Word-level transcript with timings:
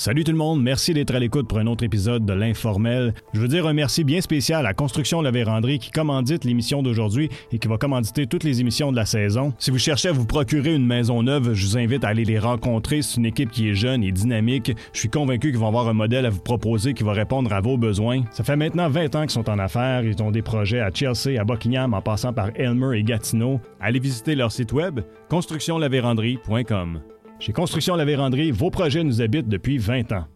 Salut 0.00 0.24
tout 0.24 0.32
le 0.32 0.38
monde, 0.38 0.62
merci 0.62 0.94
d'être 0.94 1.14
à 1.14 1.18
l'écoute 1.18 1.46
pour 1.46 1.58
un 1.58 1.66
autre 1.66 1.84
épisode 1.84 2.24
de 2.24 2.32
l'Informel. 2.32 3.12
Je 3.34 3.40
veux 3.42 3.48
dire 3.48 3.66
un 3.66 3.74
merci 3.74 4.02
bien 4.02 4.22
spécial 4.22 4.64
à 4.64 4.72
Construction 4.72 5.20
La 5.20 5.30
Vérandrie 5.30 5.78
qui 5.78 5.90
commandite 5.90 6.46
l'émission 6.46 6.82
d'aujourd'hui 6.82 7.28
et 7.52 7.58
qui 7.58 7.68
va 7.68 7.76
commanditer 7.76 8.26
toutes 8.26 8.42
les 8.42 8.62
émissions 8.62 8.92
de 8.92 8.96
la 8.96 9.04
saison. 9.04 9.52
Si 9.58 9.70
vous 9.70 9.76
cherchez 9.76 10.08
à 10.08 10.12
vous 10.12 10.24
procurer 10.24 10.74
une 10.74 10.86
maison 10.86 11.22
neuve, 11.22 11.52
je 11.52 11.66
vous 11.66 11.76
invite 11.76 12.02
à 12.02 12.08
aller 12.08 12.24
les 12.24 12.38
rencontrer. 12.38 13.02
C'est 13.02 13.18
une 13.18 13.26
équipe 13.26 13.50
qui 13.50 13.68
est 13.68 13.74
jeune 13.74 14.02
et 14.02 14.10
dynamique. 14.10 14.72
Je 14.94 14.98
suis 15.00 15.10
convaincu 15.10 15.50
qu'ils 15.50 15.60
vont 15.60 15.68
avoir 15.68 15.86
un 15.86 15.92
modèle 15.92 16.24
à 16.24 16.30
vous 16.30 16.40
proposer 16.40 16.94
qui 16.94 17.04
va 17.04 17.12
répondre 17.12 17.52
à 17.52 17.60
vos 17.60 17.76
besoins. 17.76 18.22
Ça 18.30 18.42
fait 18.42 18.56
maintenant 18.56 18.88
20 18.88 19.14
ans 19.16 19.20
qu'ils 19.20 19.32
sont 19.32 19.50
en 19.50 19.58
affaires. 19.58 20.02
Ils 20.02 20.22
ont 20.22 20.30
des 20.30 20.40
projets 20.40 20.80
à 20.80 20.90
Chelsea, 20.90 21.38
à 21.38 21.44
Buckingham, 21.44 21.92
en 21.92 22.00
passant 22.00 22.32
par 22.32 22.48
Elmer 22.54 22.98
et 22.98 23.02
Gatineau. 23.02 23.60
Allez 23.78 24.00
visiter 24.00 24.34
leur 24.34 24.50
site 24.50 24.72
web 24.72 25.00
constructionlavérandrie.com. 25.28 27.02
Chez 27.40 27.54
Construction 27.54 27.96
La 27.96 28.04
Vérandrie, 28.04 28.50
vos 28.50 28.70
projets 28.70 29.02
nous 29.02 29.22
habitent 29.22 29.48
depuis 29.48 29.78
20 29.78 30.12
ans. 30.12 30.26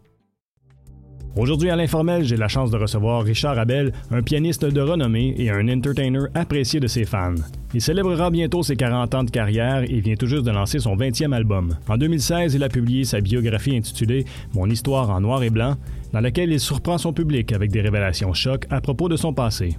Aujourd'hui 1.37 1.69
à 1.69 1.75
l'informel, 1.75 2.23
j'ai 2.23 2.35
la 2.35 2.47
chance 2.47 2.71
de 2.71 2.77
recevoir 2.77 3.23
Richard 3.23 3.59
Abel, 3.59 3.93
un 4.09 4.23
pianiste 4.23 4.65
de 4.65 4.81
renommée 4.81 5.35
et 5.37 5.51
un 5.51 5.69
entertainer 5.69 6.23
apprécié 6.33 6.79
de 6.79 6.87
ses 6.87 7.05
fans. 7.05 7.35
Il 7.75 7.81
célébrera 7.81 8.31
bientôt 8.31 8.63
ses 8.63 8.75
40 8.75 9.13
ans 9.13 9.23
de 9.23 9.29
carrière 9.29 9.83
et 9.83 9.99
vient 9.99 10.15
tout 10.15 10.25
juste 10.25 10.45
de 10.45 10.51
lancer 10.51 10.79
son 10.79 10.95
20e 10.95 11.31
album. 11.31 11.77
En 11.87 11.97
2016, 11.97 12.55
il 12.55 12.63
a 12.63 12.69
publié 12.69 13.03
sa 13.03 13.21
biographie 13.21 13.77
intitulée 13.77 14.25
Mon 14.55 14.67
histoire 14.67 15.11
en 15.11 15.21
noir 15.21 15.43
et 15.43 15.51
blanc, 15.51 15.75
dans 16.11 16.21
laquelle 16.21 16.51
il 16.51 16.59
surprend 16.59 16.97
son 16.97 17.13
public 17.13 17.53
avec 17.53 17.69
des 17.69 17.81
révélations 17.81 18.33
chocs 18.33 18.65
à 18.71 18.81
propos 18.81 19.09
de 19.09 19.15
son 19.15 19.31
passé. 19.31 19.77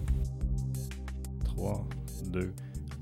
3, 1.45 1.89
2, 2.31 2.53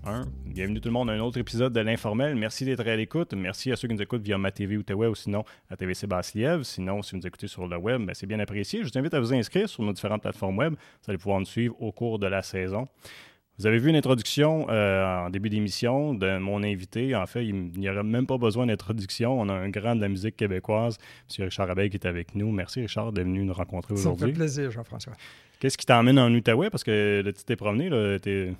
1. 0.06 0.22
Bienvenue 0.54 0.80
tout 0.80 0.88
le 0.88 0.92
monde 0.92 1.10
à 1.10 1.14
un 1.14 1.18
autre 1.18 1.38
épisode 1.38 1.72
de 1.72 1.80
l'Informel. 1.80 2.36
Merci 2.36 2.64
d'être 2.64 2.86
à 2.86 2.94
l'écoute. 2.94 3.34
Merci 3.34 3.72
à 3.72 3.76
ceux 3.76 3.88
qui 3.88 3.94
nous 3.94 4.00
écoutent 4.00 4.22
via 4.22 4.38
ma 4.38 4.52
TV 4.52 4.76
Outaouais 4.76 5.08
ou 5.08 5.16
sinon 5.16 5.42
à 5.68 5.76
TVC 5.76 6.06
Basse-Lièvre. 6.06 6.64
Sinon, 6.64 7.02
si 7.02 7.10
vous 7.10 7.16
nous 7.16 7.26
écoutez 7.26 7.48
sur 7.48 7.66
le 7.66 7.76
web, 7.76 8.06
ben, 8.06 8.14
c'est 8.14 8.28
bien 8.28 8.38
apprécié. 8.38 8.84
Je 8.84 8.88
vous 8.88 8.96
invite 8.96 9.14
à 9.14 9.18
vous 9.18 9.34
inscrire 9.34 9.68
sur 9.68 9.82
nos 9.82 9.92
différentes 9.92 10.22
plateformes 10.22 10.56
web. 10.56 10.74
Vous 10.74 11.10
allez 11.10 11.18
pouvoir 11.18 11.40
nous 11.40 11.44
suivre 11.44 11.74
au 11.82 11.90
cours 11.90 12.20
de 12.20 12.28
la 12.28 12.40
saison. 12.40 12.86
Vous 13.58 13.66
avez 13.66 13.78
vu 13.78 13.88
une 13.88 13.96
introduction 13.96 14.66
euh, 14.68 15.26
en 15.26 15.30
début 15.30 15.48
d'émission 15.48 16.12
de 16.12 16.38
mon 16.38 16.64
invité. 16.64 17.14
En 17.14 17.26
fait, 17.26 17.46
il 17.46 17.54
n'y 17.78 17.88
aurait 17.88 18.02
même 18.02 18.26
pas 18.26 18.36
besoin 18.36 18.66
d'introduction. 18.66 19.40
On 19.40 19.48
a 19.48 19.52
un 19.52 19.68
grand 19.68 19.94
de 19.94 20.00
la 20.00 20.08
musique 20.08 20.36
québécoise, 20.36 20.98
M. 21.38 21.44
Richard 21.44 21.70
Abeille, 21.70 21.88
qui 21.88 21.96
est 21.96 22.06
avec 22.06 22.34
nous. 22.34 22.50
Merci, 22.50 22.80
Richard, 22.80 23.12
d'être 23.12 23.26
venu 23.26 23.44
nous 23.44 23.52
rencontrer 23.52 23.94
aujourd'hui. 23.94 24.20
Ça 24.20 24.26
me 24.26 24.32
fait 24.32 24.38
plaisir, 24.38 24.70
Jean-François. 24.72 25.12
Qu'est-ce 25.60 25.78
qui 25.78 25.86
t'emmène 25.86 26.18
en 26.18 26.32
Outaouais? 26.32 26.68
Parce 26.68 26.82
que 26.82 27.22
là, 27.24 27.32
tu 27.32 27.44
t'es 27.44 27.54
promené. 27.54 27.88
Là, 27.88 28.18
je 28.24 28.50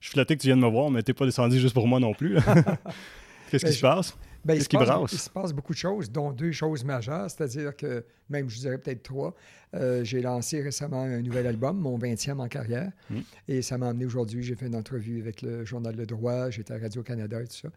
suis 0.00 0.12
flatté 0.12 0.36
que 0.36 0.42
tu 0.42 0.48
viennes 0.48 0.60
me 0.60 0.68
voir, 0.68 0.90
mais 0.90 1.02
tu 1.02 1.10
n'es 1.10 1.14
pas 1.14 1.24
descendu 1.24 1.58
juste 1.58 1.74
pour 1.74 1.88
moi 1.88 1.98
non 1.98 2.12
plus. 2.12 2.36
Qu'est-ce 3.50 3.64
qui 3.64 3.72
se 3.72 3.80
passe? 3.80 4.16
Ben, 4.44 4.54
Qu'est-ce 4.54 4.68
qui 4.68 4.76
brasse? 4.76 5.12
Il 5.12 5.18
se 5.18 5.30
passe 5.30 5.52
beaucoup 5.52 5.72
de 5.72 5.78
choses, 5.78 6.10
dont 6.10 6.32
deux 6.32 6.52
choses 6.52 6.84
majeures, 6.84 7.30
c'est-à-dire 7.30 7.76
que, 7.76 8.04
même 8.28 8.48
je 8.48 8.58
dirais 8.58 8.78
peut-être 8.78 9.02
trois, 9.02 9.34
euh, 9.74 10.02
j'ai 10.04 10.20
lancé 10.20 10.60
récemment 10.60 11.02
un 11.02 11.22
nouvel 11.22 11.46
album, 11.46 11.78
mon 11.78 11.98
20e 11.98 12.40
en 12.40 12.48
carrière, 12.48 12.90
mm. 13.10 13.20
et 13.48 13.62
ça 13.62 13.78
m'a 13.78 13.88
amené 13.88 14.04
aujourd'hui, 14.04 14.42
j'ai 14.42 14.56
fait 14.56 14.66
une 14.66 14.76
entrevue 14.76 15.20
avec 15.20 15.42
le 15.42 15.64
Journal 15.64 15.94
Le 15.94 16.06
Droit, 16.06 16.50
j'étais 16.50 16.74
à 16.74 16.78
Radio-Canada 16.78 17.40
et 17.40 17.46
tout 17.46 17.56
ça 17.56 17.68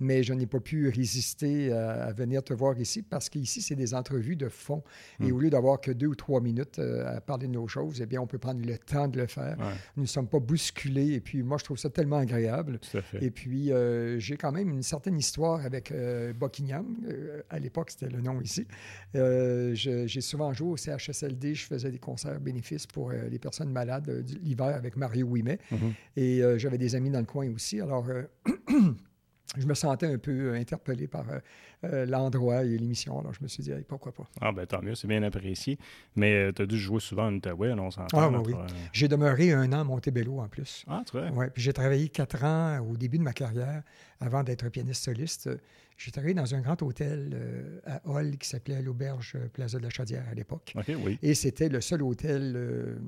mais 0.00 0.22
je 0.22 0.32
n'ai 0.32 0.46
pas 0.46 0.60
pu 0.60 0.88
résister 0.88 1.72
à, 1.72 2.12
venir 2.12 2.42
te 2.42 2.52
voir 2.52 2.78
ici 2.78 3.02
parce 3.02 3.28
qu'ici, 3.28 3.62
c'est 3.62 3.74
des 3.74 3.94
entrevues 3.94 4.36
de 4.36 4.48
fond. 4.48 4.82
Et 5.20 5.30
hmm. 5.30 5.34
au 5.34 5.40
lieu 5.40 5.50
d'avoir 5.50 5.80
que 5.80 5.90
deux 5.90 6.06
ou 6.06 6.14
trois 6.14 6.40
minutes 6.40 6.78
euh, 6.78 7.16
à 7.16 7.20
parler 7.20 7.46
de 7.46 7.52
nos 7.52 7.68
choses, 7.68 8.00
eh 8.00 8.06
bien, 8.06 8.20
on 8.20 8.26
peut 8.26 8.38
prendre 8.38 8.64
le 8.64 8.78
temps 8.78 9.08
de 9.08 9.18
le 9.18 9.26
faire. 9.26 9.56
Nous 9.96 10.02
ne 10.02 10.08
sommes 10.08 10.28
pas 10.28 10.40
bousculés. 10.40 11.12
Et 11.12 11.20
puis, 11.20 11.42
moi, 11.42 11.58
je 11.58 11.64
trouve 11.64 11.78
ça 11.78 11.90
tellement 11.90 12.18
agréable. 12.18 12.78
Et 13.20 13.30
puis, 13.30 13.72
euh, 13.72 14.18
j'ai 14.18 14.36
quand 14.36 14.52
même 14.52 14.70
une 14.70 14.82
certaine 14.82 15.18
histoire 15.18 15.64
avec 15.64 15.90
euh, 15.90 16.32
Buckingham. 16.32 16.96
à 17.50 17.58
l'époque, 17.58 17.90
c'était 17.90 18.12
le 18.12 18.20
nom 18.20 18.40
ici. 18.40 18.66
j'ai 19.14 20.20
souvent 20.20 20.52
joué 20.52 20.68
au 20.68 20.76
CHSLD. 20.76 21.54
Je 21.54 21.66
faisais 21.66 21.90
des 21.90 21.98
concerts 21.98 22.40
bénéfices 22.40 22.86
pour 22.86 23.10
les 23.10 23.38
personnes 23.38 23.70
malades 23.70 24.24
l'hiver 24.42 24.74
avec 24.76 24.96
Mario 24.96 25.26
Ouimet. 25.26 25.58
Mm-hmm. 25.72 25.92
Et 26.16 26.42
j'avais 26.58 26.78
des 26.78 26.94
amis 26.94 27.10
dans 27.10 27.20
le 27.20 27.26
coin 27.26 27.48
aussi. 27.52 27.80
Alors, 27.80 28.06
je 29.56 29.66
me 29.66 29.74
sentais 29.74 30.06
un 30.06 30.18
peu 30.18 30.32
euh, 30.32 30.54
interpellé 30.54 31.06
par 31.06 31.28
euh, 31.30 31.38
euh, 31.84 32.06
l'endroit 32.06 32.64
et 32.64 32.76
l'émission. 32.76 33.18
Alors, 33.20 33.32
je 33.32 33.42
me 33.42 33.48
suis 33.48 33.62
dit, 33.62 33.72
pourquoi 33.86 34.12
pas. 34.12 34.24
Ah, 34.40 34.52
ben 34.52 34.66
tant 34.66 34.82
mieux, 34.82 34.94
c'est 34.94 35.06
bien 35.06 35.22
apprécié. 35.22 35.78
Mais 36.16 36.52
tu 36.52 36.62
as 36.62 36.66
dû 36.66 36.78
jouer 36.78 37.00
souvent 37.00 37.26
en 37.26 37.34
Outaouais, 37.34 37.72
on 37.72 37.90
s'entend. 37.90 38.18
Ah, 38.18 38.42
oui. 38.44 38.54
J'ai 38.92 39.08
demeuré 39.08 39.52
un 39.52 39.72
an 39.72 39.80
à 39.80 39.84
Montebello 39.84 40.40
en 40.40 40.48
plus. 40.48 40.84
Ah, 40.88 41.02
très 41.06 41.30
Oui, 41.30 41.46
puis 41.52 41.62
j'ai 41.62 41.72
travaillé 41.72 42.08
quatre 42.08 42.42
ans 42.44 42.80
au 42.80 42.96
début 42.96 43.18
de 43.18 43.22
ma 43.22 43.32
carrière 43.32 43.82
avant 44.20 44.42
d'être 44.42 44.68
pianiste 44.70 45.04
soliste. 45.04 45.50
J'ai 45.96 46.10
travaillé 46.10 46.34
dans 46.34 46.54
un 46.54 46.60
grand 46.60 46.80
hôtel 46.82 47.80
à 47.86 48.00
Hall 48.08 48.36
qui 48.38 48.48
s'appelait 48.48 48.82
l'Auberge 48.82 49.36
Plaza 49.52 49.78
de 49.78 49.84
la 49.84 49.90
Chaudière 49.90 50.24
à 50.28 50.34
l'époque. 50.34 50.72
OK, 50.76 50.92
oui. 51.04 51.18
Et 51.22 51.34
c'était 51.34 51.68
le 51.68 51.80
seul 51.80 52.02
hôtel 52.02 52.98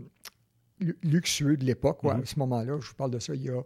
luxueux 1.03 1.57
de 1.57 1.65
l'époque. 1.65 2.05
Mm-hmm. 2.05 2.23
À 2.23 2.27
ce 2.27 2.39
moment-là, 2.39 2.79
je 2.81 2.89
vous 2.89 2.95
parle 2.95 3.11
de 3.11 3.19
ça 3.19 3.35
il 3.35 3.43
y 3.43 3.51
a 3.51 3.61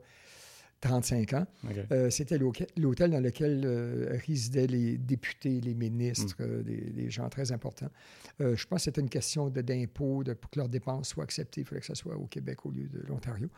35 0.81 1.33
ans. 1.35 1.47
Euh, 1.93 2.11
c'était 2.11 2.39
l'hôtel 2.39 3.11
dans 3.11 3.21
lequel 3.21 3.63
euh, 3.65 4.19
résidaient 4.27 4.67
les 4.67 4.97
députés, 4.97 5.61
les 5.61 5.75
ministres, 5.75 6.37
mm. 6.39 6.45
euh, 6.45 6.63
des, 6.63 7.11
gens 7.11 7.29
très 7.29 7.53
importants. 7.53 7.91
je 8.39 8.67
pense 8.67 8.79
que 8.79 8.85
c'était 8.85 9.01
une 9.01 9.11
question 9.11 9.49
d'impôt, 9.51 10.23
pour 10.41 10.51
que 10.51 10.59
leurs 10.59 10.69
dépenses 10.69 11.09
soient 11.09 11.25
acceptées. 11.25 11.63
Il 11.63 11.67
fallait 11.67 11.81
que 11.81 11.87
ce 11.87 11.95
soit 11.95 12.17
au 12.17 12.27
Québec 12.27 12.65
au 12.65 12.71
lieu 12.71 12.89
de 12.89 13.03
l'Ontario. 13.09 13.49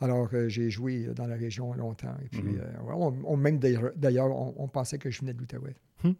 Alors, 0.00 0.28
j'ai 0.48 0.70
joué 0.70 1.04
dans 1.14 1.26
la 1.26 1.36
région 1.36 1.72
longtemps. 1.74 2.16
Et 2.24 2.28
puis, 2.28 2.42
mm-hmm. 2.42 3.22
on, 3.24 3.36
même 3.36 3.58
d'ailleurs, 3.58 4.30
on, 4.58 4.68
pensait 4.68 4.98
que 4.98 5.10
je 5.10 5.20
venais 5.20 5.32
de 5.32 5.38
l'Outaouais. 5.38 5.76
Hum, 6.02 6.14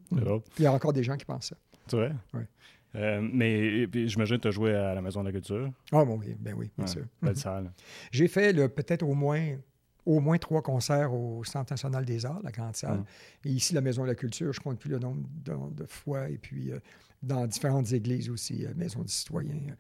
Il 0.59 0.63
y 0.63 0.67
a 0.67 0.73
encore 0.73 0.93
des 0.93 1.03
gens 1.03 1.17
qui 1.17 1.25
pensent 1.25 1.49
ça. 1.49 1.57
C'est 1.89 1.97
vrai? 1.97 2.13
Oui. 2.33 2.43
mais 3.33 3.89
j'imagine 4.07 4.37
que 4.37 4.43
tu 4.43 4.49
as 4.49 4.53
joué 4.53 4.75
à 4.75 4.95
la 4.95 5.03
Maison 5.03 5.21
de 5.23 5.27
la 5.27 5.33
Culture. 5.33 5.73
Ah, 5.91 6.05
bon, 6.05 6.19
oui, 6.19 6.37
ben 6.39 6.55
oui, 6.55 6.71
bien 6.77 6.87
sûr. 6.87 7.05
Belle 7.21 7.37
salle. 7.37 7.73
J'ai 8.13 8.29
fait 8.29 8.55
peut-être 8.69 9.03
au 9.03 9.15
moins 9.15 9.57
au 10.07 10.21
moins 10.21 10.39
trois 10.39 10.63
concerts 10.63 11.15
au 11.15 11.45
Centre 11.45 11.73
national 11.73 12.05
des 12.05 12.27
arts, 12.27 12.41
la 12.43 12.51
grande 12.51 12.77
salle. 12.77 12.99
Mm. 12.99 13.05
Et 13.47 13.51
ici, 13.51 13.75
la 13.75 13.81
Maison 13.81 14.03
de 14.03 14.09
la 14.09 14.15
Culture, 14.15 14.53
je 14.53 14.61
ne 14.61 14.65
compte 14.65 14.79
plus 14.79 14.91
le 14.91 14.99
nombre 14.99 15.23
de, 15.45 15.87
fois. 15.87 16.29
Et 16.29 16.39
puis, 16.39 16.73
euh, 16.73 16.79
dans 17.23 17.47
différentes 17.47 17.93
églises 17.93 18.29
aussi, 18.31 18.67
euh, 18.67 18.73
Maison 18.77 19.03
des 19.03 19.09
citoyens. 19.09 19.77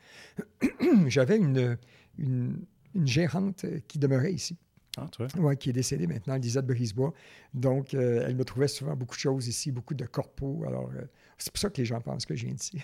J'avais 1.07 1.37
une, 1.37 1.77
une, 2.19 2.65
gérante 3.05 3.67
qui 3.89 3.99
demeurait 3.99 4.33
ici. 4.33 4.57
Ah, 4.97 5.09
Oui, 5.39 5.57
qui 5.57 5.71
est 5.71 5.73
décédée 5.73 6.07
maintenant, 6.07 6.37
Lisette 6.37 6.67
Brisebois. 6.67 7.13
Donc, 7.53 7.95
euh, 7.95 8.25
elle 8.27 8.37
me 8.37 8.45
trouvait 8.45 8.69
souvent 8.69 8.95
beaucoup 8.95 9.17
de 9.17 9.21
choses 9.21 9.49
ici, 9.49 9.73
beaucoup 9.73 9.95
de 9.95 10.07
corpos. 10.07 10.65
Alors, 10.67 10.89
c'est 11.37 11.53
pour 11.53 11.59
ça 11.59 11.69
que 11.69 11.79
les 11.79 11.85
gens 11.85 12.01
pensent 12.01 12.27
que 12.27 12.37
je 12.37 12.47
viens 12.47 12.55
d'ici. 12.55 12.81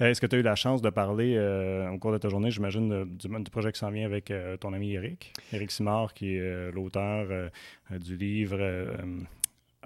Euh, 0.00 0.10
est-ce 0.10 0.20
que 0.20 0.26
tu 0.26 0.36
as 0.36 0.38
eu 0.38 0.42
la 0.42 0.56
chance 0.56 0.82
de 0.82 0.90
parler 0.90 1.34
euh, 1.36 1.90
au 1.90 1.98
cours 1.98 2.12
de 2.12 2.18
ta 2.18 2.28
journée, 2.28 2.50
j'imagine, 2.50 3.04
du, 3.04 3.50
projet 3.50 3.72
qui 3.72 3.78
s'en 3.78 3.90
vient 3.90 4.06
avec 4.06 4.30
euh, 4.30 4.56
ton 4.56 4.72
ami 4.72 4.92
Eric, 4.92 5.32
Eric 5.52 5.70
Simard, 5.70 6.14
qui 6.14 6.36
est 6.36 6.72
l'auteur 6.72 7.50
du 7.90 8.16
livre. 8.16 8.58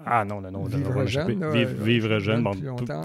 Ah 0.05 0.25
non, 0.25 0.41
non, 0.41 0.51
non. 0.51 0.63
Vivre 0.63 1.05
jeune. 1.05 1.51
Vivre, 1.81 2.19
jeune. 2.19 2.43
Bon, 2.43 2.51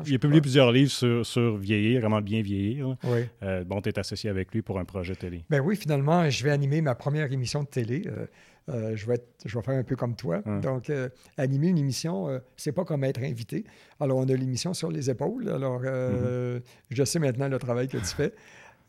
il 0.06 0.14
a 0.14 0.18
publié 0.18 0.40
plusieurs 0.40 0.72
livres 0.72 0.90
sur, 0.90 1.24
sur, 1.24 1.56
vieillir, 1.56 2.00
vraiment 2.00 2.20
bien 2.20 2.42
vieillir. 2.42 2.96
Oui. 3.04 3.20
bon, 3.66 3.80
tu 3.80 3.88
es 3.88 3.98
associé 3.98 4.30
avec 4.30 4.52
lui 4.52 4.62
pour 4.62 4.78
un 4.78 4.84
projet 4.84 5.14
télé. 5.14 5.44
Ben 5.50 5.60
oui, 5.60 5.76
finalement, 5.76 6.28
je 6.28 6.44
vais 6.44 6.50
animer 6.50 6.80
ma 6.80 6.94
première 6.94 7.32
émission 7.32 7.62
de 7.62 7.68
télé. 7.68 8.04
Euh, 8.70 8.96
je, 8.96 9.06
vais 9.06 9.22
je 9.44 9.58
vais 9.58 9.62
faire 9.62 9.74
un 9.74 9.82
peu 9.82 9.94
comme 9.96 10.16
toi. 10.16 10.40
Donc, 10.62 10.88
euh, 10.88 11.08
animer 11.36 11.68
une 11.68 11.78
émission, 11.78 12.28
euh, 12.28 12.38
c'est 12.56 12.72
pas 12.72 12.84
comme 12.84 13.04
être 13.04 13.22
invité. 13.22 13.64
Alors, 14.00 14.18
on 14.18 14.28
a 14.28 14.34
l'émission 14.34 14.72
sur 14.72 14.90
les 14.90 15.10
épaules. 15.10 15.50
Alors, 15.50 15.82
mm-hmm. 15.82 16.62
je 16.90 17.04
sais 17.04 17.18
maintenant 17.18 17.48
le 17.48 17.58
travail 17.58 17.88
que 17.88 17.98
tu 17.98 18.04
fais. 18.04 18.32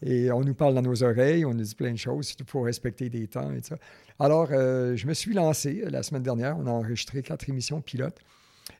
Et 0.05 0.31
on 0.31 0.41
nous 0.41 0.53
parle 0.53 0.75
dans 0.75 0.81
nos 0.81 1.03
oreilles, 1.03 1.43
on 1.45 1.53
nous 1.53 1.63
dit 1.63 1.75
plein 1.75 1.91
de 1.91 1.97
choses, 1.97 2.35
il 2.39 2.45
faut 2.45 2.61
respecter 2.61 3.09
des 3.09 3.27
temps 3.27 3.51
et 3.51 3.59
tout 3.59 3.69
ça. 3.69 3.77
Alors, 4.19 4.47
je 4.47 5.07
me 5.07 5.13
suis 5.13 5.33
lancé 5.33 5.83
la 5.89 6.03
semaine 6.03 6.23
dernière, 6.23 6.55
on 6.57 6.67
a 6.67 6.71
enregistré 6.71 7.23
quatre 7.23 7.49
émissions 7.49 7.81
pilotes. 7.81 8.19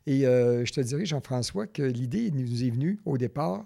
Et 0.05 0.21
je 0.21 0.71
te 0.71 0.81
dirais, 0.81 1.05
Jean-François, 1.05 1.65
que 1.65 1.81
l'idée 1.81 2.29
nous 2.29 2.63
est 2.63 2.69
venue 2.69 2.99
au 3.05 3.17
départ 3.17 3.65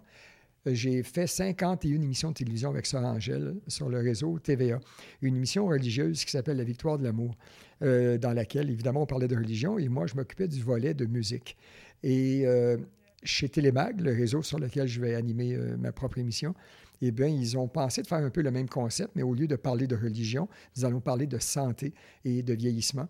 j'ai 0.65 1.03
fait 1.03 1.27
51 1.27 2.01
émissions 2.01 2.29
de 2.29 2.33
télévision 2.33 2.69
avec 2.69 2.85
Sœur 2.85 3.03
Angèle 3.03 3.55
sur 3.67 3.89
le 3.89 3.99
réseau 3.99 4.39
TVA, 4.39 4.79
une 5.21 5.35
émission 5.35 5.67
religieuse 5.67 6.23
qui 6.25 6.31
s'appelle 6.31 6.57
La 6.57 6.63
Victoire 6.63 6.97
de 6.97 7.03
l'amour, 7.03 7.35
euh, 7.81 8.17
dans 8.17 8.33
laquelle, 8.33 8.69
évidemment, 8.69 9.03
on 9.03 9.05
parlait 9.05 9.27
de 9.27 9.35
religion 9.35 9.79
et 9.79 9.87
moi, 9.87 10.05
je 10.05 10.15
m'occupais 10.15 10.47
du 10.47 10.61
volet 10.61 10.93
de 10.93 11.05
musique. 11.05 11.57
Et 12.03 12.45
euh, 12.45 12.77
chez 13.23 13.49
Télémag, 13.49 14.01
le 14.01 14.11
réseau 14.11 14.41
sur 14.41 14.59
lequel 14.59 14.87
je 14.87 14.99
vais 14.99 15.15
animer 15.15 15.53
euh, 15.53 15.77
ma 15.77 15.91
propre 15.91 16.17
émission, 16.17 16.53
eh 17.01 17.11
bien, 17.11 17.27
ils 17.27 17.57
ont 17.57 17.67
pensé 17.67 18.01
de 18.01 18.07
faire 18.07 18.19
un 18.19 18.29
peu 18.29 18.41
le 18.41 18.51
même 18.51 18.69
concept, 18.69 19.11
mais 19.15 19.23
au 19.23 19.33
lieu 19.33 19.47
de 19.47 19.55
parler 19.55 19.87
de 19.87 19.95
religion, 19.95 20.47
nous 20.75 20.85
allons 20.85 20.99
parler 20.99 21.27
de 21.27 21.39
santé 21.39 21.93
et 22.25 22.43
de 22.43 22.53
vieillissement. 22.53 23.07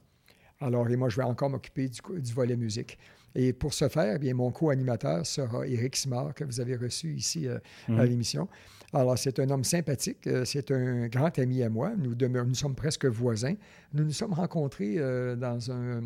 Alors, 0.59 0.89
et 0.89 0.95
moi, 0.95 1.09
je 1.09 1.17
vais 1.17 1.23
encore 1.23 1.49
m'occuper 1.49 1.87
du, 1.87 1.99
du, 2.19 2.33
volet 2.33 2.57
musique. 2.57 2.97
Et 3.35 3.53
pour 3.53 3.73
ce 3.73 3.87
faire, 3.89 4.15
eh 4.15 4.19
bien, 4.19 4.33
mon 4.33 4.51
co-animateur 4.51 5.25
sera 5.25 5.67
Éric 5.67 5.95
Simard, 5.95 6.33
que 6.33 6.43
vous 6.43 6.59
avez 6.59 6.75
reçu 6.75 7.13
ici 7.13 7.47
à 7.47 7.59
Mhm. 7.91 8.01
l'émission. 8.03 8.47
Alors, 8.91 9.17
c'est 9.19 9.37
un 9.39 9.49
homme 9.51 9.63
sympathique, 9.63 10.25
euh, 10.25 10.45
c'est 10.45 10.71
un 10.71 11.07
grand 11.07 11.37
ami 11.37 11.61
à 11.61 11.69
moi. 11.69 11.91
Nous, 11.95 12.15
sommes 12.55 12.75
presque 12.75 13.05
voisins. 13.05 13.53
Nous 13.93 14.03
nous 14.03 14.11
sommes 14.11 14.33
rencontrés 14.33 14.95
euh, 14.97 15.35
dans 15.35 15.69
un, 15.71 16.01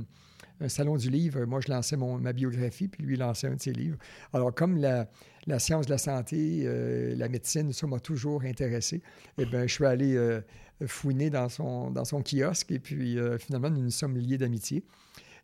un 0.59 0.67
salon 0.69 0.97
du 0.97 1.09
livre. 1.09 1.45
Moi, 1.45 1.61
je 1.65 1.71
lançais 1.71 1.95
mon, 1.95 2.17
ma 2.17 2.33
biographie, 2.33 2.89
puis 2.89 3.03
lui, 3.03 3.15
lançait 3.15 3.47
un 3.47 3.55
de 3.55 3.61
ses 3.61 3.71
livres. 3.71 3.97
Alors, 4.33 4.53
comme 4.53 4.77
la, 4.77 5.07
la 5.47 5.59
science 5.59 5.85
de 5.85 5.91
la 5.91 5.97
santé, 5.97 6.63
euh, 6.65 7.15
la 7.15 7.29
médecine, 7.29 7.71
ça 7.71 7.87
m'a 7.87 7.99
toujours 8.01 8.43
intéressé, 8.43 9.01
eh 9.37 9.45
bien, 9.45 9.65
je 9.65 9.73
suis 9.73 9.85
allé 9.85 10.15
euh, 10.17 10.41
fouiner 10.85 11.29
dans 11.29 11.47
son, 11.47 11.89
dans 11.89 12.03
son 12.03 12.21
kiosque, 12.21 12.69
et 12.73 12.79
puis 12.79 13.17
euh, 13.17 13.37
finalement, 13.37 13.69
nous 13.69 13.81
nous 13.81 13.91
sommes 13.91 14.17
liés 14.17 14.37
d'amitié. 14.37 14.83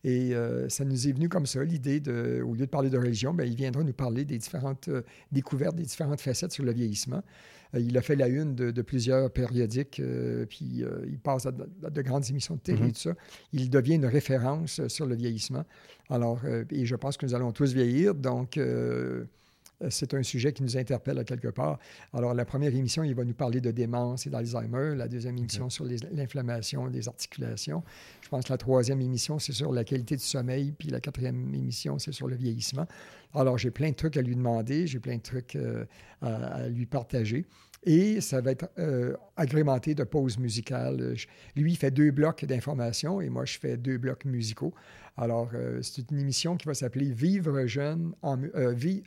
Et 0.04 0.34
euh, 0.34 0.70
ça 0.70 0.86
nous 0.86 1.08
est 1.08 1.12
venu 1.12 1.28
comme 1.28 1.46
ça, 1.46 1.64
l'idée 1.64 2.00
de, 2.00 2.42
au 2.46 2.54
lieu 2.54 2.66
de 2.66 2.72
parler 2.72 2.90
de 2.90 2.98
religion, 2.98 3.34
bien, 3.34 3.46
il 3.46 3.56
viendra 3.56 3.84
nous 3.84 3.94
parler 3.94 4.24
des 4.24 4.38
différentes 4.38 4.88
euh, 4.88 5.02
découvertes, 5.32 5.76
des 5.76 5.84
différentes 5.84 6.22
facettes 6.22 6.54
sur 6.54 6.64
le 6.64 6.72
vieillissement. 6.72 7.22
Euh, 7.76 7.80
il 7.80 7.98
a 7.98 8.02
fait 8.02 8.16
la 8.16 8.30
une 8.30 8.56
de, 8.56 8.72
de 8.72 8.82
plusieurs 8.82 9.30
périodiques, 9.30 10.02
puis 10.50 10.84
il 11.08 11.20
passe 11.20 11.46
à 11.46 11.52
de, 11.52 11.70
à 11.86 11.90
de 11.90 12.02
grandes 12.02 12.30
émissions 12.30 12.56
de 12.56 12.62
télé, 12.62 12.82
Mhm. 12.84 12.92
tout 12.94 13.00
ça. 13.00 13.14
Il 13.52 13.70
devient 13.70 13.96
une 13.96 14.06
référence 14.06 14.88
sur 14.88 15.06
le 15.06 15.16
vieillissement. 15.16 15.66
Alors, 16.10 16.42
et 16.72 16.86
je 16.86 16.96
pense 16.96 17.18
que 17.18 17.26
nous 17.26 17.36
allons 17.36 17.52
tous 17.52 17.74
vieillir, 17.74 18.16
donc 18.16 18.58
c'est 19.90 20.14
un 20.14 20.24
sujet 20.24 20.52
qui 20.52 20.64
nous 20.64 20.78
interpelle 20.78 21.18
à 21.20 21.24
quelque 21.24 21.48
part. 21.48 21.80
Alors, 22.14 22.34
la 22.34 22.44
première 22.46 22.76
émission, 22.76 23.04
il 23.04 23.16
va 23.16 23.24
nous 23.24 23.34
parler 23.34 23.62
de 23.62 23.72
démence 23.72 24.28
et 24.28 24.30
d'Alzheimer. 24.30 24.96
La 24.96 25.08
deuxième 25.08 25.38
émission 25.38 25.70
sur 25.70 25.86
l'inflammation 26.12 26.90
des 26.90 27.08
articulations. 27.08 27.84
Je 28.22 28.30
pense 28.30 28.46
que 28.46 28.52
la 28.54 28.58
troisième 28.58 29.02
émission, 29.02 29.40
c'est 29.40 29.54
sur 29.54 29.72
la 29.72 29.84
qualité 29.84 30.16
du 30.18 30.24
sommeil. 30.24 30.74
Puis 30.78 30.90
la 30.90 31.00
quatrième 31.00 31.54
émission, 31.54 31.98
c'est 32.00 32.12
sur 32.12 32.28
le 32.28 32.36
vieillissement. 32.36 32.86
Alors, 33.34 33.58
j'ai 33.58 33.72
plein 33.72 33.90
de 33.92 33.96
trucs 33.96 34.18
à 34.18 34.22
lui 34.22 34.36
demander. 34.36 34.88
J'ai 34.88 35.00
plein 35.00 35.16
de 35.18 35.22
trucs 35.22 35.56
euh, 35.56 35.86
à, 36.22 36.36
à 36.36 36.68
lui 36.68 36.86
partager. 36.86 37.46
Et 37.86 38.20
ça 38.20 38.42
va 38.42 38.52
être 38.52 38.68
euh, 38.78 39.16
agrémenté 39.38 39.96
de 39.96 40.04
pauses 40.04 40.38
musicales. 40.38 41.14
Je- 41.16 41.28
lui, 41.56 41.72
il 41.72 41.76
fait 41.78 41.92
deux 41.92 42.12
blocs 42.12 42.44
d'informations 42.44 43.22
et 43.22 43.30
moi, 43.30 43.46
je 43.46 43.58
fais 43.58 43.78
deux 43.78 43.98
blocs 43.98 44.26
musicaux. 44.26 44.74
Alors, 45.16 45.50
euh, 45.54 45.82
c'est 45.82 46.12
une 46.12 46.20
émission 46.20 46.58
qui 46.58 46.68
va 46.68 46.74
s'appeler 46.74 47.12
Vivre 47.14 47.66
jeune 47.68 48.14
en, 48.22 48.36
mu- 48.36 48.52
euh, 48.56 48.74
Vi- 48.74 49.04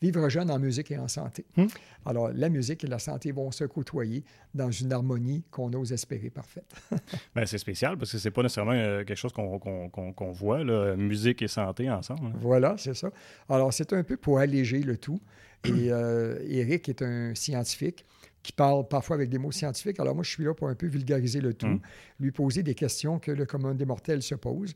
Vivre 0.00 0.28
jeune 0.28 0.50
en 0.50 0.58
musique 0.58 0.90
et 0.92 0.98
en 0.98 1.08
santé. 1.08 1.44
Hmm. 1.56 1.66
Alors, 2.06 2.30
la 2.32 2.48
musique 2.48 2.84
et 2.84 2.86
la 2.86 2.98
santé 3.00 3.32
vont 3.32 3.50
se 3.50 3.64
côtoyer 3.64 4.22
dans 4.54 4.70
une 4.70 4.92
harmonie 4.92 5.42
qu'on 5.50 5.72
ose 5.72 5.92
espérer 5.92 6.30
parfaite. 6.30 6.72
Ben, 7.34 7.44
c'est 7.46 7.58
spécial 7.58 7.96
parce 7.98 8.12
que 8.12 8.18
c'est 8.18 8.30
pas 8.30 8.42
nécessairement 8.42 8.72
euh, 8.72 9.04
quelque 9.04 9.16
chose 9.16 9.32
qu'on 9.32 10.32
voit, 10.32 10.62
là, 10.64 10.94
musique 10.96 11.42
et 11.42 11.48
santé 11.48 11.90
ensemble. 11.90 12.26
hein. 12.26 12.32
Voilà, 12.40 12.76
c'est 12.78 12.94
ça. 12.94 13.10
Alors, 13.48 13.72
c'est 13.72 13.92
un 13.92 14.02
peu 14.04 14.16
pour 14.16 14.38
alléger 14.38 14.80
le 14.82 14.96
tout. 14.96 15.20
Et 15.64 15.70
euh, 15.92 16.38
Eric 16.48 16.88
est 16.88 17.02
un 17.02 17.34
scientifique 17.34 18.04
qui 18.44 18.52
parle 18.52 18.86
parfois 18.86 19.16
avec 19.16 19.28
des 19.30 19.38
mots 19.38 19.50
scientifiques. 19.52 19.98
Alors, 20.00 20.14
moi, 20.14 20.22
je 20.22 20.30
suis 20.30 20.44
là 20.44 20.54
pour 20.54 20.68
un 20.68 20.74
peu 20.76 20.86
vulgariser 20.86 21.40
le 21.40 21.54
tout, 21.54 21.66
Mm. 21.66 21.80
lui 22.20 22.30
poser 22.30 22.62
des 22.62 22.74
questions 22.74 23.18
que 23.18 23.32
le 23.32 23.44
commun 23.46 23.74
des 23.74 23.84
mortels 23.84 24.22
se 24.22 24.36
pose. 24.36 24.74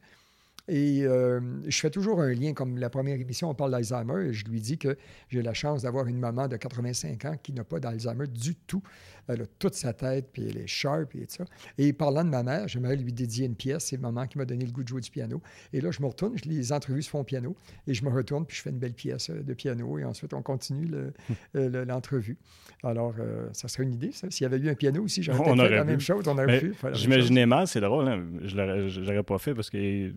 Et 0.69 1.03
euh, 1.05 1.41
je 1.67 1.81
fais 1.81 1.91
toujours 1.91 2.20
un 2.20 2.32
lien, 2.32 2.53
comme 2.53 2.79
la 2.79 2.88
première 2.88 3.20
émission, 3.20 3.50
on 3.50 3.55
parle 3.55 3.73
d'Alzheimer, 3.73 4.29
et 4.29 4.32
je 4.32 4.44
lui 4.44 4.61
dis 4.61 4.79
que 4.79 4.97
j'ai 5.29 5.43
la 5.43 5.55
chance 5.55 5.82
d'avoir 5.82 6.06
une 6.06 6.19
maman 6.19 6.47
de 6.47 6.56
85 6.56 7.25
ans 7.25 7.37
qui 7.43 7.53
n'a 7.53 7.64
pas 7.64 7.81
d'Alzheimer 7.81 8.29
du 8.29 8.55
tout. 8.55 8.82
Elle 9.29 9.43
a 9.43 9.47
toute 9.59 9.75
sa 9.75 9.93
tête, 9.93 10.29
puis 10.33 10.49
elle 10.49 10.57
est 10.59 10.67
sharp 10.67 11.15
et 11.15 11.21
tout 11.27 11.27
ça. 11.37 11.45
Et 11.79 11.93
parlant 11.93 12.25
de 12.25 12.31
ma 12.31 12.43
mère, 12.43 12.69
j'aimerais 12.69 12.97
lui 12.97 13.13
dédier 13.13 13.47
une 13.47 13.55
pièce. 13.55 13.85
C'est 13.87 13.97
maman 13.99 14.27
qui 14.27 14.39
m'a 14.39 14.45
donné 14.45 14.65
le 14.67 14.73
goût 14.73 14.83
de 14.83 14.89
jouer 14.89 15.01
du 15.01 15.11
piano. 15.11 15.41
Et 15.73 15.81
là, 15.81 15.91
je 15.91 16.01
me 16.03 16.07
retourne, 16.07 16.37
je- 16.37 16.49
les 16.49 16.73
entrevues 16.73 17.03
se 17.03 17.11
font 17.11 17.21
au 17.21 17.25
piano, 17.25 17.55
et 17.87 17.95
je 17.95 18.05
me 18.05 18.11
retourne, 18.11 18.45
puis 18.47 18.57
je 18.57 18.63
fais 18.63 18.71
une 18.71 18.79
belle 18.79 18.95
pièce 18.95 19.31
euh, 19.31 19.43
de 19.43 19.55
piano, 19.55 19.99
et 19.99 20.05
ensuite 20.05 20.35
on 20.35 20.43
continue 20.43 20.89
euh, 21.57 21.69
le- 21.69 21.85
l'entrevue. 21.85 22.37
Alors, 22.85 23.15
euh, 23.21 23.49
ça 23.53 23.69
serait 23.69 23.85
une 23.85 23.95
idée, 23.95 24.11
ça. 24.13 24.29
S'il 24.31 24.43
y 24.43 24.47
avait 24.47 24.59
eu 24.59 24.69
un 24.69 24.75
piano 24.75 25.03
aussi, 25.05 25.23
j'aurais 25.23 25.39
fait 25.45 25.57
la 25.71 25.83
pu. 25.85 25.91
même 25.91 26.01
chose. 26.01 26.27
On 26.27 26.33
aurait 26.33 26.59
pu. 26.59 26.75
J'imaginais 26.95 27.47
mal, 27.47 27.67
c'est 27.69 27.81
drôle, 27.81 28.09
hein. 28.09 28.25
je 28.43 29.01
l'aurais 29.01 29.23
pas 29.23 29.39
fait 29.39 29.55
parce 29.55 29.71
que 29.71 30.11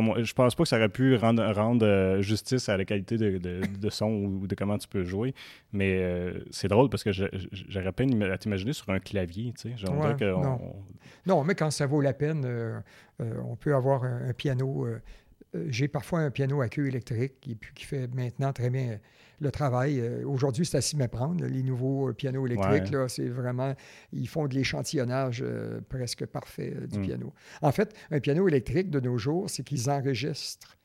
mo- 0.00 0.22
je 0.22 0.32
pense 0.34 0.54
pas 0.54 0.62
que 0.64 0.68
ça 0.68 0.76
aurait 0.76 0.88
pu 0.88 1.16
rendre, 1.16 1.42
rendre 1.52 2.18
justice 2.20 2.68
à 2.68 2.76
la 2.76 2.84
qualité 2.84 3.16
de, 3.16 3.38
de- 3.38 3.60
de 3.80 3.90
son 3.90 4.10
ou 4.10 4.46
de 4.46 4.54
comment 4.54 4.76
tu 4.78 4.88
peux 4.88 5.04
jouer. 5.04 5.34
Mais 5.72 5.98
euh, 6.02 6.40
c'est 6.50 6.68
drôle 6.68 6.88
parce 6.90 7.04
que 7.04 7.12
j'aurais 7.12 7.92
peine 7.92 8.10
ima- 8.10 8.17
à 8.22 8.38
t'imaginer 8.38 8.72
sur 8.72 8.88
un 8.90 8.98
clavier. 9.00 9.52
tu 9.56 9.70
sais. 9.70 9.76
Genre, 9.76 9.98
Ouais, 9.98 10.30
on- 10.32 10.74
non. 11.26 11.44
Mais 11.44 11.54
quand 11.54 11.70
ça 11.70 11.86
vaut 11.86 12.00
la 12.00 12.12
peine, 12.12 12.44
euh, 12.44 12.80
euh, 13.20 13.40
on 13.44 13.56
peut 13.56 13.74
avoir 13.74 14.04
un, 14.04 14.28
un 14.28 14.32
piano. 14.32 14.86
euh, 14.86 15.00
J'ai 15.68 15.88
parfois 15.88 16.20
un 16.20 16.30
piano 16.30 16.60
à 16.60 16.68
queue 16.68 16.88
électrique 16.88 17.40
qui, 17.40 17.54
puis 17.54 17.72
qui 17.74 17.84
fait 17.86 18.06
maintenant 18.14 18.52
très 18.52 18.68
bien 18.68 18.98
le 19.40 19.50
travail. 19.50 20.02
Aujourd'hui, 20.24 20.66
c'est 20.66 20.76
à 20.76 20.80
s'y 20.82 20.96
méprendre. 20.96 21.42
Les 21.46 21.62
nouveaux 21.62 22.12
pianos 22.12 22.46
électriques, 22.46 22.84
Ouais. 22.92 22.98
là, 22.98 23.08
c'est 23.08 23.28
vraiment. 23.28 23.74
Ils 24.12 24.28
font 24.28 24.46
de 24.46 24.54
l'échantillonnage 24.54 25.42
presque 25.88 26.26
parfait 26.26 26.74
du 26.90 26.98
Mm. 26.98 27.02
piano. 27.02 27.32
En 27.62 27.72
fait, 27.72 27.94
un 28.10 28.20
piano 28.20 28.46
électrique 28.46 28.90
de 28.90 29.00
nos 29.00 29.16
jours, 29.16 29.48
c'est 29.48 29.62
qu'ils 29.64 29.88
enregistrent 29.88 30.76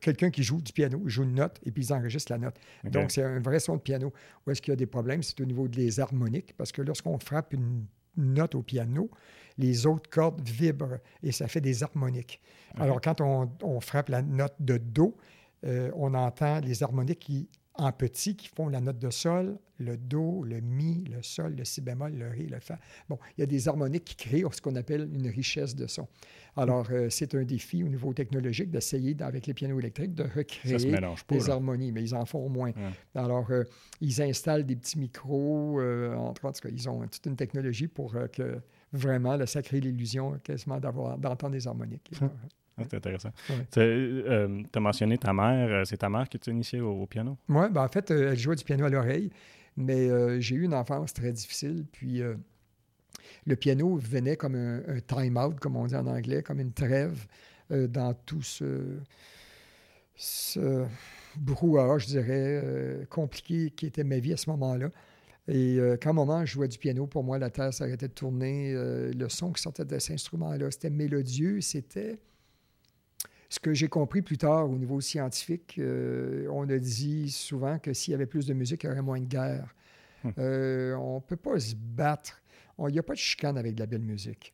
quelqu'un 0.00 0.30
qui 0.30 0.42
joue 0.42 0.60
du 0.60 0.72
piano, 0.72 1.00
il 1.04 1.10
joue 1.10 1.22
une 1.22 1.34
note 1.34 1.60
et 1.64 1.70
puis 1.70 1.84
ils 1.84 1.92
enregistrent 1.92 2.32
la 2.32 2.38
note. 2.38 2.56
Donc, 2.84 3.10
c'est 3.10 3.22
un 3.22 3.40
vrai 3.40 3.60
son 3.60 3.76
de 3.76 3.80
piano. 3.80 4.12
Où 4.46 4.50
est-ce 4.50 4.62
qu'il 4.62 4.72
y 4.72 4.74
a 4.74 4.76
des 4.76 4.86
problèmes? 4.86 5.22
C'est 5.22 5.40
au 5.40 5.44
niveau 5.44 5.68
des 5.68 6.00
harmoniques, 6.00 6.54
parce 6.56 6.72
que 6.72 6.82
lorsqu'on 6.82 7.18
frappe 7.18 7.52
une 7.52 7.86
note 8.16 8.54
au 8.54 8.62
piano, 8.62 9.10
les 9.58 9.86
autres 9.86 10.10
cordes 10.10 10.40
vibrent 10.46 10.98
et 11.22 11.32
ça 11.32 11.48
fait 11.48 11.60
des 11.60 11.82
harmoniques. 11.82 12.40
Alors, 12.76 13.00
quand 13.00 13.20
on, 13.20 13.50
on 13.62 13.80
frappe 13.80 14.08
la 14.08 14.22
note 14.22 14.54
de 14.60 14.78
Do, 14.78 15.16
euh, 15.64 15.90
on 15.94 16.14
entend 16.14 16.60
les 16.60 16.82
harmoniques 16.82 17.20
qui, 17.20 17.48
en 17.76 17.92
petit 17.92 18.36
qui 18.36 18.48
font 18.48 18.68
la 18.68 18.80
note 18.80 18.98
de 18.98 19.10
sol, 19.10 19.58
le 19.78 19.96
Do, 19.96 20.42
le 20.44 20.60
Mi, 20.60 21.04
le 21.10 21.22
Sol, 21.22 21.56
le 21.56 21.64
Si 21.64 21.80
bémol, 21.80 22.12
le 22.14 22.28
Ré, 22.28 22.46
le 22.46 22.60
Fa. 22.60 22.78
Bon, 23.08 23.18
il 23.36 23.40
y 23.40 23.42
a 23.42 23.46
des 23.46 23.68
harmoniques 23.68 24.04
qui 24.04 24.16
créent 24.16 24.44
ce 24.52 24.60
qu'on 24.60 24.76
appelle 24.76 25.08
une 25.12 25.28
richesse 25.28 25.74
de 25.74 25.86
son. 25.86 26.06
Alors, 26.56 26.86
euh, 26.90 27.08
c'est 27.10 27.34
un 27.34 27.42
défi 27.42 27.82
au 27.82 27.88
niveau 27.88 28.12
technologique 28.12 28.70
d'essayer, 28.70 29.16
avec 29.20 29.46
les 29.46 29.54
pianos 29.54 29.80
électriques, 29.80 30.14
de 30.14 30.22
recréer 30.22 30.92
pas. 30.92 31.00
des 31.28 31.40
là. 31.40 31.54
harmonies, 31.54 31.90
mais 31.90 32.02
ils 32.02 32.14
en 32.14 32.24
font 32.24 32.48
moins. 32.48 32.70
Ouais. 32.70 32.92
Alors, 33.16 33.50
euh, 33.50 33.64
ils 34.00 34.22
installent 34.22 34.64
des 34.64 34.76
petits 34.76 34.98
micros, 34.98 35.80
euh, 35.80 36.14
entre 36.14 36.44
autres, 36.44 36.60
ils 36.70 36.88
ont 36.88 37.00
toute 37.08 37.26
une 37.26 37.36
technologie 37.36 37.88
pour 37.88 38.14
euh, 38.14 38.28
que 38.28 38.60
vraiment, 38.92 39.36
là, 39.36 39.46
ça 39.46 39.62
crée 39.62 39.80
l'illusion 39.80 40.38
quasiment 40.44 40.78
d'avoir, 40.78 41.18
d'entendre 41.18 41.54
des 41.54 41.66
harmoniques. 41.66 42.10
Hum. 42.22 42.30
Ah, 42.76 42.82
c'est 42.90 42.96
intéressant. 42.96 43.30
Ouais. 43.50 43.66
Tu 43.70 44.78
as 44.78 44.80
mentionné 44.80 45.16
ta 45.18 45.32
mère. 45.32 45.68
euh, 45.70 45.84
C'est 45.84 45.98
ta 45.98 46.08
mère 46.08 46.28
qui 46.28 46.38
t'a 46.38 46.50
initié 46.50 46.80
au, 46.80 47.02
au 47.02 47.06
piano? 47.06 47.36
Moi, 47.48 47.68
ben, 47.68 47.84
en 47.84 47.88
fait, 47.88 48.10
euh, 48.10 48.32
elle 48.32 48.38
jouait 48.38 48.56
du 48.56 48.64
piano 48.64 48.84
à 48.84 48.88
l'oreille, 48.88 49.30
mais 49.76 50.08
euh, 50.10 50.40
j'ai 50.40 50.56
eu 50.56 50.62
une 50.64 50.74
enfance 50.74 51.12
très 51.12 51.32
difficile. 51.32 51.84
Puis 51.92 52.20
euh, 52.20 52.34
le 53.46 53.54
piano 53.56 53.96
venait 53.96 54.36
comme 54.36 54.56
un, 54.56 54.82
un 54.88 55.00
time-out, 55.00 55.60
comme 55.60 55.76
on 55.76 55.86
dit 55.86 55.94
en 55.94 56.06
anglais, 56.06 56.42
comme 56.42 56.58
une 56.60 56.72
trêve 56.72 57.26
euh, 57.70 57.86
dans 57.86 58.12
tout 58.12 58.42
ce, 58.42 58.98
ce 60.16 60.84
brouhaha, 61.36 61.98
je 61.98 62.06
dirais, 62.06 62.60
euh, 62.64 63.04
compliqué 63.06 63.70
qui 63.70 63.86
était 63.86 64.04
ma 64.04 64.18
vie 64.18 64.32
à 64.32 64.36
ce 64.36 64.48
moment-là. 64.50 64.90
Et 65.46 65.78
euh, 65.78 65.96
quand 66.00 66.10
un 66.10 66.14
moment 66.14 66.44
je 66.44 66.52
jouais 66.54 66.68
du 66.68 66.78
piano, 66.78 67.06
pour 67.06 67.22
moi, 67.22 67.38
la 67.38 67.50
terre 67.50 67.72
s'arrêtait 67.74 68.08
de 68.08 68.14
tourner. 68.14 68.72
euh, 68.74 69.12
le 69.12 69.28
son 69.28 69.52
qui 69.52 69.60
sortait 69.62 69.84
de 69.84 69.98
cet 69.98 70.14
instrument-là, 70.14 70.70
c'était 70.70 70.90
mélodieux, 70.90 71.60
c'était 71.60 72.18
ce 73.54 73.60
que 73.60 73.72
j'ai 73.74 73.88
compris 73.88 74.22
plus 74.22 74.38
tard 74.38 74.68
au 74.70 74.76
niveau 74.76 75.00
scientifique, 75.00 75.76
euh, 75.78 76.46
on 76.50 76.68
a 76.68 76.78
dit 76.78 77.30
souvent 77.30 77.78
que 77.78 77.92
s'il 77.92 78.12
y 78.12 78.14
avait 78.14 78.26
plus 78.26 78.46
de 78.46 78.54
musique, 78.54 78.82
il 78.84 78.86
y 78.88 78.90
aurait 78.90 79.02
moins 79.02 79.20
de 79.20 79.26
guerre. 79.26 79.74
Hmm. 80.24 80.30
Euh, 80.38 80.94
on 80.96 81.16
ne 81.16 81.20
peut 81.20 81.36
pas 81.36 81.58
se 81.60 81.74
battre. 81.76 82.40
Il 82.78 82.86
n'y 82.92 82.98
a 82.98 83.02
pas 83.04 83.12
de 83.12 83.18
chicane 83.18 83.56
avec 83.56 83.74
de 83.76 83.80
la 83.80 83.86
belle 83.86 84.02
musique. 84.02 84.52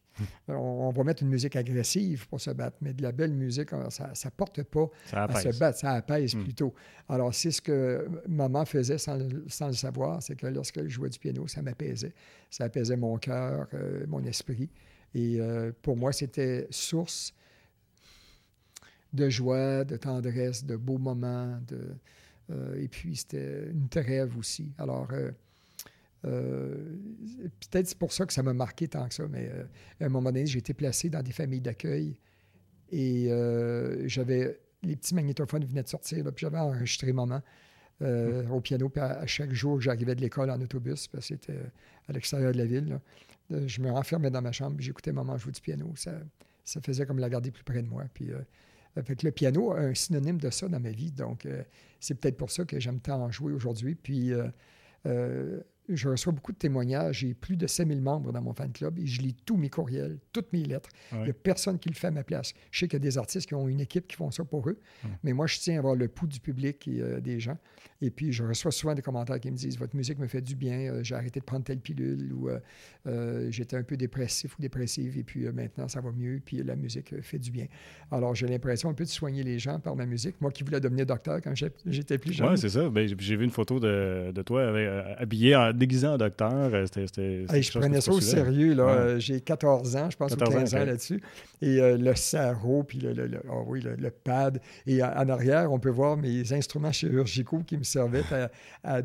On, 0.49 0.53
on 0.53 0.91
va 0.91 1.05
mettre 1.05 1.23
une 1.23 1.31
musique 1.31 1.57
agressive 1.57 2.29
pour 2.29 2.39
se 2.41 2.51
battre, 2.51 2.77
mais 2.83 2.93
de 2.93 3.03
la 3.03 3.11
belle 3.13 3.33
musique, 3.33 3.71
ça 3.89 4.11
ne 4.13 4.31
porte 4.31 4.63
pas 4.65 4.91
Ça 5.07 5.25
à 5.25 5.41
se 5.41 5.59
battre, 5.59 5.79
ça 5.79 5.93
apaise 5.93 6.35
Hmm. 6.35 6.43
plutôt. 6.45 6.75
Alors, 7.09 7.33
c'est 7.35 7.51
ce 7.53 7.63
que 7.63 8.07
maman 8.29 8.67
faisait 8.67 8.99
sans, 8.99 9.17
le- 9.17 9.45
sans 9.49 9.69
le 9.69 9.73
savoir, 9.73 10.23
c'est 10.23 10.37
que 10.37 10.47
lorsqu'elle 10.49 10.91
jouait 10.91 11.09
du 11.09 11.19
piano, 11.19 11.47
ça 11.49 11.63
m'apaisait. 11.63 12.13
Ça 12.51 12.65
apaisait 12.65 12.97
mon 12.97 13.17
cœur, 13.17 13.67
euh, 13.73 14.05
mon 14.09 14.23
esprit. 14.25 14.69
Et 15.15 15.41
euh, 15.41 15.73
pour 15.81 15.97
moi, 15.97 16.13
c'était 16.13 16.67
source 16.71 17.33
de 19.13 19.29
joie, 19.29 19.85
de 19.85 19.97
tendresse, 19.97 20.65
de 20.65 20.77
beaux 20.77 20.99
moments. 20.99 21.59
De, 21.69 21.81
euh, 22.51 22.81
et 22.81 22.89
puis, 22.89 23.17
c'était 23.17 23.71
une 23.71 23.89
trêve 23.89 24.37
aussi. 24.37 24.73
Alors, 24.79 25.09
euh, 25.13 25.31
euh, 26.27 26.97
peut-être 27.71 27.89
c'est 27.89 27.99
pour 27.99 28.13
ça 28.13 28.27
que 28.27 28.33
ça 28.33 28.43
m'a 28.43 28.53
marqué 28.53 28.89
tant 28.89 29.09
que 29.09 29.15
ça, 29.15 29.27
mais 29.29 29.51
à 30.01 30.05
un 30.05 30.09
moment 30.09 30.31
donné, 30.31 30.47
j'ai 30.47 30.59
été 30.59 30.75
placé 30.75 31.09
dans 31.09 31.23
des 31.23 31.33
familles 31.33 31.63
d'accueil 31.63 32.19
et 32.93 33.31
j'avais 34.07 34.61
les 34.83 34.97
petits 34.97 35.15
magnétophones 35.15 35.65
venaient 35.65 35.83
de 35.83 35.89
sortir, 35.89 36.25
là, 36.25 36.33
puis 36.33 36.43
j'avais 36.43 36.59
enregistré 36.59 37.13
maman 37.13 37.43
euh, 38.03 38.49
au 38.49 38.61
piano. 38.61 38.89
Puis 38.89 39.01
à, 39.01 39.19
à 39.21 39.27
chaque 39.27 39.53
jour 39.53 39.77
que 39.77 39.83
j'arrivais 39.83 40.15
de 40.15 40.21
l'école 40.21 40.51
en 40.51 40.61
autobus, 40.61 41.07
parce 41.07 41.29
que 41.29 41.35
c'était 41.37 41.61
à 42.09 42.13
l'extérieur 42.13 42.53
de 42.53 42.59
la 42.59 42.65
ville, 42.65 42.89
là, 42.89 43.67
je 43.67 43.81
me 43.81 43.91
renfermais 43.91 44.31
dans 44.31 44.43
ma 44.43 44.53
chambre, 44.53 44.77
j'écoutais 44.79 45.13
maman 45.13 45.37
jouer 45.37 45.53
du 45.53 45.61
piano. 45.61 45.93
Ça, 45.97 46.13
ça 46.65 46.81
faisait 46.81 47.05
comme 47.05 47.19
la 47.19 47.29
garder 47.29 47.51
plus 47.51 47.65
près 47.65 47.83
de 47.83 47.89
moi. 47.89 48.05
Puis 48.15 48.31
Fait 49.05 49.23
le 49.23 49.31
piano 49.31 49.73
a 49.73 49.81
un 49.81 49.95
synonyme 49.95 50.39
de 50.39 50.51
ça 50.51 50.69
dans 50.69 50.81
ma 50.81 50.91
vie. 50.91 51.13
Donc, 51.13 51.47
c'est 52.01 52.15
peut-être 52.15 52.37
pour 52.37 52.51
ça 52.51 52.65
que 52.65 52.81
j'aime 52.81 53.01
tant 53.01 53.23
en 53.23 53.31
jouer 53.31 53.53
aujourd'hui. 53.53 53.95
Puis, 53.95 54.33
je 55.95 56.09
reçois 56.09 56.33
beaucoup 56.33 56.53
de 56.53 56.59
témoignages. 56.59 57.19
J'ai 57.21 57.35
plus 57.35 57.57
de 57.57 57.67
5000 57.67 58.01
membres 58.01 58.33
dans 58.33 58.43
mon 58.43 58.53
fan 58.53 58.73
club 58.73 58.99
et 58.99 59.07
je 59.07 59.21
lis 59.21 59.35
tous 59.45 59.57
mes 59.57 59.69
courriels, 59.69 60.19
toutes 60.33 60.53
mes 60.53 60.65
lettres. 60.65 60.91
Il 61.13 61.23
n'y 61.23 61.31
a 61.31 61.33
personne 61.33 61.79
qui 61.79 61.89
le 61.89 61.95
fait 61.95 62.09
à 62.09 62.11
ma 62.11 62.25
place. 62.25 62.53
Je 62.71 62.81
sais 62.81 62.89
qu'il 62.89 62.95
y 62.95 63.03
a 63.03 63.05
des 63.05 63.19
artistes 63.19 63.47
qui 63.49 63.55
ont 63.55 63.69
une 63.69 63.81
équipe 63.81 64.07
qui 64.07 64.17
font 64.17 64.31
ça 64.31 64.45
pour 64.45 64.69
eux, 64.69 64.79
mais 65.23 65.33
moi, 65.33 65.47
je 65.47 65.59
tiens 65.59 65.77
à 65.77 65.79
avoir 65.79 65.95
le 65.95 66.09
pouls 66.09 66.27
du 66.27 66.41
public 66.41 66.87
et 66.89 67.01
euh, 67.01 67.21
des 67.21 67.41
gens. 67.41 67.59
Et 68.03 68.11
puis, 68.11 68.33
je 68.33 68.43
reçois 68.45 68.71
souvent 68.71 68.95
des 68.95 69.03
commentaires 69.03 69.41
qui 69.41 69.51
me 69.51 69.57
disent 69.57 69.79
Votre 69.79 69.97
musique 69.97 70.19
me 70.19 70.27
fait 70.27 70.41
du 70.41 70.55
bien, 70.55 70.93
euh, 70.93 71.03
j'ai 71.03 71.15
arrêté 71.15 71.41
de 71.41 71.45
prendre 71.45 71.65
telle 71.65 71.81
pilule 71.81 72.33
ou 72.33 72.49
euh, 73.07 73.51
j'étais 73.51 73.77
un 73.77 73.83
peu 73.83 73.97
dépressif 73.97 74.57
ou 74.59 74.63
dépressive 74.63 75.19
et 75.19 75.23
puis 75.23 75.45
maintenant, 75.53 75.89
ça 75.89 76.01
va 76.01 76.13
mieux, 76.13 76.41
puis 76.45 76.63
la 76.63 76.77
musique 76.77 77.21
fait 77.23 77.39
du 77.39 77.51
bien. 77.51 77.67
Alors, 78.11 78.35
j'ai 78.35 78.47
l'impression 78.47 78.89
un 78.91 78.95
peu 78.95 79.05
de 79.05 79.09
soigner 79.09 79.43
les 79.43 79.59
gens 79.59 79.81
par 79.81 79.97
ma 79.97 80.07
musique. 80.07 80.41
Moi 80.41 80.51
qui 80.51 80.65
voulais 80.65 80.81
devenir 80.81 81.07
docteur 81.07 81.41
quand 81.43 81.55
j'étais 81.55 82.19
plus 82.19 82.33
jeune. 82.33 82.51
Oui, 82.51 82.59
c'est 82.59 82.69
ça. 82.69 82.89
Ben, 82.89 83.09
j'ai 83.19 83.37
vu 83.37 83.45
une 83.45 83.51
photo 83.51 83.81
de, 83.81 84.33
de 84.33 84.43
toi 84.43 84.63
habillé 85.19 85.57
en 85.57 85.73
déguisé 85.81 86.07
en 86.07 86.17
docteur. 86.17 86.71
Euh, 86.73 86.87
c'était, 86.87 87.45
je 87.63 87.79
prenais 87.79 88.01
ça 88.01 88.13
au 88.13 88.21
sérieux. 88.21 88.75
Là. 88.75 88.85
Euh, 88.85 89.19
j'ai 89.19 89.41
14 89.41 89.97
ans, 89.97 90.09
je 90.11 90.17
pense, 90.17 90.33
ou 90.33 90.37
15 90.37 90.75
ans, 90.75 90.85
là-dessus. 90.85 91.21
Et 91.61 91.81
euh, 91.81 91.97
le 91.97 92.15
sarreau, 92.15 92.85
puis 92.85 92.99
le, 93.01 93.41
oh 93.51 93.65
oui, 93.67 93.81
le, 93.81 94.11
pad. 94.11 94.61
Et 94.87 95.03
en, 95.03 95.29
arrière, 95.29 95.73
on 95.73 95.81
peut 95.81 95.91
voir 95.91 96.17
mes 96.17 96.53
instruments 96.53 96.93
chirurgicaux 96.93 97.63
qui 97.67 97.77
me 97.77 97.83
servaient 97.83 98.23
à, 98.85 99.01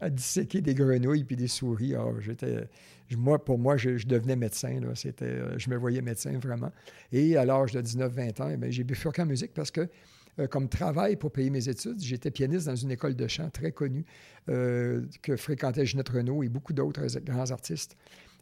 à, 0.00 0.10
disséquer 0.10 0.62
des 0.62 0.74
grenouilles 0.74 1.24
puis 1.24 1.36
des 1.36 1.48
souris. 1.48 1.94
Ah, 1.94 2.06
j'étais 2.20 2.68
moi, 3.16 3.44
pour 3.44 3.58
moi, 3.58 3.76
je, 3.76 4.06
devenais 4.06 4.36
médecin. 4.36 4.80
Là. 4.80 4.94
C'était, 4.94 5.58
je 5.58 5.68
me 5.68 5.76
voyais 5.76 6.00
médecin 6.00 6.38
vraiment. 6.38 6.72
Et 7.12 7.36
à 7.36 7.44
l'âge 7.44 7.72
de 7.72 7.82
19-20 7.82 8.42
ans, 8.42 8.50
eh 8.50 8.72
j'ai 8.72 8.84
bifurqué 8.84 9.22
en 9.22 9.26
musique 9.26 9.52
parce 9.52 9.70
que 9.70 9.88
euh, 10.38 10.46
comme 10.46 10.68
travail 10.68 11.16
pour 11.16 11.30
payer 11.32 11.48
mes 11.48 11.68
études. 11.68 11.98
J'étais 11.98 12.30
pianiste 12.30 12.66
dans 12.66 12.76
une 12.76 12.90
école 12.90 13.14
de 13.14 13.26
chant 13.26 13.48
très 13.48 13.72
connue 13.72 14.04
euh, 14.50 15.02
que 15.22 15.36
fréquentait 15.36 15.86
Ginette 15.86 16.10
Renault 16.10 16.42
et 16.42 16.48
beaucoup 16.48 16.74
d'autres 16.74 17.06
grands 17.20 17.50
artistes. 17.50 17.96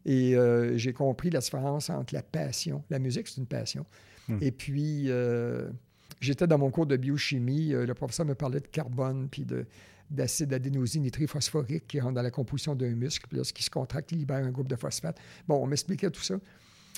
Et 0.05 0.37
euh, 0.37 0.77
j'ai 0.77 0.93
compris 0.93 1.31
la 1.31 1.39
différence 1.39 1.91
entre 1.91 2.13
la 2.13 2.23
passion. 2.23 2.83
La 2.91 2.99
musique, 2.99 3.29
c'est 3.29 3.41
une 3.41 3.47
passion. 3.47 3.87
Hmm. 4.29 4.39
Et 4.41 4.51
puis, 4.51 5.09
j'étais 6.21 6.47
dans 6.47 6.59
mon 6.59 6.71
cours 6.71 6.87
de 6.87 6.97
biochimie. 6.97 7.69
le 7.69 7.95
professeur 7.95 8.27
me 8.27 8.35
parlait 8.35 8.61
de 8.61 8.67
carbone, 8.67 9.29
puis 9.31 9.45
de, 9.45 9.65
d'acide 10.11 10.53
adénosine 10.53 11.09
triphosphorique 11.11 11.87
qui 11.87 12.01
rentre 12.01 12.15
dans 12.15 12.23
la 12.23 12.31
composition 12.31 12.75
d'un 12.75 12.91
muscle. 12.91 13.27
Puis 13.29 13.37
lorsqu'il 13.37 13.65
se 13.65 13.71
contracte, 13.71 14.11
il 14.13 14.19
libère 14.19 14.45
un 14.45 14.51
groupe 14.51 14.69
de 14.69 14.77
phosphate. 14.77 15.19
Bon, 15.47 15.63
on 15.63 15.67
m'expliquait 15.67 16.11
tout 16.11 16.23
ça. 16.23 16.37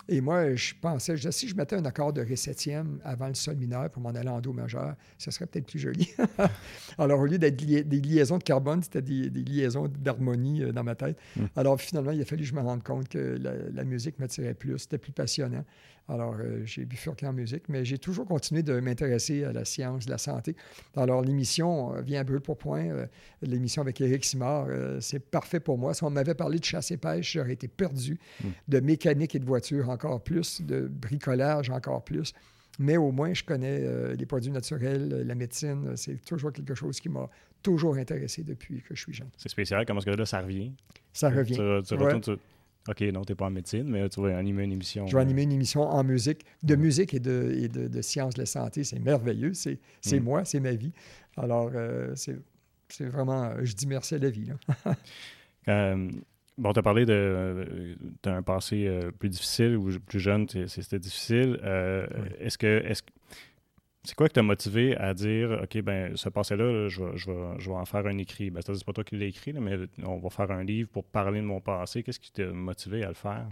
Et 0.09 0.21
moi, 0.21 0.55
je 0.55 0.75
pensais, 0.81 1.17
je 1.17 1.23
disais, 1.23 1.33
si 1.33 1.49
je 1.49 1.57
mettais 1.57 1.77
un 1.77 1.85
accord 1.85 2.13
de 2.13 2.21
ré 2.21 2.37
septième 2.37 3.01
avant 3.05 3.29
le 3.29 3.35
sol 3.35 3.57
mineur 3.57 3.91
pour 3.91 4.03
m'en 4.03 4.11
aller 4.11 4.29
en 4.29 4.41
do 4.41 4.53
majeur, 4.53 4.95
ce 5.19 5.31
serait 5.31 5.47
peut-être 5.47 5.67
plus 5.67 5.79
joli. 5.79 6.11
Alors, 6.99 7.21
au 7.21 7.27
lieu 7.27 7.39
d'être 7.39 7.57
des 7.57 8.01
liaisons 8.01 8.39
de 8.39 8.45
carbone, 8.45 8.83
c'était 8.83 9.03
des, 9.03 9.31
liaisons 9.31 9.89
d'harmonie 9.89 10.63
euh, 10.63 10.73
dans 10.73 10.85
ma 10.85 10.95
tête. 10.95 11.19
Hmm. 11.37 11.47
Alors, 11.57 11.81
finalement, 11.81 12.13
il 12.13 12.21
a 12.21 12.25
fallu 12.25 12.43
que 12.43 12.49
je 12.49 12.55
me 12.55 12.61
rende 12.61 12.83
compte 12.83 13.09
que 13.09 13.39
la, 13.41 13.53
la 13.73 13.85
musique 13.85 14.19
m'attirait 14.19 14.55
plus, 14.55 14.79
c'était 14.79 14.99
plus 14.99 15.13
passionnant. 15.13 15.65
Alors, 16.09 16.37
euh, 16.39 16.65
j'ai 16.65 16.85
bifurqué 16.85 17.27
en 17.27 17.33
musique, 17.33 17.69
mais 17.69 17.85
j'ai 17.85 17.99
toujours 17.99 18.27
continué 18.27 18.63
de 18.63 18.79
m'intéresser 18.79 19.45
à 19.45 19.53
la 19.53 19.65
science, 19.65 20.09
la 20.09 20.19
santé. 20.19 20.55
Alors, 20.97 21.23
l'émission 21.23 21.97
euh, 21.97 22.01
vient 22.01 22.23
brûle 22.23 22.41
pour 22.41 22.57
point. 22.59 22.87
Euh, 22.87 23.07
l'émission 23.43 23.83
avec 23.83 24.01
Éric 24.01 24.25
Simard, 24.25 24.69
c'est 25.01 25.19
parfait 25.19 25.61
pour 25.61 25.79
moi. 25.79 25.95
Si 25.95 26.05
on 26.05 26.11
m'avait 26.11 26.35
parlé 26.35 26.59
de 26.59 26.65
chasse 26.65 26.91
et 26.91 26.97
pêche, 26.97 27.33
j'aurais 27.33 27.53
été 27.53 27.67
perdu. 27.67 28.19
Hmm. 28.43 28.49
De 28.69 28.81
mécanique 28.81 29.35
et 29.35 29.39
de 29.39 29.45
voiture, 29.45 29.89
encore 29.89 30.23
plus. 30.23 30.63
De 30.63 30.87
bricolage, 30.87 31.71
encore 31.71 32.05
plus. 32.05 32.33
Mais 32.79 32.97
au 32.97 33.11
moins, 33.11 33.33
je 33.33 33.43
connais 33.43 34.15
les 34.15 34.27
produits 34.27 34.51
naturels, 34.51 35.25
la 35.27 35.35
médecine. 35.35 35.97
C'est 35.97 36.23
toujours 36.25 36.53
quelque 36.53 36.75
chose 36.75 37.01
qui 37.01 37.09
m'a 37.09 37.29
toujours 37.63 37.97
intéressé 37.97 38.43
depuis 38.43 38.83
que 38.83 38.95
je 38.95 39.01
suis 39.01 39.15
jeune. 39.15 39.31
C'est 39.39 39.49
spécial. 39.49 39.85
Comment 39.87 40.01
est-ce 40.01 40.07
que 40.07 40.17
là, 40.17 40.27
ça 40.27 40.41
revient? 40.41 40.73
Ça 41.13 41.31
revient. 41.31 41.57
OK, 42.89 43.01
non, 43.01 43.23
tu 43.23 43.33
n'es 43.33 43.37
pas 43.37 43.47
en 43.47 43.51
médecine, 43.51 43.85
mais 43.85 44.09
tu 44.09 44.21
vas 44.21 44.37
animer 44.37 44.65
une 44.65 44.73
émission. 44.73 45.07
Je 45.07 45.17
vais 45.17 45.23
animer 45.23 45.43
une 45.43 45.53
émission 45.53 45.83
en 45.83 46.05
musique, 46.05 46.45
de 46.63 46.77
musique 46.77 47.15
et 47.15 47.21
de, 47.21 47.53
et 47.57 47.69
de, 47.69 48.03
sciences 48.03 48.35
de 48.35 48.41
la 48.41 48.47
santé. 48.47 48.85
C'est 48.85 48.99
merveilleux. 48.99 49.53
C'est 49.55 49.79
mm. 50.07 50.19
moi, 50.21 50.45
c'est 50.45 50.61
ma 50.61 50.73
vie. 50.73 50.93
Alors, 51.37 51.71
euh, 51.75 52.15
c'est 52.15 53.05
vraiment, 53.05 53.53
je 53.63 53.75
dis 53.75 53.87
merci 53.87 54.15
à 54.15 54.19
la 54.19 54.31
vie. 54.31 54.49
euh, 55.69 56.11
bon, 56.59 56.73
tu 56.73 56.79
as 56.79 56.83
parlé 56.83 57.05
de, 57.05 57.97
d'un 58.23 58.43
passé 58.43 58.87
euh, 58.87 59.11
plus 59.11 59.29
difficile 59.29 59.77
ou 59.77 59.99
plus 60.01 60.21
jeune, 60.21 60.47
c'était 60.49 60.99
difficile. 60.99 61.59
Euh, 61.63 62.07
est-ce 62.39 62.59
que, 62.59 62.83
est-ce, 62.85 63.03
c'est 64.07 64.15
quoi 64.15 64.29
qui 64.29 64.35
t'a 64.35 64.43
motivé 64.43 64.97
à 64.97 65.15
dire, 65.15 65.61
OK, 65.65 65.83
ben 65.83 66.17
ce 66.17 66.29
passé-là, 66.29 66.89
je, 66.89 67.17
je, 67.17 67.31
vais, 67.31 67.77
en 67.77 67.85
faire 67.85 68.07
un 68.07 68.17
écrit? 68.19 68.51
Ben, 68.51 68.61
c'est 68.65 68.85
pas 68.85 68.93
toi 68.93 69.03
qui 69.03 69.17
l'as 69.17 69.27
écrit, 69.27 69.53
mais 69.53 69.77
on 70.05 70.19
va 70.19 70.31
faire 70.31 70.51
un 70.53 70.63
livre 70.63 70.89
pour 70.89 71.05
parler 71.05 71.41
de 71.41 71.47
mon 71.47 71.61
passé. 71.61 72.05
Qu'est-ce 72.05 72.21
qui 72.21 72.33
t'a 72.33 72.47
motivé 72.47 73.03
à 73.03 73.09
le 73.09 73.15
faire? 73.15 73.49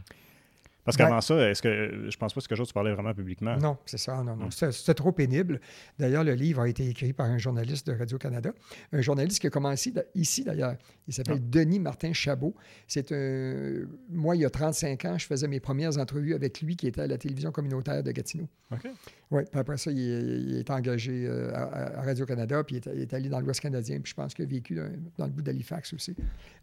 Parce 0.84 0.96
qu'avant 0.96 1.20
ça, 1.20 1.50
est-ce 1.50 1.62
que 1.62 2.10
je 2.10 2.16
pense 2.16 2.34
pas 2.34 2.40
que 2.40 2.42
c'est 2.42 2.48
quelque 2.48 2.58
chose 2.58 2.68
tu 2.68 2.74
parlais 2.74 2.92
vraiment 2.92 3.14
publiquement? 3.14 3.56
Non, 3.56 3.78
c'est 3.86 3.98
ça, 3.98 4.22
non, 4.22 4.36
non. 4.36 4.50
C'était 4.50 4.94
trop 4.94 5.12
pénible. 5.12 5.60
D'ailleurs, 5.98 6.24
le 6.24 6.34
livre 6.34 6.60
a 6.60 6.68
été 6.68 6.86
écrit 6.88 7.12
par 7.12 7.26
un 7.26 7.38
journaliste 7.38 7.86
de 7.86 7.96
Radio-Canada, 7.96 8.52
un 8.92 9.00
journaliste 9.00 9.40
qui 9.40 9.46
a 9.46 9.50
commencé 9.50 9.92
ici 10.14 10.44
d'ailleurs. 10.44 10.76
Il 11.06 11.14
s'appelle 11.14 11.40
ah. 11.40 11.48
Denis 11.50 11.80
Martin 11.80 12.12
Chabot. 12.12 12.54
C'est 12.86 13.12
un. 13.12 13.86
Moi, 14.10 14.36
il 14.36 14.42
y 14.42 14.44
a 14.44 14.50
35 14.50 15.04
ans, 15.06 15.18
je 15.18 15.26
faisais 15.26 15.48
mes 15.48 15.60
premières 15.60 15.98
entrevues 15.98 16.34
avec 16.34 16.60
lui 16.60 16.76
qui 16.76 16.86
était 16.86 17.02
à 17.02 17.06
la 17.06 17.18
télévision 17.18 17.50
communautaire 17.50 18.02
de 18.02 18.10
Gatineau. 18.10 18.48
OK. 18.72 18.88
Oui, 19.30 19.42
puis 19.50 19.60
après 19.60 19.78
ça, 19.78 19.90
il 19.90 20.58
est, 20.58 20.70
engagé 20.70 21.26
euh, 21.26 21.50
à, 21.54 22.02
Radio-Canada, 22.02 22.62
puis 22.62 22.76
il 22.76 23.00
est, 23.00 23.14
allé 23.14 23.28
dans 23.28 23.40
l'Ouest 23.40 23.60
canadien, 23.60 24.00
puis 24.00 24.10
je 24.10 24.14
pense 24.14 24.34
qu'il 24.34 24.44
a 24.44 24.48
vécu 24.48 24.74
dans, 25.18 25.26
le 25.26 25.32
bout 25.32 25.42
d'Halifax 25.42 25.92
aussi. 25.92 26.14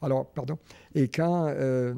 Alors, 0.01 0.31
pardon. 0.31 0.57
Et 0.93 1.07
quand. 1.07 1.47
Euh, 1.47 1.93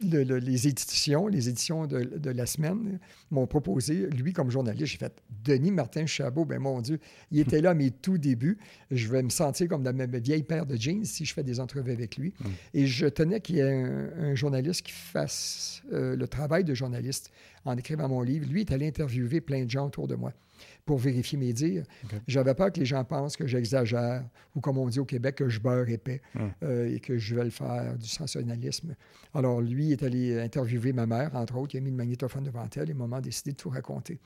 les 0.00 0.68
éditions, 0.68 1.28
les 1.28 1.48
éditions 1.48 1.86
de, 1.86 2.30
la 2.30 2.46
semaine 2.46 2.98
m'ont 3.30 3.46
proposé, 3.46 4.08
lui 4.10 4.32
comme 4.32 4.50
journaliste, 4.50 4.86
j'ai 4.86 4.98
fait 4.98 5.22
Denis 5.44 5.70
Martin 5.70 6.06
Chabot, 6.06 6.44
ben 6.44 6.58
mon 6.58 6.80
Dieu, 6.80 6.98
il 7.30 7.38
était 7.38 7.60
là 7.60 7.70
à 7.70 7.74
mes 7.74 7.90
tout 7.90 8.18
débuts. 8.18 8.58
Je 8.90 9.08
vais 9.08 9.22
me 9.22 9.30
sentir 9.30 9.68
comme 9.68 9.82
dans 9.82 9.94
ma, 9.94 10.06
vieille 10.06 10.42
paire 10.42 10.66
de 10.66 10.76
jeans 10.76 11.04
si 11.04 11.24
je 11.24 11.32
fais 11.32 11.44
des 11.44 11.60
entrevues 11.60 11.92
avec 11.92 12.16
lui. 12.16 12.34
Mm. 12.38 12.48
Et 12.74 12.86
je 12.86 13.06
tenais 13.06 13.40
qu'il 13.40 13.56
y 13.56 13.60
ait 13.60 13.72
un, 13.72 14.34
journaliste 14.34 14.82
qui 14.82 14.92
fasse 14.92 15.82
euh, 15.92 16.16
le 16.16 16.26
travail 16.26 16.64
de 16.64 16.74
journaliste 16.74 17.30
en 17.64 17.76
écrivant 17.76 18.08
mon 18.08 18.22
livre. 18.22 18.46
Lui 18.48 18.62
est 18.62 18.72
allé 18.72 18.88
interviewer 18.88 19.40
plein 19.40 19.64
de 19.64 19.70
gens 19.70 19.86
autour 19.86 20.08
de 20.08 20.16
moi 20.16 20.32
pour 20.84 20.98
vérifier 20.98 21.38
mes 21.38 21.52
dires. 21.52 21.84
J'avais 22.26 22.54
peur 22.54 22.70
que 22.72 22.80
les 22.80 22.86
gens 22.86 23.04
pensent 23.04 23.36
que 23.36 23.46
j'exagère 23.46 24.24
ou, 24.54 24.60
comme 24.60 24.78
on 24.78 24.88
dit 24.88 25.00
au 25.00 25.04
Québec, 25.04 25.36
que 25.36 25.48
je 25.48 25.60
beurre 25.60 25.88
épais 25.88 26.20
hum. 26.38 26.52
euh, 26.62 26.94
et 26.94 27.00
que 27.00 27.16
je 27.16 27.34
vais 27.34 27.44
le 27.44 27.50
faire 27.50 27.96
du 27.96 28.08
sensationnalisme. 28.08 28.94
Alors, 29.32 29.60
lui 29.60 29.92
est 29.92 30.02
allé 30.02 30.38
interviewer 30.38 30.92
ma 30.92 31.06
mère, 31.06 31.34
entre 31.34 31.56
autres. 31.56 31.74
Il 31.74 31.78
a 31.78 31.80
mis 31.80 31.90
le 31.90 31.96
magnétophone 31.96 32.44
devant 32.44 32.68
elle 32.76 32.90
et 32.90 32.94
m'a 32.94 33.20
décidé 33.20 33.52
de 33.52 33.56
tout 33.56 33.70
raconter. 33.70 34.18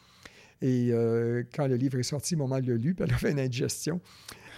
Et 0.61 0.89
euh, 0.91 1.45
quand 1.55 1.67
le 1.67 1.77
livre 1.77 1.99
est 1.99 2.05
sorti, 2.05 2.35
maman 2.35 2.57
l'a 2.57 2.75
lu, 2.75 2.95
puis 2.95 3.05
elle 3.07 3.15
a 3.15 3.19
fait 3.19 3.31
une 3.31 3.41
indigestion. 3.41 4.01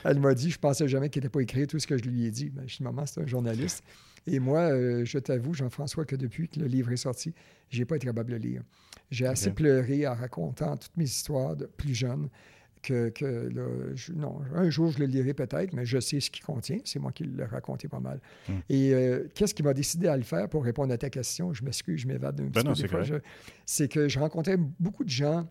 Elle 0.05 0.19
m'a 0.19 0.33
dit, 0.35 0.51
je 0.51 0.59
pensais 0.59 0.89
jamais 0.89 1.11
qu'il 1.11 1.21
n'était 1.21 1.31
pas 1.31 1.41
écrit 1.41 1.67
tout 1.67 1.79
ce 1.79 1.87
que 1.87 1.99
je 1.99 2.05
lui 2.05 2.25
ai 2.25 2.31
dit. 2.31 2.49
Ben, 2.49 2.65
je 2.67 2.79
dis, 2.79 2.83
maman, 2.83 3.05
c'est 3.05 3.21
un 3.21 3.27
journaliste. 3.27 3.85
Et 4.27 4.39
moi, 4.39 4.61
euh, 4.61 5.05
je 5.05 5.19
t'avoue, 5.19 5.55
Jean-François, 5.55 6.05
que 6.05 6.17
depuis 6.17 6.49
que 6.49 6.61
le 6.61 6.67
livre 6.67 6.93
est 6.93 6.97
sorti, 6.97 7.35
je 7.69 7.79
n'ai 7.79 7.85
pas 7.85 7.97
été 7.97 8.07
capable 8.07 8.31
de 8.31 8.37
le 8.37 8.41
lire. 8.41 8.63
J'ai 9.11 9.27
assez 9.27 9.51
pleuré 9.51 10.07
en 10.07 10.15
racontant 10.15 10.77
toutes 10.77 10.97
mes 10.97 11.05
histoires 11.05 11.57
de 11.57 11.67
plus 11.67 11.95
jeune 11.95 12.29
que, 12.83 14.13
non, 14.15 14.41
un 14.55 14.71
jour 14.71 14.91
je 14.91 15.01
le 15.01 15.07
lirai 15.07 15.35
peut-être, 15.35 15.73
mais 15.73 15.85
je 15.85 15.99
sais 16.01 16.21
ce 16.21 16.31
qu'il 16.31 16.45
contient. 16.45 16.79
C'est 16.85 16.99
moi 16.99 17.13
qui 17.13 17.25
l'ai 17.25 17.45
raconté 17.45 17.89
pas 17.89 18.01
mal. 18.01 18.21
Hmm. 18.49 18.53
Et 18.69 18.95
euh, 18.95 19.29
qu'est-ce 19.35 19.55
qui 19.55 19.63
m'a 19.63 19.75
décidé 19.75 20.09
à 20.09 20.17
le 20.17 20.23
faire 20.23 20.49
pour 20.49 20.65
répondre 20.65 20.93
à 20.93 20.99
ta 20.99 21.11
question? 21.11 21.53
Je 21.53 21.65
m'excuse, 21.65 22.01
je 22.01 22.09
m'évade 22.09 22.41
un 22.41 22.45
ben 22.45 22.73
petit 22.73 22.85
peu. 22.85 23.03
C'est 23.67 23.89
que 23.89 24.09
je 24.09 24.19
rencontrais 24.19 24.57
beaucoup 24.57 25.05
de 25.05 25.11
gens 25.11 25.47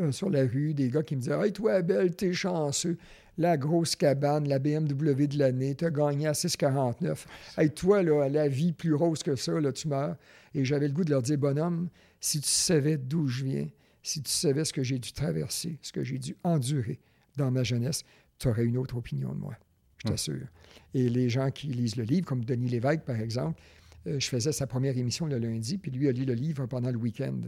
euh, 0.00 0.12
sur 0.12 0.30
la 0.30 0.42
rue, 0.42 0.74
des 0.74 0.90
gars 0.90 1.02
qui 1.02 1.16
me 1.16 1.20
disaient 1.20 1.38
Hey, 1.44 1.52
toi, 1.52 1.74
Abel, 1.74 2.14
t'es 2.14 2.32
chanceux 2.32 2.98
la 3.38 3.56
grosse 3.56 3.96
cabane, 3.96 4.48
la 4.48 4.58
BMW 4.58 5.26
de 5.26 5.38
l'année, 5.38 5.74
tu 5.74 5.84
as 5.84 5.90
gagné 5.90 6.26
à 6.26 6.32
6,49. 6.32 7.24
Hey, 7.58 7.70
toi, 7.70 8.02
là, 8.02 8.28
la 8.28 8.48
vie 8.48 8.72
plus 8.72 8.94
rose 8.94 9.22
que 9.22 9.36
ça, 9.36 9.60
là, 9.60 9.72
tu 9.72 9.88
meurs. 9.88 10.16
Et 10.54 10.64
j'avais 10.64 10.88
le 10.88 10.94
goût 10.94 11.04
de 11.04 11.10
leur 11.10 11.22
dire, 11.22 11.38
bonhomme, 11.38 11.88
si 12.20 12.40
tu 12.40 12.48
savais 12.48 12.96
d'où 12.96 13.26
je 13.26 13.44
viens, 13.44 13.68
si 14.02 14.22
tu 14.22 14.30
savais 14.30 14.64
ce 14.64 14.72
que 14.72 14.82
j'ai 14.82 14.98
dû 14.98 15.12
traverser, 15.12 15.78
ce 15.82 15.92
que 15.92 16.04
j'ai 16.04 16.18
dû 16.18 16.36
endurer 16.44 17.00
dans 17.36 17.50
ma 17.50 17.64
jeunesse, 17.64 18.04
tu 18.38 18.48
aurais 18.48 18.64
une 18.64 18.76
autre 18.76 18.96
opinion 18.96 19.32
de 19.32 19.38
moi, 19.38 19.56
je 19.98 20.08
t'assure. 20.08 20.46
Et 20.92 21.08
les 21.08 21.28
gens 21.28 21.50
qui 21.50 21.68
lisent 21.68 21.96
le 21.96 22.04
livre, 22.04 22.26
comme 22.26 22.44
Denis 22.44 22.68
Lévesque, 22.68 23.02
par 23.02 23.20
exemple, 23.20 23.60
euh, 24.06 24.20
je 24.20 24.28
faisais 24.28 24.52
sa 24.52 24.66
première 24.66 24.96
émission 24.96 25.26
le 25.26 25.38
lundi, 25.38 25.78
puis 25.78 25.90
lui 25.90 26.08
a 26.08 26.12
lu 26.12 26.24
le 26.24 26.34
livre 26.34 26.66
pendant 26.66 26.90
le 26.90 26.98
week-end. 26.98 27.40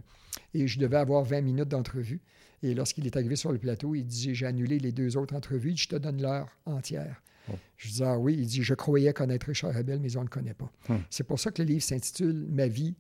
Et 0.55 0.66
je 0.66 0.78
devais 0.78 0.97
avoir 0.97 1.25
20 1.25 1.43
minutes 1.43 1.69
d'entrevue. 1.69 2.21
Et 2.62 2.75
lorsqu'il 2.75 3.06
est 3.06 3.16
arrivé 3.16 3.36
sur 3.36 3.52
le 3.52 3.58
plateau, 3.58 3.94
il 3.94 4.04
dit 4.04 4.34
J'ai 4.34 4.46
annulé 4.46 4.78
les 4.78 4.92
deux 4.92 5.16
autres 5.16 5.34
entrevues, 5.34 5.76
je 5.76 5.88
te 5.88 5.96
donne 5.96 6.20
l'heure 6.20 6.48
entière. 6.64 7.22
Oh. 7.50 7.54
Je 7.76 7.90
dis 7.90 8.02
Ah 8.02 8.18
oui, 8.18 8.36
il 8.38 8.46
dit 8.46 8.62
Je 8.62 8.75
croyais 8.75 9.12
connaître 9.12 9.46
Richard 9.46 9.76
Abel, 9.76 10.00
mais 10.00 10.16
on 10.16 10.20
ne 10.20 10.25
le 10.25 10.30
connaît 10.30 10.54
pas. 10.54 10.70
Hmm. 10.88 10.98
C'est 11.10 11.25
pour 11.25 11.38
ça 11.38 11.50
que 11.50 11.62
le 11.62 11.68
livre 11.68 11.82
s'intitule 11.82 12.46
Ma 12.50 12.68
vie 12.68 12.94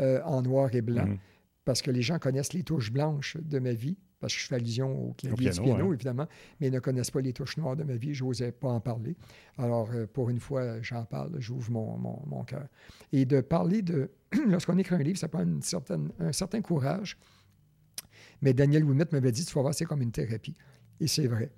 euh, 0.00 0.20
en 0.24 0.42
noir 0.42 0.74
et 0.74 0.82
blanc. 0.82 1.06
Hmm. 1.06 1.18
parce 1.64 1.82
que 1.82 1.90
les 1.90 2.02
gens 2.02 2.18
connaissent 2.18 2.52
les 2.52 2.62
touches 2.62 2.90
blanches 2.90 3.36
de 3.36 3.58
ma 3.58 3.72
vie, 3.72 3.96
parce 4.20 4.34
que 4.34 4.40
je 4.40 4.46
fais 4.46 4.56
allusion 4.56 5.08
au 5.08 5.12
clavier 5.14 5.50
piano, 5.50 5.62
du 5.62 5.62
piano, 5.62 5.94
évidemment, 5.94 6.26
mais 6.60 6.68
ils 6.68 6.72
ne 6.72 6.78
connaissent 6.78 7.10
pas 7.10 7.20
les 7.20 7.32
touches 7.32 7.56
noires 7.56 7.76
de 7.76 7.84
ma 7.84 7.96
vie. 7.96 8.12
Je 8.14 8.24
n'osais 8.24 8.52
pas 8.52 8.68
en 8.68 8.80
parler. 8.80 9.16
Alors, 9.56 9.88
euh, 9.92 10.06
pour 10.06 10.30
une 10.30 10.40
fois, 10.40 10.80
j'en 10.82 11.04
parle, 11.04 11.36
j'ouvre 11.38 11.70
mon, 11.70 11.96
mon, 11.96 12.22
mon 12.26 12.44
cœur. 12.44 12.66
Et 13.12 13.24
de 13.24 13.40
parler 13.40 13.82
de. 13.82 14.10
Lorsqu'on 14.46 14.78
écrit 14.78 14.94
un 14.94 15.02
livre, 15.02 15.18
ça 15.18 15.28
prend 15.28 15.42
une 15.42 15.62
certaine, 15.62 16.10
un 16.18 16.32
certain 16.32 16.60
courage. 16.60 17.16
Mais 18.42 18.52
Daniel 18.54 18.84
Ouimet 18.84 19.04
m'avait 19.12 19.32
dit 19.32 19.44
tu 19.44 19.54
vas 19.54 19.62
voir, 19.62 19.74
c'est 19.74 19.84
comme 19.84 20.02
une 20.02 20.12
thérapie. 20.12 20.54
Et 21.00 21.06
c'est 21.06 21.26
vrai. 21.26 21.50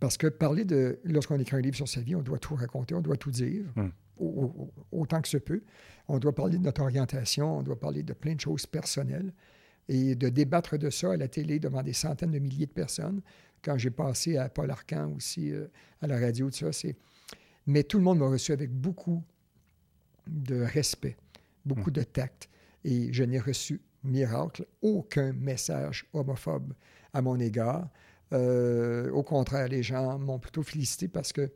Parce 0.00 0.16
que 0.16 0.26
parler 0.28 0.64
de. 0.64 0.98
Lorsqu'on 1.04 1.38
écrit 1.38 1.56
un 1.56 1.60
livre 1.60 1.76
sur 1.76 1.88
sa 1.88 2.00
vie, 2.00 2.14
on 2.14 2.22
doit 2.22 2.38
tout 2.38 2.54
raconter, 2.54 2.94
on 2.94 3.00
doit 3.00 3.16
tout 3.16 3.30
dire, 3.30 3.64
Hmm. 3.76 3.88
au- 4.18 4.70
au- 4.92 5.00
autant 5.00 5.20
que 5.20 5.28
se 5.28 5.36
peut. 5.38 5.62
On 6.08 6.18
doit 6.18 6.34
parler 6.34 6.58
de 6.58 6.62
notre 6.62 6.82
orientation, 6.82 7.58
on 7.58 7.62
doit 7.62 7.78
parler 7.78 8.02
de 8.02 8.12
plein 8.12 8.34
de 8.34 8.40
choses 8.40 8.66
personnelles. 8.66 9.32
Et 9.88 10.14
de 10.14 10.28
débattre 10.30 10.78
de 10.78 10.88
ça 10.90 11.12
à 11.12 11.16
la 11.18 11.28
télé 11.28 11.58
devant 11.58 11.82
des 11.82 11.92
centaines 11.92 12.30
de 12.30 12.38
milliers 12.38 12.64
de 12.66 12.72
personnes. 12.72 13.20
Quand 13.62 13.76
j'ai 13.76 13.90
passé 13.90 14.36
à 14.38 14.48
Paul 14.48 14.70
Arcan 14.70 15.12
aussi, 15.14 15.52
euh, 15.52 15.66
à 16.00 16.06
la 16.06 16.18
radio, 16.18 16.48
tout 16.50 16.56
ça, 16.56 16.72
c'est. 16.72 16.96
Mais 17.66 17.82
tout 17.82 17.98
le 17.98 18.04
monde 18.04 18.18
m'a 18.18 18.28
reçu 18.28 18.52
avec 18.52 18.70
beaucoup 18.72 19.22
de 20.26 20.60
respect, 20.62 21.16
beaucoup 21.66 21.90
de 21.90 22.02
tact. 22.02 22.48
Et 22.84 23.12
je 23.12 23.24
n'ai 23.24 23.38
reçu, 23.38 23.80
miracle, 24.04 24.66
aucun 24.82 25.32
message 25.32 26.06
homophobe 26.12 26.72
à 27.12 27.22
mon 27.22 27.38
égard. 27.38 27.88
Euh, 28.32 29.10
au 29.10 29.22
contraire, 29.22 29.68
les 29.68 29.82
gens 29.82 30.18
m'ont 30.18 30.38
plutôt 30.38 30.62
félicité 30.62 31.08
parce 31.08 31.32
que 31.32 31.50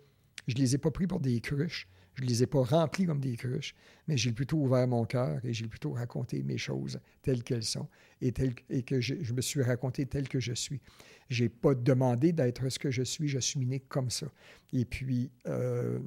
je 0.46 0.54
ne 0.54 0.60
les 0.60 0.74
ai 0.74 0.78
pas 0.78 0.90
pris 0.90 1.06
pour 1.06 1.20
des 1.20 1.40
cruches. 1.40 1.88
Je 2.14 2.24
ne 2.24 2.28
les 2.28 2.42
ai 2.42 2.46
pas 2.46 2.64
remplis 2.64 3.06
comme 3.06 3.20
des 3.20 3.36
cruches, 3.36 3.76
mais 4.08 4.16
j'ai 4.16 4.32
plutôt 4.32 4.56
ouvert 4.56 4.88
mon 4.88 5.04
cœur 5.04 5.38
et 5.44 5.52
j'ai 5.52 5.68
plutôt 5.68 5.92
raconté 5.92 6.42
mes 6.42 6.58
choses 6.58 6.98
telles 7.22 7.44
qu'elles 7.44 7.62
sont 7.62 7.86
et, 8.20 8.32
telles, 8.32 8.54
et 8.70 8.82
que 8.82 9.00
je, 9.00 9.32
me 9.32 9.40
suis 9.40 9.62
raconté 9.62 10.04
tel 10.04 10.28
que 10.28 10.40
je 10.40 10.52
suis. 10.52 10.80
Je 11.28 11.44
n'ai 11.44 11.48
pas 11.48 11.76
demandé 11.76 12.32
d'être 12.32 12.68
ce 12.70 12.78
que 12.80 12.90
je 12.90 13.04
suis, 13.04 13.28
je 13.28 13.38
suis 13.38 13.64
né 13.64 13.78
comme 13.78 14.10
ça. 14.10 14.26
Et 14.72 14.84
puis, 14.84 15.30
euh, 15.46 16.00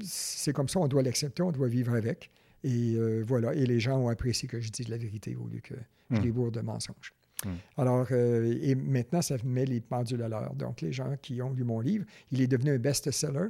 c'est 0.00 0.52
comme 0.52 0.68
ça, 0.68 0.78
on 0.78 0.86
doit 0.86 1.02
l'accepter, 1.02 1.42
on 1.42 1.50
doit 1.50 1.68
vivre 1.68 1.94
avec. 1.94 2.30
Et 2.64 2.94
euh, 2.96 3.22
voilà, 3.26 3.54
et 3.54 3.64
les 3.66 3.78
gens 3.78 3.98
ont 3.98 4.08
apprécié 4.08 4.48
que 4.48 4.58
je 4.60 4.70
dise 4.70 4.88
la 4.88 4.96
vérité 4.96 5.36
au 5.36 5.46
lieu 5.46 5.60
que 5.60 5.74
je 6.10 6.16
Mm. 6.18 6.22
les 6.22 6.32
bourre 6.32 6.50
de 6.50 6.60
mensonges. 6.60 7.12
Mm. 7.44 7.50
Alors, 7.76 8.06
euh, 8.10 8.58
et 8.60 8.74
maintenant, 8.74 9.22
ça 9.22 9.36
met 9.44 9.64
les 9.66 9.80
pendules 9.80 10.22
à 10.22 10.28
l'heure. 10.28 10.54
Donc, 10.54 10.80
les 10.80 10.92
gens 10.92 11.14
qui 11.22 11.40
ont 11.42 11.52
lu 11.52 11.62
mon 11.64 11.80
livre, 11.80 12.04
il 12.30 12.40
est 12.40 12.46
devenu 12.46 12.70
un 12.72 12.78
best-seller. 12.78 13.48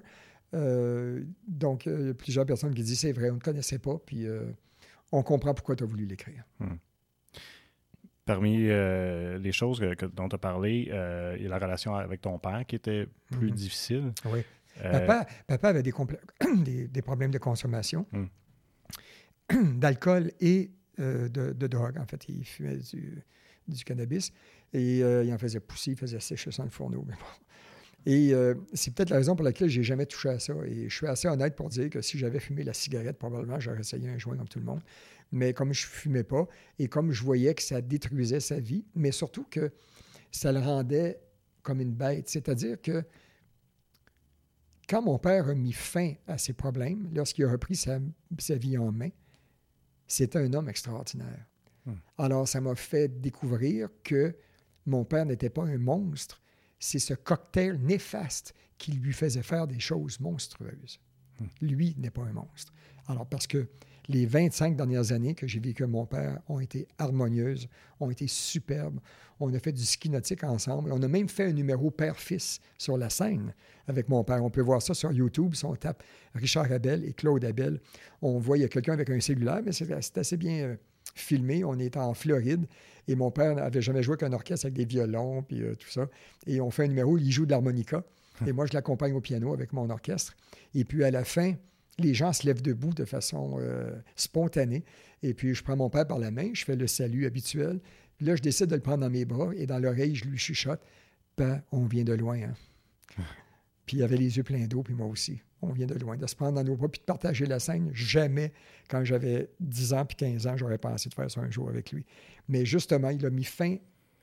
Euh, 0.54 1.22
donc, 1.48 1.86
il 1.86 2.06
y 2.06 2.10
a 2.10 2.14
plusieurs 2.14 2.44
personnes 2.46 2.74
qui 2.74 2.82
disent 2.82 3.00
c'est 3.00 3.12
vrai, 3.12 3.30
on 3.30 3.34
ne 3.34 3.40
connaissait 3.40 3.78
pas, 3.78 3.96
puis 4.04 4.26
on 5.12 5.22
comprend 5.22 5.54
pourquoi 5.54 5.74
tu 5.76 5.84
as 5.84 5.86
voulu 5.86 6.06
l'écrire. 6.06 6.44
Parmi 8.24 8.68
euh, 8.70 9.38
les 9.38 9.52
choses 9.52 9.80
que- 9.80 9.94
que- 9.94 10.06
dont 10.06 10.28
tu 10.30 10.34
as 10.34 10.38
parlé, 10.38 10.88
euh, 10.90 11.34
il 11.36 11.42
y 11.42 11.46
a 11.46 11.50
la 11.50 11.58
relation 11.58 11.94
avec 11.94 12.22
ton 12.22 12.38
père 12.38 12.64
qui 12.66 12.74
était 12.76 13.06
plus 13.30 13.50
difficile. 13.50 14.12
Oui. 14.24 14.40
Euh, 14.82 14.90
Papa, 15.06 15.26
papa 15.46 15.68
avait 15.68 15.82
des, 15.82 15.92
compl- 15.92 16.18
des, 16.64 16.88
des 16.88 17.02
problèmes 17.02 17.30
de 17.30 17.38
consommation 17.38 18.06
d'alcool 19.74 20.32
et 20.40 20.70
euh, 21.00 21.28
de, 21.28 21.66
drogue. 21.66 21.98
En 21.98 22.06
fait, 22.06 22.28
il 22.28 22.44
fumait 22.44 22.78
du, 22.78 23.84
cannabis 23.84 24.32
et 24.72 25.02
euh, 25.02 25.24
il 25.24 25.32
en 25.32 25.38
faisait 25.38 25.60
pousser, 25.60 25.92
il 25.92 25.96
faisait 25.96 26.20
sécher 26.20 26.52
ça 26.52 26.62
le 26.62 26.70
fourneau. 26.70 27.04
Mais 27.06 27.14
bon. 27.14 27.44
Et 28.06 28.34
euh, 28.34 28.54
c'est 28.74 28.94
peut-être 28.94 29.10
la 29.10 29.16
raison 29.16 29.34
pour 29.34 29.44
laquelle 29.44 29.68
j'ai 29.68 29.82
jamais 29.82 30.06
touché 30.06 30.28
à 30.28 30.38
ça. 30.38 30.52
Et 30.66 30.88
je 30.88 30.94
suis 30.94 31.06
assez 31.06 31.26
honnête 31.26 31.56
pour 31.56 31.68
dire 31.68 31.90
que 31.90 32.00
si 32.00 32.18
j'avais 32.18 32.38
fumé 32.38 32.62
la 32.62 32.74
cigarette, 32.74 33.18
probablement 33.18 33.58
j'aurais 33.58 33.80
essayé 33.80 34.08
un 34.08 34.18
joint 34.18 34.36
comme 34.36 34.48
tout 34.48 34.60
le 34.60 34.66
monde. 34.66 34.82
Mais 35.32 35.52
comme 35.52 35.72
je 35.72 35.86
fumais 35.86 36.22
pas 36.22 36.46
et 36.78 36.86
comme 36.86 37.12
je 37.12 37.24
voyais 37.24 37.54
que 37.54 37.62
ça 37.62 37.80
détruisait 37.80 38.40
sa 38.40 38.60
vie, 38.60 38.84
mais 38.94 39.10
surtout 39.10 39.46
que 39.50 39.72
ça 40.30 40.52
le 40.52 40.60
rendait 40.60 41.18
comme 41.62 41.80
une 41.80 41.94
bête. 41.94 42.28
C'est-à-dire 42.28 42.80
que 42.80 43.02
quand 44.88 45.02
mon 45.02 45.18
père 45.18 45.48
a 45.48 45.54
mis 45.54 45.72
fin 45.72 46.12
à 46.28 46.36
ses 46.36 46.52
problèmes, 46.52 47.08
lorsqu'il 47.14 47.46
a 47.46 47.50
repris 47.50 47.74
sa 47.74 47.98
vie 48.56 48.76
en 48.76 48.92
main, 48.92 49.08
c'était 50.06 50.38
un 50.38 50.52
homme 50.52 50.68
extraordinaire. 50.68 51.46
Hmm. 51.86 51.94
Alors, 52.18 52.48
ça 52.48 52.60
m'a 52.60 52.74
fait 52.74 53.08
découvrir 53.20 53.88
que 54.02 54.36
mon 54.86 55.04
père 55.04 55.26
n'était 55.26 55.50
pas 55.50 55.64
un 55.64 55.78
monstre. 55.78 56.42
C'est 56.78 56.98
ce 56.98 57.14
cocktail 57.14 57.78
néfaste 57.80 58.54
qui 58.78 58.92
lui 58.92 59.12
faisait 59.12 59.42
faire 59.42 59.66
des 59.66 59.80
choses 59.80 60.20
monstrueuses. 60.20 61.00
Lui 61.60 61.94
n'est 61.98 62.10
pas 62.10 62.22
un 62.22 62.32
monstre. 62.32 62.72
Alors, 63.06 63.26
parce 63.26 63.46
que 63.46 63.68
les 64.08 64.26
25 64.26 64.76
dernières 64.76 65.12
années 65.12 65.34
que 65.34 65.46
j'ai 65.46 65.60
vécues 65.60 65.82
avec 65.82 65.92
mon 65.92 66.06
père 66.06 66.40
ont 66.48 66.60
été 66.60 66.86
harmonieuses, 66.98 67.68
ont 68.00 68.10
été 68.10 68.26
superbes. 68.26 68.98
On 69.40 69.52
a 69.52 69.58
fait 69.58 69.72
du 69.72 69.84
ski 69.84 70.10
nautique 70.10 70.44
ensemble. 70.44 70.92
On 70.92 71.02
a 71.02 71.08
même 71.08 71.28
fait 71.28 71.44
un 71.44 71.52
numéro 71.52 71.90
père-fils 71.90 72.60
sur 72.78 72.96
la 72.96 73.10
scène 73.10 73.54
avec 73.88 74.08
mon 74.08 74.22
père. 74.22 74.44
On 74.44 74.50
peut 74.50 74.60
voir 74.60 74.82
ça 74.82 74.94
sur 74.94 75.12
YouTube. 75.12 75.54
Si 75.54 75.64
on 75.64 75.74
tape 75.74 76.02
Richard 76.34 76.70
Abel 76.70 77.04
et 77.04 77.12
Claude 77.12 77.44
Abel, 77.44 77.80
on 78.22 78.38
voit 78.38 78.58
y 78.58 78.64
a 78.64 78.68
quelqu'un 78.68 78.92
avec 78.92 79.10
un 79.10 79.20
cellulaire, 79.20 79.60
mais 79.64 79.72
c'est 79.72 79.88
c'est 80.02 80.18
assez 80.18 80.36
bien 80.36 80.64
euh, 80.64 80.76
filmé. 81.14 81.64
On 81.64 81.78
est 81.78 81.96
en 81.96 82.14
Floride 82.14 82.66
et 83.08 83.16
mon 83.16 83.30
père 83.30 83.56
n'avait 83.56 83.82
jamais 83.82 84.02
joué 84.02 84.16
qu'un 84.16 84.32
orchestre 84.32 84.66
avec 84.66 84.76
des 84.76 84.84
violons 84.84 85.42
puis 85.42 85.62
euh, 85.62 85.74
tout 85.74 85.90
ça. 85.90 86.08
Et 86.46 86.60
on 86.60 86.70
fait 86.70 86.84
un 86.84 86.88
numéro, 86.88 87.18
il 87.18 87.30
joue 87.30 87.46
de 87.46 87.50
l'harmonica 87.50 88.04
et 88.46 88.52
moi 88.52 88.66
je 88.66 88.72
l'accompagne 88.72 89.14
au 89.14 89.20
piano 89.20 89.52
avec 89.52 89.72
mon 89.72 89.88
orchestre. 89.90 90.36
Et 90.74 90.84
puis 90.84 91.04
à 91.04 91.10
la 91.10 91.24
fin, 91.24 91.54
les 91.98 92.14
gens 92.14 92.32
se 92.32 92.46
lèvent 92.46 92.62
debout 92.62 92.92
de 92.92 93.04
façon 93.04 93.56
euh, 93.58 93.92
spontanée. 94.16 94.84
Et 95.22 95.34
puis, 95.34 95.54
je 95.54 95.62
prends 95.62 95.76
mon 95.76 95.90
père 95.90 96.06
par 96.06 96.18
la 96.18 96.30
main, 96.30 96.50
je 96.52 96.64
fais 96.64 96.76
le 96.76 96.86
salut 96.86 97.26
habituel. 97.26 97.80
Puis 98.16 98.26
là, 98.26 98.36
je 98.36 98.42
décide 98.42 98.66
de 98.66 98.74
le 98.74 98.80
prendre 98.80 98.98
dans 98.98 99.10
mes 99.10 99.24
bras 99.24 99.50
et 99.56 99.66
dans 99.66 99.78
l'oreille, 99.78 100.14
je 100.14 100.24
lui 100.24 100.38
chuchote 100.38 100.80
Ben, 101.36 101.62
on 101.72 101.86
vient 101.86 102.04
de 102.04 102.12
loin. 102.12 102.38
Hein? 102.40 102.54
puis 103.86 103.98
il 103.98 104.02
avait 104.02 104.16
les 104.16 104.36
yeux 104.36 104.42
pleins 104.42 104.66
d'eau, 104.66 104.82
puis 104.82 104.94
moi 104.94 105.06
aussi. 105.06 105.40
On 105.62 105.72
vient 105.72 105.86
de 105.86 105.94
loin. 105.94 106.16
De 106.16 106.26
se 106.26 106.36
prendre 106.36 106.54
dans 106.54 106.64
nos 106.64 106.76
bras, 106.76 106.88
puis 106.88 107.00
de 107.00 107.04
partager 107.06 107.46
la 107.46 107.58
scène. 107.58 107.90
Jamais, 107.92 108.52
quand 108.88 109.02
j'avais 109.04 109.50
10 109.60 109.94
ans 109.94 110.04
puis 110.04 110.16
15 110.16 110.46
ans, 110.46 110.56
j'aurais 110.56 110.78
pensé 110.78 111.08
de 111.08 111.14
faire 111.14 111.30
ça 111.30 111.40
un 111.40 111.50
jour 111.50 111.68
avec 111.68 111.90
lui. 111.90 112.04
Mais 112.48 112.66
justement, 112.66 113.08
il 113.10 113.24
a 113.24 113.30
mis 113.30 113.44
fin 113.44 113.76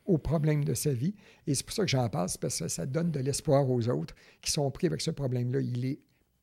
aux 0.06 0.18
problèmes 0.18 0.64
de 0.64 0.74
sa 0.74 0.94
vie. 0.94 1.16
Et 1.48 1.56
c'est 1.56 1.66
pour 1.66 1.74
ça 1.74 1.84
que 1.84 1.90
j'en 1.90 2.10
c'est 2.28 2.40
parce 2.40 2.60
que 2.60 2.68
ça 2.68 2.86
donne 2.86 3.12
de 3.12 3.20
l'espoir 3.20 3.70
aux 3.70 3.88
autres 3.90 4.16
qui 4.42 4.52
sont 4.52 4.70
pris 4.72 4.88
avec 4.88 5.02
ce 5.02 5.12
problème-là. 5.12 5.62
Il 5.62 5.86
est 5.86 6.00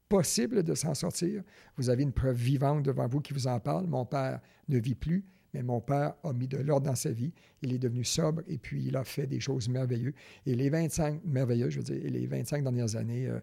possible 0.08 0.62
de 0.62 0.74
s'en 0.74 0.94
sortir. 0.94 1.42
Vous 1.76 1.90
avez 1.90 2.02
une 2.02 2.12
preuve 2.12 2.36
vivante 2.36 2.82
devant 2.84 3.06
vous 3.08 3.20
qui 3.20 3.32
vous 3.32 3.46
en 3.46 3.60
parle. 3.60 3.86
Mon 3.86 4.04
père 4.06 4.40
ne 4.68 4.78
vit 4.78 4.94
plus, 4.94 5.24
mais 5.54 5.62
mon 5.62 5.80
père 5.80 6.14
a 6.24 6.32
mis 6.32 6.48
de 6.48 6.58
l'ordre 6.58 6.86
dans 6.86 6.94
sa 6.94 7.10
vie. 7.10 7.32
Il 7.62 7.72
est 7.72 7.78
devenu 7.78 8.04
sobre 8.04 8.42
et 8.48 8.58
puis 8.58 8.84
il 8.86 8.96
a 8.96 9.04
fait 9.04 9.26
des 9.26 9.40
choses 9.40 9.68
merveilleuses. 9.68 10.14
Et 10.46 10.54
les 10.54 10.70
25, 10.70 11.20
merveilleuses, 11.24 11.70
je 11.72 11.78
veux 11.78 11.84
dire, 11.84 12.04
et 12.04 12.10
les 12.10 12.26
25 12.26 12.62
dernières 12.62 12.96
années, 12.96 13.28
euh, 13.28 13.40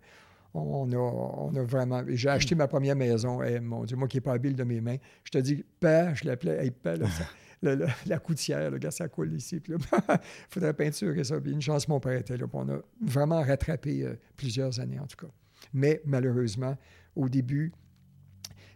on 0.54 0.90
a, 0.94 0.96
on 0.98 1.54
a 1.56 1.64
vraiment. 1.64 2.02
J'ai 2.08 2.30
acheté 2.30 2.56
ma 2.56 2.68
première 2.68 2.96
maison. 2.96 3.44
Et, 3.44 3.60
mon 3.60 3.84
Dieu, 3.84 3.98
moi 3.98 4.08
qui 4.08 4.18
n'ai 4.18 4.22
pas 4.22 4.34
habile 4.34 4.56
de 4.56 4.64
mes 4.64 4.80
mains, 4.82 4.98
je 5.26 5.32
te 5.32 5.38
dis, 5.38 5.64
père, 5.80 6.16
je 6.16 6.26
l'appelais, 6.26 6.64
hey, 6.64 6.72
père, 6.72 6.98
là, 6.98 7.10
ça- 7.10 7.28
le- 7.62 7.76
le- 7.76 7.88
la 8.06 8.20
coutière, 8.20 8.72
le 8.72 8.78
gars, 8.78 8.92
ça 8.92 9.08
coule 9.10 9.34
ici. 9.34 9.62
Il 9.68 9.76
faudrait 10.50 10.74
peinturer 10.74 11.24
ça. 11.26 11.40
Puis 11.42 11.52
une 11.52 11.62
chance, 11.62 11.88
mon 11.90 12.00
père 12.00 12.18
était 12.18 12.38
là. 12.38 12.46
On 12.54 12.70
a 12.70 12.78
vraiment 13.02 13.42
rattrapé 13.42 14.04
euh, 14.04 14.16
plusieurs 14.38 14.80
années, 14.80 15.00
en 15.00 15.08
tout 15.08 15.18
cas. 15.26 15.32
Mais 15.74 16.02
malheureusement, 16.06 16.78
au 17.16 17.30
début, 17.30 17.72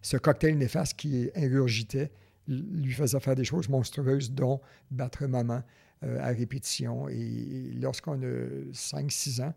ce 0.02 0.18
cocktail 0.18 0.58
néfaste 0.58 0.94
qui 0.98 1.30
ingurgitait 1.36 2.12
lui 2.48 2.94
faisait 2.94 3.20
faire 3.20 3.36
des 3.36 3.44
choses 3.44 3.70
monstrueuses, 3.70 4.32
dont 4.32 4.60
battre 4.90 5.26
maman 5.28 5.62
euh, 6.04 6.20
à 6.20 6.28
répétition. 6.30 7.08
Et 7.10 7.72
lorsqu'on 7.80 8.22
a 8.24 8.48
5-6 8.74 9.44
ans, 9.44 9.54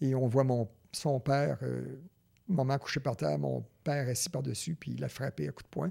et 0.00 0.14
on 0.14 0.26
voit 0.28 0.44
mon, 0.44 0.68
son 0.92 1.18
père, 1.18 1.58
euh, 1.62 1.96
maman 2.46 2.78
couché 2.78 3.00
par 3.00 3.16
terre, 3.16 3.38
mon 3.38 3.64
père 3.82 4.08
assis 4.08 4.28
par-dessus, 4.28 4.76
puis 4.76 4.92
il 4.92 5.00
l'a 5.00 5.08
frappé 5.08 5.48
à 5.48 5.50
coups 5.52 5.64
de 5.64 5.70
poing, 5.70 5.90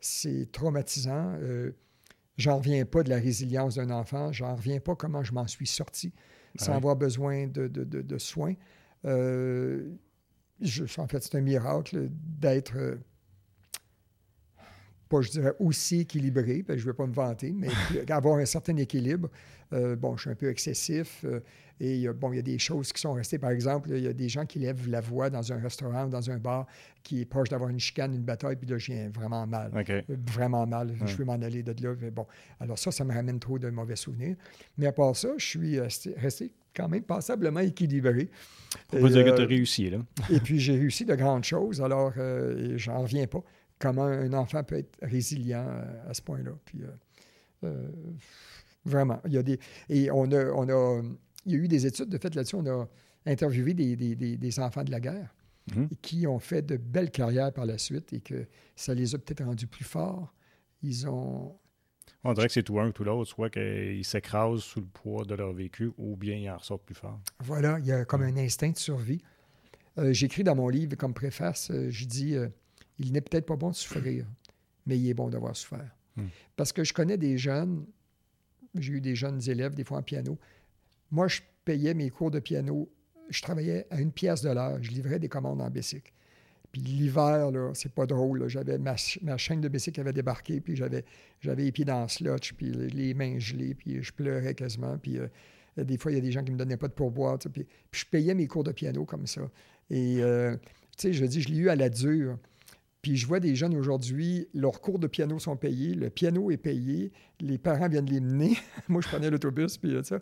c'est 0.00 0.50
traumatisant. 0.52 1.34
Euh, 1.40 1.72
J'en 2.36 2.58
reviens 2.58 2.84
pas 2.84 3.02
de 3.02 3.08
la 3.08 3.16
résilience 3.16 3.76
d'un 3.76 3.88
enfant. 3.88 4.30
J'en 4.30 4.56
reviens 4.56 4.78
pas 4.78 4.94
comment 4.94 5.24
je 5.24 5.32
m'en 5.32 5.46
suis 5.46 5.66
sorti 5.66 6.12
sans 6.58 6.72
Ouais. 6.72 6.76
avoir 6.76 6.94
besoin 6.94 7.46
de, 7.46 7.66
de- 7.66 7.82
de- 7.84 8.02
de 8.02 8.18
soins. 8.18 8.52
Euh, 9.06 9.94
je- 10.60 10.84
en 11.00 11.06
fait, 11.08 11.22
c'est 11.22 11.36
un 11.36 11.40
miracle 11.42 12.08
d'être, 12.10 12.76
euh, 12.76 12.96
pas 15.08 15.20
je 15.20 15.30
dirais 15.30 15.52
aussi 15.60 16.00
équilibré, 16.00 16.64
parce 16.64 16.76
que 16.76 16.82
je 16.82 16.86
ne 16.86 16.92
vais 16.92 16.96
pas 16.96 17.06
me 17.06 17.12
vanter, 17.12 17.52
mais 17.52 17.68
avoir 18.10 18.38
un 18.38 18.44
certain 18.44 18.76
équilibre. 18.76 19.28
Euh, 19.72 19.94
bon, 19.96 20.16
je 20.16 20.22
suis 20.22 20.30
un 20.30 20.34
peu 20.34 20.48
excessif 20.48 21.24
euh, 21.24 21.40
et 21.80 21.94
il 21.94 22.00
y 22.00 22.08
a- 22.08 22.12
bon, 22.12 22.32
il 22.32 22.36
y 22.36 22.38
a 22.38 22.42
des 22.42 22.58
choses 22.58 22.92
qui 22.92 23.00
sont 23.00 23.12
restées. 23.12 23.38
Par 23.38 23.50
exemple, 23.50 23.90
il 23.92 24.02
y 24.02 24.06
a 24.08 24.12
des 24.12 24.28
gens 24.28 24.46
qui 24.46 24.58
lèvent 24.60 24.88
la 24.88 25.00
voix 25.00 25.28
dans 25.30 25.52
un 25.52 25.58
restaurant 25.58 26.06
ou 26.06 26.08
dans 26.08 26.28
un 26.30 26.38
bar 26.38 26.66
qui 27.04 27.20
est 27.20 27.24
proche 27.24 27.48
d'avoir 27.50 27.70
une 27.70 27.78
chicane, 27.80 28.14
une 28.14 28.22
bataille, 28.22 28.56
puis 28.56 28.68
là, 28.68 28.78
je 28.78 28.92
viens 28.92 29.08
vraiment 29.10 29.46
mal 29.46 29.70
vraiment 30.08 30.66
mal. 30.66 30.92
Je 31.06 31.16
veux 31.16 31.24
m'en 31.24 31.34
aller 31.34 31.62
de 31.62 31.74
là. 31.84 31.94
Mais 32.00 32.10
bon, 32.10 32.26
alors 32.60 32.78
ça, 32.78 32.90
ça 32.90 33.04
me 33.04 33.12
ramène 33.12 33.38
trop 33.38 33.58
de 33.60 33.68
mauvais 33.70 33.96
souvenirs. 33.96 34.36
Mais 34.78 34.86
à 34.86 34.92
part 34.92 35.14
ça, 35.14 35.28
je 35.36 35.44
suis 35.44 35.78
resté, 35.80 36.14
resté 36.16 36.52
quand 36.76 36.88
même 36.88 37.02
passablement 37.02 37.60
équilibré. 37.60 38.30
Faut 38.90 38.98
pas 38.98 39.08
dire 39.08 39.24
que 39.24 39.30
euh, 39.30 39.36
tu 39.36 39.42
as 39.42 39.46
réussi, 39.46 39.90
là. 39.90 39.98
et 40.30 40.40
puis 40.40 40.58
j'ai 40.60 40.76
réussi 40.76 41.04
de 41.04 41.14
grandes 41.14 41.44
choses. 41.44 41.80
Alors, 41.80 42.12
euh, 42.18 42.76
j'en 42.76 43.02
reviens 43.02 43.26
pas. 43.26 43.42
Comment 43.78 44.04
un 44.04 44.32
enfant 44.32 44.62
peut 44.64 44.76
être 44.76 44.98
résilient 45.02 45.66
euh, 45.68 46.10
à 46.10 46.14
ce 46.14 46.22
point-là. 46.22 46.52
Puis, 46.64 46.82
euh, 46.82 46.88
Euh, 47.64 47.90
vraiment. 48.84 49.20
Il 49.26 49.32
y 49.32 49.38
a 49.38 49.42
des. 49.42 49.58
Et 49.88 50.10
on 50.10 50.30
a, 50.32 50.44
on 50.52 50.68
a. 50.68 51.02
Il 51.44 51.52
y 51.52 51.54
a 51.54 51.58
eu 51.58 51.68
des 51.68 51.86
études 51.86 52.08
de 52.08 52.18
fait 52.18 52.34
là-dessus. 52.34 52.56
On 52.56 52.66
a 52.66 52.88
interviewé 53.24 53.74
des, 53.74 53.96
des, 53.96 54.36
des, 54.36 54.60
enfants 54.60 54.84
de 54.84 54.90
la 54.90 55.00
guerre 55.00 55.34
mhm. 55.74 55.88
qui 56.02 56.26
ont 56.26 56.38
fait 56.38 56.62
de 56.62 56.76
belles 56.76 57.10
carrières 57.10 57.52
par 57.52 57.66
la 57.66 57.78
suite 57.78 58.12
et 58.12 58.20
que 58.20 58.46
ça 58.74 58.94
les 58.94 59.14
a 59.14 59.18
peut-être 59.18 59.44
rendus 59.44 59.66
plus 59.66 59.84
forts. 59.84 60.34
Ils 60.82 61.08
ont. 61.08 61.56
On 62.26 62.32
dirait 62.32 62.48
que 62.48 62.52
c'est 62.52 62.62
tout 62.62 62.78
un 62.80 62.88
ou 62.88 62.92
tout 62.92 63.04
l'autre, 63.04 63.30
soit 63.30 63.50
qu'ils 63.50 64.04
s'écrasent 64.04 64.60
sous 64.60 64.80
le 64.80 64.86
poids 64.86 65.24
de 65.24 65.34
leur 65.34 65.52
vécu 65.52 65.90
ou 65.96 66.16
bien 66.16 66.36
ils 66.36 66.50
en 66.50 66.56
ressortent 66.56 66.84
plus 66.84 66.94
fort. 66.94 67.20
Voilà, 67.40 67.78
il 67.78 67.86
y 67.86 67.92
a 67.92 68.04
comme 68.04 68.22
un 68.22 68.36
instinct 68.36 68.70
de 68.70 68.76
survie. 68.76 69.22
Euh, 69.98 70.12
j'écris 70.12 70.44
dans 70.44 70.54
mon 70.54 70.68
livre 70.68 70.96
comme 70.96 71.14
préface, 71.14 71.70
euh, 71.70 71.88
je 71.90 72.04
dis 72.04 72.34
euh, 72.34 72.48
il 72.98 73.12
n'est 73.12 73.20
peut-être 73.20 73.46
pas 73.46 73.56
bon 73.56 73.70
de 73.70 73.74
souffrir, 73.74 74.26
mais 74.86 74.98
il 74.98 75.08
est 75.08 75.14
bon 75.14 75.28
d'avoir 75.28 75.56
souffert. 75.56 75.90
Hmm. 76.16 76.26
Parce 76.56 76.72
que 76.72 76.84
je 76.84 76.92
connais 76.92 77.16
des 77.16 77.38
jeunes, 77.38 77.86
j'ai 78.74 78.94
eu 78.94 79.00
des 79.00 79.14
jeunes 79.14 79.40
élèves, 79.48 79.74
des 79.74 79.84
fois 79.84 79.98
en 79.98 80.02
piano. 80.02 80.38
Moi, 81.10 81.28
je 81.28 81.40
payais 81.64 81.94
mes 81.94 82.10
cours 82.10 82.30
de 82.30 82.40
piano, 82.40 82.90
je 83.30 83.40
travaillais 83.40 83.86
à 83.90 84.00
une 84.00 84.12
pièce 84.12 84.42
de 84.42 84.50
l'heure, 84.50 84.82
je 84.82 84.90
livrais 84.90 85.18
des 85.18 85.28
commandes 85.28 85.62
en 85.62 85.70
bicycle. 85.70 86.12
Puis 86.76 86.92
l'hiver, 86.92 87.50
là, 87.50 87.70
c'est 87.72 87.92
pas 87.92 88.04
drôle. 88.04 88.48
J'avais 88.48 88.76
ma, 88.76 88.96
chaîne 88.96 89.62
de 89.62 89.68
bicycle 89.68 89.94
qui 89.94 90.00
avait 90.00 90.12
débarqué, 90.12 90.60
puis 90.60 90.76
j'avais, 90.76 91.06
j'avais 91.40 91.64
les 91.64 91.72
pieds 91.72 91.86
dans 91.86 92.02
le 92.02 92.08
slotch, 92.08 92.52
puis 92.52 92.70
les 92.70 93.14
mains 93.14 93.38
gelées, 93.38 93.74
puis 93.74 94.02
je 94.02 94.12
pleurais 94.12 94.54
quasiment. 94.54 94.98
Puis 94.98 95.18
des 95.78 95.96
fois, 95.96 96.12
il 96.12 96.16
y 96.16 96.18
a 96.18 96.20
des 96.20 96.32
gens 96.32 96.44
qui 96.44 96.52
me 96.52 96.58
donnaient 96.58 96.76
pas 96.76 96.88
de 96.88 96.92
pourboire. 96.92 97.38
Puis, 97.38 97.66
je 97.92 98.04
payais 98.04 98.34
mes 98.34 98.46
cours 98.46 98.62
de 98.62 98.72
piano 98.72 99.06
comme 99.06 99.26
ça. 99.26 99.40
Et, 99.88 100.18
euh, 100.20 100.54
tu 100.98 101.08
sais, 101.08 101.12
je 101.14 101.24
dis, 101.24 101.40
je 101.40 101.48
l'ai 101.48 101.56
eu 101.56 101.68
à 101.70 101.76
la 101.76 101.88
dure. 101.88 102.36
Puis 103.00 103.16
je 103.16 103.26
vois 103.26 103.40
des 103.40 103.54
jeunes 103.54 103.74
aujourd'hui, 103.74 104.46
leurs 104.52 104.82
cours 104.82 104.98
de 104.98 105.06
piano 105.06 105.38
sont 105.38 105.56
payés, 105.56 105.94
le 105.94 106.10
piano 106.10 106.50
est 106.50 106.56
payé, 106.58 107.10
les 107.40 107.56
parents 107.56 107.88
viennent 107.88 108.10
les 108.10 108.20
mener. 108.20 108.58
Moi, 108.88 109.00
je 109.00 109.08
prenais 109.08 109.30
l'autobus, 109.30 109.78
puis 109.78 109.96
ça. 110.02 110.18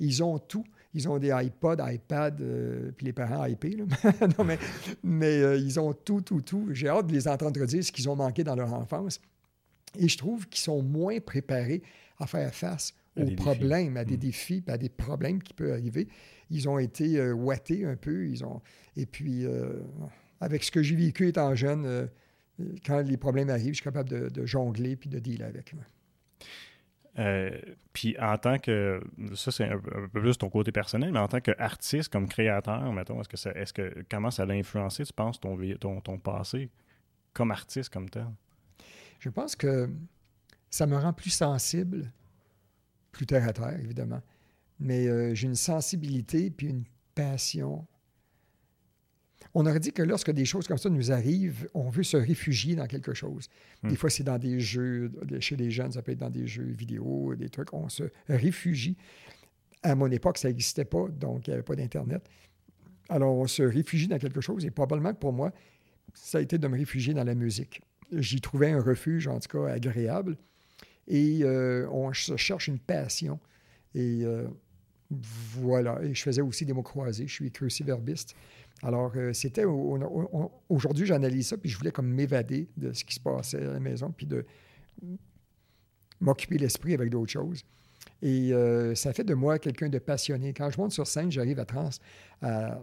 Ils 0.00 0.22
ont 0.22 0.38
tout. 0.38 0.64
Ils 0.98 1.08
ont 1.08 1.18
des 1.18 1.28
iPods, 1.28 1.76
iPads, 1.78 2.40
euh, 2.40 2.90
puis 2.96 3.06
les 3.06 3.12
parents 3.12 3.44
IP. 3.44 3.66
non, 4.36 4.44
mais, 4.44 4.58
mais 5.04 5.40
euh, 5.40 5.56
ils 5.56 5.78
ont 5.78 5.92
tout, 5.92 6.22
tout, 6.22 6.40
tout. 6.40 6.70
J'ai 6.72 6.88
hâte 6.88 7.06
de 7.06 7.12
les 7.12 7.28
entendre 7.28 7.64
dire 7.66 7.84
ce 7.84 7.92
qu'ils 7.92 8.08
ont 8.08 8.16
manqué 8.16 8.42
dans 8.42 8.56
leur 8.56 8.74
enfance. 8.74 9.20
Et 9.96 10.08
je 10.08 10.18
trouve 10.18 10.48
qu'ils 10.48 10.60
sont 10.60 10.82
moins 10.82 11.20
préparés 11.20 11.82
à 12.18 12.26
faire 12.26 12.52
face 12.52 12.94
aux 13.16 13.30
problèmes, 13.36 13.96
à 13.96 14.04
des 14.04 14.16
mm. 14.16 14.20
défis, 14.20 14.64
à 14.66 14.76
des 14.76 14.88
problèmes 14.88 15.40
qui 15.40 15.54
peuvent 15.54 15.70
arriver. 15.70 16.08
Ils 16.50 16.68
ont 16.68 16.80
été 16.80 17.20
euh, 17.20 17.32
ouattés 17.32 17.84
un 17.84 17.94
peu. 17.94 18.26
Ils 18.26 18.44
ont... 18.44 18.60
Et 18.96 19.06
puis, 19.06 19.46
euh, 19.46 19.74
avec 20.40 20.64
ce 20.64 20.72
que 20.72 20.82
j'ai 20.82 20.96
vécu 20.96 21.28
étant 21.28 21.54
jeune, 21.54 22.08
quand 22.84 23.02
les 23.02 23.16
problèmes 23.16 23.50
arrivent, 23.50 23.74
je 23.74 23.82
suis 23.82 23.84
capable 23.84 24.30
de, 24.30 24.46
jongler 24.46 24.96
puis 24.96 25.08
de 25.08 25.20
dealer 25.20 25.46
avec. 25.46 25.76
Puis 27.92 28.16
en 28.20 28.38
tant 28.38 28.58
que, 28.58 29.00
ça 29.34 29.50
c'est 29.50 29.64
un, 29.64 29.78
peu 29.78 30.20
plus 30.20 30.38
ton 30.38 30.48
côté 30.50 30.70
personnel, 30.72 31.12
mais 31.12 31.18
en 31.18 31.28
tant 31.28 31.40
qu'artiste, 31.40 32.12
comme 32.12 32.28
créateur, 32.28 32.92
mettons, 32.92 33.20
est-ce 33.20 33.28
que 33.28 33.36
ça, 33.36 33.50
est-ce 33.52 33.72
que, 33.72 34.04
comment 34.10 34.30
ça 34.30 34.46
l'a 34.46 34.54
influencé, 34.54 35.04
tu 35.04 35.12
penses, 35.12 35.40
ton, 35.40 35.58
ton, 35.80 36.00
ton 36.00 36.18
passé 36.18 36.70
comme 37.32 37.50
artiste, 37.50 37.92
comme 37.92 38.08
tel? 38.08 38.26
Je 39.18 39.30
pense 39.30 39.56
que 39.56 39.90
ça 40.70 40.86
me 40.86 40.96
rend 40.96 41.12
plus 41.12 41.30
sensible 41.30 42.12
plus 43.18 43.26
terre 43.26 43.48
à 43.48 43.52
terre, 43.52 43.80
évidemment. 43.80 44.22
Mais 44.78 45.08
euh, 45.08 45.34
j'ai 45.34 45.48
une 45.48 45.56
sensibilité 45.56 46.50
puis 46.50 46.68
une 46.68 46.84
passion. 47.14 47.84
On 49.54 49.64
aurait 49.66 49.80
dit 49.80 49.92
que 49.92 50.02
lorsque 50.02 50.30
des 50.30 50.44
choses 50.44 50.66
comme 50.66 50.78
ça 50.78 50.90
nous 50.90 51.10
arrivent, 51.10 51.68
on 51.74 51.88
veut 51.88 52.02
se 52.02 52.16
réfugier 52.16 52.76
dans 52.76 52.86
quelque 52.86 53.14
chose. 53.14 53.48
Des 53.82 53.90
hmm. 53.90 53.96
fois, 53.96 54.10
c'est 54.10 54.24
dans 54.24 54.38
des 54.38 54.60
jeux, 54.60 55.10
chez 55.40 55.56
les 55.56 55.70
jeunes, 55.70 55.92
ça 55.92 56.02
peut 56.02 56.12
être 56.12 56.18
dans 56.18 56.30
des 56.30 56.46
jeux 56.46 56.64
vidéo, 56.64 57.34
des 57.34 57.48
trucs, 57.48 57.72
on 57.72 57.88
se 57.88 58.04
réfugie. 58.28 58.96
À 59.82 59.94
mon 59.94 60.10
époque, 60.10 60.38
ça 60.38 60.48
n'existait 60.48 60.84
pas, 60.84 61.08
donc 61.08 61.46
il 61.46 61.50
n'y 61.50 61.54
avait 61.54 61.62
pas 61.62 61.76
d'Internet. 61.76 62.28
Alors, 63.08 63.34
on 63.34 63.46
se 63.46 63.62
réfugie 63.62 64.08
dans 64.08 64.18
quelque 64.18 64.40
chose, 64.40 64.64
et 64.64 64.70
probablement 64.70 65.14
que 65.14 65.18
pour 65.18 65.32
moi, 65.32 65.52
ça 66.14 66.38
a 66.38 66.40
été 66.40 66.58
de 66.58 66.68
me 66.68 66.76
réfugier 66.76 67.14
dans 67.14 67.24
la 67.24 67.34
musique. 67.34 67.80
J'y 68.12 68.40
trouvais 68.40 68.70
un 68.70 68.80
refuge, 68.80 69.28
en 69.28 69.38
tout 69.38 69.48
cas, 69.48 69.72
agréable. 69.72 70.36
Et 71.06 71.40
euh, 71.42 71.88
on 71.90 72.12
se 72.12 72.36
cherche 72.36 72.68
une 72.68 72.78
passion. 72.78 73.38
Et 73.94 74.24
euh, 74.24 74.46
voilà. 75.10 76.00
Et 76.02 76.14
je 76.14 76.22
faisais 76.22 76.42
aussi 76.42 76.64
des 76.64 76.72
mots 76.72 76.82
croisés. 76.82 77.26
Je 77.26 77.32
suis 77.32 77.50
cruciverbiste. 77.50 78.34
Alors, 78.82 79.12
euh, 79.16 79.32
c'était. 79.32 79.64
Aujourd'hui, 80.68 81.06
j'analyse 81.06 81.48
ça, 81.48 81.56
puis 81.56 81.68
je 81.68 81.76
voulais 81.78 81.90
comme 81.90 82.08
m'évader 82.08 82.68
de 82.76 82.92
ce 82.92 83.04
qui 83.04 83.14
se 83.14 83.20
passait 83.20 83.64
à 83.64 83.72
la 83.72 83.80
maison, 83.80 84.12
puis 84.16 84.26
de 84.26 84.44
m'occuper 86.20 86.58
l'esprit 86.58 86.94
avec 86.94 87.10
d'autres 87.10 87.32
choses. 87.32 87.64
Et 88.22 88.52
ça 88.94 89.12
fait 89.12 89.24
de 89.24 89.34
moi 89.34 89.58
quelqu'un 89.58 89.88
de 89.88 89.98
passionné. 89.98 90.52
Quand 90.52 90.70
je 90.70 90.78
monte 90.78 90.92
sur 90.92 91.06
scène, 91.06 91.30
j'arrive 91.30 91.60
à, 91.60 91.64
trans, 91.64 91.90
à, 92.42 92.80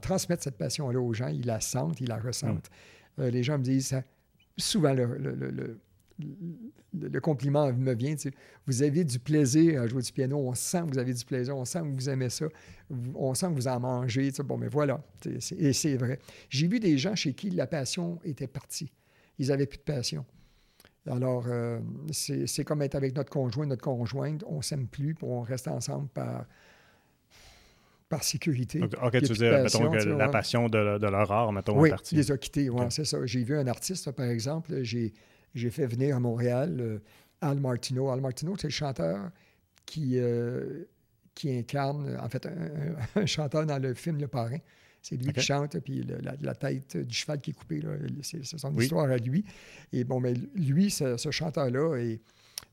transmettre 0.00 0.42
cette 0.42 0.56
passion-là 0.56 1.00
aux 1.00 1.12
gens. 1.12 1.28
Ils 1.28 1.46
la 1.46 1.60
sentent, 1.60 2.00
ils 2.00 2.08
la 2.08 2.18
ressentent. 2.18 2.70
Mm. 3.18 3.24
les 3.24 3.42
gens 3.42 3.58
me 3.58 3.64
disent 3.64 3.88
ça, 3.88 4.02
souvent 4.56 4.94
le 4.94 5.04
le 5.06 5.80
compliment 7.20 7.72
me 7.72 7.94
vient. 7.94 8.14
Vous 8.66 8.82
avez 8.82 9.04
du 9.04 9.18
plaisir 9.18 9.82
à 9.82 9.86
jouer 9.86 10.02
du 10.02 10.12
piano. 10.12 10.38
On 10.38 10.54
sent 10.54 10.82
que 10.86 10.92
vous 10.92 10.98
avez 10.98 11.14
du 11.14 11.24
plaisir. 11.24 11.56
On 11.56 11.64
sent 11.64 11.80
que 11.80 11.94
vous 11.94 12.08
aimez 12.08 12.28
ça. 12.28 12.46
On 13.14 13.34
sent 13.34 13.46
que 13.48 13.54
vous 13.54 13.68
en 13.68 13.80
mangez. 13.80 14.30
Bon, 14.44 14.56
mais 14.56 14.68
voilà. 14.68 15.00
Et 15.58 15.72
c'est 15.72 15.96
vrai. 15.96 16.18
J'ai 16.48 16.66
vu 16.68 16.80
des 16.80 16.98
gens 16.98 17.14
chez 17.14 17.34
qui 17.34 17.50
la 17.50 17.66
passion 17.66 18.18
était 18.24 18.46
partie. 18.46 18.92
Ils 19.38 19.48
n'avaient 19.48 19.66
plus 19.66 19.78
de 19.78 19.82
passion. 19.82 20.24
Alors, 21.06 21.44
euh, 21.46 21.78
c'est 22.10 22.64
comme 22.64 22.82
être 22.82 22.94
avec 22.94 23.14
notre 23.16 23.30
conjoint, 23.30 23.66
notre 23.66 23.82
conjointe. 23.82 24.44
On 24.46 24.58
ne 24.58 24.62
s'aime 24.62 24.86
plus, 24.86 25.16
on 25.22 25.40
reste 25.40 25.68
ensemble 25.68 26.08
par, 26.08 26.44
par 28.08 28.22
sécurité. 28.22 28.80
OK, 28.82 29.12
tu 29.12 29.26
veux 29.26 29.34
dire, 29.34 29.62
mettons 29.62 29.90
que 29.90 30.04
la 30.04 30.28
passion 30.28 30.68
de, 30.68 30.98
de, 30.98 31.06
leur 31.06 31.30
art, 31.30 31.52
mettons, 31.52 31.78
oui, 31.78 31.88
est 31.88 31.92
partie. 31.92 32.16
les 32.16 32.30
a 32.30 32.36
quittés, 32.36 32.68
c'est 32.90 33.04
ça. 33.04 33.24
J'ai 33.24 33.42
vu 33.42 33.56
un 33.56 33.66
artiste, 33.66 34.10
par 34.12 34.26
exemple, 34.26 34.82
j'ai 34.82 35.12
j'ai 35.54 35.70
fait 35.70 35.86
venir 35.86 36.16
à 36.16 36.20
Montréal 36.20 36.76
euh, 36.80 36.98
Al 37.40 37.60
Martino. 37.60 38.10
Al 38.10 38.20
Martino, 38.20 38.56
c'est 38.56 38.68
le 38.68 38.72
chanteur 38.72 39.30
qui, 39.86 40.18
euh, 40.18 40.84
qui 41.34 41.56
incarne, 41.56 42.16
en 42.20 42.28
fait, 42.28 42.46
un, 42.46 43.26
chanteur 43.26 43.66
dans 43.66 43.78
le 43.78 43.94
film 43.94 44.18
Le 44.18 44.28
Parrain. 44.28 44.58
C'est 45.00 45.16
lui 45.16 45.32
qui 45.32 45.40
chante, 45.40 45.78
puis 45.78 46.04
la, 46.40 46.54
tête 46.54 46.96
du 46.96 47.14
cheval 47.14 47.40
qui 47.40 47.50
est 47.50 47.54
coupée, 47.54 47.82
c'est 48.22 48.44
son 48.44 48.76
histoire 48.76 49.08
à 49.08 49.16
lui. 49.16 49.44
Et 49.92 50.02
bon, 50.02 50.20
mais 50.20 50.34
lui, 50.56 50.90
ce, 50.90 51.16
chanteur-là 51.30 51.96
est, 51.96 52.20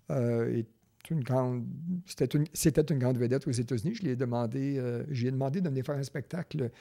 euh, 0.10 0.64
une 1.12 1.24
grande. 1.24 1.66
C'était 2.08 2.26
une, 2.26 3.00
grande 3.00 3.20
vedette 3.20 3.48
aux 3.48 3.52
États-Unis. 3.52 3.94
Je 3.94 4.02
lui 4.02 4.10
ai 4.10 4.16
demandé, 4.16 4.82
j'ai 5.12 5.30
demandé 5.30 5.62
de 5.62 5.70
venir 5.70 5.86
faire 5.86 5.96
un 5.96 6.04
spectacle 6.04 6.72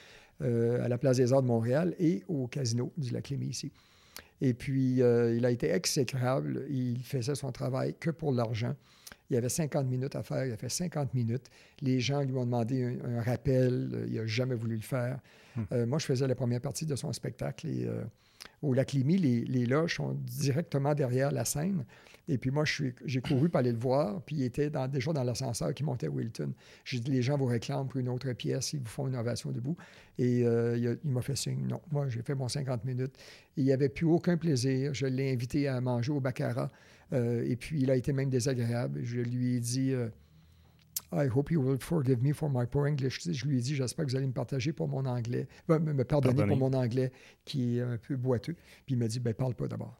à 0.41 0.87
la 0.87 0.97
Place 0.97 1.17
des 1.17 1.31
Arts 1.31 1.43
de 1.43 1.47
Montréal 1.47 1.95
et 1.99 2.23
au 2.27 2.47
Casino 2.47 2.91
du 2.97 3.11
Lac-Lémy 3.11 3.45
ici. 3.45 3.71
Et 4.41 4.53
puis, 4.53 5.01
euh, 5.01 5.35
il 5.35 5.45
a 5.45 5.51
été 5.51 5.69
exécrable. 5.69 6.65
Il 6.69 7.03
faisait 7.03 7.35
son 7.35 7.51
travail 7.51 7.95
que 7.99 8.09
pour 8.09 8.31
l'argent. 8.31 8.75
Il 9.29 9.33
y 9.33 9.37
avait 9.37 9.49
50 9.49 9.87
minutes 9.87 10.15
à 10.15 10.23
faire. 10.23 10.45
Il 10.45 10.51
a 10.51 10.57
fait 10.57 10.69
50 10.69 11.13
minutes. 11.13 11.49
Les 11.81 11.99
gens 11.99 12.21
lui 12.21 12.35
ont 12.35 12.45
demandé 12.45 12.99
un, 13.03 13.21
rappel. 13.21 14.05
Il 14.07 14.15
n'a 14.15 14.27
jamais 14.27 14.55
voulu 14.55 14.75
le 14.75 14.81
faire. 14.81 15.19
Hmm. 15.55 15.61
Euh, 15.71 15.85
moi, 15.85 15.99
je 15.99 16.05
faisais 16.05 16.27
la 16.27 16.35
première 16.35 16.61
partie 16.61 16.85
de 16.85 16.95
son 16.95 17.11
spectacle. 17.13 17.67
Et, 17.67 17.85
euh, 17.85 18.03
au 18.61 18.73
lac 18.73 18.93
Limy, 18.93 19.17
les, 19.17 19.41
les, 19.45 19.65
loges 19.65 19.95
sont 19.95 20.13
directement 20.13 20.93
derrière 20.93 21.31
la 21.31 21.45
scène. 21.45 21.85
Et 22.27 22.37
puis 22.37 22.49
moi, 22.49 22.63
j'ai 22.65 23.21
couru 23.21 23.49
pour 23.49 23.59
aller 23.59 23.71
le 23.71 23.77
voir, 23.77 24.21
puis 24.23 24.37
il 24.37 24.43
était 24.43 24.71
déjà 24.89 25.13
dans 25.13 25.23
l'ascenseur 25.23 25.73
qui 25.73 25.83
montait 25.83 26.07
à 26.07 26.09
Wilton. 26.09 26.53
J'ai 26.83 26.99
dit, 26.99 27.11
les 27.11 27.21
gens 27.21 27.37
vous 27.37 27.45
réclament 27.45 27.87
pour 27.87 27.99
une 27.99 28.09
autre 28.09 28.31
pièce, 28.33 28.73
ils 28.73 28.79
vous 28.79 28.87
font 28.87 29.07
une 29.07 29.15
ovation 29.15 29.51
debout. 29.51 29.77
Et 30.17 30.43
euh, 30.43 30.97
il, 31.03 31.11
m'a 31.11 31.21
fait 31.21 31.35
signe, 31.35 31.67
non. 31.67 31.81
Moi, 31.91 32.07
j'ai 32.09 32.23
fait 32.23 32.33
mon 32.33 32.47
50 32.47 32.83
minutes. 32.83 33.15
il 33.57 33.65
n'y 33.65 33.71
avait 33.71 33.89
plus 33.89 34.07
aucun 34.07 34.37
plaisir. 34.37 34.93
Je 34.93 35.05
l'ai 35.05 35.31
invité 35.31 35.67
à 35.67 35.79
manger 35.81 36.11
au 36.11 36.19
Baccarat. 36.19 36.71
Euh, 37.13 37.43
et 37.47 37.55
puis, 37.55 37.81
il 37.81 37.91
a 37.91 37.95
été 37.95 38.11
même 38.11 38.29
désagréable. 38.29 39.01
Je 39.03 39.19
lui 39.19 39.55
ai 39.55 39.59
dit... 39.59 39.91
Euh, 39.91 40.09
I 41.11 41.27
hope 41.27 41.51
you 41.51 41.61
will 41.61 41.79
forgive 41.79 42.21
me 42.21 42.33
for 42.33 42.49
my 42.49 42.65
poor 42.65 42.87
English. 42.87 43.21
Je 43.23 43.45
lui 43.45 43.59
ai 43.59 43.61
dit, 43.61 43.75
j'espère 43.75 44.05
que 44.05 44.11
vous 44.11 44.17
allez 44.17 44.27
me 44.27 44.33
partager 44.33 44.73
pour 44.73 44.87
mon 44.87 45.05
anglais, 45.05 45.47
me 45.67 46.03
pardonner 46.03 46.45
pour 46.45 46.57
mon 46.57 46.73
anglais 46.73 47.11
qui 47.43 47.77
est 47.77 47.81
un 47.81 47.97
peu 47.97 48.15
boiteux. 48.15 48.55
Puis 48.85 48.95
il 48.95 48.97
m'a 48.97 49.07
dit, 49.07 49.19
ben 49.19 49.33
parle 49.33 49.55
pas 49.55 49.67
d'abord. 49.67 49.99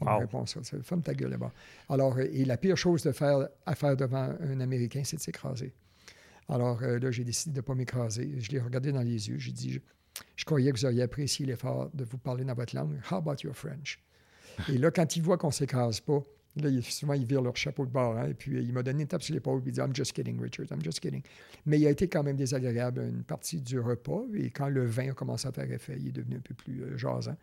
Wow. 0.00 0.18
réponse, 0.18 0.58
ferme 0.82 1.02
ta 1.02 1.14
gueule 1.14 1.30
là-bas. 1.30 1.52
Alors, 1.88 2.16
euh, 2.18 2.26
et 2.32 2.44
la 2.44 2.56
pire 2.56 2.76
chose 2.76 3.04
de 3.04 3.12
faire, 3.12 3.48
à 3.64 3.74
faire 3.76 3.96
devant 3.96 4.34
un 4.40 4.60
Américain, 4.60 5.02
c'est 5.04 5.16
de 5.16 5.20
s'écraser. 5.20 5.72
Alors 6.48 6.82
euh, 6.82 6.98
là, 6.98 7.10
j'ai 7.12 7.24
décidé 7.24 7.52
de 7.52 7.58
ne 7.58 7.62
pas 7.62 7.74
m'écraser. 7.74 8.34
Je 8.38 8.50
l'ai 8.50 8.60
regardé 8.60 8.90
dans 8.90 9.02
les 9.02 9.28
yeux. 9.28 9.38
J'ai 9.38 9.52
dit, 9.52 9.80
je, 10.34 10.44
croyais 10.44 10.72
que 10.72 10.78
vous 10.78 10.84
auriez 10.84 11.02
apprécié 11.02 11.46
l'effort 11.46 11.90
de 11.94 12.04
vous 12.04 12.18
parler 12.18 12.44
dans 12.44 12.54
votre 12.54 12.74
langue. 12.74 13.00
How 13.10 13.16
about 13.16 13.36
your 13.44 13.54
French? 13.54 14.00
et 14.68 14.78
là, 14.78 14.90
quand 14.90 15.16
il 15.16 15.22
voit 15.22 15.38
qu'on 15.38 15.48
ne 15.48 15.52
s'écrase 15.52 16.00
pas, 16.00 16.22
là, 16.56 16.70
souvent, 16.82 17.14
ils 17.14 17.24
virent 17.24 17.42
leur 17.42 17.56
chapeau 17.56 17.86
de 17.86 17.90
bord. 17.90 18.16
Hein, 18.16 18.28
et 18.28 18.34
puis, 18.34 18.62
il 18.62 18.72
m'a 18.72 18.82
donné 18.82 19.02
une 19.02 19.08
tape 19.08 19.22
sur 19.22 19.34
l'épaule. 19.34 19.62
Il 19.66 19.72
dit, 19.72 19.80
I'm 19.80 19.94
just 19.94 20.12
kidding, 20.12 20.40
Richard, 20.40 20.66
I'm 20.70 20.82
just 20.82 21.00
kidding. 21.00 21.22
Mais 21.66 21.80
il 21.80 21.86
a 21.86 21.90
été 21.90 22.08
quand 22.08 22.22
même 22.22 22.36
désagréable 22.36 23.00
une 23.00 23.22
partie 23.22 23.60
du 23.60 23.78
repas. 23.78 24.22
Et 24.34 24.50
quand 24.50 24.68
le 24.68 24.84
vin 24.86 25.10
a 25.10 25.14
commencé 25.14 25.48
à 25.48 25.52
faire 25.52 25.70
effet, 25.70 25.96
il 25.98 26.08
est 26.08 26.12
devenu 26.12 26.36
un 26.36 26.40
peu 26.40 26.54
plus 26.54 26.82
euh, 26.82 26.96
jasant. 26.96 27.36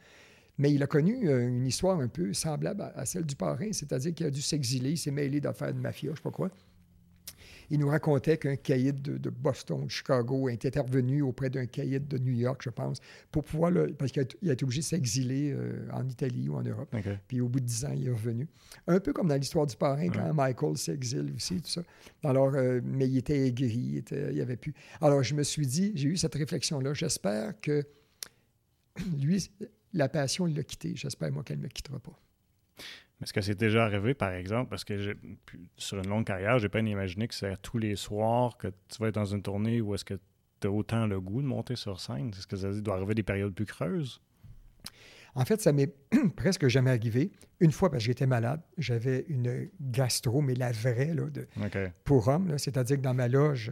Mais 0.58 0.74
il 0.74 0.84
a 0.84 0.88
connu 0.88 1.28
euh, 1.28 1.47
une 1.47 1.65
histoire 1.65 2.00
un 2.00 2.08
peu 2.08 2.34
semblable 2.34 2.91
à, 2.95 3.06
celle 3.06 3.26
du 3.26 3.36
parrain, 3.36 3.71
c'est-à-dire 3.71 4.13
qu'il 4.13 4.26
a 4.26 4.30
dû 4.30 4.41
s'exiler, 4.41 4.91
il 4.91 4.97
s'est 4.97 5.12
mêlé 5.12 5.39
d'affaires 5.39 5.74
de 5.74 5.80
mafia, 5.80 6.10
je 6.10 6.12
ne 6.12 6.15
sais 6.17 6.21
pas 6.21 6.32
quoi. 6.32 6.52
Il 7.71 7.79
nous 7.79 7.88
racontait 7.88 8.38
qu'un 8.38 8.57
caïd 8.57 9.01
de, 9.01 9.29
Boston, 9.29 9.86
de 9.86 9.89
Chicago, 9.89 10.49
était 10.49 10.67
intervenu 10.67 11.21
auprès 11.21 11.49
d'un 11.49 11.65
caïd 11.65 12.05
de 12.05 12.17
New 12.17 12.34
York, 12.34 12.62
je 12.65 12.69
pense, 12.69 12.99
pour 13.31 13.45
pouvoir, 13.45 13.71
parce 13.97 14.12
qu'il 14.12 14.21
a, 14.21 14.51
été 14.51 14.65
obligé 14.65 14.81
de 14.81 14.86
s'exiler 14.86 15.53
euh, 15.53 15.88
en 15.93 16.05
Italie 16.05 16.49
ou 16.49 16.55
en 16.55 16.63
Europe. 16.63 16.93
Puis 17.29 17.39
au 17.39 17.47
bout 17.47 17.62
de 17.62 17.65
dix 17.65 17.86
ans, 17.86 17.93
il 17.95 18.07
est 18.07 18.12
revenu. 18.12 18.49
Un 18.88 18.99
peu 18.99 19.13
comme 19.13 19.29
dans 19.29 19.36
l'histoire 19.36 19.65
du 19.65 19.77
parrain, 19.77 20.10
quand 20.10 20.34
Michael 20.34 20.77
s'exile 20.77 21.31
aussi, 21.34 21.62
tout 21.62 21.69
ça. 21.69 21.81
Alors, 22.25 22.53
euh, 22.55 22.81
mais 22.84 23.07
il 23.07 23.17
était 23.17 23.47
aigri, 23.47 23.69
il, 23.69 23.97
était, 23.99 24.34
il 24.34 24.41
avait 24.41 24.57
pu. 24.57 24.73
Alors, 24.99 25.23
je 25.23 25.34
me 25.34 25.43
suis 25.43 25.65
dit, 25.65 25.93
j'ai 25.95 26.10
eu 26.10 26.17
cette 26.17 26.36
réflexion-là. 26.36 26.93
J'espère 26.93 27.60
que 27.62 27.86
lui, 29.17 29.49
la 29.93 30.10
passion, 30.10 30.45
il 30.45 30.57
l'a 30.57 30.63
quitté. 30.63 30.93
J'espère, 30.95 31.31
moi, 31.31 31.43
qu'elle 31.43 31.60
ne 31.60 31.63
me 31.63 31.69
quittera 31.69 31.99
pas. 31.99 32.19
Est-ce 33.21 33.34
que 33.34 33.41
c'est 33.41 33.57
déjà 33.57 33.86
arrivé, 33.86 34.13
par 34.13 34.31
exemple, 34.31 34.69
parce 34.69 34.84
que 34.84 35.15
sur 35.77 35.97
une 35.99 36.07
longue 36.07 36.25
carrière, 36.25 36.57
j'ai 36.57 36.69
pas 36.69 36.79
imaginé 36.79 37.27
que 37.27 37.36
c'est 37.36 37.55
tous 37.62 37.77
les 37.77 37.95
soirs 37.95 38.57
que 38.57 38.67
tu 38.67 38.99
vas 38.99 39.10
être 39.10 39.15
dans 39.15 39.25
une 39.25 39.43
tournée 39.43 39.79
où 39.79 39.93
est-ce 39.93 40.05
que 40.05 40.19
tu 40.60 40.67
as 40.67 40.71
autant 40.71 41.05
le 41.05 41.21
goût 41.21 41.41
de 41.41 41.47
monter 41.47 41.75
sur 41.75 41.99
scène? 41.99 42.29
Est-ce 42.29 42.47
que 42.47 42.55
ça 42.55 42.71
doit 42.71 42.95
arriver 42.95 43.13
des 43.13 43.23
périodes 43.23 43.53
plus 43.53 43.65
creuses? 43.65 44.21
En 45.36 45.45
fait, 45.45 45.62
ça 45.62 45.71
m'est 45.71 45.93
presque 46.36 46.67
jamais 46.67 46.91
arrivé. 46.91 47.31
Une 47.60 47.71
fois, 47.71 47.89
parce 47.89 48.03
que 48.03 48.07
j'étais 48.07 48.25
malade, 48.25 48.62
j'avais 48.77 49.25
une 49.29 49.69
gastro, 49.79 50.41
mais 50.41 50.55
la 50.55 50.71
vraie, 50.71 51.13
là, 51.13 51.29
de, 51.29 51.47
pour 52.03 52.27
homme. 52.27 52.57
C'est-à-dire 52.57 52.97
que 52.97 53.01
dans 53.01 53.13
ma 53.13 53.27
loge, 53.27 53.71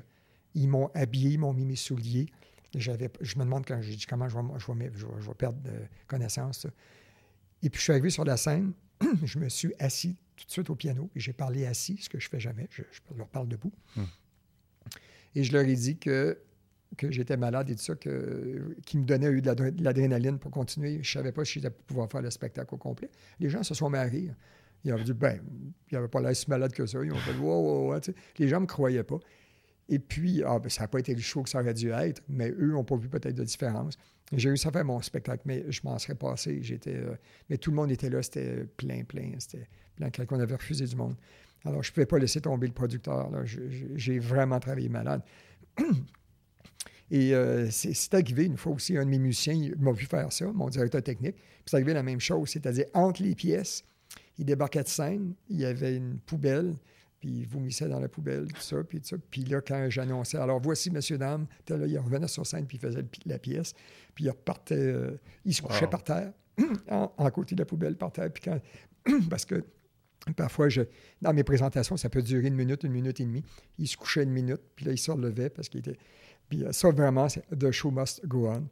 ils 0.53 0.67
m'ont 0.67 0.89
habillé, 0.93 1.31
ils 1.31 1.39
m'ont 1.39 1.53
mis 1.53 1.65
mes 1.65 1.75
souliers. 1.75 2.27
J'avais, 2.75 3.09
je 3.19 3.38
me 3.38 3.43
demande 3.43 3.65
quand 3.65 3.81
j'ai 3.81 3.95
dit 3.95 4.05
comment 4.05 4.29
je 4.29 4.38
vais, 4.38 4.91
je 4.93 5.05
vais, 5.05 5.33
perdre 5.35 5.59
connaissance. 6.07 6.67
Et 7.63 7.69
puis, 7.69 7.79
je 7.79 7.83
suis 7.83 7.91
arrivé 7.91 8.09
sur 8.09 8.23
la 8.23 8.38
scène, 8.38 8.73
je 9.23 9.39
me 9.39 9.49
suis 9.49 9.73
assis 9.79 10.15
tout 10.35 10.45
de 10.45 10.51
suite 10.51 10.69
au 10.69 10.75
piano 10.75 11.09
et 11.15 11.19
j'ai 11.19 11.33
parlé 11.33 11.65
assis, 11.65 11.97
ce 11.97 12.09
que 12.09 12.19
je 12.19 12.29
fais 12.29 12.39
jamais. 12.39 12.67
Je, 12.71 12.83
leur 13.15 13.27
parle 13.27 13.47
debout. 13.47 13.73
Hmm. 13.95 14.03
Et 15.35 15.43
je 15.43 15.53
leur 15.53 15.63
ai 15.63 15.75
dit 15.75 15.97
que, 15.97 16.39
que 16.97 17.12
j'étais 17.12 17.38
malade 17.38 17.69
et 17.69 17.75
tout 17.75 17.83
ça, 17.83 17.95
que, 17.95 18.75
qu'ils 18.85 19.01
me 19.01 19.05
donnaient 19.05 19.41
de 19.41 19.83
l'adrénaline 19.83 20.39
pour 20.39 20.51
continuer. 20.51 20.93
Je 21.03 21.17
ne 21.17 21.23
savais 21.23 21.31
pas 21.31 21.45
si 21.45 21.59
j'allais 21.59 21.75
pouvoir 21.88 22.09
faire 22.09 22.21
le 22.21 22.31
spectacle 22.31 22.73
au 22.73 22.77
complet. 22.77 23.09
Les 23.39 23.49
gens 23.49 23.63
se 23.63 23.73
sont 23.73 23.89
mariés. 23.89 24.31
Ils 24.85 24.93
ont 24.93 25.03
dit, 25.03 25.13
ben, 25.13 25.41
il 25.91 25.95
n'avait 25.95 26.07
pas 26.07 26.21
l'air 26.21 26.35
si 26.35 26.49
malade 26.49 26.71
que 26.71 26.85
ça. 26.85 27.03
Ils 27.03 27.12
ont 27.12 27.17
fait, 27.17 27.35
wow, 27.35 27.91
wow, 27.91 27.99
Les 28.38 28.47
gens 28.47 28.57
ne 28.57 28.62
me 28.62 28.67
croyaient 28.67 29.03
pas. 29.03 29.19
Et 29.89 29.97
puis, 29.97 30.43
ah, 30.45 30.60
ben, 30.60 30.69
ça 30.69 30.84
n'a 30.84 30.88
pas 30.88 30.99
été 30.99 31.13
le 31.13 31.19
show 31.19 31.41
que 31.41 31.49
ça 31.49 31.60
aurait 31.60 31.73
dû 31.73 31.89
être, 31.89 32.21
mais 32.30 32.52
eux 32.52 32.71
n'ont 32.71 32.84
pas 32.84 32.95
vu 32.95 33.10
peut-être 33.10 33.36
de 33.36 33.43
différence. 33.43 33.97
J'ai 34.32 34.49
réussi 34.49 34.67
à 34.67 34.71
faire 34.71 34.86
mon 34.86 35.02
spectacle, 35.02 35.41
mais 35.45 35.65
je 35.69 35.82
m'en 35.84 35.97
serais 35.97 36.13
passé. 36.13 36.60
J'étais, 36.62 36.95
euh, 36.95 37.15
mais 37.49 37.58
tout 37.58 37.71
le 37.71 37.75
monde 37.75 37.91
était 37.91 38.12
là, 38.12 38.21
c'était 38.21 38.65
plein, 38.78 39.04
plein. 39.04 39.32
C'était 39.39 39.67
plein, 39.95 40.12
quelqu'un 40.12 40.39
avait 40.39 40.56
refusé 40.56 40.86
du 40.86 40.95
monde. 40.95 41.15
Alors, 41.65 41.82
je 41.82 41.89
ne 41.89 41.93
pouvais 41.93 42.06
pas 42.06 42.19
laisser 42.19 42.39
tomber 42.39 42.67
le 42.67 42.73
producteur. 42.73 43.32
J'ai 43.95 44.19
vraiment 44.19 44.60
travaillé 44.60 44.89
malade. 44.89 45.23
Et 47.12 47.34
euh, 47.34 47.67
c'est 47.71 48.13
arrivé 48.13 48.45
une 48.45 48.58
fois 48.58 48.73
aussi, 48.73 48.95
un 48.95 49.04
de 49.04 49.10
mes 49.10 49.17
musiciens 49.17 49.71
m'a 49.80 49.91
vu 49.91 50.06
faire 50.06 50.32
ça, 50.32 50.45
mon 50.52 50.69
directeur 50.69 51.02
technique. 51.02 51.36
Puis 51.36 51.63
c'est 51.65 51.78
arrivé 51.78 51.93
la 51.93 52.04
même 52.04 52.19
chose, 52.19 52.49
c'est-à-dire 52.49 52.86
entre 52.93 53.23
les 53.23 53.34
pièces, 53.34 53.84
il 54.38 54.45
débarquait 54.45 54.84
de 54.84 54.88
scène, 54.88 55.34
il 55.49 55.60
y 55.60 55.65
avait 55.65 55.95
une 55.95 56.19
poubelle, 56.19 56.75
puis 57.19 57.29
il 57.29 57.47
vomissait 57.47 57.88
dans 57.88 57.99
la 57.99 58.08
poubelle, 58.08 58.47
tout 58.51 58.62
ça, 58.62 58.77
puis 58.84 58.99
tout 59.01 59.08
ça. 59.08 59.17
Puis 59.29 59.43
là, 59.43 59.62
quand 59.62 59.88
j'annonçais, 59.89 60.38
alors 60.38 60.62
voici, 60.62 60.89
monsieur, 60.89 61.17
dame, 61.17 61.47
là, 61.69 61.86
il 61.86 61.97
revenait 61.97 62.27
sur 62.27 62.45
scène, 62.45 62.65
puis 62.65 62.77
il 62.77 62.79
faisait 62.79 63.05
la 63.25 63.39
pièce, 63.39 63.73
puis 64.15 64.25
il 64.25 64.29
repartait, 64.29 64.75
euh, 64.75 65.17
il 65.45 65.53
se 65.53 65.62
couchait 65.62 65.88
par 65.88 66.03
terre, 66.03 66.32
en, 66.89 67.29
côté 67.32 67.55
de 67.55 67.62
la 67.62 67.65
poubelle, 67.65 67.95
par 67.95 68.12
terre, 68.12 68.32
puis 68.32 68.43
quand, 68.43 68.60
parce 69.29 69.45
que 69.45 69.63
parfois, 70.36 70.69
je, 70.69 70.82
dans 71.21 71.34
mes 71.34 71.43
présentations, 71.43 71.97
ça 71.97 72.10
peut 72.10 72.21
durer 72.21 72.47
une 72.47 72.55
minute, 72.55 72.84
une 72.84 72.91
minute 72.91 73.19
et 73.19 73.25
demie. 73.25 73.43
Il 73.77 73.88
se 73.88 73.97
couchait 73.97 74.23
une 74.23 74.32
minute, 74.32 74.62
puis 74.75 74.86
là, 74.86 74.91
il 74.91 74.97
se 74.97 75.12
relevait 75.12 75.49
parce 75.49 75.69
qu'il 75.69 75.79
était... 75.79 75.97
Puis 76.49 76.63
euh, 76.63 76.71
ça, 76.71 76.89
vraiment, 76.89 77.29
c'est 77.29 77.43
The 77.58 77.69
Show 77.69 77.91
Must 77.91 78.25
Go 78.25 78.47
On. 78.47 78.67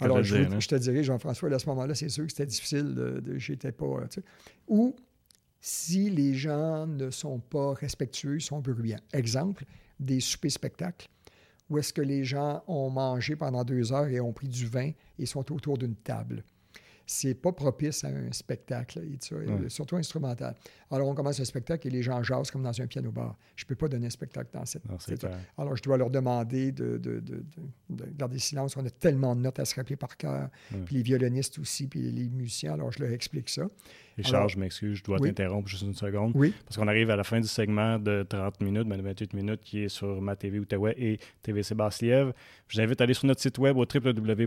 Alors, 0.00 0.22
je, 0.22 0.58
je, 0.58 0.68
te 0.68 0.74
dirais, 0.74 1.04
Jean-François, 1.04 1.52
à 1.54 1.58
ce 1.58 1.68
moment-là, 1.68 1.94
c'est 1.94 2.08
sûr 2.08 2.24
que 2.26 2.32
c'était 2.32 2.46
difficile. 2.46 2.94
De, 2.94 3.20
de 3.20 3.38
J'étais 3.38 3.70
pas... 3.70 3.86
Euh, 3.86 4.06
tu 4.10 4.20
sais. 4.20 4.26
Ou 4.66 4.96
si 5.60 6.10
les 6.10 6.34
gens 6.34 6.86
ne 6.86 7.10
sont 7.10 7.38
pas 7.38 7.74
respectueux, 7.74 8.40
sont 8.40 8.60
bruyants. 8.60 9.00
Exemple, 9.12 9.64
des 9.98 10.20
soupers-spectacles 10.20 11.08
où 11.68 11.78
est-ce 11.78 11.92
que 11.92 12.02
les 12.02 12.24
gens 12.24 12.64
ont 12.66 12.90
mangé 12.90 13.36
pendant 13.36 13.64
deux 13.64 13.92
heures 13.92 14.08
et 14.08 14.20
ont 14.20 14.32
pris 14.32 14.48
du 14.48 14.66
vin 14.66 14.90
et 15.18 15.24
sont 15.26 15.52
autour 15.52 15.78
d'une 15.78 15.94
table 15.94 16.42
c'est 17.12 17.34
pas 17.34 17.50
propice 17.50 18.04
à 18.04 18.08
un 18.08 18.30
spectacle, 18.30 19.00
surtout 19.66 19.96
instrumental. 19.96 20.54
Alors, 20.92 21.08
on 21.08 21.14
commence 21.16 21.40
un 21.40 21.44
spectacle 21.44 21.88
et 21.88 21.90
les 21.90 22.04
gens 22.04 22.22
jasent 22.22 22.52
comme 22.52 22.62
dans 22.62 22.80
un 22.80 22.86
piano-bar. 22.86 23.36
Je 23.56 23.64
ne 23.64 23.68
peux 23.68 23.74
pas 23.74 23.88
donner 23.88 24.06
un 24.06 24.10
spectacle 24.10 24.50
dans 24.52 24.64
cette... 24.64 24.84
Alors, 25.58 25.74
je 25.74 25.82
dois 25.82 25.96
leur 25.96 26.08
demander 26.08 26.70
de, 26.70 26.98
de, 26.98 27.18
de, 27.18 27.42
de, 27.88 28.04
garder 28.16 28.38
silence. 28.38 28.76
On 28.76 28.86
a 28.86 28.90
tellement 28.90 29.34
de 29.34 29.40
notes 29.40 29.58
à 29.58 29.64
se 29.64 29.74
rappeler 29.74 29.96
par 29.96 30.16
cœur. 30.16 30.50
Puis 30.86 30.94
les 30.94 31.02
violonistes 31.02 31.58
aussi, 31.58 31.88
puis 31.88 32.12
les 32.12 32.28
musiciens. 32.28 32.74
Alors, 32.74 32.92
je 32.92 33.02
leur 33.02 33.10
explique 33.10 33.48
ça. 33.48 33.66
Richard, 34.22 34.48
je 34.48 34.58
m'excuse, 34.58 34.98
je 34.98 35.04
dois 35.04 35.18
t'interrompre 35.18 35.68
juste 35.68 35.82
une 35.82 35.94
seconde. 35.94 36.32
Oui. 36.34 36.52
Parce 36.64 36.76
qu'on 36.76 36.88
arrive 36.88 37.10
à 37.10 37.16
la 37.16 37.24
fin 37.24 37.40
du 37.40 37.48
segment 37.48 37.98
de 37.98 38.24
30 38.28 38.60
minutes, 38.60 38.86
ben 38.88 38.96
de 38.96 39.02
28 39.02 39.34
minutes, 39.34 39.60
qui 39.62 39.84
est 39.84 39.88
sur 39.88 40.20
ma 40.20 40.36
TV 40.36 40.58
Outaouais 40.58 40.94
et 40.98 41.18
TVC 41.42 41.74
Basse-Lièvre. 41.74 42.32
Je 42.68 42.76
vous 42.76 42.82
invite 42.82 43.00
à 43.00 43.04
aller 43.04 43.14
sur 43.14 43.26
notre 43.26 43.40
site 43.40 43.58
web 43.58 43.76
au 43.76 43.84
www.tvc.qc.ca 43.84 44.46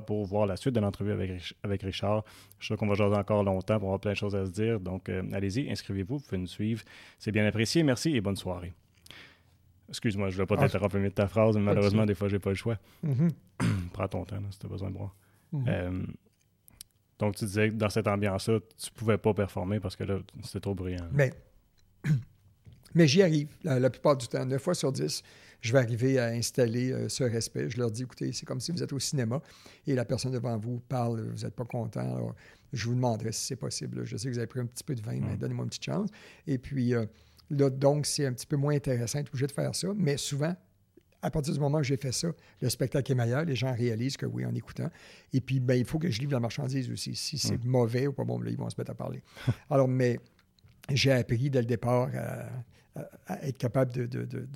pour 0.00 0.24
voir 0.24 0.46
la 0.46 0.56
suite 0.56 0.74
de 0.74 0.80
l'entrevue 0.80 1.12
avec, 1.12 1.54
avec 1.62 1.82
Richard. 1.82 2.24
Je 2.58 2.64
suis 2.64 2.72
sûr 2.74 2.76
qu'on 2.76 2.86
va 2.86 2.94
jaser 2.94 3.16
encore 3.16 3.44
longtemps 3.44 3.78
pour 3.78 3.88
avoir 3.88 4.00
plein 4.00 4.12
de 4.12 4.16
choses 4.16 4.34
à 4.36 4.46
se 4.46 4.50
dire. 4.50 4.80
Donc, 4.80 5.08
euh, 5.08 5.22
allez-y, 5.32 5.70
inscrivez-vous, 5.70 6.18
vous 6.18 6.24
pouvez 6.24 6.38
nous 6.38 6.46
suivre. 6.46 6.82
C'est 7.18 7.32
bien 7.32 7.46
apprécié. 7.46 7.82
Merci 7.82 8.16
et 8.16 8.20
bonne 8.20 8.36
soirée. 8.36 8.72
Excuse-moi, 9.88 10.30
je 10.30 10.36
ne 10.36 10.42
vais 10.42 10.46
pas 10.46 10.54
ah, 10.58 10.62
t'interrompre 10.62 10.98
de 10.98 11.08
ta 11.08 11.28
phrase, 11.28 11.56
mais 11.56 11.62
malheureusement, 11.62 12.06
des 12.06 12.14
fois, 12.14 12.28
je 12.28 12.34
n'ai 12.34 12.40
pas 12.40 12.50
le 12.50 12.56
choix. 12.56 12.78
Mm-hmm. 13.04 13.30
Prends 13.92 14.08
ton 14.08 14.24
temps 14.24 14.36
si 14.50 14.58
tu 14.58 14.66
as 14.66 14.68
besoin 14.68 14.90
de 14.90 14.96
moi. 14.96 15.14
Mm-hmm. 15.52 15.64
Euh, 15.68 16.02
donc, 17.18 17.36
tu 17.36 17.44
disais 17.44 17.68
que 17.68 17.74
dans 17.74 17.90
cette 17.90 18.08
ambiance-là, 18.08 18.58
tu 18.76 18.90
ne 18.90 18.98
pouvais 18.98 19.18
pas 19.18 19.32
performer 19.34 19.80
parce 19.80 19.96
que 19.96 20.04
là, 20.04 20.18
c'était 20.42 20.60
trop 20.60 20.74
bruyant. 20.74 21.06
Mais, 21.12 21.32
mais 22.94 23.06
j'y 23.06 23.22
arrive 23.22 23.48
la, 23.62 23.90
plupart 23.90 24.16
du 24.16 24.26
temps. 24.26 24.44
9 24.44 24.60
fois 24.60 24.74
sur 24.74 24.90
10, 24.90 25.22
je 25.60 25.72
vais 25.72 25.78
arriver 25.78 26.18
à 26.18 26.26
installer 26.26 26.92
euh, 26.92 27.08
ce 27.08 27.22
respect. 27.22 27.70
Je 27.70 27.78
leur 27.78 27.90
dis, 27.90 28.02
écoutez, 28.02 28.32
c'est 28.32 28.46
comme 28.46 28.60
si 28.60 28.72
vous 28.72 28.82
êtes 28.82 28.92
au 28.92 28.98
cinéma 28.98 29.40
et 29.86 29.94
la 29.94 30.04
personne 30.04 30.32
devant 30.32 30.58
vous 30.58 30.80
parle, 30.80 31.20
vous 31.20 31.44
n'êtes 31.44 31.54
pas 31.54 31.64
content. 31.64 32.00
Alors, 32.00 32.34
je 32.72 32.86
vous 32.88 32.94
demanderai 32.94 33.30
si 33.30 33.46
c'est 33.46 33.56
possible. 33.56 34.04
Je 34.04 34.16
sais 34.16 34.28
que 34.28 34.32
vous 34.32 34.38
avez 34.38 34.48
pris 34.48 34.60
un 34.60 34.66
petit 34.66 34.84
peu 34.84 34.96
de 34.96 35.02
vin, 35.02 35.20
mais 35.20 35.36
donnez-moi 35.36 35.64
une 35.64 35.70
petite 35.70 35.84
chance. 35.84 36.10
Et 36.48 36.58
puis, 36.58 36.94
euh, 36.94 37.06
là, 37.50 37.70
donc, 37.70 38.06
c'est 38.06 38.26
un 38.26 38.32
petit 38.32 38.46
peu 38.46 38.56
moins 38.56 38.74
intéressant 38.74 39.18
d'être 39.18 39.28
obligé 39.28 39.46
de 39.46 39.52
faire 39.52 39.74
ça. 39.74 39.88
Mais 39.94 40.16
souvent, 40.16 40.54
à 41.24 41.30
partir 41.30 41.54
du 41.54 41.60
moment 41.60 41.78
où 41.78 41.82
j'ai 41.82 41.96
fait 41.96 42.12
ça, 42.12 42.28
le 42.60 42.68
spectacle 42.68 43.10
est 43.10 43.14
meilleur, 43.14 43.44
les 43.44 43.56
gens 43.56 43.74
réalisent 43.74 44.18
que 44.18 44.26
oui, 44.26 44.44
en 44.44 44.54
écoutant. 44.54 44.90
Et 45.32 45.40
puis, 45.40 45.58
ben, 45.58 45.74
il 45.74 45.86
faut 45.86 45.98
que 45.98 46.10
je 46.10 46.20
livre 46.20 46.32
la 46.32 46.40
marchandise 46.40 46.90
aussi. 46.90 47.14
Si 47.14 47.38
c'est 47.38 47.64
mm. 47.64 47.66
mauvais 47.66 48.06
ou 48.06 48.12
pas 48.12 48.24
bon, 48.24 48.38
là, 48.40 48.50
ils 48.50 48.58
vont 48.58 48.68
se 48.68 48.76
mettre 48.78 48.90
à 48.90 48.94
parler. 48.94 49.22
Alors, 49.70 49.88
mais 49.88 50.20
j'ai 50.90 51.12
appris 51.12 51.48
dès 51.48 51.60
le 51.60 51.66
départ 51.66 52.10
à, 53.26 53.46
être 53.46 53.56
capable 53.56 53.92
de, 53.92 54.04
de, 54.04 54.24
de, 54.24 54.46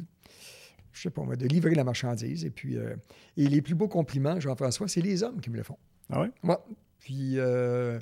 je 0.92 1.02
sais 1.02 1.10
pas 1.10 1.22
moi, 1.22 1.36
de 1.36 1.46
livrer 1.46 1.74
la 1.74 1.84
marchandise. 1.84 2.44
Et 2.44 2.50
puis, 2.50 2.76
euh, 2.76 2.94
et 3.38 3.48
les 3.48 3.62
plus 3.62 3.74
beaux 3.74 3.88
compliments, 3.88 4.38
Jean-François, 4.38 4.88
c'est 4.88 5.00
les 5.00 5.22
hommes 5.22 5.40
qui 5.40 5.48
me 5.48 5.56
le 5.56 5.62
font. 5.62 5.78
Ah 6.10 6.20
oui? 6.20 6.28
Moi. 6.42 6.64
Puis, 6.98 7.38
euh, 7.38 7.98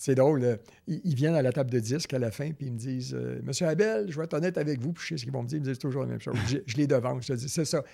c'est 0.00 0.14
drôle. 0.14 0.42
Euh, 0.44 0.56
ils, 0.86 1.14
viennent 1.14 1.34
à 1.34 1.42
la 1.42 1.52
table 1.52 1.70
de 1.70 1.78
disque 1.78 2.14
à 2.14 2.18
la 2.18 2.30
fin, 2.30 2.52
puis 2.52 2.68
ils 2.68 2.72
me 2.72 2.78
disent 2.78 3.14
euh, 3.14 3.38
Monsieur 3.44 3.66
Abel, 3.66 4.10
je 4.10 4.16
vais 4.16 4.24
être 4.24 4.32
honnête 4.32 4.56
avec 4.56 4.80
vous, 4.80 4.94
puis 4.94 5.04
je 5.04 5.08
sais 5.08 5.18
ce 5.18 5.24
qu'ils 5.24 5.32
vont 5.32 5.42
me 5.42 5.46
dire. 5.46 5.58
Ils 5.58 5.60
me 5.60 5.66
disent 5.66 5.78
toujours 5.78 6.02
la 6.02 6.08
même 6.08 6.20
chose. 6.20 6.36
Je, 6.48 6.76
les 6.78 6.86
devance. 6.86 7.26
Je 7.26 7.34
dis 7.34 7.50
C'est 7.50 7.66
ça. 7.66 7.84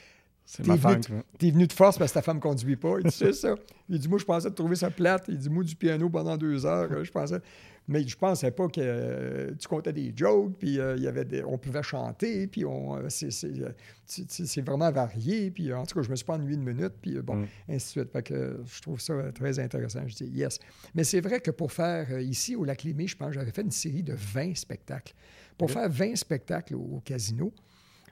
C'est 0.46 0.66
ma 0.66 0.76
femme. 0.76 1.00
T'es 1.38 1.50
venu 1.50 1.66
de 1.66 1.72
force 1.72 1.98
parce 1.98 2.12
que 2.12 2.14
ta 2.14 2.22
femme 2.22 2.36
ne 2.36 2.40
conduit 2.40 2.76
pas. 2.76 2.98
Il 3.00 3.10
dit 3.10 3.16
C'est 3.16 3.32
ça. 3.32 3.56
Il 3.88 3.98
dit 3.98 4.08
Moi, 4.08 4.18
je 4.18 4.24
pensais 4.24 4.48
de 4.48 4.54
trouver 4.54 4.76
ça 4.76 4.90
plate. 4.90 5.24
Il 5.28 5.38
dit 5.38 5.50
Moi, 5.50 5.64
du 5.64 5.74
piano 5.74 6.08
pendant 6.08 6.36
deux 6.36 6.64
heures. 6.64 7.04
Je 7.04 7.10
pensais. 7.10 7.40
Mais 7.88 8.06
je 8.06 8.16
pensais 8.16 8.50
pas 8.50 8.66
que 8.66 8.80
euh, 8.80 9.54
tu 9.58 9.68
comptais 9.68 9.92
des 9.92 10.12
jokes, 10.14 10.54
puis 10.58 10.80
euh, 10.80 10.96
il 10.96 11.04
y 11.04 11.06
avait 11.06 11.44
on 11.44 11.56
pouvait 11.56 11.84
chanter, 11.84 12.48
puis 12.48 12.64
on, 12.64 12.96
euh, 12.96 13.08
c'est, 13.08 14.60
vraiment 14.60 14.90
varié. 14.90 15.52
Puis 15.52 15.72
en 15.72 15.86
tout 15.86 15.94
cas, 15.94 16.02
je 16.02 16.10
me 16.10 16.16
suis 16.16 16.24
pas 16.24 16.34
ennuyé 16.34 16.54
une 16.54 16.64
minute, 16.64 16.94
puis 17.00 17.20
bon, 17.20 17.36
mm. 17.36 17.46
ainsi 17.68 17.86
de 17.86 17.90
suite. 18.00 18.12
Fait 18.12 18.22
que 18.22 18.60
je 18.66 18.82
trouve 18.82 19.00
ça 19.00 19.14
très 19.32 19.60
intéressant. 19.60 20.00
Je 20.06 20.16
dis 20.16 20.26
yes. 20.26 20.58
Mais 20.94 21.04
c'est 21.04 21.20
vrai 21.20 21.40
que 21.40 21.52
pour 21.52 21.70
faire 21.70 22.18
ici 22.18 22.56
au 22.56 22.64
Lac 22.64 22.82
Limé, 22.82 23.06
je 23.06 23.16
pense 23.16 23.32
j'avais 23.32 23.52
fait 23.52 23.62
une 23.62 23.70
série 23.70 24.02
de 24.02 24.14
20 24.14 24.56
spectacles. 24.56 25.14
Pour 25.56 25.70
faire 25.70 25.88
20 25.88 26.16
spectacles 26.16 26.74
au, 26.74 27.00
casino, 27.04 27.52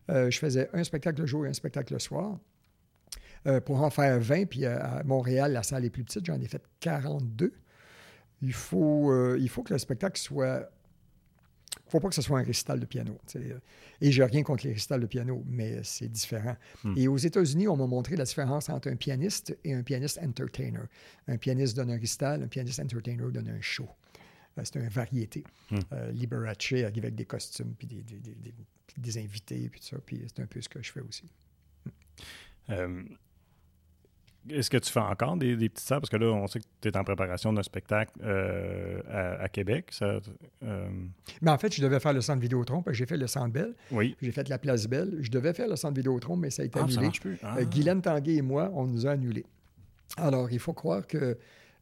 je 0.08 0.38
faisais 0.38 0.68
un 0.72 0.84
spectacle 0.84 1.20
le 1.20 1.26
jour 1.26 1.46
et 1.46 1.48
un 1.48 1.54
spectacle 1.54 1.92
le 1.92 1.98
soir. 1.98 2.38
pour 3.64 3.82
en 3.82 3.90
faire 3.90 4.20
20, 4.20 4.46
puis 4.46 4.66
à 4.66 5.02
Montréal, 5.04 5.52
la 5.52 5.62
salle 5.62 5.84
est 5.84 5.90
plus 5.90 6.04
petite, 6.04 6.24
j'en 6.26 6.40
ai 6.40 6.48
fait 6.48 6.62
42 6.80 7.52
il 8.44 8.52
faut, 8.52 9.10
euh, 9.10 9.38
il 9.40 9.48
faut 9.48 9.62
que 9.62 9.72
le 9.72 9.78
spectacle 9.78 10.20
soit 10.20 10.70
ne 11.86 11.90
faut 11.90 12.00
pas 12.00 12.08
que 12.08 12.14
ce 12.14 12.22
soit 12.22 12.38
un 12.38 12.42
récital 12.42 12.78
de 12.80 12.86
piano. 12.86 13.18
Et 14.00 14.12
j'ai 14.12 14.24
rien 14.24 14.42
contre 14.42 14.66
les 14.66 14.72
récitals 14.72 15.00
de 15.00 15.06
piano, 15.06 15.44
mais 15.46 15.80
c'est 15.82 16.08
différent. 16.08 16.56
Hmm. 16.82 16.94
Et 16.96 17.08
aux 17.08 17.16
États-Unis, 17.16 17.68
on 17.68 17.76
m'a 17.76 17.86
montré 17.86 18.16
la 18.16 18.24
différence 18.24 18.68
entre 18.68 18.88
un 18.88 18.96
pianiste 18.96 19.56
et 19.64 19.74
un 19.74 19.82
pianiste 19.82 20.18
entertainer. 20.22 20.84
Un 21.26 21.36
pianiste 21.36 21.76
donne 21.76 21.90
un 21.90 21.98
récital, 21.98 22.42
un 22.42 22.48
pianiste 22.48 22.80
entertainer 22.80 23.30
donne 23.32 23.48
un 23.48 23.60
show. 23.60 23.88
Euh, 24.58 24.62
c'est 24.64 24.76
une 24.76 24.88
variété. 24.88 25.44
Hmm. 25.70 25.78
Euh, 25.92 26.10
Liberace 26.12 26.72
avec 26.72 27.14
des 27.14 27.24
costumes, 27.24 27.74
puis 27.78 27.86
des, 27.86 28.02
des, 28.96 29.18
invités, 29.18 29.68
puis 29.68 29.80
tout 29.80 29.86
ça. 29.86 29.96
Puis 30.04 30.22
c'est 30.26 30.42
un 30.42 30.46
peu 30.46 30.60
ce 30.60 30.68
que 30.68 30.82
je 30.82 30.92
fais 30.92 31.00
aussi. 31.00 31.24
Euh, 32.70 33.02
est-ce 34.48 34.68
que 34.68 34.76
tu 34.76 34.92
fais 34.92 35.00
encore 35.00 35.36
des, 35.36 35.56
petites 35.56 35.80
salles? 35.80 36.00
Parce 36.00 36.10
que 36.10 36.16
là, 36.16 36.26
on 36.26 36.46
sait 36.46 36.60
que 36.60 36.64
tu 36.80 36.88
es 36.88 36.96
en 36.96 37.02
préparation 37.02 37.52
d'un 37.52 37.62
spectacle 37.62 38.12
euh, 38.22 39.00
à, 39.40 39.48
Québec. 39.48 39.88
Ça, 39.90 40.20
Mais 40.60 41.50
en 41.50 41.58
fait, 41.58 41.74
je 41.74 41.82
devais 41.82 41.98
faire 41.98 42.12
le 42.12 42.20
centre 42.20 42.40
Vidéotron, 42.40 42.82
parce 42.82 42.94
que 42.94 42.98
j'ai 42.98 43.06
fait 43.06 43.16
le 43.16 43.26
centre 43.26 43.52
Belle. 43.52 43.74
Oui. 43.90 44.16
J'ai 44.20 44.32
fait 44.32 44.48
la 44.48 44.58
place 44.58 44.86
Belle. 44.86 45.16
Je 45.20 45.30
devais 45.30 45.54
faire 45.54 45.68
le 45.68 45.76
centre 45.76 45.94
Vidéotron, 45.94 46.36
mais 46.36 46.50
ça 46.50 46.62
a 46.62 46.66
été 46.66 46.78
ah, 46.78 46.84
annulé. 46.84 47.06
Ça 47.06 47.20
plus. 47.20 47.38
Ah. 47.42 47.64
Guylaine 47.64 48.02
Tanguay 48.02 48.36
et 48.36 48.42
moi, 48.42 48.70
on 48.74 48.86
nous 48.86 49.06
a 49.06 49.12
annulés. 49.12 49.46
Alors, 50.16 50.50
il 50.52 50.58
faut 50.58 50.74
croire 50.74 51.06
que 51.06 51.38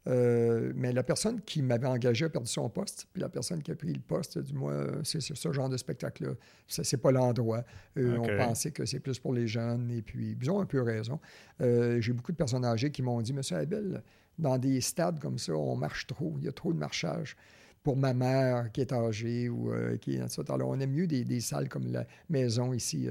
euh, 0.07 0.73
mais 0.75 0.91
la 0.91 1.03
personne 1.03 1.41
qui 1.41 1.61
m'avait 1.61 1.87
engagé 1.87 2.25
a 2.25 2.29
perdu 2.29 2.49
son 2.49 2.69
poste, 2.69 3.07
puis 3.13 3.21
la 3.21 3.29
personne 3.29 3.61
qui 3.63 3.71
a 3.71 3.75
pris 3.75 3.93
le 3.93 4.01
poste, 4.01 4.37
du 4.37 4.53
moins, 4.53 4.85
c'est 5.03 5.21
ce 5.21 5.51
genre 5.51 5.69
de 5.69 5.77
spectacle-là. 5.77 6.31
C'est 6.67 6.97
pas 6.97 7.11
l'endroit. 7.11 7.63
Euh, 7.97 8.17
on 8.17 8.37
pensait 8.37 8.71
que 8.71 8.85
c'est 8.85 8.99
plus 8.99 9.19
pour 9.19 9.33
les 9.33 9.47
jeunes, 9.47 9.89
et 9.91 10.01
puis 10.01 10.37
ils 10.39 10.51
ont 10.51 10.59
un 10.59 10.65
peu 10.65 10.81
raison. 10.81 11.19
Euh, 11.61 12.01
j'ai 12.01 12.13
beaucoup 12.13 12.31
de 12.31 12.37
personnes 12.37 12.65
âgées 12.65 12.91
qui 12.91 13.01
m'ont 13.01 13.21
dit 13.21 13.33
Monsieur 13.33 13.57
Abel, 13.57 14.03
dans 14.37 14.57
des 14.57 14.81
stades 14.81 15.19
comme 15.19 15.37
ça, 15.37 15.53
on 15.53 15.75
marche 15.75 16.07
trop, 16.07 16.35
il 16.39 16.45
y 16.45 16.47
a 16.47 16.51
trop 16.51 16.73
de 16.73 16.79
marchage. 16.79 17.37
Pour 17.81 17.97
ma 17.97 18.13
mère 18.13 18.71
qui 18.71 18.79
est 18.79 18.93
âgée 18.93 19.49
ou 19.49 19.73
qui 19.99 20.15
est 20.15 20.49
Alors, 20.49 20.69
on 20.69 20.79
aime 20.79 20.91
mieux 20.91 21.05
des, 21.05 21.41
salles 21.41 21.67
comme 21.67 21.91
la 21.91 22.07
maison 22.29 22.71
ici, 22.71 23.09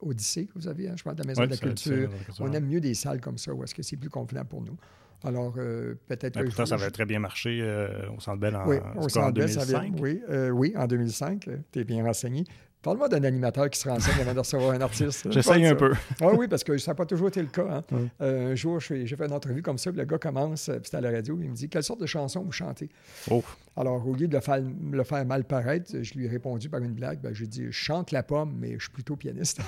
l'Odyssée, 0.00 0.48
vous 0.54 0.68
avez, 0.68 0.88
hein, 0.88 0.94
je 0.96 1.02
parle 1.02 1.16
de 1.16 1.22
la 1.22 1.26
Maison 1.26 1.44
de 1.44 1.50
la 1.50 1.56
Culture. 1.56 2.10
On 2.38 2.52
aime 2.52 2.66
mieux 2.66 2.80
des 2.80 2.94
salles 2.94 3.20
comme 3.20 3.36
ça 3.36 3.52
où 3.52 3.64
est-ce 3.64 3.74
que 3.74 3.82
c'est 3.82 3.96
plus 3.96 4.08
convenable 4.08 4.48
pour 4.48 4.62
nous. 4.62 4.78
Alors, 5.24 5.54
euh, 5.56 5.94
peut-être. 6.06 6.34
Ben, 6.34 6.44
pourtant, 6.44 6.66
ça 6.66 6.74
avait 6.74 6.90
très 6.90 7.06
bien 7.06 7.18
marché 7.18 7.60
euh, 7.62 7.88
au 8.16 8.20
Centre 8.20 8.38
Bell 8.38 8.54
en, 8.54 8.68
oui, 8.68 8.76
au 8.96 9.08
Centre 9.08 9.32
2005. 9.32 9.94
oui, 9.98 10.20
euh, 10.28 10.50
oui, 10.50 10.74
en 10.76 10.86
2005. 10.86 11.48
tu 11.72 11.78
es 11.78 11.84
bien 11.84 12.04
renseigné. 12.04 12.44
Parle-moi 12.82 13.08
d'un 13.08 13.24
animateur 13.24 13.70
qui 13.70 13.80
se 13.80 13.88
renseigne 13.88 14.20
avant 14.20 14.34
de 14.34 14.40
recevoir 14.40 14.72
un 14.72 14.80
artiste. 14.82 15.26
J'essaye 15.32 15.64
un 15.64 15.74
peu. 15.74 15.94
ah 16.20 16.28
oui, 16.34 16.48
parce 16.48 16.62
que 16.62 16.76
ça 16.76 16.90
n'a 16.90 16.94
pas 16.94 17.06
toujours 17.06 17.28
été 17.28 17.40
le 17.40 17.48
cas. 17.48 17.82
Hein. 17.90 18.08
un 18.20 18.54
jour, 18.54 18.78
j'ai 18.78 19.06
fait 19.06 19.24
une 19.24 19.32
entrevue 19.32 19.62
comme 19.62 19.78
ça, 19.78 19.90
puis 19.90 19.98
le 19.98 20.04
gars 20.04 20.18
commence, 20.18 20.66
puis 20.66 20.80
c'était 20.84 20.98
à 20.98 21.00
la 21.00 21.10
radio, 21.10 21.38
il 21.40 21.48
me 21.48 21.54
dit 21.54 21.70
Quelle 21.70 21.82
sorte 21.82 22.00
de 22.00 22.06
chanson 22.06 22.42
vous 22.42 22.52
chantez 22.52 22.90
oh. 23.30 23.42
Alors, 23.74 24.06
au 24.06 24.14
lieu 24.14 24.28
de 24.28 24.34
le 24.34 24.42
faire, 24.42 24.60
le 24.60 25.02
faire 25.02 25.24
mal 25.24 25.44
paraître, 25.44 26.02
je 26.02 26.12
lui 26.12 26.26
ai 26.26 26.28
répondu 26.28 26.68
par 26.68 26.82
une 26.82 26.92
blague 26.92 27.22
ben, 27.22 27.32
J'ai 27.32 27.46
dit 27.46 27.64
Je 27.64 27.70
chante 27.70 28.12
la 28.12 28.22
pomme, 28.22 28.54
mais 28.60 28.74
je 28.74 28.82
suis 28.82 28.92
plutôt 28.92 29.16
pianiste. 29.16 29.62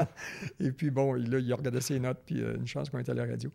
Et 0.60 0.70
puis, 0.70 0.92
bon, 0.92 1.14
là, 1.14 1.40
il 1.40 1.52
a 1.52 1.56
regardé 1.56 1.80
ses 1.80 1.98
notes, 1.98 2.20
puis 2.24 2.38
une 2.38 2.68
chance 2.68 2.90
qu'on 2.90 3.00
était 3.00 3.10
à 3.10 3.14
la 3.16 3.26
radio. 3.26 3.50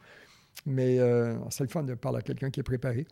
Mais 0.65 0.99
euh, 0.99 1.35
c'est 1.49 1.63
le 1.63 1.69
fun 1.69 1.83
de 1.83 1.93
parler 1.93 2.19
à 2.19 2.21
quelqu'un 2.21 2.49
qui 2.49 2.59
est 2.59 2.63
préparé. 2.63 3.05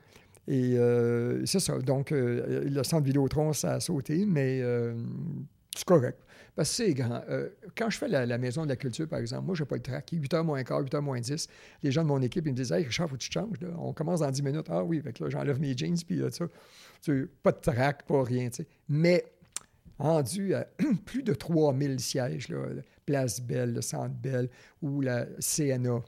Et 0.48 0.78
euh, 0.78 1.46
c'est 1.46 1.60
ça. 1.60 1.78
Donc, 1.80 2.12
euh, 2.12 2.66
le 2.70 2.84
centre 2.84 3.04
Vidéotron, 3.04 3.54
ça 3.54 3.74
a 3.74 3.80
sauté, 3.80 4.26
mais 4.26 4.62
c'est 5.76 5.86
correct. 5.86 6.20
Parce 6.56 6.70
que 6.70 6.76
c'est 6.76 6.94
grand. 6.94 7.22
quand 7.76 7.90
je 7.90 7.98
fais 7.98 8.08
la, 8.08 8.38
Maison 8.38 8.64
de 8.64 8.70
la 8.70 8.78
Culture, 8.78 9.10
par 9.10 9.20
exemple, 9.20 9.46
moi, 9.46 9.56
je 9.56 9.64
n'ai 9.64 9.68
pas 9.68 9.76
le 9.76 9.82
track. 9.82 10.12
8h 10.14 10.44
moins 10.44 10.64
quart, 10.64 10.82
8h 10.82 11.02
moins 11.02 11.20
10. 11.20 11.48
Les 11.84 11.92
gens 11.92 12.04
de 12.04 12.08
mon 12.08 12.22
équipe, 12.22 12.46
ils 12.46 12.52
me 12.52 12.56
disent 12.56 12.72
Hey, 12.72 12.86
Richard, 12.86 13.10
faut 13.10 13.16
que 13.16 13.22
tu 13.22 13.32
changes. 13.32 13.58
On 13.78 13.92
commence 13.92 14.22
dans 14.22 14.32
10 14.32 14.42
minutes. 14.42 14.68
Ah 14.70 14.84
oui, 14.84 15.02
là, 15.04 15.12
j'enlève 15.28 15.60
mes 15.60 15.76
jeans, 15.76 15.98
puis 16.08 16.22
ça. 16.32 16.46
Pas 17.44 17.52
de 17.52 17.60
track, 17.60 18.06
pas 18.06 18.24
rien. 18.24 18.50
Mais 18.88 19.26
rendu 19.98 20.54
à 20.54 20.68
plus 21.06 21.24
de 21.24 21.34
3000 21.34 22.00
sièges, 22.00 22.50
là, 22.50 22.68
Place 23.06 23.42
Belle, 23.42 23.74
le 23.74 23.82
Centre 23.82 24.16
Belle 24.16 24.50
ou 24.82 25.02
la 25.02 25.26
CNA, 25.40 26.02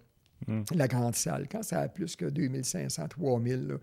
Hmm. 0.45 0.63
la 0.75 0.87
grande 0.87 1.15
salle. 1.15 1.47
Quand 1.51 1.63
ça 1.63 1.81
a 1.81 1.87
plus 1.87 2.15
que 2.15 2.25
2500, 2.25 3.07
3000, 3.07 3.67
là, 3.67 3.75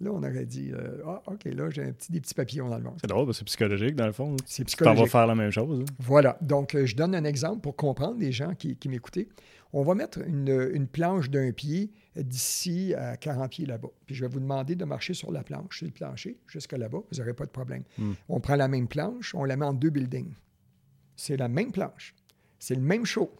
là 0.00 0.10
on 0.12 0.22
aurait 0.22 0.46
dit 0.46 0.70
euh, 0.72 1.02
Ah, 1.06 1.22
OK, 1.26 1.44
là, 1.44 1.68
j'ai 1.70 1.84
un 1.84 1.92
petit, 1.92 2.10
des 2.10 2.20
petits 2.20 2.34
papillons 2.34 2.68
dans 2.68 2.78
le 2.78 2.84
ventre. 2.84 2.96
C'est 3.00 3.08
drôle, 3.08 3.32
c'est 3.34 3.44
psychologique, 3.44 3.94
dans 3.94 4.06
le 4.06 4.12
fond. 4.12 4.36
C'est 4.46 4.64
psychologique. 4.64 5.04
Tu 5.04 5.04
vas 5.04 5.10
faire 5.10 5.26
la 5.26 5.34
même 5.34 5.50
chose. 5.50 5.80
Hein. 5.80 5.94
Voilà. 5.98 6.38
Donc, 6.40 6.74
euh, 6.74 6.86
je 6.86 6.96
donne 6.96 7.14
un 7.14 7.24
exemple 7.24 7.60
pour 7.60 7.76
comprendre 7.76 8.18
les 8.18 8.32
gens 8.32 8.54
qui, 8.54 8.76
qui 8.76 8.88
m'écoutaient. 8.88 9.28
On 9.74 9.82
va 9.82 9.94
mettre 9.94 10.20
une, 10.26 10.70
une 10.72 10.86
planche 10.86 11.28
d'un 11.28 11.52
pied 11.52 11.92
d'ici 12.16 12.94
à 12.94 13.18
40 13.18 13.50
pieds 13.50 13.66
là-bas. 13.66 13.90
Puis 14.06 14.14
je 14.14 14.24
vais 14.24 14.32
vous 14.32 14.40
demander 14.40 14.76
de 14.76 14.84
marcher 14.86 15.12
sur 15.12 15.30
la 15.30 15.42
planche, 15.42 15.76
sur 15.76 15.86
le 15.86 15.92
plancher, 15.92 16.38
jusqu'à 16.46 16.78
là-bas. 16.78 17.00
Vous 17.10 17.18
n'aurez 17.18 17.34
pas 17.34 17.44
de 17.44 17.50
problème. 17.50 17.82
Hmm. 17.98 18.12
On 18.30 18.40
prend 18.40 18.56
la 18.56 18.68
même 18.68 18.88
planche, 18.88 19.34
on 19.34 19.44
la 19.44 19.58
met 19.58 19.66
en 19.66 19.74
deux 19.74 19.90
buildings. 19.90 20.32
C'est 21.16 21.36
la 21.36 21.48
même 21.48 21.70
planche. 21.70 22.14
C'est 22.58 22.74
le 22.74 22.80
même 22.80 23.04
show 23.04 23.30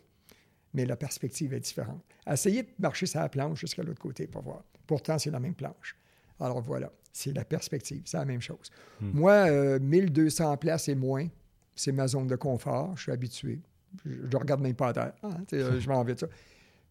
mais 0.79 0.87
la 0.87 0.97
perspective 0.97 1.53
est 1.53 1.61
différente. 1.61 2.01
Essayez 2.25 2.62
de 2.62 2.69
marcher 2.79 3.07
sur 3.07 3.19
la 3.19 3.29
planche 3.29 3.59
jusqu'à 3.59 3.83
l'autre 3.83 4.01
côté 4.01 4.29
pour 4.29 4.43
voir. 4.43 4.62
Pourtant, 4.87 5.19
c'est 5.19 5.33
la 5.33 5.41
même 5.41 5.57
planche. 5.57 5.97
Alors 6.38 6.62
voilà, 6.62 6.93
c'est 7.12 7.33
la 7.33 7.45
perspective, 7.45 8.03
c'est 8.05 8.17
la 8.17 8.25
même 8.25 8.41
chose. 8.41 8.71
Hmm. 9.01 9.11
Moi, 9.12 9.79
1200 9.81 10.53
euh, 10.53 10.57
places 10.57 10.88
et 10.88 10.95
moins, 10.95 11.27
c'est 11.75 11.91
ma 11.91 12.07
zone 12.07 12.29
de 12.29 12.37
confort, 12.37 12.97
je 12.97 13.03
suis 13.03 13.12
habitué. 13.12 13.59
Je 14.05 14.29
ne 14.31 14.37
regarde 14.37 14.61
même 14.61 14.77
pas 14.77 14.88
à 14.88 14.93
terre. 14.93 15.12
Hein, 15.25 15.38
euh, 15.53 15.81
je 15.81 15.88
m'en 15.88 16.05
vais 16.05 16.14
de 16.14 16.21
ça. 16.21 16.29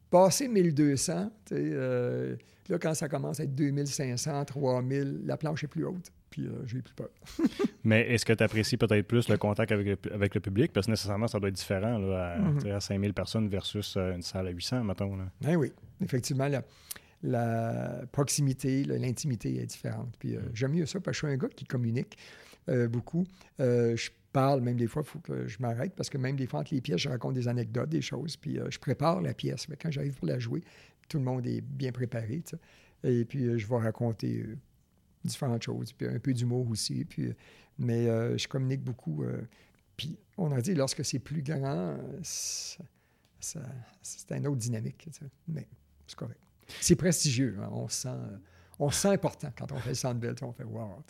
Passer 0.09 0.49
1200, 0.49 1.31
euh, 1.53 2.35
là, 2.67 2.77
quand 2.77 2.93
ça 2.93 3.07
commence 3.07 3.39
à 3.39 3.43
être 3.43 3.55
2500, 3.55 4.43
3000, 4.43 5.21
la 5.23 5.37
planche 5.37 5.63
est 5.63 5.67
plus 5.67 5.85
haute 5.85 6.11
puis 6.29 6.47
euh, 6.47 6.65
j'ai 6.65 6.81
plus 6.81 6.93
peur. 6.93 7.09
Mais 7.87 8.01
est-ce 8.01 8.25
que 8.25 8.33
tu 8.33 8.43
apprécies 8.43 8.75
peut-être 8.75 9.07
plus 9.07 9.29
le 9.29 9.37
contact 9.37 9.71
avec 9.71 9.87
le, 9.87 10.13
avec 10.13 10.35
le, 10.35 10.41
public? 10.41 10.73
Parce 10.73 10.87
que 10.87 10.91
nécessairement, 10.91 11.27
ça 11.27 11.39
doit 11.39 11.47
être 11.47 11.55
différent 11.55 11.97
là, 11.97 12.33
à, 12.33 12.37
mm 12.37 12.81
5000 12.81 13.13
personnes 13.13 13.47
versus 13.47 13.95
euh, 13.95 14.13
une 14.13 14.21
salle 14.21 14.47
à 14.47 14.49
800, 14.49 14.83
mettons. 14.83 15.15
Là. 15.15 15.23
Ben 15.39 15.55
oui, 15.55 15.71
effectivement, 16.03 16.49
la, 16.49 16.63
la 17.23 18.01
proximité, 18.11 18.83
l'intimité 18.83 19.61
est 19.61 19.65
différente. 19.65 20.13
Puis 20.19 20.35
euh, 20.35 20.41
j'aime 20.53 20.73
mieux 20.73 20.85
ça 20.85 20.99
parce 20.99 21.17
que 21.17 21.27
je 21.27 21.31
suis 21.31 21.33
un 21.33 21.37
gars 21.37 21.47
qui 21.47 21.63
communique 21.63 22.17
beaucoup. 22.89 23.23
je 23.57 24.09
parle, 24.33 24.59
même 24.59 24.75
des 24.75 24.87
fois, 24.87 25.01
il 25.05 25.09
faut 25.09 25.19
que 25.19 25.47
je 25.47 25.57
m'arrête 25.61 25.93
parce 25.95 26.09
que 26.09 26.17
même 26.17 26.35
des 26.35 26.45
fois, 26.45 26.59
entre 26.59 26.73
les 26.73 26.81
pièces, 26.81 26.99
je 26.99 27.07
raconte 27.07 27.35
des 27.35 27.47
anecdotes, 27.47 27.87
des 27.87 28.01
choses, 28.01 28.35
puis 28.35 28.59
je 28.69 28.77
prépare 28.79 29.21
la 29.21 29.33
pièce. 29.33 29.69
Mais 29.69 29.77
quand 29.81 29.89
j'arrive 29.89 30.15
pour 30.15 30.27
la 30.27 30.37
jouer, 30.37 30.61
tout 31.07 31.19
le 31.19 31.23
monde 31.23 31.47
est 31.47 31.61
bien 31.61 31.93
préparé. 31.93 32.43
Et 33.05 33.23
puis, 33.23 33.57
je 33.57 33.65
vais 33.65 33.77
raconter 33.77 34.43
différentes 35.23 35.63
choses, 35.63 35.93
puis 35.93 36.07
un 36.07 36.19
peu 36.19 36.33
d'humour 36.33 36.69
aussi. 36.69 37.05
Puis, 37.05 37.33
mais 37.77 38.07
euh, 38.07 38.37
je 38.37 38.47
communique 38.47 38.83
beaucoup. 38.83 39.23
Euh, 39.23 39.41
puis 39.95 40.17
on 40.37 40.51
a 40.51 40.61
dit, 40.61 40.73
lorsque 40.73 41.03
c'est 41.03 41.19
plus 41.19 41.41
grand, 41.41 41.97
c'est 42.21 42.79
une 44.31 44.47
autre 44.47 44.57
dynamique. 44.57 45.07
Mais 45.47 45.67
c'est 46.05 46.17
correct. 46.17 46.39
C'est 46.81 46.95
prestigieux. 46.95 47.57
Hein. 47.61 47.69
On, 47.71 47.87
se 47.87 48.01
sent, 48.01 48.17
on 48.79 48.91
sent 48.91 49.09
important 49.09 49.51
quand 49.57 49.71
on 49.71 49.77
fait 49.77 49.89
le 49.89 49.95
centre 49.95 50.19
belle. 50.19 50.35
On 50.41 50.51
fait 50.51 50.63
wow. 50.63 51.03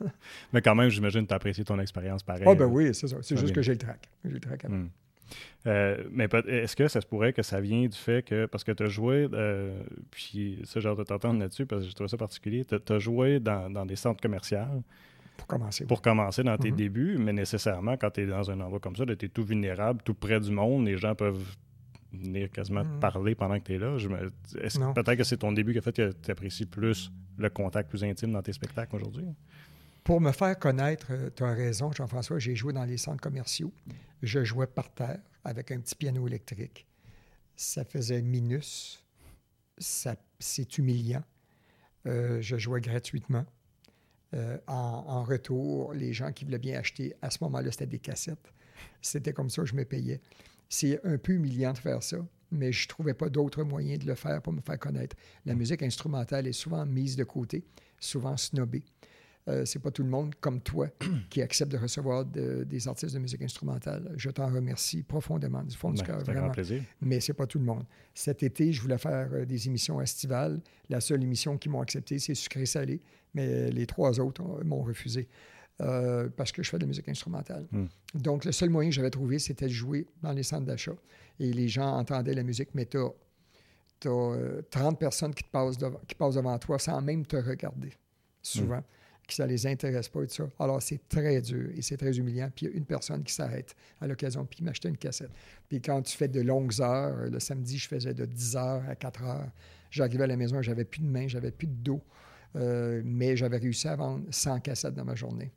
mais 0.52 0.62
quand 0.62 0.74
même, 0.74 0.90
j'imagine 0.90 1.22
que 1.22 1.28
tu 1.28 1.32
as 1.32 1.36
apprécié 1.36 1.64
ton 1.64 1.78
expérience 1.80 2.22
pareil. 2.22 2.44
Ah, 2.46 2.54
ben 2.54 2.66
oui, 2.66 2.94
c'est 2.94 3.08
ça. 3.08 3.16
C'est 3.22 3.36
juste 3.36 3.54
que 3.54 3.62
j'ai 3.62 3.72
le 3.72 3.78
trac. 3.78 4.08
J'ai 4.24 4.30
le 4.30 4.40
trac 4.40 4.64
hmm. 4.64 4.88
Euh, 5.66 6.04
mais 6.10 6.28
est-ce 6.46 6.76
que 6.76 6.88
ça 6.88 7.00
se 7.00 7.06
pourrait 7.06 7.32
que 7.32 7.42
ça 7.42 7.60
vient 7.60 7.86
du 7.86 7.96
fait 7.96 8.24
que, 8.24 8.46
parce 8.46 8.64
que 8.64 8.72
tu 8.72 8.82
as 8.82 8.88
joué, 8.88 9.28
euh, 9.32 9.82
puis 10.10 10.60
ça, 10.64 10.80
j'ai 10.80 10.88
hâte 10.88 10.98
de 10.98 11.04
t'entendre 11.04 11.40
là-dessus, 11.40 11.66
parce 11.66 11.84
que 11.84 11.90
je 11.90 11.94
trouve 11.94 12.06
ça 12.06 12.16
particulier, 12.16 12.64
tu 12.64 12.92
as, 12.92 12.98
joué 12.98 13.40
dans, 13.40 13.70
dans, 13.70 13.84
des 13.84 13.96
centres 13.96 14.20
commerciaux. 14.20 14.58
Pour 15.36 15.46
commencer. 15.46 15.86
Pour 15.86 16.02
commencer 16.02 16.42
dans 16.42 16.56
tes 16.56 16.70
mm-hmm. 16.70 16.74
débuts, 16.74 17.18
mais 17.18 17.32
nécessairement, 17.32 17.96
quand 17.96 18.10
tu 18.10 18.22
es 18.22 18.26
dans 18.26 18.50
un 18.50 18.60
endroit 18.60 18.80
comme 18.80 18.96
ça, 18.96 19.04
tu 19.06 19.12
es 19.12 19.28
tout 19.28 19.44
vulnérable, 19.44 20.00
tout 20.02 20.14
près 20.14 20.40
du 20.40 20.50
monde, 20.50 20.86
les 20.86 20.96
gens 20.96 21.14
peuvent 21.14 21.56
venir 22.12 22.50
quasiment 22.50 22.82
te 22.82 22.88
mm. 22.88 23.00
parler 23.00 23.34
pendant 23.34 23.58
que 23.58 23.64
tu 23.64 23.74
es 23.74 23.78
là. 23.78 23.96
Peut-être 24.94 25.14
que 25.16 25.24
c'est 25.24 25.36
ton 25.36 25.52
début 25.52 25.72
qui 25.72 25.78
a 25.78 25.82
fait 25.82 25.94
que 25.94 26.12
tu 26.12 26.30
apprécies 26.30 26.66
plus 26.66 27.12
le 27.36 27.50
contact 27.50 27.88
plus 27.88 28.04
intime 28.04 28.32
dans 28.32 28.42
tes 28.42 28.52
spectacles 28.52 28.96
aujourd'hui? 28.96 29.26
Pour 30.08 30.22
me 30.22 30.32
faire 30.32 30.58
connaître, 30.58 31.08
euh, 31.10 31.28
tu 31.36 31.44
as 31.44 31.52
raison, 31.52 31.92
Jean-François, 31.92 32.38
j'ai 32.38 32.56
joué 32.56 32.72
dans 32.72 32.86
les 32.86 32.96
centres 32.96 33.20
commerciaux. 33.20 33.70
Je 34.22 34.42
jouais 34.42 34.66
par 34.66 34.90
terre 34.94 35.20
avec 35.44 35.70
un 35.70 35.80
petit 35.80 35.94
piano 35.94 36.26
électrique. 36.26 36.86
Ça 37.56 37.84
faisait 37.84 38.22
minus. 38.22 39.04
c'est 39.78 40.78
humiliant. 40.78 41.22
Euh, 42.06 42.40
je 42.40 42.56
jouais 42.56 42.80
gratuitement. 42.80 43.44
Euh, 44.32 44.56
en, 44.66 45.24
retour, 45.24 45.92
les 45.92 46.14
gens 46.14 46.32
qui 46.32 46.46
voulaient 46.46 46.58
bien 46.58 46.78
acheter, 46.78 47.14
à 47.20 47.28
ce 47.28 47.44
moment-là, 47.44 47.70
c'était 47.70 47.86
des 47.86 47.98
cassettes. 47.98 48.54
C'était 49.02 49.34
comme 49.34 49.50
ça 49.50 49.60
que 49.60 49.68
je 49.68 49.74
me 49.74 49.84
payais. 49.84 50.22
C'est 50.70 51.04
un 51.04 51.18
peu 51.18 51.34
humiliant 51.34 51.74
de 51.74 51.78
faire 51.78 52.02
ça, 52.02 52.26
mais 52.50 52.72
je 52.72 52.86
ne 52.86 52.88
trouvais 52.88 53.12
pas 53.12 53.28
d'autre 53.28 53.62
moyen 53.62 53.98
de 53.98 54.06
le 54.06 54.14
faire 54.14 54.40
pour 54.40 54.54
me 54.54 54.62
faire 54.62 54.78
connaître. 54.78 55.16
La 55.44 55.54
musique 55.54 55.82
instrumentale 55.82 56.46
est 56.46 56.52
souvent 56.52 56.86
mise 56.86 57.14
de 57.14 57.24
côté, 57.24 57.62
souvent 58.00 58.38
snobée. 58.38 58.84
Euh, 59.48 59.64
c'est 59.64 59.78
pas 59.78 59.90
tout 59.90 60.02
le 60.02 60.10
monde 60.10 60.34
comme 60.40 60.60
toi 60.60 60.88
qui 61.30 61.40
accepte 61.40 61.72
de 61.72 61.78
recevoir 61.78 62.24
des 62.24 62.88
artistes 62.88 63.14
de 63.14 63.18
musique 63.18 63.42
instrumentale. 63.42 64.12
Je 64.16 64.30
t'en 64.30 64.46
remercie 64.46 65.02
profondément 65.02 65.62
du 65.62 65.76
fond 65.76 65.90
du 65.90 66.00
ben, 66.00 66.06
cœur, 66.06 66.18
vraiment. 66.20 66.50
plaisir. 66.50 66.82
Mais 67.00 67.20
c'est 67.20 67.32
pas 67.32 67.46
tout 67.46 67.58
le 67.58 67.64
monde. 67.64 67.84
Cet 68.14 68.42
été, 68.42 68.72
je 68.72 68.82
voulais 68.82 68.98
faire 68.98 69.30
euh, 69.32 69.44
des 69.44 69.66
émissions 69.66 70.00
estivales. 70.00 70.60
La 70.90 71.00
seule 71.00 71.22
émission 71.22 71.56
qui 71.56 71.68
m'ont 71.68 71.80
accepté, 71.80 72.18
c'est 72.18 72.34
Sucré 72.34 72.66
Salé, 72.66 73.00
mais 73.34 73.70
les 73.70 73.86
trois 73.86 74.20
autres 74.20 74.42
m'ont 74.64 74.82
refusé. 74.82 75.28
euh, 75.80 76.28
parce 76.36 76.50
que 76.50 76.62
je 76.62 76.70
fais 76.70 76.76
de 76.78 76.82
la 76.82 76.88
musique 76.88 77.08
instrumentale. 77.08 77.66
Hmm. 77.70 77.86
Donc, 78.14 78.44
le 78.44 78.52
seul 78.52 78.68
moyen 78.68 78.90
que 78.90 78.96
j'avais 78.96 79.10
trouvé, 79.10 79.38
c'était 79.38 79.66
de 79.66 79.72
jouer 79.72 80.06
dans 80.22 80.32
les 80.32 80.42
centres 80.42 80.66
d'achat. 80.66 80.96
Et 81.38 81.52
les 81.52 81.68
gens 81.68 81.96
entendaient 81.96 82.34
la 82.34 82.42
musique, 82.42 82.70
mais 82.74 82.84
tu 82.84 82.98
as, 82.98 83.10
30 84.70 84.98
personnes 84.98 85.34
qui, 85.34 85.44
te 85.44 85.50
passent 85.50 85.78
devant, 85.78 86.00
qui 86.06 86.14
passent 86.14 86.34
devant 86.34 86.58
toi 86.58 86.78
sans 86.78 87.00
même 87.00 87.24
te 87.26 87.36
regarder, 87.36 87.92
souvent, 88.42 88.82
que 89.28 89.34
ça 89.34 89.46
les 89.46 89.66
intéresse 89.66 90.08
pas 90.08 90.22
et 90.22 90.26
tout 90.26 90.34
ça. 90.34 90.50
Alors, 90.58 90.82
c'est 90.82 91.06
très 91.08 91.40
dur 91.40 91.70
et 91.76 91.82
c'est 91.82 91.96
très 91.96 92.18
humiliant. 92.18 92.50
Puis, 92.54 92.66
il 92.66 92.70
y 92.70 92.74
a 92.74 92.76
une 92.76 92.86
personne 92.86 93.22
qui 93.22 93.32
s'arrête 93.32 93.76
à 94.00 94.06
l'occasion, 94.06 94.44
puis 94.44 94.64
m'acheter 94.64 94.88
une 94.88 94.96
cassette. 94.96 95.30
Puis, 95.68 95.80
quand 95.80 96.02
tu 96.02 96.16
fais 96.16 96.28
de 96.28 96.40
longues 96.40 96.80
heures, 96.80 97.30
le 97.30 97.38
samedi, 97.38 97.78
je 97.78 97.86
faisais 97.86 98.14
de 98.14 98.24
10 98.24 98.56
heures 98.56 98.82
à 98.88 98.96
4 98.96 99.22
heures. 99.22 99.50
J'arrivais 99.90 100.24
à 100.24 100.26
la 100.26 100.36
maison, 100.36 100.60
j'avais 100.62 100.84
plus 100.84 101.00
de 101.00 101.06
main, 101.06 101.28
j'avais 101.28 101.50
plus 101.50 101.66
de 101.66 101.74
dos. 101.74 102.02
Euh, 102.56 103.02
mais 103.04 103.36
j'avais 103.36 103.58
réussi 103.58 103.86
à 103.88 103.96
vendre 103.96 104.24
100 104.30 104.60
cassettes 104.60 104.94
dans 104.94 105.04
ma 105.04 105.14
journée. 105.14 105.52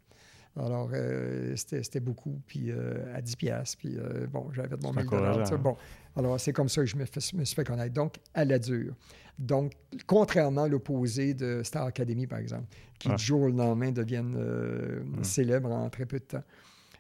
Alors, 0.58 0.90
euh, 0.94 1.56
c'était 1.56 2.02
beaucoup, 2.02 2.42
puis 2.46 2.72
euh, 2.72 3.16
à 3.16 3.22
10 3.22 3.36
piastres, 3.38 3.78
puis 3.78 3.98
bon, 4.32 4.52
j'avais 4.52 4.68
fait 4.68 4.84
mon 4.84 4.92
1000 4.92 5.06
dollars. 5.06 5.60
Bon, 5.60 5.78
alors 6.16 6.40
c'est 6.40 6.52
comme 6.52 6.68
ça 6.68 6.82
que 6.82 6.88
je 6.88 6.98
me, 6.98 7.04
me, 7.04 7.46
suis 7.46 7.56
fait 7.56 7.64
connaître. 7.64 7.94
Donc, 7.94 8.16
à 8.34 8.44
la 8.44 8.60
dure. 8.60 8.94
Donc, 9.40 9.74
contrairement 10.06 10.64
à 10.64 10.68
l'opposé 10.68 11.34
de 11.34 11.62
Star 11.64 11.86
Academy, 11.86 12.28
par 12.28 12.40
exemple, 12.40 12.66
qui 13.00 13.10
du 13.10 13.24
jour 13.24 13.42
au 13.44 13.50
lendemain 13.50 13.92
deviennent 13.92 14.36
hmm. 14.36 15.24
célèbres 15.24 15.72
en 15.72 15.90
très 15.90 16.06
peu 16.06 16.20
de 16.20 16.26
temps. 16.26 16.44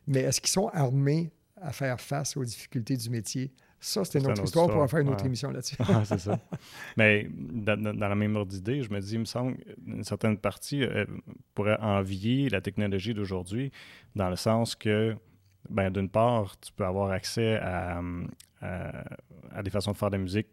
Mais 0.07 0.21
est-ce 0.21 0.39
qu'ils 0.41 0.49
sont 0.49 0.69
armés 0.69 1.31
à 1.61 1.71
faire 1.71 1.99
face 1.99 2.35
aux 2.37 2.45
difficultés 2.45 2.95
du 2.95 3.09
métier? 3.09 3.53
Ça, 3.83 4.05
c'était 4.05 4.19
notre 4.19 4.43
histoire. 4.43 4.69
pour 4.69 4.87
faire 4.87 4.99
une 4.99 5.09
autre 5.09 5.25
émission 5.25 5.49
là-dessus. 5.49 5.75
ah, 5.79 6.05
c'est 6.05 6.19
ça. 6.19 6.39
Mais 6.97 7.27
dans, 7.31 7.97
la 7.97 8.15
même 8.15 8.35
ordre 8.35 8.51
d'idée, 8.51 8.83
je 8.83 8.91
me 8.91 8.99
dis, 8.99 9.13
il 9.13 9.19
me 9.19 9.25
semble 9.25 9.57
qu'une 9.57 10.03
certaine 10.03 10.37
partie 10.37 10.83
euh, 10.83 11.05
pourrait 11.55 11.79
envier 11.81 12.47
la 12.49 12.61
technologie 12.61 13.15
d'aujourd'hui, 13.15 13.71
dans 14.15 14.29
le 14.29 14.35
sens 14.35 14.75
que, 14.75 15.15
ben, 15.67 15.89
d'une 15.89 16.09
part, 16.09 16.59
tu 16.59 16.71
peux 16.71 16.85
avoir 16.85 17.09
accès 17.09 17.57
à, 17.57 18.01
à, 18.61 19.63
des 19.63 19.71
façons 19.71 19.93
de 19.93 19.97
faire 19.97 20.11
de 20.11 20.17
la 20.17 20.21
musique 20.21 20.47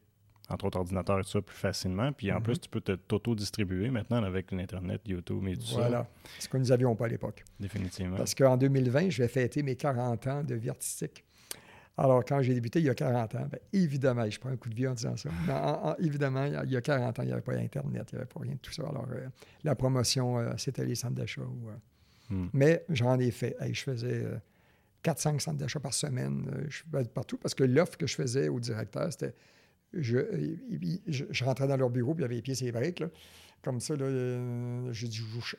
entre 0.49 0.64
autres 0.64 0.79
ordinateurs 0.79 1.18
et 1.18 1.22
tout 1.22 1.29
ça, 1.29 1.43
plus 1.43 1.55
facilement. 1.55 2.11
Puis 2.12 2.33
en 2.33 2.39
mm-hmm. 2.39 2.43
plus, 2.43 2.61
tu 2.61 2.70
peux 2.70 2.81
t'auto-distribuer 2.81 3.91
maintenant 3.91 4.22
avec 4.22 4.51
l'Internet, 4.51 5.03
YouTube 5.07 5.47
et 5.47 5.57
tout 5.59 5.66
ça. 5.66 5.81
Voilà. 5.81 6.07
Ce 6.39 6.49
que 6.49 6.57
nous 6.57 6.68
n'avions 6.68 6.97
pas 6.97 7.05
à 7.05 7.09
l'époque. 7.09 7.45
Définitivement. 7.61 8.16
Parce 8.16 8.35
qu'en 8.35 8.57
2020, 8.57 9.11
je 9.11 9.22
vais 9.22 9.29
fêter 9.29 9.62
mes 9.62 9.76
40 9.76 10.26
ans 10.26 10.43
de 10.43 10.55
vie 10.55 10.70
artistique. 10.70 11.26
Alors, 11.99 12.24
quand 12.24 12.40
j'ai 12.42 12.55
débuté 12.55 12.78
il 12.78 12.84
y 12.84 12.90
a 12.90 12.94
40 12.94 13.34
ans, 13.34 13.49
bien, 13.51 13.59
évidemment, 13.72 14.30
je 14.30 14.38
prends 14.38 14.51
un 14.51 14.57
coup 14.57 14.68
de 14.68 14.74
vie 14.74 14.86
en 14.86 14.94
disant 14.94 15.16
ça. 15.16 15.96
évidemment, 15.99 16.44
il 16.44 16.70
y 16.70 16.76
a 16.76 16.80
40 16.80 17.18
ans, 17.18 17.22
il 17.24 17.26
n'y 17.26 17.32
avait 17.32 17.42
pas 17.42 17.55
Internet, 17.55 18.09
il 18.12 18.14
n'y 18.14 18.18
avait 18.20 18.28
pas 18.28 18.40
rien 18.40 18.53
de 18.53 18.59
tout 18.59 18.72
ça. 18.72 18.84
Alors, 18.84 19.09
euh, 19.12 19.26
la 19.64 19.74
promotion, 19.74 20.38
euh, 20.38 20.53
c'était 20.59 20.84
les 20.84 20.94
centres 20.94 21.16
d'achat. 21.16 21.40
Euh, 21.40 22.34
hmm. 22.34 22.51
Mais 22.53 22.84
j'en 22.88 23.18
ai 23.18 23.32
fait. 23.32 23.57
je 23.72 23.82
faisais 23.82 24.24
4-5 25.03 25.40
centres 25.40 25.59
d'achat 25.59 25.80
par 25.80 25.92
semaine. 25.92 26.49
je 26.68 26.84
faisais 26.88 27.09
partout 27.09 27.36
parce 27.36 27.55
que 27.55 27.64
l'offre 27.64 27.99
que 27.99 28.07
je 28.07 28.14
faisais 28.14 28.49
au 28.49 28.61
directeur, 28.61 29.11
c'était. 29.11 29.34
Je, 29.94 30.18
je, 31.07 31.44
rentrais 31.44 31.66
dans 31.66 31.78
leur 31.78 31.88
bureau, 31.88 32.14
puis 32.14 32.20
il 32.20 32.24
y 32.24 32.26
avait 32.26 32.34
les 32.34 32.42
pieds 32.42 32.55
et 32.61 32.64
les 32.66 32.72
briques. 32.72 33.03
Comme 33.62 33.80
ça, 33.80 33.94
j'ai 33.96 35.09
dit, 35.09 35.24
je, 35.38 35.57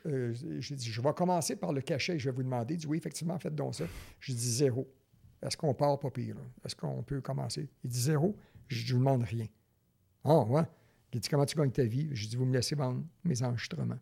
je 0.60 1.00
vais 1.02 1.12
commencer 1.12 1.56
par 1.56 1.72
le 1.72 1.82
cachet. 1.82 2.18
Je 2.18 2.30
vais 2.30 2.34
vous 2.34 2.44
demander. 2.44 2.74
Il 2.74 2.76
dit, 2.78 2.86
oui, 2.86 2.96
effectivement, 2.96 3.38
faites 3.38 3.56
donc 3.56 3.74
ça. 3.74 3.84
Je 4.20 4.32
dis 4.32 4.52
zéro. 4.52 4.88
Est-ce 5.42 5.56
qu'on 5.56 5.74
part 5.74 5.98
pas 5.98 6.10
pire? 6.10 6.36
Est-ce 6.64 6.76
qu'on 6.76 7.02
peut 7.02 7.20
commencer? 7.20 7.68
Il 7.84 7.90
dit 7.90 8.00
zéro. 8.00 8.36
Je 8.68 8.82
ne 8.82 8.86
lui 8.86 8.98
demande 8.98 9.22
rien. 9.22 9.46
Ah, 10.24 10.44
ouais? 10.44 10.62
Il 11.12 11.20
dit 11.20 11.28
comment 11.28 11.46
tu 11.46 11.56
gagnes 11.56 11.72
ta 11.72 11.84
vie? 11.84 12.08
Je 12.12 12.28
dis 12.28 12.36
vous 12.36 12.44
me 12.44 12.52
laissez 12.52 12.74
vendre 12.74 13.02
mes 13.24 13.42
enregistrements. 13.42 13.98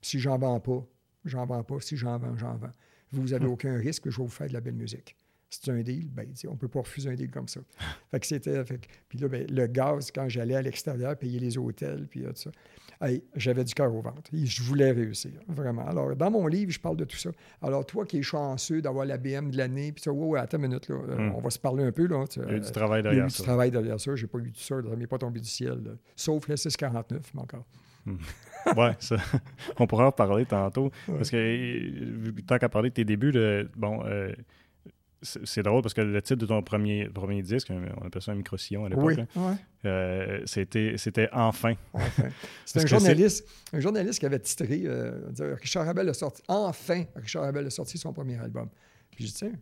Si 0.00 0.18
j'en 0.18 0.38
vends 0.38 0.60
pas, 0.60 0.84
j'en 1.24 1.46
vends 1.46 1.62
pas. 1.62 1.80
Si 1.80 1.96
j'en 1.96 2.18
vends, 2.18 2.36
j'en 2.36 2.56
vends. 2.56 2.72
Vous 3.12 3.28
n'avez 3.28 3.46
hmm. 3.46 3.50
aucun 3.50 3.76
risque, 3.76 4.10
je 4.10 4.16
vais 4.16 4.22
vous 4.22 4.28
faire 4.28 4.48
de 4.48 4.52
la 4.52 4.60
belle 4.60 4.74
musique. 4.74 5.16
C'est 5.50 5.70
un 5.70 5.80
deal, 5.80 6.10
ben, 6.10 6.30
on 6.46 6.52
ne 6.52 6.56
peut 6.56 6.68
pas 6.68 6.80
refuser 6.80 7.08
un 7.10 7.14
deal 7.14 7.30
comme 7.30 7.48
ça. 7.48 7.60
fait 8.10 8.20
que 8.20 8.26
c'était. 8.26 8.62
Puis 9.08 9.18
là, 9.18 9.28
ben, 9.28 9.46
le 9.48 9.66
gaz, 9.66 10.10
quand 10.10 10.28
j'allais 10.28 10.56
à 10.56 10.62
l'extérieur, 10.62 11.16
payer 11.16 11.38
les 11.38 11.56
hôtels, 11.56 12.06
puis 12.08 12.22
tout 12.22 12.32
ça 12.34 12.50
j'avais 13.36 13.64
du 13.64 13.74
cœur 13.74 13.94
au 13.94 14.00
ventre. 14.00 14.30
je 14.32 14.62
voulais 14.62 14.90
réussir, 14.90 15.32
vraiment. 15.46 15.86
Alors, 15.86 16.14
dans 16.16 16.30
mon 16.30 16.46
livre, 16.46 16.70
je 16.70 16.80
parle 16.80 16.96
de 16.96 17.04
tout 17.04 17.16
ça. 17.16 17.30
Alors, 17.62 17.86
toi 17.86 18.04
qui 18.04 18.18
es 18.18 18.22
chanceux 18.22 18.82
d'avoir 18.82 19.04
la 19.04 19.18
BM 19.18 19.50
de 19.50 19.56
l'année, 19.56 19.92
puis 19.92 20.02
ça, 20.02 20.12
ouais, 20.12 20.38
attends 20.38 20.58
une 20.58 20.68
minute, 20.68 20.88
là, 20.88 20.96
hmm. 20.96 21.32
on 21.34 21.40
va 21.40 21.50
se 21.50 21.58
parler 21.58 21.84
un 21.84 21.92
peu. 21.92 22.06
Là, 22.06 22.24
il 22.36 22.42
y 22.42 22.46
a 22.46 22.56
eu 22.56 22.60
du 22.60 22.72
travail 22.72 23.02
derrière 23.02 23.12
ça. 23.12 23.12
Il 23.12 23.16
y 23.18 23.20
a 23.20 23.24
eu 23.24 23.28
du 23.28 23.42
travail 23.42 23.70
derrière 23.70 24.00
ça. 24.00 24.16
J'ai 24.16 24.26
pas 24.26 24.38
eu 24.38 24.50
tout 24.50 24.60
ça, 24.60 24.76
ça 24.82 24.96
m'est 24.96 25.06
pas 25.06 25.18
tombé 25.18 25.40
du 25.40 25.48
ciel. 25.48 25.98
Sauf 26.16 26.48
le 26.48 26.56
649, 26.56 27.32
mais 27.34 27.40
encore. 27.40 27.64
Oui, 28.76 28.88
ça. 28.98 29.16
on 29.78 29.86
pourra 29.86 30.08
en 30.08 30.12
parler 30.12 30.44
tantôt. 30.44 30.90
Parce 31.06 31.30
que, 31.30 32.40
tant 32.42 32.58
qu'à 32.58 32.68
parler 32.68 32.90
de 32.90 32.94
tes 32.94 33.04
débuts, 33.04 33.32
bon, 33.76 34.02
euh, 34.04 34.32
c'est 35.22 35.62
drôle 35.62 35.82
parce 35.82 35.94
que 35.94 36.00
le 36.00 36.22
titre 36.22 36.40
de 36.40 36.46
ton 36.46 36.62
premier, 36.62 37.08
premier 37.08 37.42
disque, 37.42 37.70
on 37.70 38.06
appelle 38.06 38.22
ça 38.22 38.32
un 38.32 38.36
micro-sillon 38.36 38.84
à 38.84 38.88
l'époque, 38.88 39.18
euh, 39.84 40.40
c'était, 40.44 40.94
c'était 40.96 41.28
Enfin. 41.32 41.74
enfin. 41.92 42.28
C'est 42.64 42.82
un 42.82 42.86
journaliste, 42.86 43.48
un 43.72 43.80
journaliste 43.80 44.20
qui 44.20 44.26
avait 44.26 44.38
titré 44.38 44.82
euh, 44.84 45.20
Richard 45.60 45.88
Abel 45.88 46.08
a 46.08 46.14
sorti, 46.14 46.42
enfin, 46.48 47.04
Richard 47.16 47.44
Abel 47.44 47.66
a 47.66 47.70
sorti 47.70 47.98
son 47.98 48.12
premier 48.12 48.38
album. 48.38 48.68
Puis 49.10 49.26
je 49.26 49.32
dis, 49.32 49.34
tiens, 49.34 49.52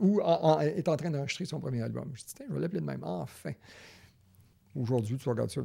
ou 0.00 0.20
est 0.20 0.88
en 0.88 0.96
train 0.96 1.10
d'enregistrer 1.10 1.44
son 1.44 1.60
premier 1.60 1.82
album. 1.82 2.10
Je 2.14 2.24
dis, 2.24 2.34
tiens, 2.34 2.46
je 2.48 2.54
vais 2.54 2.60
l'appeler 2.60 2.80
de 2.80 2.86
même, 2.86 3.02
Enfin. 3.04 3.52
Aujourd'hui, 4.76 5.16
tu 5.16 5.28
regardes 5.28 5.50
ça. 5.50 5.60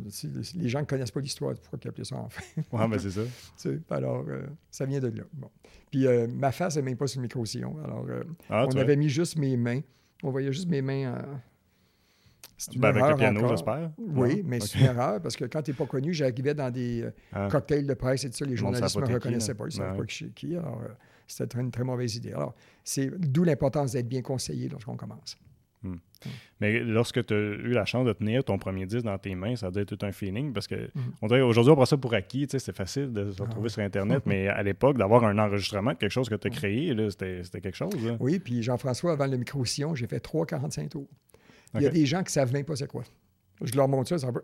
les 0.55 0.67
gens 0.67 0.79
ne 0.79 0.85
connaissent 0.85 1.11
pas 1.11 1.19
l'histoire, 1.19 1.53
pourquoi 1.55 1.77
tu 1.77 1.87
appelles 1.87 2.05
ça 2.05 2.15
enfin? 2.15 2.41
Oui, 2.71 2.81
mais 2.89 2.97
c'est 2.97 3.11
ça. 3.11 3.21
alors, 3.91 4.25
euh, 4.27 4.47
ça 4.71 4.85
vient 4.85 4.99
de 4.99 5.07
là. 5.07 5.23
Bon. 5.31 5.49
Puis 5.91 6.07
euh, 6.07 6.27
ma 6.27 6.51
face 6.51 6.75
n'est 6.75 6.81
même 6.81 6.97
pas 6.97 7.05
sur 7.05 7.19
le 7.19 7.23
micro-sillon. 7.23 7.75
Alors, 7.83 8.05
euh, 8.09 8.23
ah, 8.49 8.65
on 8.67 8.75
avait 8.77 8.95
mis 8.95 9.09
juste 9.09 9.37
mes 9.37 9.57
mains. 9.57 9.81
On 10.23 10.31
voyait 10.31 10.51
juste 10.51 10.67
mes 10.67 10.81
mains. 10.81 11.23
C'est 12.57 12.77
ben, 12.77 12.89
avec 12.89 13.03
le 13.03 13.15
piano, 13.15 13.47
j'espère. 13.47 13.91
Oui, 13.97 14.41
mais 14.43 14.59
c'est 14.59 14.79
une 14.79 14.85
erreur 14.85 15.21
parce 15.21 15.35
que 15.35 15.45
quand 15.45 15.61
tu 15.61 15.71
n'es 15.71 15.77
pas 15.77 15.85
connu, 15.85 16.13
j'arrivais 16.13 16.53
dans 16.53 16.71
des 16.71 17.05
ah. 17.31 17.47
cocktails 17.51 17.85
de 17.85 17.93
presse 17.93 18.23
et 18.23 18.29
tout 18.29 18.37
ça. 18.37 18.45
Les 18.45 18.55
journalistes 18.55 18.95
ne 18.95 19.01
me 19.01 19.13
reconnaissaient 19.13 19.53
pas. 19.53 19.65
Ils 19.65 19.67
ne 19.67 19.71
savaient 19.71 19.97
pas 19.97 20.05
qui, 20.05 20.31
qui. 20.31 20.55
Alors, 20.55 20.81
c'était 21.27 21.59
une 21.59 21.69
très 21.69 21.83
mauvaise 21.83 22.15
idée. 22.15 22.33
Alors, 22.33 22.55
c'est 22.83 23.11
d'où 23.19 23.43
l'importance 23.43 23.91
d'être 23.91 24.07
bien 24.07 24.21
conseillé 24.21 24.67
lorsqu'on 24.69 24.95
commence. 24.95 25.37
Hmm. 25.85 26.29
Mais 26.59 26.79
lorsque 26.79 27.25
tu 27.25 27.33
as 27.33 27.37
eu 27.37 27.71
la 27.71 27.85
chance 27.85 28.05
de 28.05 28.13
tenir 28.13 28.43
ton 28.43 28.57
premier 28.57 28.85
disque 28.85 29.05
dans 29.05 29.17
tes 29.17 29.35
mains, 29.35 29.55
ça 29.55 29.69
doit 29.69 29.83
être 29.83 29.95
tout 29.95 30.05
un 30.05 30.11
feeling 30.11 30.53
parce 30.53 30.67
que 30.67 30.75
hmm. 30.75 31.01
on 31.21 31.27
dirait 31.27 31.41
aujourd'hui 31.41 31.71
on 31.71 31.75
prend 31.75 31.85
ça 31.85 31.97
pour 31.97 32.13
acquis, 32.13 32.47
c'est 32.49 32.75
facile 32.75 33.11
de 33.11 33.31
se 33.31 33.41
retrouver 33.41 33.67
ah. 33.67 33.73
sur 33.73 33.83
Internet, 33.83 34.23
mais 34.25 34.47
à 34.47 34.63
l'époque, 34.63 34.97
d'avoir 34.97 35.23
un 35.23 35.37
enregistrement 35.37 35.91
de 35.91 35.97
quelque 35.97 36.11
chose 36.11 36.29
que 36.29 36.35
tu 36.35 36.47
as 36.47 36.51
créé, 36.51 36.95
c'était 37.09 37.61
quelque 37.61 37.75
chose. 37.75 37.93
Oui, 38.19 38.39
puis 38.39 38.63
Jean-François, 38.63 39.13
avant 39.13 39.27
le 39.27 39.37
micro-sillon, 39.37 39.95
j'ai 39.95 40.07
fait 40.07 40.25
3,45 40.25 40.89
tours. 40.89 41.07
Il 41.75 41.81
y 41.81 41.87
a 41.87 41.89
des 41.89 42.05
gens 42.05 42.19
qui 42.19 42.25
ne 42.25 42.31
savent 42.31 42.53
même 42.53 42.65
pas 42.65 42.75
c'est 42.75 42.87
quoi. 42.87 43.03
Je 43.61 43.75
leur 43.75 43.87
montre 43.87 44.09
ça, 44.09 44.17
c'est 44.17 44.25
un 44.25 44.33
peu. 44.33 44.41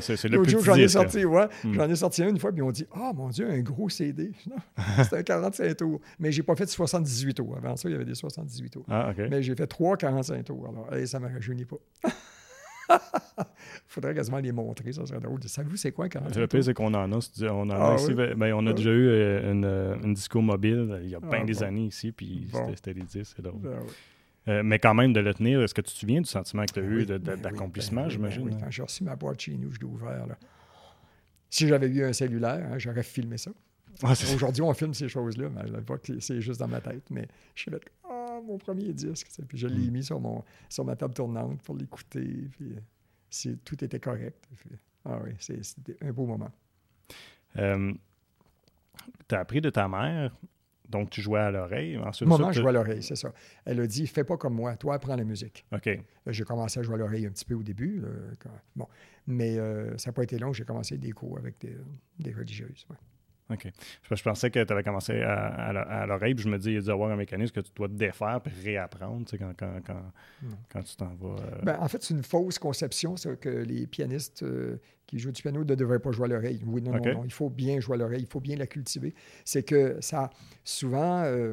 c'est 0.00 0.28
le 0.28 0.42
plus 0.42 0.62
j'en 0.62 0.76
ai 0.76 0.88
sorti, 0.88 1.24
ouais. 1.24 1.48
Hmm. 1.64 1.74
J'en 1.74 1.88
ai 1.88 1.96
sorti 1.96 2.22
un 2.22 2.28
une 2.28 2.38
fois, 2.38 2.52
puis 2.52 2.60
ils 2.60 2.64
ont 2.64 2.70
dit 2.70 2.86
Ah, 2.92 3.12
mon 3.14 3.28
Dieu, 3.28 3.50
un 3.50 3.60
gros 3.60 3.88
CD. 3.88 4.30
C'était 5.02 5.18
un 5.18 5.22
45 5.22 5.76
tours. 5.76 6.00
Mais 6.18 6.30
j'ai 6.30 6.42
pas 6.42 6.54
fait 6.54 6.66
78 6.66 7.34
tours. 7.34 7.56
Avant 7.56 7.76
ça, 7.76 7.88
il 7.88 7.92
y 7.92 7.94
avait 7.94 8.04
des 8.04 8.14
78 8.14 8.70
tours. 8.70 8.86
Ah, 8.88 9.12
Mais 9.30 9.42
j'ai 9.42 9.54
fait 9.54 9.66
3 9.66 9.96
45 9.96 10.44
tours. 10.44 10.68
Alors, 10.68 11.06
ça 11.06 11.18
ne 11.18 11.26
me 11.26 11.32
rajeunit 11.32 11.64
pas. 11.64 11.78
Il 12.90 12.96
faudrait 13.88 14.14
quasiment 14.14 14.38
les 14.38 14.52
montrer, 14.52 14.92
ça 14.92 15.06
serait 15.06 15.20
drôle. 15.20 15.40
Savez-vous 15.42 15.76
c'est 15.76 15.92
quoi 15.92 16.08
45 16.08 16.38
Le 16.38 16.46
pire, 16.46 16.64
c'est 16.64 16.74
qu'on 16.74 16.92
en 16.92 17.12
a. 17.12 17.18
On, 17.50 17.70
a, 17.70 17.76
ah, 17.76 17.96
ben, 18.36 18.52
on 18.54 18.66
a 18.66 18.72
déjà 18.72 18.90
eu 18.90 19.08
euh, 19.08 19.52
une, 19.52 19.64
euh, 19.64 19.96
une, 20.02 20.14
disco 20.14 20.40
mobile 20.40 21.00
il 21.02 21.08
y 21.08 21.14
a 21.14 21.20
bien 21.20 21.40
ah, 21.42 21.44
des 21.44 21.62
années 21.62 21.86
ici, 21.86 22.12
puis 22.12 22.48
c'était 22.74 22.94
des 22.94 23.02
disques, 23.02 23.34
c'est 23.36 23.42
drôle. 23.42 23.60
Ben 23.60 23.78
euh, 24.48 24.62
mais 24.62 24.78
quand 24.78 24.94
même, 24.94 25.12
de 25.12 25.20
le 25.20 25.32
tenir, 25.32 25.62
est-ce 25.62 25.74
que 25.74 25.80
tu 25.80 25.92
te 25.92 25.98
souviens 25.98 26.20
du 26.20 26.28
sentiment 26.28 26.64
que 26.66 26.72
tu 26.72 26.80
as 26.80 26.82
eu 26.82 27.06
ben 27.06 27.36
d'accomplissement, 27.36 28.08
j'imagine? 28.08 28.52
Hein? 28.52 28.58
Quand 28.60 28.70
j'ai 28.70 28.82
reçu 28.82 29.04
ma 29.04 29.16
boîte 29.16 29.40
chez 29.40 29.56
nous, 29.56 29.70
je 29.72 29.78
l'ai 29.78 29.86
ouvert. 29.86 30.26
Si 31.48 31.66
j'avais 31.66 31.88
eu 31.88 32.04
un 32.04 32.12
cellulaire, 32.12 32.68
hein, 32.72 32.78
j'aurais 32.78 33.02
filmé 33.02 33.38
ça. 33.38 33.52
Ah, 34.02 34.12
Aujourd'hui, 34.34 34.62
on 34.62 34.74
filme 34.74 34.92
ces 34.92 35.08
choses-là, 35.08 35.48
mais 35.50 35.60
à 35.60 35.64
l'époque, 35.64 36.10
c'est 36.18 36.40
juste 36.40 36.60
dans 36.60 36.68
ma 36.68 36.80
tête. 36.80 37.04
Mais 37.10 37.28
je 37.54 37.62
suis 37.62 37.70
là, 37.70 37.78
ah, 38.10 38.40
mon 38.44 38.58
premier 38.58 38.92
disque. 38.92 39.28
Puis 39.48 39.56
je 39.56 39.68
l'ai 39.68 39.88
mm. 39.88 39.92
mis 39.92 40.02
sur, 40.02 40.20
mon, 40.20 40.42
sur 40.68 40.84
ma 40.84 40.96
table 40.96 41.14
tournante 41.14 41.62
pour 41.62 41.76
l'écouter. 41.76 42.50
Puis 42.58 43.56
tout 43.64 43.84
était 43.84 44.00
correct. 44.00 44.44
ah 45.04 45.20
oui, 45.24 45.32
c'était 45.38 45.96
un 46.02 46.12
beau 46.12 46.26
moment. 46.26 46.50
Euh, 47.56 47.92
tu 49.28 49.34
as 49.34 49.38
appris 49.38 49.60
de 49.60 49.70
ta 49.70 49.86
mère 49.88 50.36
donc, 50.88 51.10
tu 51.10 51.22
jouais 51.22 51.40
à 51.40 51.50
l'oreille. 51.50 51.96
Ensuite, 51.98 52.28
Moment, 52.28 52.52
je 52.52 52.60
jouais 52.60 52.70
à 52.70 52.72
l'oreille, 52.72 53.02
c'est 53.02 53.16
ça. 53.16 53.32
Elle 53.64 53.80
a 53.80 53.86
dit 53.86 54.06
Fais 54.06 54.24
pas 54.24 54.36
comme 54.36 54.54
moi, 54.54 54.76
toi, 54.76 54.94
apprends 54.94 55.16
la 55.16 55.24
musique. 55.24 55.64
OK. 55.72 55.88
J'ai 56.26 56.44
commencé 56.44 56.80
à 56.80 56.82
jouer 56.82 56.94
à 56.94 56.98
l'oreille 56.98 57.26
un 57.26 57.30
petit 57.30 57.44
peu 57.44 57.54
au 57.54 57.62
début. 57.62 58.02
Bon. 58.76 58.86
Mais 59.26 59.58
euh, 59.58 59.96
ça 59.96 60.10
n'a 60.10 60.12
pas 60.12 60.22
été 60.22 60.38
long, 60.38 60.52
j'ai 60.52 60.64
commencé 60.64 60.98
des 60.98 61.12
cours 61.12 61.38
avec 61.38 61.56
des, 62.18 62.32
religieuses. 62.32 62.86
OK. 63.50 63.68
Je, 64.10 64.22
pensais 64.22 64.50
que 64.50 64.64
tu 64.64 64.72
avais 64.72 64.82
commencé 64.82 65.20
à, 65.20 66.06
l'oreille, 66.06 66.34
puis 66.34 66.44
je 66.44 66.48
me 66.48 66.58
dis, 66.58 66.70
il 66.70 66.74
y 66.74 66.78
a 66.78 66.80
dû 66.80 66.90
avoir 66.90 67.10
un 67.10 67.16
mécanisme 67.16 67.52
que 67.52 67.60
tu 67.60 67.70
dois 67.74 67.88
te 67.88 67.92
défaire 67.92 68.40
puis 68.42 68.52
réapprendre 68.64 69.26
quand, 69.38 69.52
quand, 69.58 69.80
quand, 69.84 70.12
quand, 70.70 70.82
tu 70.82 70.96
t'en 70.96 71.14
vas. 71.14 71.42
Euh. 71.42 71.62
Ben, 71.62 71.76
en 71.78 71.88
fait, 71.88 72.02
c'est 72.02 72.14
une 72.14 72.22
fausse 72.22 72.58
conception, 72.58 73.16
c'est 73.16 73.38
que 73.38 73.50
les 73.50 73.86
pianistes 73.86 74.42
euh, 74.42 74.78
qui 75.06 75.18
jouent 75.18 75.32
du 75.32 75.42
piano 75.42 75.62
ne 75.62 75.74
devraient 75.74 75.98
pas 75.98 76.10
jouer 76.10 76.24
à 76.24 76.28
l'oreille. 76.28 76.62
Oui, 76.64 76.80
non, 76.80 76.92
non, 76.92 77.12
non, 77.12 77.24
il 77.24 77.32
faut 77.32 77.50
bien 77.50 77.80
jouer 77.80 77.96
à 77.96 77.98
l'oreille, 77.98 78.22
il 78.22 78.28
faut 78.28 78.40
bien 78.40 78.56
la 78.56 78.66
cultiver. 78.66 79.14
C'est 79.44 79.62
que 79.62 79.98
ça, 80.00 80.30
souvent, 80.64 81.24
euh, 81.24 81.52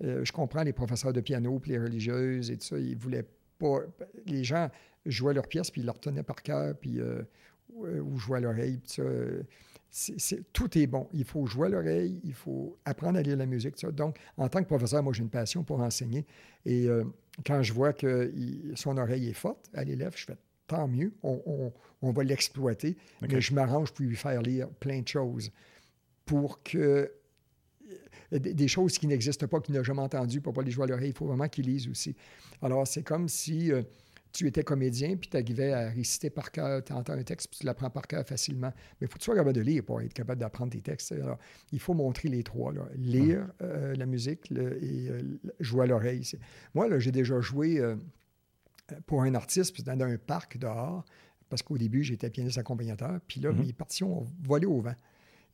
je 0.00 0.32
comprends 0.32 0.64
les 0.64 0.72
professeurs 0.72 1.12
de 1.12 1.20
piano, 1.20 1.60
puis 1.60 1.70
les 1.72 1.78
religieuses 1.78 2.50
et 2.50 2.56
tout 2.56 2.66
ça, 2.66 2.78
ils 2.78 2.96
voulaient 2.96 3.26
pas. 3.58 3.78
Les 4.26 4.42
gens 4.42 4.68
jouaient 5.06 5.34
leur 5.34 5.46
pièce, 5.46 5.70
puis 5.70 5.82
ils 5.82 5.86
la 5.86 5.92
retenaient 5.92 6.24
par 6.24 6.42
cœur, 6.42 6.74
puis 6.76 7.00
ou 7.72 8.18
jouaient 8.18 8.38
à 8.38 8.40
l'oreille, 8.40 8.78
puis 8.78 8.90
ça 8.90 9.04
tout 10.52 10.78
est 10.78 10.86
bon. 10.86 11.08
Il 11.12 11.24
faut 11.24 11.46
jouer 11.46 11.66
à 11.66 11.70
l'oreille, 11.70 12.20
il 12.24 12.34
faut 12.34 12.76
apprendre 12.84 13.18
à 13.18 13.22
lire 13.22 13.36
la 13.36 13.46
musique. 13.46 13.74
Donc, 13.86 14.18
en 14.36 14.48
tant 14.48 14.60
que 14.60 14.68
professeur, 14.68 15.02
moi, 15.02 15.12
j'ai 15.12 15.22
une 15.22 15.30
passion 15.30 15.64
pour 15.64 15.80
enseigner. 15.80 16.24
Et 16.64 16.86
euh, 16.86 17.04
quand 17.44 17.62
je 17.62 17.72
vois 17.72 17.92
que 17.92 18.32
son 18.74 18.96
oreille 18.98 19.28
est 19.28 19.34
forte 19.34 19.68
à 19.74 19.84
l'élève, 19.84 20.12
je 20.16 20.26
fais 20.26 20.36
tant 20.66 20.86
mieux, 20.86 21.12
on, 21.22 21.72
va 22.02 22.22
l'exploiter. 22.22 22.96
Mais 23.22 23.40
je 23.40 23.54
m'arrange 23.54 23.92
pour 23.92 24.04
lui 24.04 24.14
faire 24.14 24.40
lire 24.40 24.68
plein 24.68 25.00
de 25.00 25.08
choses 25.08 25.50
pour 26.24 26.62
que 26.62 27.10
euh, 28.32 28.38
des 28.38 28.68
choses 28.68 28.96
qui 28.96 29.08
n'existent 29.08 29.48
pas, 29.48 29.60
qu'il 29.60 29.74
n'a 29.74 29.82
jamais 29.82 30.02
entendues, 30.02 30.40
pour 30.40 30.52
pas 30.52 30.62
les 30.62 30.70
jouer 30.70 30.84
à 30.84 30.86
l'oreille. 30.86 31.08
Il 31.08 31.16
faut 31.16 31.26
vraiment 31.26 31.48
qu'il 31.48 31.66
lise 31.66 31.88
aussi. 31.88 32.14
Alors, 32.62 32.86
c'est 32.86 33.02
comme 33.02 33.28
si 33.28 33.72
euh, 33.72 33.82
tu 34.32 34.46
étais 34.46 34.62
comédien, 34.62 35.16
puis 35.16 35.28
tu 35.28 35.36
arrivais 35.36 35.72
à 35.72 35.88
réciter 35.88 36.30
par 36.30 36.50
cœur, 36.50 36.84
tu 36.84 36.92
entends 36.92 37.14
un 37.14 37.22
texte, 37.22 37.48
puis 37.50 37.60
tu 37.60 37.66
l'apprends 37.66 37.90
par 37.90 38.06
cœur 38.06 38.26
facilement. 38.26 38.72
Mais 39.00 39.06
il 39.06 39.08
faut 39.08 39.14
que 39.14 39.18
tu 39.18 39.24
sois 39.24 39.34
capable 39.34 39.54
de 39.54 39.60
lire 39.60 39.84
pour 39.84 40.00
être 40.00 40.12
capable 40.12 40.40
d'apprendre 40.40 40.72
tes 40.72 40.80
textes. 40.80 41.12
Alors, 41.12 41.38
il 41.72 41.80
faut 41.80 41.94
montrer 41.94 42.28
les 42.28 42.42
trois. 42.42 42.72
Lire 42.96 43.48
euh, 43.62 43.94
la 43.94 44.06
musique 44.06 44.50
et 44.52 45.08
euh, 45.08 45.22
jouer 45.58 45.84
à 45.84 45.86
l'oreille. 45.86 46.24
Moi, 46.74 46.98
j'ai 46.98 47.12
déjà 47.12 47.40
joué 47.40 47.78
euh, 47.80 47.96
pour 49.06 49.22
un 49.22 49.34
artiste 49.34 49.82
dans 49.82 50.00
un 50.00 50.16
parc 50.16 50.58
dehors, 50.58 51.04
parce 51.48 51.62
qu'au 51.62 51.78
début, 51.78 52.04
j'étais 52.04 52.30
pianiste 52.30 52.58
accompagnateur, 52.58 53.20
puis 53.26 53.40
là, 53.40 53.50
mm-hmm. 53.50 53.66
mes 53.66 53.72
partitions 53.72 54.20
ont 54.20 54.26
volé 54.42 54.66
au 54.66 54.80
vent. 54.80 54.94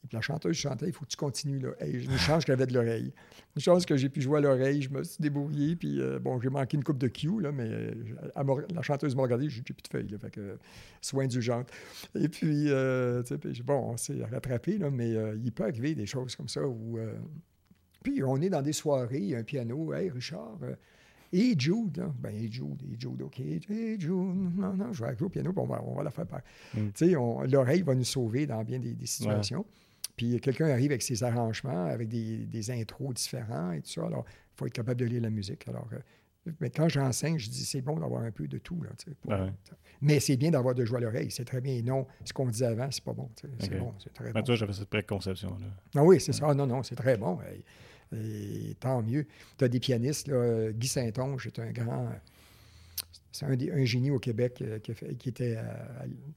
Et 0.06 0.08
puis 0.08 0.16
la 0.16 0.20
chanteuse 0.20 0.54
chantait, 0.54 0.86
il 0.86 0.92
faut 0.92 1.04
que 1.04 1.10
tu 1.10 1.16
continues. 1.16 1.58
Là. 1.58 1.70
une 1.84 2.16
chance 2.16 2.44
que 2.44 2.52
j'avais 2.52 2.66
de 2.66 2.74
l'oreille. 2.74 3.12
Une 3.56 3.62
chance 3.62 3.84
que 3.84 3.96
j'ai 3.96 4.08
pu 4.08 4.22
jouer 4.22 4.38
à 4.38 4.40
l'oreille, 4.40 4.82
je 4.82 4.90
me 4.90 5.02
suis 5.02 5.20
débrouillé. 5.20 5.74
Puis 5.74 6.00
euh, 6.00 6.20
bon, 6.20 6.40
j'ai 6.40 6.48
manqué 6.48 6.76
une 6.76 6.84
coupe 6.84 6.98
de 6.98 7.08
cue, 7.08 7.40
là, 7.40 7.50
mais 7.50 7.68
euh, 7.68 7.92
la 8.72 8.82
chanteuse 8.82 9.16
m'a 9.16 9.22
regardé, 9.22 9.48
j'ai 9.48 9.62
plus 9.62 9.74
de 9.74 9.88
feuilles. 9.90 10.06
Là, 10.06 10.18
fait 10.18 10.30
que 10.30 10.58
soin 11.00 11.24
indulgente. 11.24 11.72
Et 12.14 12.28
puis, 12.28 12.70
euh, 12.70 13.24
bon, 13.64 13.94
on 13.94 13.96
s'est 13.96 14.24
rattrapé, 14.30 14.78
là, 14.78 14.92
mais 14.92 15.10
il 15.42 15.50
peut 15.50 15.64
arriver 15.64 15.96
des 15.96 16.06
choses 16.06 16.36
comme 16.36 16.48
ça 16.48 16.64
où. 16.64 17.00
puis 18.04 18.22
on 18.22 18.40
est 18.40 18.50
dans 18.50 18.62
des 18.62 18.72
soirées, 18.72 19.34
un 19.34 19.42
piano. 19.42 19.92
Hey, 19.92 20.10
Richard. 20.10 20.60
Et 21.32 21.58
Jude, 21.58 21.96
là, 21.96 22.14
ben, 22.20 22.30
hey 22.30 22.50
Jude, 22.50 22.80
hey 22.88 22.96
Jude, 22.96 23.20
OK, 23.22 23.40
hey 23.40 23.98
Jude, 23.98 24.12
non, 24.12 24.74
non, 24.74 24.92
je 24.92 25.04
vais 25.04 25.16
jouer 25.16 25.26
au 25.26 25.28
piano, 25.28 25.52
puis 25.52 25.60
on 25.60 25.66
va, 25.66 25.82
on 25.84 25.94
va 25.96 26.04
la 26.04 26.10
faire 26.10 26.26
part. 26.26 26.42
Mm. 26.72 26.90
Tu 26.94 27.10
sais, 27.10 27.12
l'oreille 27.48 27.82
va 27.82 27.96
nous 27.96 28.04
sauver 28.04 28.46
dans 28.46 28.62
bien 28.62 28.78
des, 28.78 28.94
situations. 29.06 29.66
Puis 30.16 30.40
quelqu'un 30.40 30.68
arrive 30.68 30.90
avec 30.90 31.02
ses 31.02 31.22
arrangements, 31.22 31.86
avec 31.86 32.08
des, 32.08 32.70
intros 32.70 33.14
différents 33.14 33.72
et 33.72 33.82
tout 33.82 33.90
ça. 33.90 34.06
Alors, 34.06 34.24
il 34.28 34.58
faut 34.58 34.66
être 34.66 34.72
capable 34.72 35.00
de 35.00 35.04
lire 35.04 35.22
la 35.22 35.30
musique. 35.30 35.68
Alors, 35.68 35.88
euh, 35.92 36.52
mais 36.60 36.70
quand 36.70 36.88
j'enseigne, 36.88 37.38
je 37.38 37.50
dis 37.50 37.64
c'est 37.64 37.82
bon 37.82 37.98
d'avoir 37.98 38.22
un 38.22 38.30
peu 38.30 38.46
de 38.46 38.58
tout. 38.58 38.80
Là, 38.82 39.50
Mais 40.00 40.20
c'est 40.20 40.36
bien 40.36 40.50
d'avoir 40.50 40.74
de 40.74 40.84
joie 40.84 40.98
à 40.98 41.00
l'oreille. 41.00 41.30
C'est 41.30 41.44
très 41.44 41.60
bien. 41.60 41.82
Non, 41.82 42.06
ce 42.24 42.32
qu'on 42.32 42.46
disait 42.46 42.66
avant, 42.66 42.90
c'est 42.90 43.04
pas 43.04 43.12
bon. 43.12 43.28
C'est 43.58 43.78
bon, 43.78 43.92
c'est 43.98 44.12
très 44.12 44.32
mais 44.32 44.42
Toi, 44.42 44.54
j'avais 44.54 44.72
cette 44.72 44.88
préconception-là. 44.88 45.66
Ah 45.94 46.04
oui, 46.04 46.20
c'est 46.20 46.32
ça. 46.32 46.46
Ah, 46.48 46.54
non, 46.54 46.66
non, 46.66 46.82
c'est 46.82 46.94
très 46.94 47.16
bon. 47.16 47.38
Et, 48.12 48.74
tant 48.78 49.02
mieux. 49.02 49.26
Tu 49.58 49.64
as 49.64 49.68
des 49.68 49.80
pianistes. 49.80 50.28
Là, 50.28 50.70
Guy 50.72 50.86
Saint-Onge 50.86 51.48
est 51.48 51.58
un 51.58 51.72
grand 51.72 52.08
c'est 53.36 53.70
un, 53.70 53.84
génie 53.84 54.10
au 54.10 54.18
Québec 54.18 54.62
euh, 54.62 54.78
qui, 54.78 55.28
était, 55.28 55.58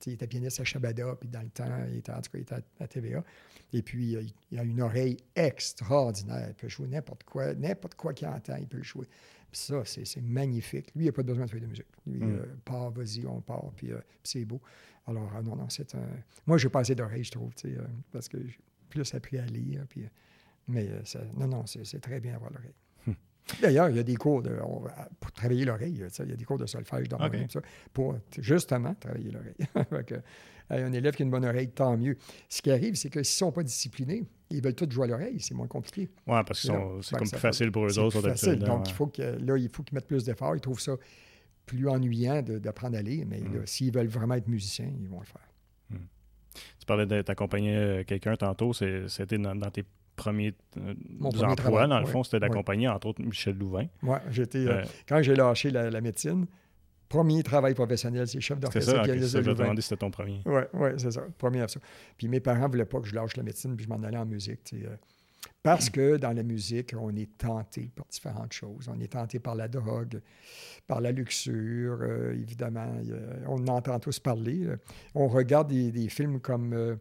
était 0.05 0.27
pianiste 0.27 0.59
à 0.59 0.63
Shabada, 0.65 1.15
puis 1.19 1.29
dans 1.29 1.41
le 1.41 1.49
temps, 1.49 1.85
il 1.89 1.97
était, 1.97 2.11
en 2.11 2.21
tout 2.21 2.31
cas, 2.31 2.37
il 2.37 2.41
était 2.41 2.55
à, 2.79 2.87
TVA. 2.87 3.23
Et 3.71 3.81
puis, 3.81 4.15
euh, 4.15 4.23
il 4.51 4.59
a 4.59 4.63
une 4.63 4.81
oreille 4.81 5.17
extraordinaire. 5.35 6.47
Il 6.49 6.55
peut 6.55 6.67
jouer 6.67 6.87
n'importe 6.87 7.23
quoi, 7.23 7.53
n'importe 7.53 7.95
quoi 7.95 8.13
qu'il 8.13 8.27
entend, 8.27 8.57
il 8.57 8.67
peut 8.67 8.77
le 8.77 8.83
jouer. 8.83 9.07
Puis 9.51 9.61
ça, 9.61 9.83
c'est 9.85 10.21
magnifique. 10.21 10.87
Lui, 10.95 11.05
il 11.05 11.07
n'a 11.07 11.11
pas 11.13 11.23
besoin 11.23 11.45
de 11.45 11.49
faire 11.49 11.61
de 11.61 11.67
musique. 11.67 11.85
Lui, 12.05 12.19
mm. 12.19 12.35
euh, 12.35 12.45
part, 12.65 12.91
vas-y, 12.91 13.25
on 13.25 13.41
part, 13.41 13.71
puis, 13.75 13.91
c'est 14.23 14.43
beau. 14.43 14.61
Alors, 15.07 15.31
non, 15.43 15.55
non, 15.55 15.69
c'est 15.69 15.95
un... 15.95 16.07
Moi, 16.45 16.57
j'ai 16.57 16.69
pas 16.69 16.81
assez 16.81 16.95
d'oreilles, 16.95 17.23
je 17.23 17.31
trouve, 17.31 17.51
parce 18.11 18.27
que 18.27 18.37
j'ai 18.45 18.59
plus 18.89 19.13
appris 19.15 19.37
à 19.37 19.45
lire. 19.45 19.85
Puis, 19.87 20.03
mais 20.67 20.87
non, 21.35 21.47
non, 21.47 21.65
c'est 21.65 22.01
très 22.01 22.19
bien 22.19 22.33
d'avoir 22.33 22.51
l'oreille. 22.51 22.75
D'ailleurs, 23.61 23.89
il 23.89 23.95
y 23.95 23.99
a 23.99 24.03
des 24.03 24.15
cours 24.15 24.41
de, 24.41 24.57
pour 25.19 25.31
travailler 25.31 25.65
l'oreille. 25.65 26.03
Il 26.19 26.29
y 26.29 26.33
a 26.33 26.35
des 26.35 26.45
cours 26.45 26.57
de 26.57 26.65
solfège 26.65 27.07
dans 27.07 27.17
ça, 27.17 27.61
pour 27.93 28.15
justement 28.37 28.93
travailler 28.95 29.31
l'oreille. 29.31 29.55
un 30.69 30.93
élève 30.93 31.15
qui 31.15 31.23
a 31.23 31.25
une 31.25 31.31
bonne 31.31 31.45
oreille, 31.45 31.69
tant 31.69 31.97
mieux. 31.97 32.17
Ce 32.47 32.61
qui 32.61 32.71
arrive, 32.71 32.95
c'est 32.95 33.09
que 33.09 33.23
s'ils 33.23 33.45
ne 33.45 33.49
sont 33.49 33.51
pas 33.51 33.63
disciplinés, 33.63 34.25
ils 34.51 34.61
veulent 34.61 34.75
tous 34.75 34.89
jouer 34.89 35.05
à 35.05 35.07
l'oreille, 35.07 35.39
c'est 35.39 35.53
moins 35.53 35.67
compliqué. 35.67 36.09
Oui, 36.27 36.39
parce 36.45 36.67
que 36.67 36.73
c'est 37.01 37.15
comme 37.17 37.29
plus 37.29 37.39
facile 37.39 37.71
pour 37.71 37.85
eux 37.85 37.99
autres. 37.99 38.21
Plus 38.21 38.31
facile. 38.31 38.59
Donc, 38.59 38.87
il 38.89 38.93
faut 38.93 39.07
que, 39.07 39.21
là, 39.21 39.57
il 39.57 39.69
faut 39.69 39.83
qu'ils 39.83 39.95
mettent 39.95 40.07
plus 40.07 40.23
d'efforts. 40.23 40.55
Ils 40.55 40.61
trouvent 40.61 40.79
ça 40.79 40.95
plus 41.65 41.87
ennuyant 41.87 42.41
d'apprendre 42.41 42.97
à 42.97 43.01
lire, 43.01 43.25
mais 43.27 43.41
mm. 43.41 43.65
s'ils 43.65 43.93
veulent 43.93 44.07
vraiment 44.07 44.35
être 44.35 44.47
musiciens, 44.47 44.91
ils 44.99 45.07
vont 45.07 45.19
le 45.19 45.25
faire. 45.25 45.47
Mm. 45.89 45.97
Tu 46.79 46.85
parlais 46.87 47.05
d'accompagner 47.05 47.75
euh, 47.75 48.03
quelqu'un 48.03 48.35
tantôt, 48.35 48.73
c'était 48.73 49.37
dans, 49.37 49.55
dans, 49.55 49.69
tes 49.69 49.85
premier, 50.19 50.53
euh, 50.77 50.93
Mon 51.17 51.29
emploi, 51.29 51.87
dans 51.87 51.99
le 51.99 52.05
fond, 52.05 52.23
c'était 52.23 52.41
d'accompagner, 52.41 52.87
entre 52.87 53.07
autres, 53.07 53.21
Michel 53.21 53.57
Louvain. 53.57 53.87
Oui, 54.03 54.17
j'étais. 54.29 54.59
Euh, 54.59 54.71
euh, 54.71 54.83
quand 55.07 55.21
j'ai 55.21 55.33
lâché 55.33 55.71
la, 55.71 56.01
médecine, 56.01 56.45
premier 57.07 57.41
travail 57.41 57.73
professionnel, 57.73 58.27
c'est 58.27 58.41
chef 58.41 58.59
d'orchestre. 58.59 58.91
C'est 58.91 58.97
ça, 58.97 59.41
je 59.41 59.51
te 59.51 59.75
si 59.75 59.81
c'était 59.81 59.97
ton 59.97 60.11
premier. 60.11 60.41
Oui, 60.45 60.61
ouais, 60.73 60.93
c'est 60.97 61.11
ça, 61.11 61.21
premier 61.37 61.65
ça. 61.67 61.79
Puis 62.17 62.27
mes 62.27 62.41
parents 62.41 62.67
ne 62.67 62.71
voulaient 62.71 62.85
pas 62.85 62.99
que 62.99 63.07
je 63.07 63.15
lâche 63.15 63.37
la 63.37 63.43
médecine, 63.43 63.75
puis 63.75 63.85
je 63.85 63.89
m'en 63.89 64.03
allais 64.03 64.17
en 64.17 64.25
musique. 64.25 64.75
parce 65.63 65.89
que 65.89 66.17
dans 66.17 66.33
la 66.33 66.43
musique, 66.43 66.93
on 66.99 67.15
est 67.15 67.37
tenté 67.37 67.89
par 67.95 68.05
différentes 68.11 68.53
choses. 68.53 68.89
On 68.93 68.99
est 68.99 69.13
tenté 69.13 69.39
par 69.39 69.55
la 69.55 69.69
drogue, 69.69 70.21
par 70.85 70.99
la 70.99 71.13
luxure, 71.13 72.03
évidemment. 72.33 72.91
on 73.47 73.65
entend 73.67 73.99
tous 73.99 74.19
parler. 74.19 74.67
On 75.15 75.29
regarde 75.29 75.69
des, 75.69 76.09
films 76.09 76.41
comme 76.41 76.99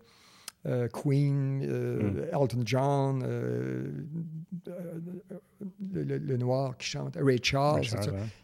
euh, 0.67 0.89
Queen, 0.89 1.63
euh, 1.63 2.01
hmm. 2.01 2.25
Elton 2.33 2.63
John, 2.65 3.23
euh, 3.25 3.93
le, 5.93 6.37
noir 6.37 6.77
qui 6.77 6.89
chante, 6.89 7.17
Ray 7.21 7.39
Charles, 7.43 7.87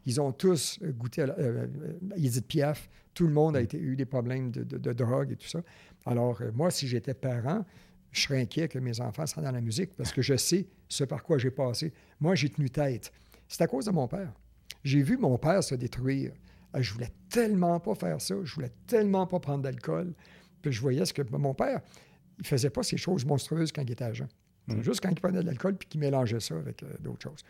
ils 0.06 0.20
ont 0.20 0.32
tous 0.32 0.78
goûté 0.82 1.22
à 1.22 1.36
Edith 2.16 2.46
Piaf. 2.46 2.88
Tout 3.14 3.26
le 3.26 3.32
monde 3.32 3.56
a 3.56 3.60
hmm. 3.60 3.64
été, 3.64 3.78
eu 3.78 3.96
des 3.96 4.04
problèmes 4.04 4.50
de, 4.50 4.92
drogue 4.92 5.32
et 5.32 5.36
tout 5.36 5.48
ça. 5.48 5.60
Alors, 6.06 6.40
moi, 6.54 6.70
si 6.70 6.86
j'étais 6.86 7.14
parent, 7.14 7.64
je 8.12 8.20
serais 8.20 8.40
inquiet 8.40 8.68
que 8.68 8.78
mes 8.78 9.00
enfants 9.00 9.26
soient 9.26 9.42
dans 9.42 9.52
la 9.52 9.60
musique 9.60 9.94
parce 9.96 10.12
que 10.12 10.22
je 10.22 10.36
sais 10.36 10.68
ce 10.88 11.02
par 11.02 11.24
quoi 11.24 11.38
j'ai 11.38 11.50
passé. 11.50 11.92
Moi, 12.20 12.36
j'ai 12.36 12.48
tenu 12.48 12.70
tête. 12.70 13.12
C'est 13.48 13.62
à 13.62 13.66
cause 13.66 13.86
de 13.86 13.90
mon 13.90 14.06
père. 14.06 14.32
J'ai 14.84 15.02
vu 15.02 15.16
mon 15.16 15.36
père 15.36 15.64
se 15.64 15.74
détruire. 15.74 16.32
Je 16.78 16.92
voulais 16.92 17.12
tellement 17.28 17.80
pas 17.80 17.94
faire 17.94 18.20
ça. 18.20 18.34
Je 18.42 18.54
voulais 18.54 18.72
tellement 18.86 19.26
pas 19.26 19.40
prendre 19.40 19.62
d'alcool. 19.62 20.14
Puis 20.64 20.72
je 20.72 20.80
voyais 20.80 21.04
ce 21.04 21.12
que 21.12 21.22
mon 21.36 21.52
père, 21.52 21.82
il 22.38 22.46
faisait 22.46 22.70
pas 22.70 22.82
ces 22.82 22.96
choses 22.96 23.26
monstrueuses 23.26 23.70
quand 23.70 23.82
il 23.82 23.92
était 23.92 24.04
agent. 24.04 24.28
Mm. 24.66 24.80
Juste 24.80 25.00
quand 25.02 25.10
il 25.10 25.20
prenait 25.20 25.42
de 25.42 25.46
l'alcool 25.46 25.76
puis 25.76 25.86
qu'il 25.86 26.00
mélangeait 26.00 26.40
ça 26.40 26.56
avec 26.56 26.82
euh, 26.82 26.86
d'autres 27.00 27.22
choses. 27.22 27.44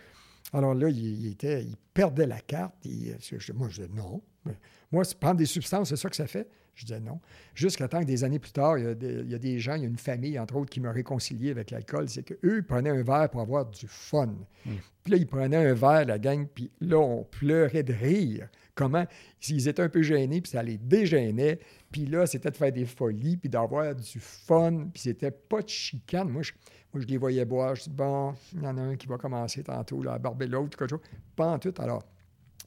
Alors 0.52 0.74
là, 0.74 0.88
il, 0.88 1.28
était, 1.28 1.62
il 1.62 1.76
perdait 1.94 2.26
la 2.26 2.40
carte. 2.40 2.74
Et, 2.84 3.14
moi, 3.54 3.68
je 3.68 3.82
disais 3.82 3.94
non. 3.94 4.20
moi, 4.90 5.04
prendre 5.18 5.36
des 5.36 5.46
substances, 5.46 5.90
c'est 5.90 5.96
ça 5.96 6.10
que 6.10 6.16
ça 6.16 6.26
fait. 6.26 6.48
Je 6.74 6.86
disais 6.86 6.98
non. 6.98 7.20
Jusqu'à 7.54 7.86
temps 7.86 8.00
que 8.00 8.04
des 8.04 8.24
années 8.24 8.40
plus 8.40 8.50
tard, 8.50 8.76
il 8.78 8.84
y, 8.84 9.34
a 9.34 9.38
des, 9.38 9.60
gens, 9.60 9.76
il 9.76 9.82
y 9.82 9.84
a 9.84 9.88
une 9.88 9.96
famille, 9.96 10.36
entre 10.40 10.56
autres, 10.56 10.70
qui 10.70 10.80
m'a 10.80 10.90
réconcilié 10.90 11.52
avec 11.52 11.70
l'alcool. 11.70 12.08
C'est 12.08 12.24
qu'eux, 12.24 12.56
ils 12.56 12.64
prenaient 12.64 12.90
un 12.90 13.04
verre 13.04 13.30
pour 13.30 13.40
avoir 13.40 13.66
du 13.66 13.86
fun. 13.86 14.26
Mm. 14.26 14.72
Puis 15.04 15.12
là, 15.12 15.16
ils 15.18 15.26
prenaient 15.26 15.68
un 15.68 15.74
verre, 15.74 16.04
la 16.06 16.18
gang, 16.18 16.46
puis 16.52 16.72
là, 16.80 16.98
on 16.98 17.22
pleurait 17.22 17.84
de 17.84 17.92
rire 17.92 18.48
comment 18.74 19.06
ils 19.48 19.68
étaient 19.68 19.82
un 19.82 19.88
peu 19.88 20.02
gênés, 20.02 20.40
puis 20.40 20.50
ça 20.50 20.62
les 20.62 20.78
dégênait. 20.78 21.60
Puis 21.92 22.06
là, 22.06 22.26
c'était 22.26 22.50
de 22.50 22.56
faire 22.56 22.72
des 22.72 22.86
folies, 22.86 23.36
puis 23.36 23.48
d'avoir 23.48 23.94
du 23.94 24.20
fun, 24.20 24.88
puis 24.92 25.02
c'était 25.02 25.30
pas 25.30 25.62
de 25.62 25.68
chicane. 25.68 26.28
Moi 26.28 26.42
je, 26.42 26.52
moi, 26.94 27.02
je 27.02 27.08
les 27.08 27.16
voyais 27.16 27.44
boire. 27.44 27.74
Je 27.74 27.84
dis, 27.84 27.90
bon, 27.90 28.34
il 28.52 28.62
y 28.62 28.66
en 28.66 28.78
a 28.78 28.80
un 28.80 28.96
qui 28.96 29.08
va 29.08 29.18
commencer 29.18 29.64
tantôt 29.64 30.00
là, 30.02 30.14
à 30.14 30.18
barber 30.18 30.46
l'autre, 30.46 30.78
quelque 30.78 30.90
chose. 30.90 31.00
Pas 31.34 31.48
en 31.48 31.58
tout. 31.58 31.74
Alors, 31.78 32.04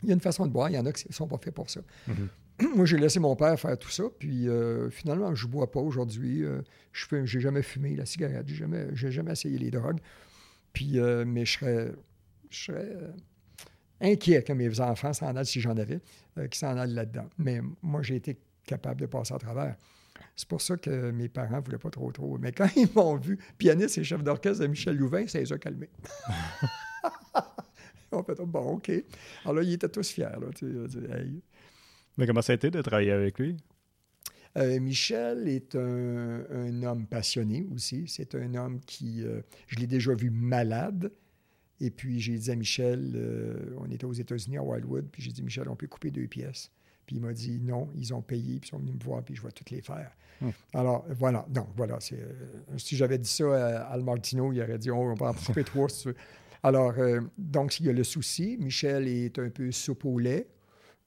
il 0.03 0.09
y 0.09 0.11
a 0.11 0.15
une 0.15 0.21
façon 0.21 0.45
de 0.45 0.51
boire, 0.51 0.69
il 0.69 0.75
y 0.75 0.77
en 0.77 0.85
a 0.85 0.91
qui 0.91 1.07
ne 1.07 1.13
sont 1.13 1.27
pas 1.27 1.37
faits 1.37 1.53
pour 1.53 1.69
ça. 1.69 1.79
Mm-hmm. 2.09 2.75
Moi, 2.75 2.85
j'ai 2.85 2.97
laissé 2.97 3.19
mon 3.19 3.35
père 3.35 3.57
faire 3.57 3.77
tout 3.77 3.89
ça, 3.89 4.03
puis 4.19 4.49
euh, 4.49 4.89
finalement, 4.89 5.33
je 5.33 5.45
ne 5.45 5.51
bois 5.51 5.71
pas 5.71 5.79
aujourd'hui. 5.79 6.43
Euh, 6.43 6.61
je 6.91 7.15
n'ai 7.15 7.25
jamais 7.25 7.61
fumé 7.61 7.95
la 7.95 8.05
cigarette, 8.05 8.47
je 8.47 8.65
n'ai 8.65 8.85
jamais, 8.93 8.95
jamais, 8.95 9.31
essayé 9.31 9.57
les 9.57 9.71
drogues. 9.71 9.99
Puis, 10.73 10.99
euh, 10.99 11.23
mais 11.25 11.45
je 11.45 11.53
serais, 11.53 11.91
je 12.49 12.63
serais 12.65 12.93
inquiet 14.01 14.43
que 14.43 14.53
mes 14.53 14.79
enfants 14.79 15.13
s'en 15.13 15.35
aillent, 15.35 15.45
si 15.45 15.61
j'en 15.61 15.77
avais, 15.77 15.99
euh, 16.37 16.47
qui 16.47 16.59
s'en 16.59 16.77
allent 16.77 16.93
là-dedans. 16.93 17.29
Mais 17.37 17.61
moi, 17.81 18.01
j'ai 18.01 18.15
été 18.15 18.37
capable 18.65 19.01
de 19.01 19.05
passer 19.05 19.33
à 19.33 19.39
travers. 19.39 19.75
C'est 20.35 20.47
pour 20.47 20.61
ça 20.61 20.77
que 20.77 21.11
mes 21.11 21.29
parents 21.29 21.57
ne 21.57 21.61
voulaient 21.61 21.77
pas 21.77 21.89
trop 21.89 22.11
trop. 22.11 22.37
Mais 22.37 22.51
quand 22.51 22.67
ils 22.75 22.89
m'ont 22.95 23.17
vu, 23.17 23.37
pianiste 23.57 23.97
et 23.97 24.03
chef 24.03 24.23
d'orchestre 24.23 24.63
de 24.63 24.67
Michel 24.67 24.97
Louvain, 24.97 25.27
ça 25.27 25.39
les 25.39 25.51
a 25.51 25.57
calmés. 25.57 25.89
On 28.11 28.23
fait 28.23 28.41
bon, 28.41 28.75
OK. 28.75 28.89
Alors 29.43 29.55
là, 29.55 29.63
ils 29.63 29.73
étaient 29.73 29.89
tous 29.89 30.09
fiers. 30.09 30.25
Là, 30.25 30.47
Mais 32.17 32.25
comment 32.25 32.41
ça 32.41 32.53
a 32.53 32.55
été 32.55 32.71
de 32.71 32.81
travailler 32.81 33.11
avec 33.11 33.37
lui? 33.37 33.57
Euh, 34.57 34.79
Michel 34.79 35.47
est 35.47 35.75
un, 35.75 36.83
homme 36.83 37.05
passionné 37.05 37.67
aussi. 37.73 38.05
C'est 38.07 38.35
un 38.35 38.55
homme 38.55 38.79
qui, 38.85 39.23
euh, 39.23 39.41
je 39.67 39.77
l'ai 39.77 39.87
déjà 39.87 40.13
vu 40.13 40.29
malade. 40.29 41.11
Et 41.79 41.91
puis 41.91 42.19
j'ai 42.19 42.37
dit 42.37 42.51
à 42.51 42.55
Michel, 42.55 43.13
euh, 43.15 43.75
on 43.77 43.89
était 43.91 44.05
aux 44.05 44.13
États-Unis 44.13 44.57
à 44.57 44.63
Wildwood, 44.63 45.07
puis 45.11 45.21
j'ai 45.21 45.31
dit, 45.31 45.43
Michel, 45.43 45.69
on 45.69 45.75
peut 45.75 45.87
couper 45.87 46.11
deux 46.11 46.27
pièces. 46.27 46.71
Puis 47.05 47.15
il 47.15 47.21
m'a 47.21 47.33
dit 47.33 47.59
non, 47.61 47.89
ils 47.95 48.13
ont 48.13 48.21
payé, 48.21 48.59
puis 48.59 48.67
ils 48.67 48.71
sont 48.71 48.79
venus 48.79 48.95
me 48.95 49.03
voir, 49.03 49.23
puis 49.23 49.35
je 49.35 49.41
vais 49.41 49.51
toutes 49.51 49.69
les 49.69 49.81
faire. 49.81 50.11
Hmm. 50.41 50.49
Alors 50.73 51.05
voilà, 51.09 51.45
donc 51.49 51.67
voilà. 51.75 51.99
Euh, 52.11 52.33
si 52.77 52.97
j'avais 52.97 53.17
dit 53.17 53.29
ça 53.29 53.79
à 53.79 53.93
Al 53.93 54.03
Martino, 54.03 54.51
il 54.51 54.61
aurait 54.61 54.77
dit 54.77 54.91
oh, 54.91 54.97
on 54.97 55.13
va 55.13 55.29
en 55.29 55.33
couper 55.33 55.63
trois 55.65 55.87
si 55.87 56.01
tu 56.01 56.07
veux. 56.09 56.15
Alors, 56.63 56.93
euh, 56.97 57.21
donc, 57.37 57.79
il 57.79 57.85
y 57.85 57.89
a 57.89 57.93
le 57.93 58.03
souci. 58.03 58.57
Michel 58.59 59.07
est 59.07 59.39
un 59.39 59.49
peu 59.49 59.71
soupe 59.71 60.05
au 60.05 60.19
lait. 60.19 60.47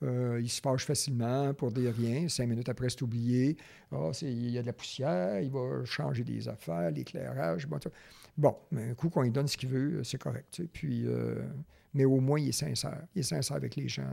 Euh, 0.03 0.41
il 0.41 0.49
se 0.49 0.61
fâche 0.61 0.87
facilement 0.87 1.53
pour 1.53 1.71
dire 1.71 1.95
rien. 1.95 2.29
Cinq 2.29 2.47
minutes 2.47 2.69
après, 2.69 2.89
c'est 2.89 3.03
oublié. 3.03 3.57
Oh, 3.93 4.11
il 4.23 4.51
y 4.51 4.59
a 4.59 4.63
de 4.63 4.67
la 4.67 4.73
poussière, 4.73 5.41
il 5.41 5.51
va 5.51 5.85
changer 5.85 6.25
des 6.25 6.49
affaires, 6.49 6.91
l'éclairage. 6.91 7.67
Bon, 7.67 7.79
mais 8.71 8.91
un 8.91 8.95
coup 8.95 9.09
qu'on 9.09 9.23
lui 9.23 9.31
donne 9.31 9.47
ce 9.47 9.57
qu'il 9.57 9.69
veut, 9.69 10.03
c'est 10.05 10.19
correct. 10.19 10.63
Puis, 10.73 11.07
mais 11.95 12.05
au 12.05 12.21
moins, 12.21 12.39
il 12.39 12.49
est 12.49 12.53
sincère. 12.53 13.03
Il 13.15 13.21
est 13.21 13.25
sincère 13.25 13.57
avec 13.57 13.77
les 13.77 13.89
gens. 13.89 14.07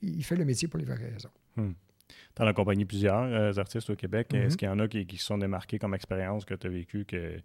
Il, 0.00 0.24
fait 0.24 0.36
le 0.36 0.44
métier 0.44 0.68
pour 0.68 0.78
les 0.78 0.84
vraies 0.84 1.10
raisons. 1.12 1.30
Hmm. 1.56 1.72
Tu 2.34 2.42
as 2.42 2.46
accompagné 2.46 2.84
plusieurs 2.84 3.22
euh, 3.22 3.52
artistes 3.56 3.90
au 3.90 3.96
Québec. 3.96 4.28
Mm-hmm. 4.30 4.46
Est-ce 4.46 4.56
qu'il 4.56 4.68
y 4.68 4.70
en 4.70 4.78
a 4.78 4.88
qui, 4.88 5.06
qui 5.06 5.18
sont 5.18 5.38
démarqués 5.38 5.78
comme 5.78 5.94
expérience 5.94 6.44
que 6.44 6.54
tu 6.54 6.66
as 6.66 6.70
vécu, 6.70 7.04
que, 7.04 7.38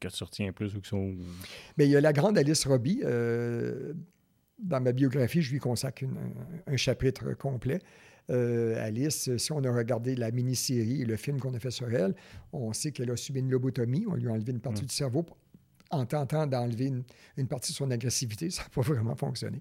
que 0.00 0.08
tu 0.08 0.24
retiens 0.24 0.52
plus 0.52 0.74
ou 0.74 0.80
qui 0.80 0.88
sont. 0.88 1.14
Bien, 1.76 1.86
il 1.86 1.90
y 1.90 1.96
a 1.96 2.00
la 2.00 2.12
grande 2.12 2.36
Alice 2.36 2.66
Robbie. 2.66 3.00
Euh, 3.04 3.94
dans 4.58 4.80
ma 4.80 4.92
biographie, 4.92 5.42
je 5.42 5.52
lui 5.52 5.58
consacre 5.58 6.04
un 6.66 6.76
chapitre 6.76 7.34
complet. 7.34 7.80
Euh, 8.30 8.84
Alice, 8.84 9.36
si 9.36 9.52
on 9.52 9.62
a 9.62 9.70
regardé 9.70 10.16
la 10.16 10.30
mini-série 10.30 11.02
et 11.02 11.04
le 11.04 11.16
film 11.16 11.38
qu'on 11.38 11.54
a 11.54 11.58
fait 11.58 11.70
sur 11.70 11.92
elle, 11.92 12.14
on 12.52 12.72
sait 12.72 12.90
qu'elle 12.90 13.10
a 13.10 13.16
subi 13.16 13.40
une 13.40 13.50
lobotomie. 13.50 14.04
On 14.08 14.14
lui 14.14 14.28
a 14.28 14.32
enlevé 14.32 14.52
une 14.52 14.60
partie 14.60 14.82
mm. 14.82 14.86
du 14.86 14.94
cerveau 14.94 15.26
en 15.90 16.06
tentant 16.06 16.46
d'enlever 16.46 16.92
une, 17.36 17.46
partie 17.46 17.72
de 17.72 17.76
son 17.76 17.90
agressivité. 17.90 18.50
Ça 18.50 18.62
n'a 18.62 18.68
pas 18.68 18.82
vraiment 18.82 19.16
fonctionné. 19.16 19.60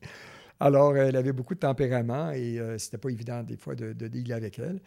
Alors, 0.60 0.96
elle 0.96 1.16
avait 1.16 1.34
beaucoup 1.34 1.54
de 1.54 1.60
tempérament 1.60 2.32
et 2.32 2.60
euh, 2.60 2.78
c'était 2.78 2.98
pas 2.98 3.10
évident 3.10 3.44
des 3.44 3.58
fois 3.58 3.76
de, 3.76 3.94
de 3.94 4.08
dealer 4.08 4.34
avec 4.34 4.60
elle. 4.60 4.80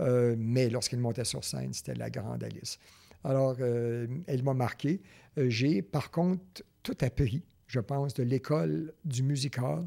Euh, 0.00 0.34
mais 0.38 0.68
lorsqu'elle 0.68 0.98
montait 0.98 1.24
sur 1.24 1.44
scène, 1.44 1.72
c'était 1.72 1.94
la 1.94 2.10
grande 2.10 2.42
Alice. 2.42 2.78
Alors, 3.24 3.56
euh, 3.60 4.06
elle 4.26 4.42
m'a 4.42 4.54
marqué. 4.54 5.00
J'ai, 5.36 5.80
par 5.80 6.10
contre, 6.10 6.64
tout 6.82 6.96
appris, 7.02 7.44
je 7.68 7.78
pense, 7.78 8.14
de 8.14 8.24
l'école 8.24 8.92
du 9.04 9.22
musical. 9.22 9.86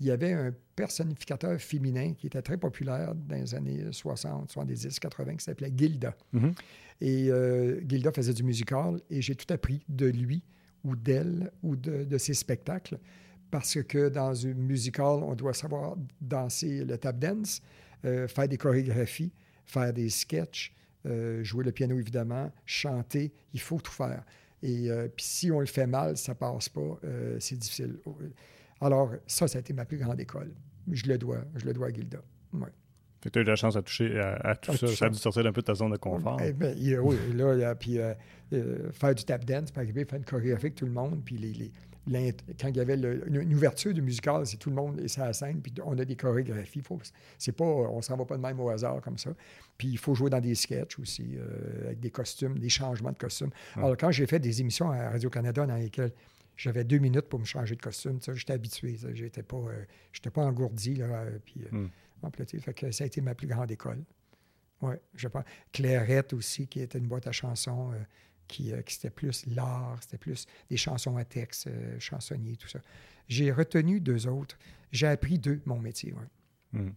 Il 0.00 0.06
y 0.06 0.10
avait 0.10 0.32
un 0.32 0.54
personnificateur 0.76 1.60
féminin 1.60 2.14
qui 2.14 2.28
était 2.28 2.42
très 2.42 2.56
populaire 2.56 3.14
dans 3.14 3.36
les 3.36 3.54
années 3.54 3.84
60, 3.90 4.50
70, 4.50 4.98
80, 4.98 5.36
qui 5.36 5.44
s'appelait 5.44 5.72
Gilda. 5.76 6.14
Mm-hmm. 6.34 6.54
Et 7.00 7.30
Gilda 7.88 8.12
faisait 8.12 8.32
du 8.32 8.44
musical 8.44 9.00
et 9.10 9.20
j'ai 9.22 9.34
tout 9.34 9.52
appris 9.52 9.84
de 9.88 10.06
lui 10.06 10.42
ou 10.84 10.94
d'elle 10.94 11.50
ou 11.62 11.76
de, 11.76 12.04
de 12.04 12.18
ses 12.18 12.34
spectacles 12.34 12.98
parce 13.50 13.82
que 13.82 14.08
dans 14.08 14.34
une 14.34 14.62
musical, 14.62 15.22
on 15.22 15.34
doit 15.34 15.54
savoir 15.54 15.96
danser 16.20 16.84
le 16.84 16.98
tap 16.98 17.18
dance, 17.18 17.62
euh, 18.04 18.28
faire 18.28 18.48
des 18.48 18.56
chorégraphies, 18.56 19.32
faire 19.64 19.92
des 19.92 20.10
sketchs, 20.10 20.74
euh, 21.06 21.42
jouer 21.44 21.64
le 21.64 21.72
piano 21.72 21.98
évidemment, 21.98 22.50
chanter, 22.66 23.32
il 23.54 23.60
faut 23.60 23.80
tout 23.80 23.92
faire. 23.92 24.24
Et 24.62 24.90
euh, 24.90 25.08
puis 25.08 25.24
si 25.24 25.50
on 25.50 25.60
le 25.60 25.66
fait 25.66 25.86
mal, 25.86 26.16
ça 26.16 26.34
passe 26.34 26.68
pas, 26.68 26.98
c'est 27.38 27.56
difficile. 27.56 27.98
Alors 28.80 29.12
ça, 29.26 29.48
ça 29.48 29.58
a 29.58 29.60
été 29.60 29.72
ma 29.72 29.84
plus 29.84 29.98
grande 29.98 30.20
école. 30.20 30.52
Je 30.90 31.06
le 31.06 31.18
dois, 31.18 31.38
je 31.56 31.66
le 31.66 31.72
dois 31.72 31.88
à 31.88 31.92
Gilda. 31.92 32.18
Ouais. 32.52 32.68
tu 33.30 33.38
as 33.38 33.42
eu 33.42 33.44
la 33.44 33.56
chance 33.56 33.76
à 33.76 33.82
toucher 33.82 34.18
à, 34.18 34.54
tout, 34.56 34.74
ça. 34.74 34.86
Ça 34.88 35.06
a 35.06 35.10
dû 35.10 35.18
sortir 35.18 35.44
un 35.46 35.52
peu 35.52 35.60
de 35.60 35.66
ta 35.66 35.74
zone 35.74 35.92
de 35.92 35.96
confort. 35.96 36.40
Eh 36.42 36.52
ben, 36.52 36.74
oui, 37.00 37.16
là, 37.34 37.74
puis 37.74 37.98
faire 38.92 39.14
du 39.14 39.24
tap 39.24 39.44
dance, 39.44 39.70
par 39.70 39.82
exemple, 39.82 40.06
faire 40.06 40.18
une 40.18 40.24
chorégraphie 40.24 40.66
avec 40.66 40.74
tout 40.76 40.86
le 40.86 40.92
monde, 40.92 41.20
puis 41.24 41.36
les, 41.36 41.72
quand 42.60 42.68
il 42.68 42.76
y 42.76 42.80
avait 42.80 42.94
une, 42.94 43.54
ouverture 43.54 43.92
du 43.92 44.02
musical, 44.02 44.46
c'est 44.46 44.56
tout 44.56 44.70
le 44.70 44.76
monde 44.76 45.00
est 45.00 45.08
sur 45.08 45.24
la 45.24 45.32
scène, 45.32 45.60
puis 45.60 45.72
on 45.84 45.98
a 45.98 46.04
des 46.04 46.16
chorégraphies. 46.16 46.80
Faut, 46.80 46.98
c'est 47.38 47.52
pas, 47.52 47.64
on 47.64 48.00
s'en 48.02 48.16
va 48.16 48.24
pas 48.24 48.36
de 48.36 48.42
même 48.42 48.58
au 48.60 48.68
hasard 48.68 49.00
comme 49.00 49.18
ça. 49.18 49.30
Puis 49.76 49.88
il 49.88 49.98
faut 49.98 50.14
jouer 50.14 50.30
dans 50.30 50.40
des 50.40 50.54
sketchs 50.54 50.98
aussi, 50.98 51.36
euh, 51.36 51.86
avec 51.86 52.00
des 52.00 52.10
costumes, 52.10 52.58
des 52.58 52.68
changements 52.68 53.12
de 53.12 53.18
costumes. 53.18 53.50
Alors, 53.76 53.96
quand 53.96 54.10
j'ai 54.10 54.26
fait 54.26 54.38
des 54.38 54.60
émissions 54.60 54.90
à 54.90 55.10
Radio-Canada 55.10 55.66
dans 55.66 55.76
lesquelles 55.76 56.12
j'avais 56.58 56.84
deux 56.84 56.98
minutes 56.98 57.30
pour 57.30 57.40
me 57.40 57.46
changer 57.46 57.74
de 57.74 57.80
costume, 57.80 58.18
j'étais 58.34 58.52
habitué. 58.52 58.98
J'étais 59.14 59.42
pas, 59.42 59.56
euh, 59.56 60.30
pas 60.30 60.42
engourdi, 60.42 60.96
là, 60.96 61.06
euh, 61.06 61.38
puis 61.42 61.64
hmm. 61.70 61.88
Fait 62.36 62.74
que 62.74 62.90
ça 62.90 63.04
a 63.04 63.06
été 63.06 63.22
ma 63.22 63.34
plus 63.34 63.46
grande 63.46 63.70
école. 63.70 64.04
Oui, 64.82 64.94
je 65.14 65.28
pense. 65.28 65.44
Clairette 65.72 66.34
aussi, 66.34 66.66
qui 66.66 66.80
était 66.80 66.98
une 66.98 67.06
boîte 67.06 67.26
à 67.28 67.32
chansons 67.32 67.92
qui, 68.48 68.72
euh, 68.72 68.82
qui 68.82 68.94
c'était 68.94 69.10
plus 69.10 69.46
l'art, 69.46 69.98
c'était 70.00 70.18
plus 70.18 70.46
des 70.68 70.76
chansons 70.76 71.16
à 71.16 71.24
texte, 71.24 71.68
euh, 71.68 72.00
chansonniers, 72.00 72.56
tout 72.56 72.66
ça. 72.66 72.80
J'ai 73.28 73.52
retenu 73.52 74.00
deux 74.00 74.26
autres. 74.26 74.58
J'ai 74.90 75.06
appris 75.06 75.38
d'eux 75.38 75.60
mon 75.66 75.78
métier. 75.78 76.14
Hmm. 76.72 76.90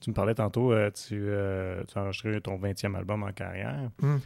Tu 0.00 0.10
me 0.10 0.14
parlais 0.14 0.34
tantôt, 0.34 0.72
euh, 0.72 0.90
tu, 0.90 1.26
tu, 1.88 1.98
as 1.98 2.00
enregistré 2.00 2.40
ton 2.40 2.56
20e 2.58 2.94
album 2.94 3.24
en 3.24 3.32
carrière. 3.32 3.90
Hmm. 4.00 4.18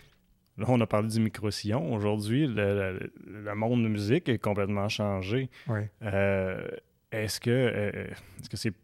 Là, 0.60 0.66
on 0.68 0.80
a 0.80 0.86
parlé 0.86 1.08
du 1.08 1.20
micro-sillon. 1.20 1.92
Aujourd'hui, 1.94 2.46
le, 2.46 3.08
monde 3.54 3.80
de 3.80 3.84
la 3.84 3.88
musique 3.88 4.28
est 4.28 4.38
complètement 4.38 4.88
changé. 4.88 5.48
est-ce 7.10 7.40
que 7.40 7.50
est-ce 8.40 8.48
que 8.48 8.56
c'est 8.56 8.74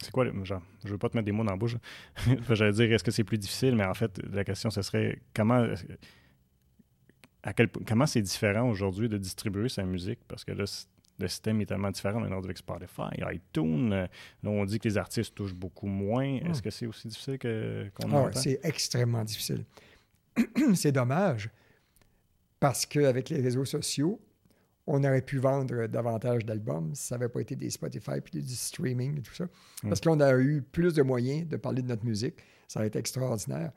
c'est 0.00 0.12
quoi, 0.12 0.24
genre, 0.44 0.62
je 0.84 0.90
veux 0.90 0.98
pas 0.98 1.08
te 1.08 1.16
mettre 1.16 1.26
des 1.26 1.32
mots 1.32 1.42
dans 1.42 1.50
la 1.50 1.56
bouche. 1.56 1.76
J'allais 2.50 2.72
dire, 2.72 2.92
est-ce 2.92 3.02
que 3.02 3.10
c'est 3.10 3.24
plus 3.24 3.38
difficile, 3.38 3.74
mais 3.74 3.84
en 3.84 3.94
fait, 3.94 4.20
la 4.32 4.44
question, 4.44 4.70
ce 4.70 4.80
serait 4.82 5.20
comment, 5.34 5.66
comment 7.84 8.06
c'est 8.06 8.22
différent 8.22 8.70
aujourd'hui 8.70 9.08
de 9.08 9.18
distribuer 9.18 9.68
sa 9.68 9.82
musique? 9.82 10.20
Parce 10.28 10.44
que 10.44 10.52
là, 10.52 10.64
le 11.18 11.28
système 11.28 11.60
est 11.60 11.66
tellement 11.66 11.90
différent 11.90 12.20
maintenant 12.20 12.38
avec 12.38 12.58
Spotify, 12.58 13.10
iTunes. 13.32 13.92
Euh, 13.92 14.06
là, 14.42 14.50
on 14.50 14.64
dit 14.64 14.78
que 14.78 14.88
les 14.88 14.98
artistes 14.98 15.34
touchent 15.34 15.54
beaucoup 15.54 15.88
moins. 15.88 16.38
Hmm. 16.38 16.50
Est-ce 16.50 16.62
que 16.62 16.70
c'est 16.70 16.86
aussi 16.86 17.08
difficile 17.08 17.38
qu'on 17.94 18.26
ah, 18.26 18.30
C'est 18.34 18.60
extrêmement 18.62 19.24
difficile. 19.24 19.64
c'est 20.74 20.92
dommage 20.92 21.50
parce 22.60 22.86
qu'avec 22.86 23.30
les 23.30 23.40
réseaux 23.40 23.64
sociaux, 23.64 24.20
on 24.86 25.04
aurait 25.04 25.22
pu 25.22 25.38
vendre 25.38 25.86
davantage 25.86 26.44
d'albums 26.44 26.94
si 26.94 27.06
ça 27.06 27.16
n'avait 27.16 27.28
pas 27.28 27.40
été 27.40 27.54
des 27.56 27.70
Spotify 27.70 28.20
puis 28.24 28.42
du 28.42 28.54
streaming 28.54 29.18
et 29.18 29.22
tout 29.22 29.34
ça. 29.34 29.46
Parce 29.82 30.00
qu'on 30.00 30.18
a 30.20 30.38
eu 30.38 30.62
plus 30.62 30.94
de 30.94 31.02
moyens 31.02 31.46
de 31.46 31.56
parler 31.56 31.82
de 31.82 31.88
notre 31.88 32.04
musique. 32.04 32.36
Ça 32.66 32.80
aurait 32.80 32.88
été 32.88 32.98
extraordinaire. 32.98 33.72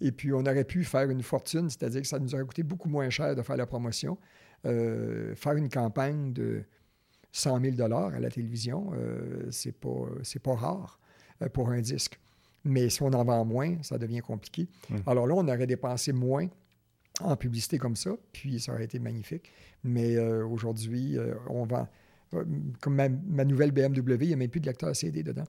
Et 0.00 0.12
puis, 0.12 0.32
on 0.32 0.40
aurait 0.40 0.64
pu 0.64 0.84
faire 0.84 1.08
une 1.10 1.22
fortune, 1.22 1.70
c'est-à-dire 1.70 2.02
que 2.02 2.06
ça 2.06 2.18
nous 2.18 2.34
aurait 2.34 2.44
coûté 2.44 2.62
beaucoup 2.62 2.88
moins 2.88 3.08
cher 3.10 3.34
de 3.34 3.42
faire 3.42 3.56
la 3.56 3.66
promotion. 3.66 4.18
Euh, 4.64 5.34
faire 5.34 5.54
une 5.54 5.68
campagne 5.68 6.32
de 6.32 6.64
100 7.32 7.60
000 7.76 7.92
à 7.92 8.18
la 8.18 8.30
télévision, 8.30 8.92
euh, 8.94 9.46
c'est 9.50 9.72
pas, 9.72 10.06
pas 10.42 10.54
rare 10.54 10.98
euh, 11.42 11.48
pour 11.48 11.70
un 11.70 11.80
disque. 11.80 12.18
Mais 12.66 12.90
si 12.90 13.02
on 13.02 13.12
en 13.12 13.24
vend 13.24 13.44
moins, 13.44 13.76
ça 13.82 13.98
devient 13.98 14.20
compliqué. 14.20 14.68
Hum. 14.90 15.02
Alors 15.06 15.26
là, 15.26 15.34
on 15.36 15.46
aurait 15.48 15.66
dépensé 15.66 16.12
moins 16.12 16.48
en 17.20 17.36
publicité 17.36 17.78
comme 17.78 17.96
ça, 17.96 18.10
puis 18.32 18.60
ça 18.60 18.72
aurait 18.74 18.84
été 18.84 18.98
magnifique. 18.98 19.50
Mais 19.84 20.18
aujourd'hui, 20.18 21.16
on 21.48 21.64
vend. 21.64 21.88
Comme 22.80 22.94
ma, 22.94 23.08
ma, 23.08 23.44
nouvelle 23.44 23.70
BMW, 23.70 24.16
il 24.20 24.26
n'y 24.26 24.32
a 24.32 24.36
même 24.36 24.50
plus 24.50 24.60
de 24.60 24.66
lecteur 24.66 24.94
CD 24.94 25.22
dedans. 25.22 25.46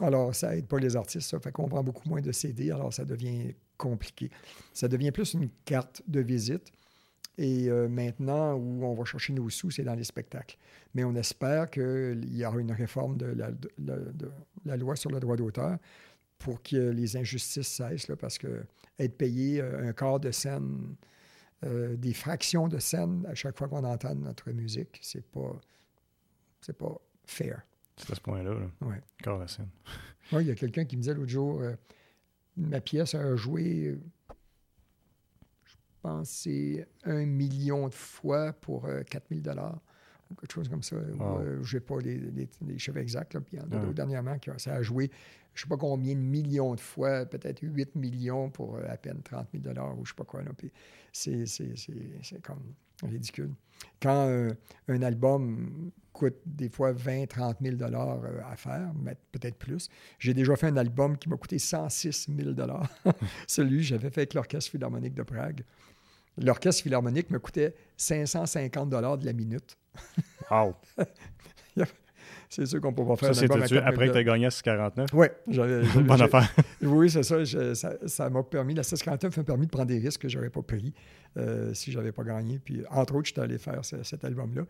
Alors, 0.00 0.34
ça 0.34 0.56
aide 0.56 0.66
pas 0.66 0.78
les 0.78 0.96
artistes, 0.96 1.28
ça 1.28 1.38
fait 1.38 1.52
qu'on 1.52 1.66
vend 1.66 1.82
beaucoup 1.82 2.08
moins 2.08 2.20
de 2.20 2.32
CD, 2.32 2.70
alors 2.70 2.92
ça 2.92 3.04
devient 3.04 3.54
compliqué. 3.76 4.30
Ça 4.74 4.88
devient 4.88 5.12
plus 5.12 5.34
une 5.34 5.48
carte 5.64 6.02
de 6.06 6.20
visite. 6.20 6.72
Et 7.38 7.70
euh, 7.70 7.88
maintenant, 7.88 8.54
où 8.54 8.84
on 8.84 8.94
va 8.94 9.04
chercher 9.04 9.32
nos 9.32 9.48
sous, 9.48 9.70
c'est 9.70 9.84
dans 9.84 9.94
les 9.94 10.04
spectacles. 10.04 10.58
Mais 10.94 11.04
on 11.04 11.14
espère 11.14 11.70
qu'il 11.70 12.36
y 12.36 12.44
aura 12.44 12.58
une 12.58 12.72
réforme 12.72 13.16
de 13.16 13.36
la, 14.66 14.76
loi 14.76 14.96
sur 14.96 15.10
le 15.10 15.20
droit 15.20 15.36
d'auteur 15.36 15.78
pour 16.38 16.62
que 16.62 16.76
les 16.76 17.16
injustices 17.16 17.68
cessent, 17.68 18.10
parce 18.18 18.38
que 18.38 18.64
être 18.98 19.16
payé 19.16 19.60
euh, 19.60 19.88
un 19.88 19.92
quart 19.92 20.20
de 20.20 20.30
scène, 20.30 20.94
euh, 21.64 21.96
des 21.96 22.14
fractions 22.14 22.68
de 22.68 22.78
scène 22.78 23.26
à 23.28 23.34
chaque 23.34 23.56
fois 23.58 23.68
qu'on 23.68 23.84
entend 23.84 24.14
notre 24.14 24.50
musique, 24.50 24.98
c'est 25.02 25.24
pas, 25.24 25.60
c'est 26.60 26.76
pas 26.76 26.96
fair. 27.24 27.62
C'est 27.96 28.12
à 28.12 28.14
ce 28.14 28.20
point-là, 28.20 28.54
là. 28.54 28.86
Ouais. 28.86 29.02
Quart 29.22 29.40
de 29.40 29.46
scène. 29.46 29.68
Oui, 30.30 30.44
il 30.44 30.48
y 30.48 30.50
a 30.50 30.54
quelqu'un 30.54 30.84
qui 30.84 30.94
me 30.98 31.00
disait 31.00 31.14
l'autre 31.14 31.30
jour, 31.30 31.62
ma 32.54 32.82
pièce 32.82 33.14
a 33.14 33.34
joué, 33.34 33.98
je 35.64 35.74
pense, 36.02 36.28
c'est 36.28 36.86
un 37.04 37.24
million 37.24 37.88
de 37.88 37.94
fois 37.94 38.52
pour 38.52 38.88
4000 39.10 39.38
euh, 39.38 39.42
dollars. 39.42 39.80
Quelque 40.40 40.52
chose 40.52 40.68
comme 40.68 40.82
ça. 40.82 40.96
Euh, 41.40 41.58
Je 41.62 41.76
n'ai 41.76 41.80
pas 41.80 41.98
les, 42.00 42.16
les- 42.18 42.48
les 42.66 42.78
chiffres 42.78 42.98
exacts. 42.98 43.34
Là, 43.34 43.40
puis 43.40 43.56
il 43.56 43.60
y 43.60 43.62
en 43.62 43.66
a 43.66 43.68
d'autres 43.80 43.94
dernièrement 43.94 44.38
qui 44.38 44.50
ont- 44.50 44.58
ça 44.58 44.74
a 44.74 44.82
joué, 44.82 45.10
je 45.54 45.60
ne 45.60 45.64
sais 45.64 45.68
pas 45.68 45.76
combien 45.76 46.14
de 46.14 46.20
millions 46.20 46.74
de 46.74 46.80
fois, 46.80 47.24
peut-être 47.26 47.60
8 47.62 47.94
millions 47.96 48.50
pour 48.50 48.76
euh, 48.76 48.82
à 48.88 48.96
peine 48.96 49.20
30 49.22 49.48
000 49.52 49.64
ou 49.64 49.94
je 49.96 50.00
ne 50.00 50.04
sais 50.06 50.14
pas 50.16 50.24
quoi. 50.24 50.42
là. 50.42 50.50
Puis 50.56 50.70
c'est, 51.12 51.46
c'est- 51.46 51.76
c'est- 51.76 51.92
c'est 52.22 52.42
comme 52.42 52.62
ridicule. 53.02 53.52
Quand 54.02 54.26
euh, 54.28 54.50
un 54.88 55.02
album 55.02 55.90
coûte 56.12 56.36
des 56.44 56.68
fois 56.68 56.90
20 56.92 57.26
30 57.28 57.58
000 57.62 57.76
dollars 57.76 58.20
euh, 58.24 58.40
à 58.50 58.56
faire, 58.56 58.92
mais 59.00 59.16
peut-être 59.30 59.56
plus. 59.56 59.88
J'ai 60.18 60.34
déjà 60.34 60.56
fait 60.56 60.66
un 60.66 60.76
album 60.76 61.16
qui 61.16 61.28
m'a 61.28 61.36
coûté 61.36 61.58
106 61.60 62.28
000 62.36 62.52
dollars. 62.52 62.88
Celui 63.46 63.76
que 63.78 63.82
j'avais 63.84 64.10
fait 64.10 64.22
avec 64.22 64.34
l'Orchestre 64.34 64.72
Philharmonique 64.72 65.14
de 65.14 65.22
Prague. 65.22 65.62
L'Orchestre 66.40 66.82
Philharmonique 66.82 67.30
me 67.30 67.38
coûtait 67.38 67.74
550 67.96 68.90
dollars 68.90 69.18
de 69.18 69.26
la 69.26 69.32
minute. 69.32 69.76
Wow. 70.50 70.74
C'est 72.50 72.64
sûr 72.64 72.80
qu'on 72.80 72.90
ne 72.92 72.96
peut 72.96 73.04
pas 73.04 73.16
faire 73.16 73.34
Ça, 73.34 73.40
un 73.40 73.42
album 73.42 73.62
à 73.62 73.66
c'était 73.66 73.74
4 73.80 73.84
000 73.84 73.86
après 73.94 74.06
que 74.08 74.12
tu 74.12 74.18
as 74.18 74.24
gagné 74.24 74.46
à 74.46 74.50
649. 74.50 75.10
Oui, 75.12 75.26
j'avais- 75.48 75.82
Bonne 76.02 76.22
affaire. 76.22 76.50
Oui, 76.80 77.10
c'est 77.10 77.22
ça. 77.22 77.44
ça. 78.06 78.30
m'a 78.30 78.42
permis, 78.42 78.72
la 78.72 78.82
649 78.82 79.36
m'a 79.36 79.44
permis 79.44 79.66
de 79.66 79.70
prendre 79.70 79.88
des 79.88 79.98
risques 79.98 80.22
que 80.22 80.28
je 80.30 80.38
n'aurais 80.38 80.48
pas 80.48 80.62
pris 80.62 80.94
euh, 81.36 81.74
si 81.74 81.92
je 81.92 81.98
n'avais 81.98 82.12
pas 82.12 82.24
gagné. 82.24 82.58
Puis, 82.58 82.82
entre 82.90 83.16
autres, 83.16 83.26
j'étais 83.28 83.42
allé 83.42 83.58
faire 83.58 83.84
ce- 83.84 84.02
cet 84.02 84.24
album-là. 84.24 84.62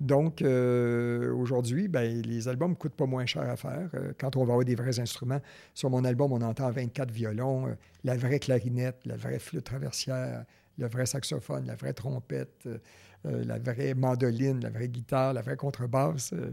Donc, 0.00 0.40
euh, 0.42 1.32
aujourd'hui, 1.34 1.88
ben, 1.88 2.22
les 2.22 2.46
albums 2.46 2.70
ne 2.70 2.76
coûtent 2.76 2.94
pas 2.94 3.06
moins 3.06 3.26
cher 3.26 3.42
à 3.42 3.56
faire. 3.56 3.88
Euh, 3.94 4.12
quand 4.18 4.36
on 4.36 4.44
va 4.44 4.52
avoir 4.52 4.64
des 4.64 4.76
vrais 4.76 5.00
instruments, 5.00 5.40
sur 5.74 5.90
mon 5.90 6.04
album, 6.04 6.30
on 6.32 6.42
entend 6.42 6.70
24 6.70 7.10
violons, 7.10 7.76
la 8.04 8.16
vraie 8.16 8.38
clarinette, 8.38 8.98
la 9.04 9.16
vraie 9.16 9.40
flûte 9.40 9.64
traversière, 9.64 10.44
le 10.78 10.86
vrai 10.88 11.06
saxophone, 11.06 11.66
la 11.66 11.74
vraie 11.76 11.92
trompette, 11.92 12.64
euh, 12.66 12.78
euh, 13.26 13.44
la 13.44 13.58
vraie 13.58 13.94
mandoline, 13.94 14.60
la 14.60 14.70
vraie 14.70 14.88
guitare, 14.88 15.32
la 15.32 15.42
vraie 15.42 15.56
contrebasse. 15.56 16.32
euh, 16.32 16.52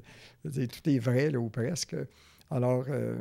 tout 0.68 0.90
est 0.90 1.00
vrai, 1.00 1.30
là, 1.30 1.40
ou 1.40 1.50
presque. 1.50 1.96
Alors, 2.50 2.86
euh, 2.90 3.18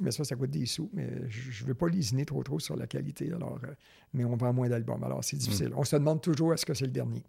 mais 0.00 0.10
ça, 0.12 0.24
ça 0.24 0.36
coûte 0.36 0.50
des 0.50 0.66
sous. 0.66 0.88
Mais 0.92 1.08
je 1.28 1.62
ne 1.62 1.68
veux 1.68 1.74
pas 1.74 1.88
lésiner 1.88 2.24
trop 2.24 2.42
trop 2.42 2.58
sur 2.58 2.76
la 2.76 2.86
qualité. 2.86 3.30
Alors, 3.32 3.58
mais 4.14 4.24
on 4.24 4.36
vend 4.36 4.52
moins 4.52 4.68
d'albums. 4.68 5.02
Alors, 5.04 5.22
c'est 5.24 5.36
difficile. 5.36 5.72
On 5.76 5.84
se 5.84 5.96
demande 5.96 6.22
toujours 6.22 6.54
est-ce 6.54 6.64
que 6.64 6.74
c'est 6.74 6.86
le 6.86 6.92
dernier? 6.92 7.22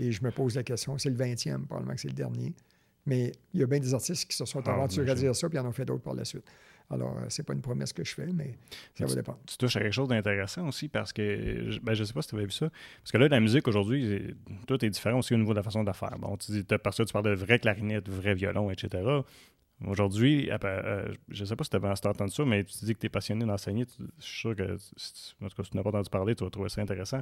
Et 0.00 0.10
je 0.10 0.22
me 0.24 0.30
pose 0.30 0.54
la 0.56 0.62
question, 0.62 0.96
c'est 0.96 1.10
le 1.10 1.16
20e, 1.16 1.66
probablement 1.66 1.94
que 1.94 2.00
c'est 2.00 2.08
le 2.08 2.14
dernier. 2.14 2.54
Mais 3.06 3.32
il 3.52 3.60
y 3.60 3.62
a 3.62 3.66
bien 3.66 3.78
des 3.80 3.92
artistes 3.92 4.26
qui 4.30 4.34
se 4.36 4.44
sont 4.46 4.62
Ah, 4.66 4.72
aventurés 4.72 5.10
à 5.10 5.14
dire 5.14 5.36
ça, 5.36 5.48
puis 5.50 5.58
en 5.58 5.66
ont 5.66 5.72
fait 5.72 5.84
d'autres 5.84 6.02
par 6.02 6.14
la 6.14 6.24
suite. 6.24 6.44
Alors, 6.90 7.16
euh, 7.18 7.24
c'est 7.28 7.42
pas 7.42 7.54
une 7.54 7.62
promesse 7.62 7.92
que 7.92 8.04
je 8.04 8.14
fais, 8.14 8.26
mais 8.26 8.56
ça 8.94 9.04
va 9.04 9.14
dépendre. 9.16 9.38
Tu 9.46 9.56
touches 9.56 9.76
à 9.76 9.80
quelque 9.80 9.92
chose 9.92 10.08
d'intéressant 10.08 10.68
aussi 10.68 10.88
parce 10.88 11.12
que, 11.12 11.70
je- 11.70 11.80
ben, 11.80 11.94
je 11.94 12.04
sais 12.04 12.12
pas 12.12 12.22
si 12.22 12.28
tu 12.28 12.34
avais 12.34 12.44
vu 12.44 12.50
ça, 12.50 12.68
parce 13.00 13.10
que 13.12 13.18
là, 13.18 13.26
la 13.28 13.40
musique 13.40 13.66
aujourd'hui, 13.66 14.34
tout 14.66 14.84
est 14.84 14.90
différent 14.90 15.18
aussi 15.18 15.34
au 15.34 15.38
niveau 15.38 15.52
de 15.52 15.58
la 15.58 15.62
façon 15.62 15.80
de 15.82 15.86
la 15.86 15.94
faire. 15.94 16.16
Bon, 16.18 16.36
tu 16.36 16.52
dis, 16.52 16.62
parce 16.82 16.98
que 16.98 17.02
tu 17.04 17.12
parles 17.12 17.24
de 17.24 17.34
vrai 17.34 17.58
clarinette, 17.58 18.08
vrai 18.08 18.34
violon, 18.34 18.70
etc. 18.70 19.02
Aujourd'hui, 19.86 20.50
euh, 20.52 21.08
je 21.28 21.44
sais 21.44 21.56
pas 21.56 21.64
si 21.64 21.70
tu 21.70 21.76
avais 21.76 21.88
entendu 21.88 22.30
ça, 22.32 22.44
mais 22.44 22.64
tu 22.64 22.84
dis 22.84 22.94
que 22.94 23.00
tu 23.00 23.06
es 23.06 23.10
passionné 23.10 23.44
d'enseigner. 23.44 23.84
Je 24.18 24.22
suis 24.24 24.40
sûr 24.40 24.54
que, 24.56 24.62
en 24.62 25.48
tout 25.48 25.56
cas, 25.56 25.64
si 25.64 25.70
tu 25.70 25.76
n'as 25.76 25.82
pas 25.82 25.88
entendu 25.90 26.08
parler, 26.10 26.34
tu 26.36 26.44
vas 26.44 26.50
trouver 26.50 26.68
ça 26.68 26.80
intéressant. 26.80 27.20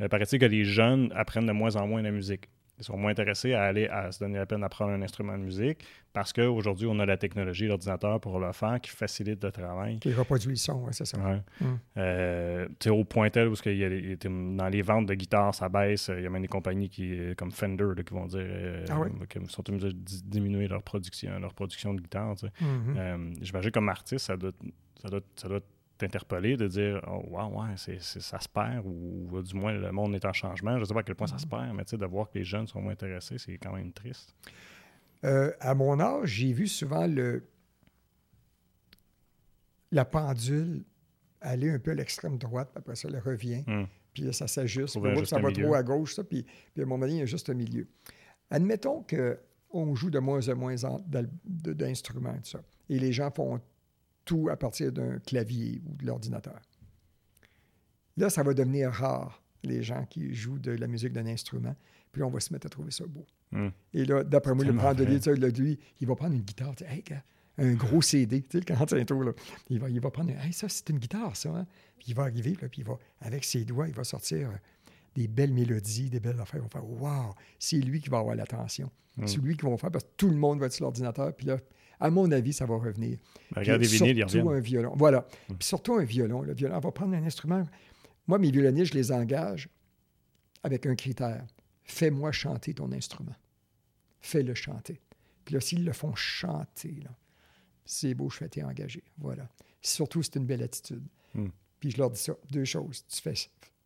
Euh, 0.00 0.08
Paraît-il 0.08 0.38
que 0.38 0.44
les 0.44 0.64
jeunes 0.64 1.10
apprennent 1.14 1.46
de 1.46 1.52
moins 1.52 1.74
en 1.76 1.86
moins 1.86 2.02
la 2.02 2.10
musique. 2.10 2.48
Ils 2.78 2.84
sont 2.84 2.96
moins 2.96 3.12
intéressés 3.12 3.52
à 3.54 3.62
aller 3.64 3.86
à 3.86 4.10
se 4.10 4.18
donner 4.18 4.36
la 4.38 4.46
peine 4.46 4.60
d'apprendre 4.62 4.90
un 4.92 5.00
instrument 5.02 5.38
de 5.38 5.42
musique 5.44 5.84
parce 6.12 6.32
qu'aujourd'hui, 6.32 6.86
on 6.90 6.98
a 6.98 7.06
la 7.06 7.16
technologie, 7.16 7.66
l'ordinateur 7.66 8.20
pour 8.20 8.38
le 8.40 8.50
faire 8.52 8.80
qui 8.80 8.90
facilite 8.90 9.42
le 9.44 9.52
travail. 9.52 9.98
Qui 10.00 10.12
reproduit 10.12 10.50
le 10.50 10.56
son, 10.56 10.86
c'est 10.90 11.04
ça. 11.04 11.18
Ouais. 11.18 11.40
Mm. 11.60 11.64
Euh, 11.98 12.68
au 12.88 13.04
point 13.04 13.30
tel 13.30 13.48
où 13.48 13.54
y 13.66 13.84
a 13.84 14.16
dans 14.56 14.68
les 14.68 14.82
ventes 14.82 15.06
de 15.06 15.14
guitares, 15.14 15.54
ça 15.54 15.68
baisse. 15.68 16.10
Il 16.16 16.22
y 16.22 16.26
a 16.26 16.30
même 16.30 16.42
des 16.42 16.48
compagnies 16.48 16.88
qui, 16.88 17.16
euh, 17.18 17.34
comme 17.34 17.52
Fender 17.52 17.92
là, 17.96 18.02
qui 18.02 18.12
vont 18.14 18.26
dire 18.26 18.40
euh, 18.42 18.84
Ah 18.90 18.98
ouais? 19.00 19.10
qui 19.28 19.38
sont 19.48 19.68
obligées 19.70 19.88
de 19.88 19.92
di- 19.92 20.22
diminuer 20.24 20.66
leur 20.68 20.82
production, 20.82 21.38
leur 21.38 21.54
production 21.54 21.94
de 21.94 22.00
guitares. 22.00 22.38
sais. 22.38 22.50
Mhm. 22.60 22.94
Euh, 22.96 23.32
J'imagine 23.40 23.70
comme 23.70 23.88
artiste, 23.88 24.26
ça 24.26 24.36
doit, 24.36 24.52
ça 25.00 25.08
doit, 25.08 25.20
ça 25.36 25.48
doit 25.48 25.60
t'interpeller 25.98 26.56
de 26.56 26.66
dire 26.68 27.00
Oh, 27.06 27.22
wow, 27.28 27.60
ouais, 27.62 27.74
c'est- 27.76 28.00
ça 28.00 28.40
se 28.40 28.48
perd, 28.48 28.84
ou, 28.86 29.28
ou 29.30 29.42
du 29.42 29.54
moins 29.54 29.72
le 29.72 29.92
monde 29.92 30.14
est 30.14 30.24
en 30.24 30.32
changement. 30.32 30.74
Je 30.76 30.80
ne 30.80 30.84
sais 30.84 30.94
pas 30.94 31.00
à 31.00 31.02
quel 31.04 31.14
point 31.14 31.26
ça 31.26 31.36
Mm. 31.36 31.38
se 31.40 31.46
perd, 31.46 31.74
mais 31.74 31.84
tu 31.84 31.90
sais, 31.90 31.96
de 31.98 32.06
voir 32.06 32.28
que 32.30 32.38
les 32.38 32.44
jeunes 32.44 32.66
sont 32.66 32.80
moins 32.80 32.92
intéressés, 32.92 33.38
c'est 33.38 33.56
quand 33.58 33.72
même 33.72 33.92
triste. 33.92 34.34
Euh, 35.24 35.52
à 35.60 35.74
mon 35.74 35.98
âge, 36.00 36.28
j'ai 36.28 36.52
vu 36.52 36.66
souvent 36.66 37.06
le, 37.06 37.44
la 39.92 40.04
pendule 40.04 40.82
aller 41.40 41.70
un 41.70 41.78
peu 41.78 41.92
à 41.92 41.94
l'extrême 41.94 42.38
droite, 42.38 42.68
puis 42.72 42.78
après 42.78 42.96
ça, 42.96 43.08
elle 43.08 43.18
revient, 43.20 43.64
Hum. 43.66 43.86
puis 44.12 44.22
là, 44.24 44.32
ça 44.32 44.46
s'ajuste. 44.46 44.94
Ça 44.94 45.00
va 45.00 45.48
milieu. 45.50 45.64
trop 45.64 45.74
à 45.74 45.82
gauche, 45.82 46.14
ça, 46.14 46.24
puis, 46.24 46.42
puis 46.42 46.82
à 46.82 46.84
un 46.84 46.88
moment 46.88 47.00
donné, 47.04 47.14
il 47.14 47.18
y 47.20 47.22
a 47.22 47.26
juste 47.26 47.48
un 47.50 47.54
milieu. 47.54 47.86
Admettons 48.50 49.04
qu'on 49.08 49.94
joue 49.94 50.10
de 50.10 50.18
moins 50.18 50.46
en 50.48 50.56
moins 50.56 50.74
d'instruments, 51.44 52.34
tout 52.34 52.50
ça, 52.50 52.60
et 52.88 52.98
les 52.98 53.12
gens 53.12 53.30
font 53.30 53.60
tout 54.24 54.48
à 54.50 54.56
partir 54.56 54.92
d'un 54.92 55.18
clavier 55.18 55.82
ou 55.86 55.94
de 55.96 56.06
l'ordinateur. 56.06 56.60
Là, 58.16 58.30
ça 58.30 58.42
va 58.42 58.54
devenir 58.54 58.90
rare, 58.90 59.42
les 59.62 59.82
gens 59.82 60.04
qui 60.06 60.34
jouent 60.34 60.58
de 60.58 60.70
la 60.72 60.86
musique 60.86 61.12
d'un 61.12 61.26
instrument, 61.26 61.74
puis 62.12 62.20
là, 62.20 62.26
on 62.26 62.30
va 62.30 62.40
se 62.40 62.52
mettre 62.52 62.66
à 62.66 62.70
trouver 62.70 62.90
ça 62.90 63.04
beau. 63.06 63.26
Hum. 63.52 63.72
Et 63.92 64.04
là, 64.04 64.22
d'après 64.24 64.54
moi, 64.54 64.64
le 64.64 64.74
prendre 64.74 65.20
sais, 65.20 65.34
là, 65.36 65.48
lui, 65.48 65.78
il 66.00 66.06
va 66.06 66.14
prendre 66.14 66.34
une 66.34 66.42
guitare. 66.42 66.74
tu 66.76 66.84
sais, 66.84 66.90
Hey, 66.90 67.02
gars, 67.02 67.22
un 67.58 67.74
gros 67.74 68.02
CD, 68.02 68.42
tu 68.42 68.48
sais, 68.52 68.58
le 68.58 68.64
45 68.64 69.06
tours, 69.06 69.22
là. 69.24 69.32
Il 69.68 69.78
va, 69.80 69.88
il 69.88 70.00
va 70.00 70.10
prendre, 70.10 70.30
hey, 70.30 70.52
ça, 70.52 70.68
c'est 70.68 70.88
une 70.90 70.98
guitare, 70.98 71.36
ça. 71.36 71.50
hein? 71.50 71.66
Puis 71.98 72.08
il 72.08 72.14
va 72.14 72.24
arriver, 72.24 72.56
là, 72.60 72.68
puis 72.68 72.82
il 72.82 72.84
va, 72.84 72.98
avec 73.20 73.44
ses 73.44 73.64
doigts, 73.64 73.88
il 73.88 73.94
va 73.94 74.04
sortir 74.04 74.48
euh, 74.48 74.54
des 75.14 75.28
belles 75.28 75.52
mélodies, 75.52 76.10
des 76.10 76.20
belles 76.20 76.40
affaires. 76.40 76.60
On 76.60 76.64
va 76.64 76.68
faire, 76.68 76.84
wow, 76.88 77.34
c'est 77.58 77.78
lui 77.78 78.00
qui 78.00 78.08
va 78.10 78.18
avoir 78.18 78.34
l'attention. 78.34 78.90
Mm. 79.16 79.26
C'est 79.26 79.38
lui 79.38 79.56
qui 79.56 79.64
va 79.66 79.76
faire, 79.76 79.90
parce 79.90 80.04
que 80.04 80.10
tout 80.16 80.28
le 80.28 80.36
monde 80.36 80.58
va 80.60 80.66
être 80.66 80.72
sur 80.72 80.84
l'ordinateur. 80.84 81.34
Puis 81.34 81.46
là, 81.46 81.58
à 82.00 82.10
mon 82.10 82.30
avis, 82.32 82.52
ça 82.52 82.66
va 82.66 82.76
revenir. 82.76 83.18
Ben, 83.52 83.60
regarde 83.60 83.80
les 83.80 83.88
Puis 83.88 83.98
vinyles, 83.98 84.18
ils 84.18 84.28
surtout 84.28 84.50
un 84.50 84.60
violon. 84.60 84.92
Voilà. 84.96 85.26
Mm. 85.48 85.54
Puis 85.54 85.68
surtout 85.68 85.94
un 85.94 86.04
violon. 86.04 86.42
Le 86.42 86.54
violon, 86.54 86.76
on 86.76 86.80
va 86.80 86.92
prendre 86.92 87.14
un 87.14 87.24
instrument. 87.24 87.64
Moi, 88.26 88.38
mes 88.38 88.50
violonistes, 88.50 88.92
je 88.92 88.98
les 88.98 89.12
engage 89.12 89.68
avec 90.62 90.86
un 90.86 90.94
critère. 90.94 91.44
Fais-moi 91.84 92.32
chanter 92.32 92.74
ton 92.74 92.90
instrument. 92.92 93.36
Fais-le 94.20 94.54
chanter. 94.54 95.00
Puis 95.44 95.54
là, 95.54 95.60
s'ils 95.60 95.84
le 95.84 95.92
font 95.92 96.14
chanter, 96.14 96.96
là, 97.04 97.10
c'est 97.84 98.14
beau, 98.14 98.30
je 98.30 98.38
fais 98.38 98.48
t'es 98.48 98.62
engagé. 98.62 99.02
Voilà. 99.18 99.48
Surtout, 99.82 100.22
c'est 100.22 100.36
une 100.36 100.46
belle 100.46 100.62
attitude. 100.62 101.04
Mm. 101.34 101.48
Puis 101.80 101.90
je 101.90 101.98
leur 101.98 102.10
dis 102.10 102.20
ça, 102.20 102.34
deux 102.50 102.64
choses. 102.64 103.04
Tu 103.08 103.20
fais 103.20 103.34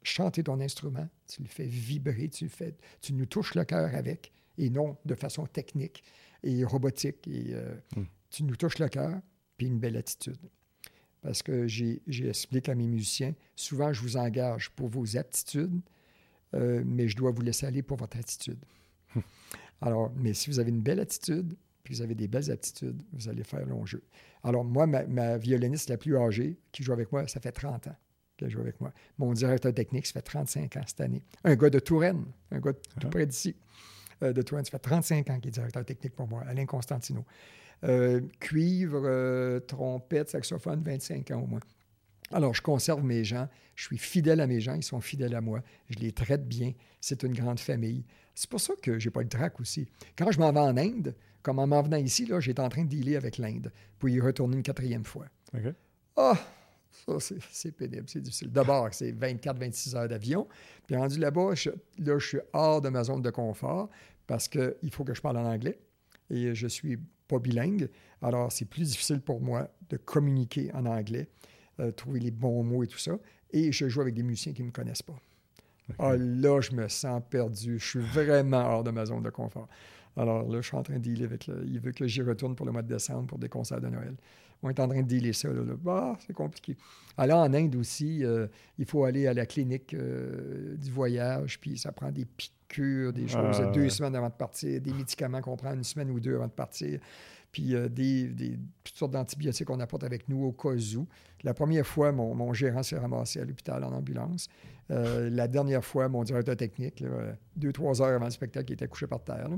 chanter 0.03 0.45
ton 0.45 0.61
instrument, 0.61 1.09
tu 1.27 1.43
le 1.43 1.49
fais 1.49 1.67
vibrer, 1.67 2.29
tu, 2.29 2.45
le 2.45 2.51
fais, 2.51 2.75
tu 3.01 3.13
nous 3.13 3.27
touches 3.27 3.55
le 3.55 3.65
cœur 3.65 3.95
avec, 3.95 4.33
et 4.57 4.71
non 4.71 4.97
de 5.05 5.15
façon 5.15 5.47
technique 5.47 6.05
et 6.43 6.65
robotique. 6.65 7.27
Et, 7.29 7.55
euh, 7.55 7.75
Mm. 7.97 8.03
Tu 8.31 8.45
nous 8.45 8.57
touches 8.57 8.79
le 8.79 8.89
cœur, 8.89 9.21
puis 9.57 9.67
une 9.69 9.79
belle 9.79 9.97
attitude. 9.97 10.37
Parce 11.23 11.43
que 11.43 11.67
expliqué 12.29 12.71
à 12.71 12.75
mes 12.75 12.87
musiciens, 12.87 13.35
souvent 13.57 13.93
je 13.93 14.03
vous 14.03 14.17
engage 14.19 14.71
pour 14.71 14.89
vos 14.89 15.17
aptitudes, 15.17 15.81
euh, 16.55 16.83
mais 16.85 17.09
je 17.09 17.17
dois 17.17 17.31
vous 17.31 17.41
laisser 17.41 17.65
aller 17.67 17.83
pour 17.83 17.97
votre 17.97 18.17
attitude. 18.19 18.59
Alors, 19.81 20.13
mais 20.17 20.35
si 20.35 20.51
vous 20.51 20.59
avez 20.59 20.71
une 20.71 20.83
belle 20.83 21.01
attitude, 21.01 21.57
puis 21.85 21.95
vous 21.95 22.03
avez 22.03 22.15
des 22.15 22.29
belles 22.29 22.51
aptitudes, 22.51 23.03
vous 23.13 23.29
allez 23.29 23.45
faire 23.45 23.65
long 23.65 23.87
jeu. 23.87 24.03
Alors, 24.43 24.65
moi, 24.65 24.87
ma, 24.87 25.05
ma 25.07 25.39
violoniste 25.39 25.89
la 25.89 25.97
plus 25.97 26.17
âgée 26.17 26.59
qui 26.73 26.83
joue 26.83 26.93
avec 26.93 27.11
moi, 27.13 27.27
ça 27.29 27.41
fait 27.41 27.53
30 27.53 27.87
ans 27.87 27.97
qu'elle 28.37 28.51
joue 28.51 28.61
avec 28.61 28.81
moi. 28.81 28.93
Mon 29.17 29.33
directeur 29.33 29.73
technique, 29.73 30.07
ça 30.07 30.13
fait 30.15 30.23
35 30.23 30.77
ans 30.77 30.83
cette 30.87 31.01
année. 31.01 31.23
Un 31.45 31.57
gars 31.57 31.71
de 31.71 31.79
Touraine, 31.79 32.25
un 32.51 32.61
gars 32.61 32.73
de 32.73 32.79
tout 32.79 33.07
Ah. 33.07 33.11
près 33.11 33.27
d'ici, 33.27 33.57
de 34.23 34.43
Touraine, 34.43 34.65
ça 34.65 34.71
fait 34.71 34.79
35 34.79 35.31
ans 35.31 35.41
qu'il 35.41 35.49
est 35.49 35.53
directeur 35.53 35.85
technique 35.85 36.15
pour 36.15 36.29
moi, 36.29 36.43
Alain 36.47 36.67
Constantino. 36.67 37.25
Euh, 37.85 38.21
cuivre, 38.41 39.03
euh, 39.05 39.61
trompette, 39.61 40.31
saxophone, 40.31 40.83
25 40.83 41.31
ans 41.31 41.43
au 41.43 41.47
moins. 41.47 41.61
Alors, 42.33 42.53
je 42.53 42.61
conserve 42.61 43.05
mes 43.05 43.23
gens, 43.23 43.49
je 43.77 43.85
suis 43.85 43.99
fidèle 43.99 44.41
à 44.41 44.49
mes 44.49 44.61
gens, 44.61 44.75
ils 44.75 44.83
sont 44.83 45.01
fidèles 45.01 45.35
à 45.35 45.41
moi, 45.41 45.63
je 45.89 45.99
les 45.99 46.11
traite 46.11 46.47
bien, 46.47 46.73
c'est 47.01 47.23
une 47.23 47.33
grande 47.33 47.61
famille. 47.61 48.05
C'est 48.35 48.51
pour 48.51 48.61
ça 48.61 48.75
que 48.83 48.99
j'ai 48.99 49.11
pas 49.11 49.23
le 49.23 49.29
trac 49.29 49.61
aussi. 49.61 49.89
Quand 50.17 50.31
je 50.33 50.41
m'en 50.41 50.53
vais 50.53 50.61
en 50.61 50.77
Inde, 50.77 51.15
comme 51.43 51.61
en 51.61 51.69
m'en 51.69 51.83
venant 51.83 51.97
ici, 51.97 52.27
là, 52.27 52.41
j'étais 52.41 52.61
en 52.61 52.69
train 52.69 52.83
de 52.83 52.89
dealer 52.89 53.17
avec 53.17 53.39
l'Inde 53.39 53.73
pour 53.99 54.09
y 54.09 54.21
retourner 54.21 54.57
une 54.57 54.63
quatrième 54.63 55.05
fois. 55.05 55.27
OK. 55.55 55.73
Ah, 56.17 56.37
ça, 57.07 57.35
c'est- 57.51 57.73
pénible, 57.73 58.05
c'est 58.09 58.21
difficile. 58.21 58.51
D'abord, 58.51 58.89
c'est 58.93 59.13
24-26 59.13 59.95
heures 59.97 60.09
d'avion. 60.09 60.47
Puis 60.87 60.97
rendu 60.97 61.19
là-bas, 61.19 61.55
je, 61.55 61.71
là, 61.99 62.19
je 62.19 62.27
suis 62.27 62.39
hors 62.53 62.81
de 62.81 62.89
ma 62.89 63.05
zone 63.05 63.23
de 63.23 63.31
confort 63.31 63.89
parce 64.27 64.49
qu'il 64.49 64.91
faut 64.93 65.05
que 65.05 65.15
je 65.15 65.21
parle 65.21 65.39
en 65.39 65.47
anglais 65.47 65.79
et 66.31 66.55
je 66.55 66.67
suis 66.67 66.99
pas 67.27 67.39
bilingue. 67.39 67.89
Alors, 68.23 68.51
c'est 68.53 68.65
plus 68.65 68.83
difficile 68.91 69.21
pour 69.21 69.41
moi 69.41 69.69
de 69.91 69.97
communiquer 69.97 70.71
en 70.75 70.87
anglais, 70.87 71.29
euh, 71.81 71.91
trouver 71.93 72.21
les 72.21 72.31
bons 72.31 72.63
mots 72.63 72.83
et 72.83 72.87
tout 72.87 72.99
ça. 72.99 73.19
Et 73.51 73.73
je 73.73 73.89
joue 73.89 74.01
avec 74.01 74.15
des 74.15 74.23
musiciens 74.23 74.53
qui 74.53 74.63
ne 74.63 74.67
me 74.69 74.73
connaissent 74.73 75.03
pas. 75.03 75.19
Ah, 75.99 76.17
là, 76.19 76.61
je 76.61 76.73
me 76.73 76.87
sens 76.89 77.23
perdu. 77.31 77.79
Je 77.79 77.87
suis 77.87 78.01
vraiment 78.01 78.59
hors 78.67 78.85
de 78.85 78.91
ma 78.91 79.07
zone 79.07 79.23
de 79.23 79.31
confort. 79.31 79.69
Alors 80.17 80.47
là, 80.49 80.61
je 80.61 80.67
suis 80.67 80.77
en 80.77 80.83
train 80.83 80.95
de 80.95 80.99
dealer 80.99 81.25
avec. 81.25 81.47
Le, 81.47 81.65
il 81.67 81.81
veut 81.81 81.93
que 81.93 82.07
j'y 82.07 82.21
retourne 82.23 82.55
pour 82.55 82.67
le 82.67 82.73
mois 82.73 82.83
de 82.83 82.89
décembre 82.93 83.27
pour 83.27 83.39
des 83.39 83.49
concerts 83.49 83.81
de 83.81 83.89
Noël. 83.89 84.15
On 84.63 84.69
est 84.71 84.81
en 84.81 84.89
train 84.89 85.03
de 85.03 85.07
dealer 85.07 85.33
ça. 85.33 85.49
Là, 85.49 85.63
Bah, 85.83 86.17
c'est 86.27 86.33
compliqué. 86.33 86.77
Alors, 87.17 87.39
en 87.41 87.53
Inde 87.55 87.77
aussi, 87.77 88.25
euh, 88.25 88.47
il 88.79 88.85
faut 88.87 89.05
aller 89.05 89.27
à 89.27 89.35
la 89.35 89.47
clinique 89.47 89.95
euh, 89.95 90.77
du 90.77 90.91
voyage, 90.91 91.61
puis 91.61 91.79
ça 91.79 91.93
prend 91.93 92.11
des 92.11 92.25
piqûres, 92.25 93.13
des 93.13 93.29
choses 93.29 93.61
Ah, 93.61 93.71
deux 93.73 93.83
ouais. 93.83 93.91
semaines 93.91 94.17
avant 94.17 94.29
de 94.29 94.35
partir, 94.35 94.81
des 94.81 94.93
médicaments 94.93 95.41
qu'on 95.41 95.57
prend 95.57 95.75
une 95.75 95.85
semaine 95.85 96.11
ou 96.11 96.19
deux 96.21 96.35
avant 96.37 96.47
de 96.47 96.53
partir, 96.53 96.99
puis 97.53 97.75
euh, 97.75 97.89
des, 97.89 98.29
des- 98.29 98.59
toutes 98.85 98.97
sortes 98.97 99.13
d'antibiotiques 99.13 99.67
qu'on 99.67 99.81
apporte 99.81 100.05
avec 100.05 100.29
nous 100.29 100.45
au 100.45 100.53
cas 100.53 100.75
où. 100.97 101.07
La 101.45 101.55
première 101.55 101.87
fois, 101.87 102.11
mon, 102.13 102.35
mon 102.35 102.53
gérant 102.53 102.83
s'est 102.83 102.99
ramassé 102.99 103.41
à 103.41 103.45
l'hôpital 103.45 103.83
en 103.85 103.93
ambulance. 103.93 104.49
La 104.91 105.47
dernière 105.49 105.85
fois, 105.85 106.09
mon 106.09 106.25
directeur 106.25 106.57
technique, 106.57 107.01
là, 107.01 107.37
deux, 107.55 107.73
trois 107.73 108.01
heures 108.01 108.15
avant 108.17 108.25
le 108.25 108.31
spectacle, 108.31 108.71
il 108.71 108.75
était 108.75 108.89
couché 108.89 109.07
par 109.07 109.23
terre. 109.23 109.47
là. 109.51 109.57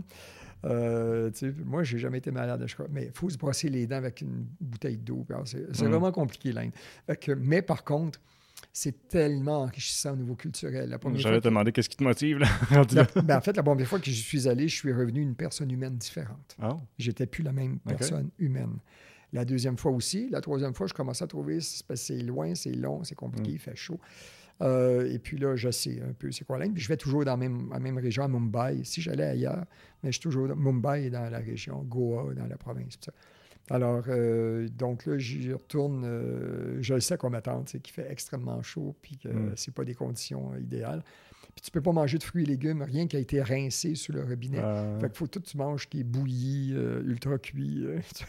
Euh, 0.65 1.31
moi, 1.65 1.83
j'ai 1.83 1.99
jamais 1.99 2.19
été 2.19 2.31
malade, 2.31 2.63
je 2.67 2.75
crois. 2.75 2.87
Mais 2.91 3.07
il 3.07 3.13
faut 3.13 3.31
se 3.31 3.39
brosser 3.39 3.69
les 3.69 3.87
dents 3.87 3.97
avec 3.97 4.21
une 4.21 4.47
bouteille 4.61 4.99
d'eau. 4.99 5.27
C'est 5.45 5.69
Mm. 5.83 5.89
vraiment 5.89 6.13
compliqué, 6.13 6.53
l'Inde. 6.53 6.73
Mais 7.39 7.63
par 7.63 7.85
contre, 7.85 8.21
c'est 8.73 9.09
tellement 9.09 9.63
enrichissant 9.63 10.13
au 10.13 10.17
niveau 10.17 10.35
culturel. 10.35 10.97
J'allais 11.15 11.41
te 11.41 11.45
demander 11.45 11.73
qu'est-ce 11.73 11.89
qui 11.89 11.97
te 11.97 12.05
motive, 12.05 12.39
là, 12.39 12.47
la- 13.17 13.23
ben, 13.23 13.39
en 13.39 13.41
fait, 13.41 13.57
la 13.57 13.63
première 13.63 13.87
fois 13.87 13.99
que 13.99 14.05
j'y 14.11 14.15
suis 14.23 14.47
allé, 14.49 14.69
je 14.69 14.77
suis 14.77 14.93
revenu 14.93 15.21
une 15.23 15.35
personne 15.35 15.71
humaine 15.71 15.97
différente. 15.97 16.57
Ah, 16.61 16.77
J'étais 16.99 17.27
plus 17.27 17.43
la 17.43 17.53
même 17.53 17.79
personne 17.81 18.31
humaine. 18.39 18.77
La 19.33 19.45
deuxième 19.45 19.77
fois 19.79 19.93
aussi. 19.93 20.29
La 20.31 20.41
troisième 20.41 20.75
fois, 20.75 20.87
je 20.89 20.93
commençais 20.93 21.25
à 21.25 21.27
trouver 21.29 21.59
c'est 21.61 22.19
loin, 22.23 22.55
c'est 22.55 22.73
long, 22.73 23.03
c'est 23.05 23.15
compliqué, 23.15 23.51
Mm. 23.51 23.55
il 23.55 23.59
fait 23.61 23.77
chaud. 23.77 23.99
Euh, 24.63 25.11
et 25.11 25.19
puis 25.19 25.39
là, 25.39 25.57
je 25.57 25.71
sais 25.71 26.01
un 26.03 26.13
peu 26.13 26.31
c'est 26.33 26.45
quoi 26.45 26.59
l'Inde. 26.59 26.75
Puis 26.75 26.83
je 26.83 26.89
vais 26.89 26.97
toujours 26.97 27.25
dans 27.25 27.33
la 27.33 27.37
même, 27.37 27.71
la 27.73 27.79
même 27.79 27.99
région, 27.99 28.25
à 28.25 28.29
Mumbai. 28.29 28.85
Si 28.85 29.01
j'allais 29.01 29.25
ailleurs, 29.25 29.65
mais 30.03 30.11
je 30.11 30.19
suis 30.19 30.23
toujours 30.23 30.49
dans 30.49 30.57
Mumbai 30.57 31.07
est 31.07 31.11
dans 31.11 31.29
la 31.31 31.39
région, 31.39 31.83
Goa 31.83 32.35
dans 32.35 32.47
la 32.47 32.57
province. 32.59 32.99
tout 32.99 33.07
ça. 33.07 33.13
Alors, 33.73 34.03
euh, 34.09 34.69
donc 34.69 35.07
là, 35.07 35.17
j'y 35.17 35.53
retourne. 35.53 36.03
euh, 36.05 36.79
je 36.83 36.95
le 36.95 37.01
sais 37.01 37.17
qu'on 37.17 37.31
m'attend, 37.31 37.65
sais, 37.67 37.79
qu'il 37.79 37.95
fait 37.95 38.11
extrêmement 38.11 38.61
chaud, 38.63 38.97
puis 39.01 39.17
que 39.17 39.29
Mm. 39.29 39.53
c'est 39.57 39.73
pas 39.73 39.85
des 39.85 39.95
conditions 39.95 40.57
idéales. 40.57 41.03
Puis 41.55 41.63
tu 41.63 41.71
peux 41.71 41.81
pas 41.81 41.93
manger 41.93 42.19
de 42.19 42.23
fruits 42.25 42.43
et 42.43 42.47
légumes, 42.47 42.83
rien 42.83 43.07
qui 43.07 43.17
a 43.17 43.21
été 43.21 43.41
rincé 43.43 43.95
sous 43.95 44.13
le 44.13 44.23
robinet. 44.25 44.59
Fait 45.01 45.09
qu'il 45.09 45.17
faut 45.17 45.27
tout 45.27 45.41
que 45.41 45.47
tu 45.47 45.57
manges 45.57 45.89
qui 45.89 46.01
est 46.01 46.05
bouilli, 46.05 46.73
ultra 47.05 47.39
cuit. 47.39 47.85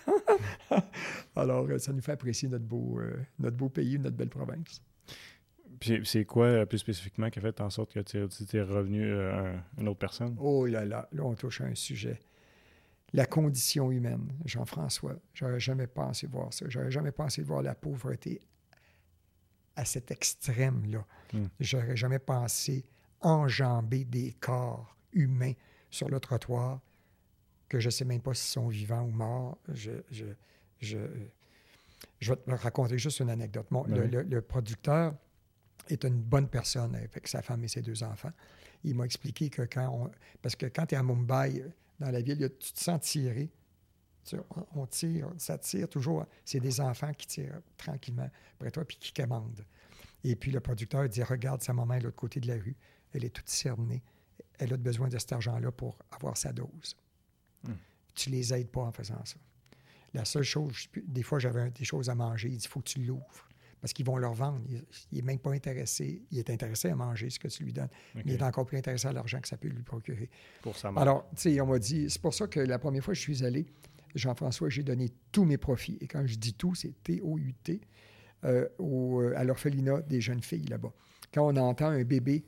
Alors, 1.35 1.67
ça 1.79 1.93
nous 1.93 2.01
fait 2.01 2.11
apprécier 2.13 2.47
notre 2.49 2.65
beau, 2.65 2.99
notre 3.39 3.57
beau 3.57 3.69
pays, 3.69 3.97
notre 3.99 4.15
belle 4.15 4.29
province. 4.29 4.81
C'est 6.03 6.25
quoi, 6.25 6.45
euh, 6.45 6.65
plus 6.65 6.77
spécifiquement, 6.79 7.29
qui 7.29 7.39
a 7.39 7.41
fait 7.41 7.59
en 7.61 7.69
sorte 7.69 7.93
que 7.93 7.99
tu 7.99 8.17
es 8.57 8.61
revenu 8.61 9.03
euh, 9.03 9.55
un- 9.55 9.63
une 9.81 9.87
autre 9.87 9.99
personne? 9.99 10.35
Oh 10.39 10.65
là 10.65 10.85
là, 10.85 11.07
là, 11.11 11.23
on 11.23 11.33
touche 11.35 11.61
à 11.61 11.65
un 11.65 11.75
sujet. 11.75 12.19
La 13.13 13.25
condition 13.25 13.91
humaine, 13.91 14.31
Jean-François. 14.45 15.15
J'aurais 15.33 15.59
jamais 15.59 15.87
pensé 15.87 16.27
voir 16.27 16.53
ça. 16.53 16.65
J'aurais 16.69 16.91
jamais 16.91 17.11
pensé 17.11 17.41
voir 17.41 17.61
la 17.61 17.75
pauvreté 17.75 18.39
à 19.75 19.83
cet 19.85 20.11
extrême-là. 20.11 21.05
Hmm. 21.33 21.47
J'aurais 21.59 21.97
jamais 21.97 22.19
pensé 22.19 22.85
enjamber 23.19 24.05
des 24.05 24.33
corps 24.39 24.95
humains 25.13 25.53
sur 25.89 26.09
le 26.09 26.19
trottoir 26.19 26.79
que 27.67 27.79
je 27.79 27.87
ne 27.87 27.91
sais 27.91 28.05
même 28.05 28.21
pas 28.21 28.33
s'ils 28.33 28.51
sont 28.51 28.67
vivants 28.67 29.03
ou 29.03 29.11
morts. 29.11 29.57
Je, 29.73 29.91
je, 30.09 30.25
je, 30.79 30.97
je 32.19 32.31
vais 32.33 32.37
te 32.37 32.51
raconter 32.51 32.97
juste 32.97 33.19
une 33.19 33.29
anecdote. 33.29 33.67
Mon- 33.71 33.83
Ben 33.83 33.95
le, 33.95 34.07
le- 34.07 34.21
le 34.23 34.41
producteur 34.41 35.15
est 35.89 36.03
une 36.03 36.21
bonne 36.21 36.47
personne 36.47 36.95
avec 36.95 37.27
sa 37.27 37.41
femme 37.41 37.63
et 37.63 37.67
ses 37.67 37.81
deux 37.81 38.03
enfants. 38.03 38.31
Il 38.83 38.95
m'a 38.95 39.05
expliqué 39.05 39.49
que 39.49 39.63
quand 39.63 39.89
on... 39.89 40.11
Parce 40.41 40.55
que 40.55 40.65
quand 40.67 40.85
tu 40.85 40.95
es 40.95 40.97
à 40.97 41.03
Mumbai, 41.03 41.63
dans 41.99 42.09
la 42.09 42.21
ville, 42.21 42.49
tu 42.59 42.73
te 42.73 42.79
sens 42.79 43.01
tirer. 43.01 43.49
Tu- 44.23 44.37
on- 44.75 44.85
tire, 44.85 45.29
ça 45.37 45.57
tire 45.57 45.87
toujours. 45.89 46.25
C'est 46.45 46.59
des 46.59 46.79
enfants 46.81 47.13
qui 47.13 47.27
tirent 47.27 47.61
tranquillement 47.77 48.29
après 48.55 48.71
toi 48.71 48.85
puis 48.85 48.97
qui 48.97 49.13
commandent. 49.13 49.65
Et 50.23 50.35
puis 50.35 50.51
le 50.51 50.59
producteur 50.59 51.07
dit 51.09 51.23
Regarde, 51.23 51.61
sa 51.61 51.73
maman 51.73 51.95
est 51.95 51.99
de 51.99 52.03
l'autre 52.05 52.15
côté 52.17 52.39
de 52.39 52.47
la 52.47 52.55
rue. 52.55 52.75
Elle 53.13 53.25
est 53.25 53.29
toute 53.29 53.49
cernée. 53.49 54.03
Elle 54.59 54.73
a 54.73 54.77
besoin 54.77 55.07
de 55.09 55.17
cet 55.17 55.31
argent-là 55.33 55.71
pour 55.71 55.97
avoir 56.11 56.37
sa 56.37 56.53
dose. 56.53 56.95
Hmm. 57.63 57.73
Tu 58.13 58.29
les 58.29 58.53
aides 58.53 58.69
pas 58.69 58.81
en 58.81 58.91
faisant 58.91 59.23
ça. 59.25 59.37
La 60.13 60.25
seule 60.25 60.43
chose, 60.43 60.87
des 61.03 61.23
fois, 61.23 61.39
j'avais 61.39 61.71
des 61.71 61.85
choses 61.85 62.09
à 62.09 62.15
manger. 62.15 62.49
Il 62.49 62.57
dit 62.57 62.65
Il 62.65 62.69
faut 62.69 62.79
que 62.81 62.89
tu 62.89 62.99
l'ouvres. 63.03 63.47
Parce 63.81 63.93
qu'ils 63.93 64.05
vont 64.05 64.17
leur 64.17 64.33
vendre. 64.33 64.61
Il 65.11 65.15
n'est 65.17 65.21
même 65.23 65.39
pas 65.39 65.51
intéressé. 65.53 66.21
Il 66.31 66.37
est 66.37 66.49
intéressé 66.51 66.89
à 66.89 66.95
manger 66.95 67.29
ce 67.31 67.39
que 67.39 67.47
tu 67.47 67.63
lui 67.63 67.73
donnes. 67.73 67.89
Mais 68.15 68.21
il 68.25 68.31
est 68.33 68.43
encore 68.43 68.65
plus 68.65 68.77
intéressé 68.77 69.07
à 69.07 69.11
l'argent 69.13 69.39
que 69.41 69.47
ça 69.47 69.57
peut 69.57 69.69
lui 69.69 69.81
procurer. 69.81 70.29
Pour 70.61 70.77
sa 70.77 70.91
mère. 70.91 71.01
Alors, 71.01 71.27
tu 71.35 71.41
sais, 71.53 71.61
on 71.61 71.65
m'a 71.65 71.79
dit, 71.79 72.07
c'est 72.09 72.21
pour 72.21 72.33
ça 72.33 72.45
que 72.47 72.59
la 72.59 72.77
première 72.77 73.03
fois 73.03 73.13
que 73.13 73.17
je 73.17 73.23
suis 73.23 73.43
allé, 73.43 73.65
Jean-François, 74.13 74.69
j'ai 74.69 74.83
donné 74.83 75.09
tous 75.31 75.45
mes 75.45 75.57
profits. 75.57 75.97
Et 75.99 76.07
quand 76.07 76.25
je 76.27 76.35
dis 76.35 76.53
tout, 76.53 76.75
c'est 76.75 76.93
T-O-U-T, 77.03 77.81
euh, 78.43 78.67
au- 78.77 79.21
euh, 79.21 79.33
à 79.35 79.43
l'orphelinat 79.43 80.01
des 80.01 80.21
jeunes 80.21 80.43
filles 80.43 80.65
là-bas. 80.65 80.91
Quand 81.33 81.47
on 81.51 81.55
entend 81.57 81.87
un 81.87 82.03
bébé 82.03 82.43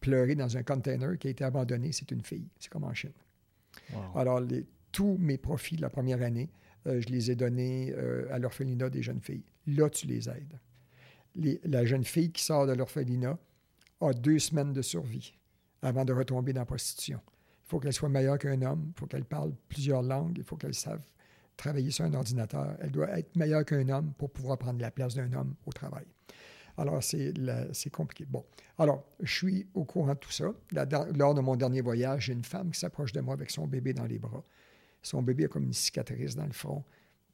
pleurer 0.00 0.36
dans 0.36 0.56
un 0.56 0.62
container 0.62 1.18
qui 1.18 1.26
a 1.26 1.30
été 1.30 1.44
abandonné, 1.44 1.90
c'est 1.92 2.10
une 2.12 2.22
fille. 2.22 2.48
C'est 2.58 2.70
comme 2.70 2.84
en 2.84 2.94
Chine. 2.94 3.12
Wow. 3.92 4.18
Alors, 4.18 4.40
les- 4.40 4.64
tous 4.92 5.16
mes 5.18 5.36
profits 5.38 5.76
de 5.76 5.82
la 5.82 5.90
première 5.90 6.22
année, 6.22 6.48
euh, 6.86 7.00
je 7.00 7.08
les 7.08 7.30
ai 7.30 7.34
donnés 7.36 7.92
euh, 7.96 8.26
à 8.32 8.38
l'orphelinat 8.38 8.88
des 8.88 9.02
jeunes 9.02 9.20
filles. 9.20 9.44
Là, 9.66 9.90
tu 9.90 10.06
les 10.06 10.28
aides. 10.30 10.58
La 11.36 11.84
jeune 11.84 12.04
fille 12.04 12.32
qui 12.32 12.42
sort 12.42 12.66
de 12.66 12.72
l'orphelinat 12.72 13.38
a 14.00 14.12
deux 14.12 14.38
semaines 14.38 14.72
de 14.72 14.82
survie 14.82 15.34
avant 15.82 16.04
de 16.04 16.12
retomber 16.12 16.52
dans 16.52 16.62
la 16.62 16.66
prostitution. 16.66 17.20
Il 17.64 17.68
faut 17.68 17.80
qu'elle 17.80 17.92
soit 17.92 18.08
meilleure 18.08 18.38
qu'un 18.38 18.62
homme, 18.62 18.92
il 18.94 18.98
faut 18.98 19.06
qu'elle 19.06 19.24
parle 19.24 19.52
plusieurs 19.68 20.02
langues, 20.02 20.36
il 20.38 20.44
faut 20.44 20.56
qu'elle 20.56 20.74
sache 20.74 21.00
travailler 21.56 21.90
sur 21.90 22.04
un 22.04 22.14
ordinateur. 22.14 22.76
Elle 22.80 22.92
doit 22.92 23.18
être 23.18 23.34
meilleure 23.36 23.64
qu'un 23.64 23.88
homme 23.88 24.12
pour 24.16 24.30
pouvoir 24.30 24.58
prendre 24.58 24.80
la 24.80 24.90
place 24.90 25.14
d'un 25.14 25.32
homme 25.32 25.54
au 25.66 25.72
travail. 25.72 26.06
Alors, 26.76 27.02
c'est 27.02 27.90
compliqué. 27.90 28.24
Bon, 28.24 28.44
alors, 28.78 29.04
je 29.20 29.34
suis 29.34 29.66
au 29.74 29.84
courant 29.84 30.14
de 30.14 30.18
tout 30.18 30.30
ça. 30.30 30.52
Lors 30.72 31.34
de 31.34 31.40
mon 31.40 31.56
dernier 31.56 31.80
voyage, 31.80 32.26
j'ai 32.26 32.32
une 32.32 32.44
femme 32.44 32.70
qui 32.70 32.78
s'approche 32.78 33.12
de 33.12 33.20
moi 33.20 33.34
avec 33.34 33.50
son 33.50 33.66
bébé 33.66 33.92
dans 33.92 34.06
les 34.06 34.20
bras. 34.20 34.44
Son 35.02 35.20
bébé 35.22 35.46
a 35.46 35.48
comme 35.48 35.64
une 35.64 35.72
cicatrice 35.72 36.36
dans 36.36 36.46
le 36.46 36.52
front, 36.52 36.84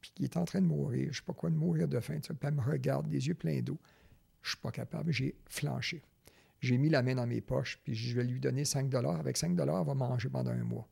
puis 0.05 0.13
qui 0.15 0.25
est 0.25 0.37
en 0.37 0.45
train 0.45 0.61
de 0.61 0.67
mourir. 0.67 1.05
Je 1.05 1.09
ne 1.09 1.15
sais 1.15 1.23
pas 1.23 1.33
quoi, 1.33 1.49
de 1.49 1.55
mourir 1.55 1.89
de 1.89 1.99
faim. 1.99 2.19
Puis 2.21 2.37
elle 2.43 2.55
me 2.55 2.61
regarde, 2.61 3.11
les 3.11 3.27
yeux 3.27 3.35
pleins 3.35 3.63
d'eau. 3.63 3.79
Je 4.43 4.49
ne 4.49 4.51
suis 4.51 4.59
pas 4.59 4.71
capable. 4.71 5.11
J'ai 5.11 5.35
flanché. 5.47 6.03
J'ai 6.61 6.77
mis 6.77 6.91
la 6.91 7.03
main 7.03 7.15
dans 7.15 7.27
mes 7.27 7.41
poches, 7.41 7.79
puis 7.83 7.95
je 7.95 8.15
vais 8.15 8.25
lui 8.25 8.39
donner 8.39 8.67
5 8.67 8.95
Avec 8.95 9.39
5 9.39 9.59
elle 9.59 9.67
va 9.67 9.95
manger 9.95 10.29
pendant 10.29 10.51
un 10.51 10.65
mois. 10.65 10.87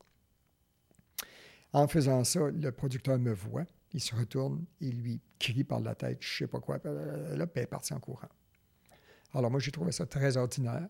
En 1.73 1.87
faisant 1.87 2.23
ça, 2.23 2.49
le 2.49 2.71
producteur 2.71 3.19
me 3.19 3.33
voit, 3.33 3.65
il 3.91 3.99
se 3.99 4.15
retourne, 4.15 4.65
il 4.79 5.01
lui 5.01 5.21
crie 5.39 5.63
par 5.63 5.79
la 5.79 5.93
tête, 5.95 6.19
je 6.21 6.31
ne 6.31 6.37
sais 6.37 6.47
pas 6.47 6.59
quoi, 6.59 6.79
là, 6.83 7.47
puis 7.47 7.57
elle 7.57 7.63
est 7.63 7.67
partie 7.67 7.93
en 7.93 7.99
courant. 7.99 8.29
Alors 9.33 9.49
moi, 9.49 9.59
j'ai 9.59 9.71
trouvé 9.71 9.91
ça 9.91 10.05
très 10.05 10.37
ordinaire, 10.37 10.87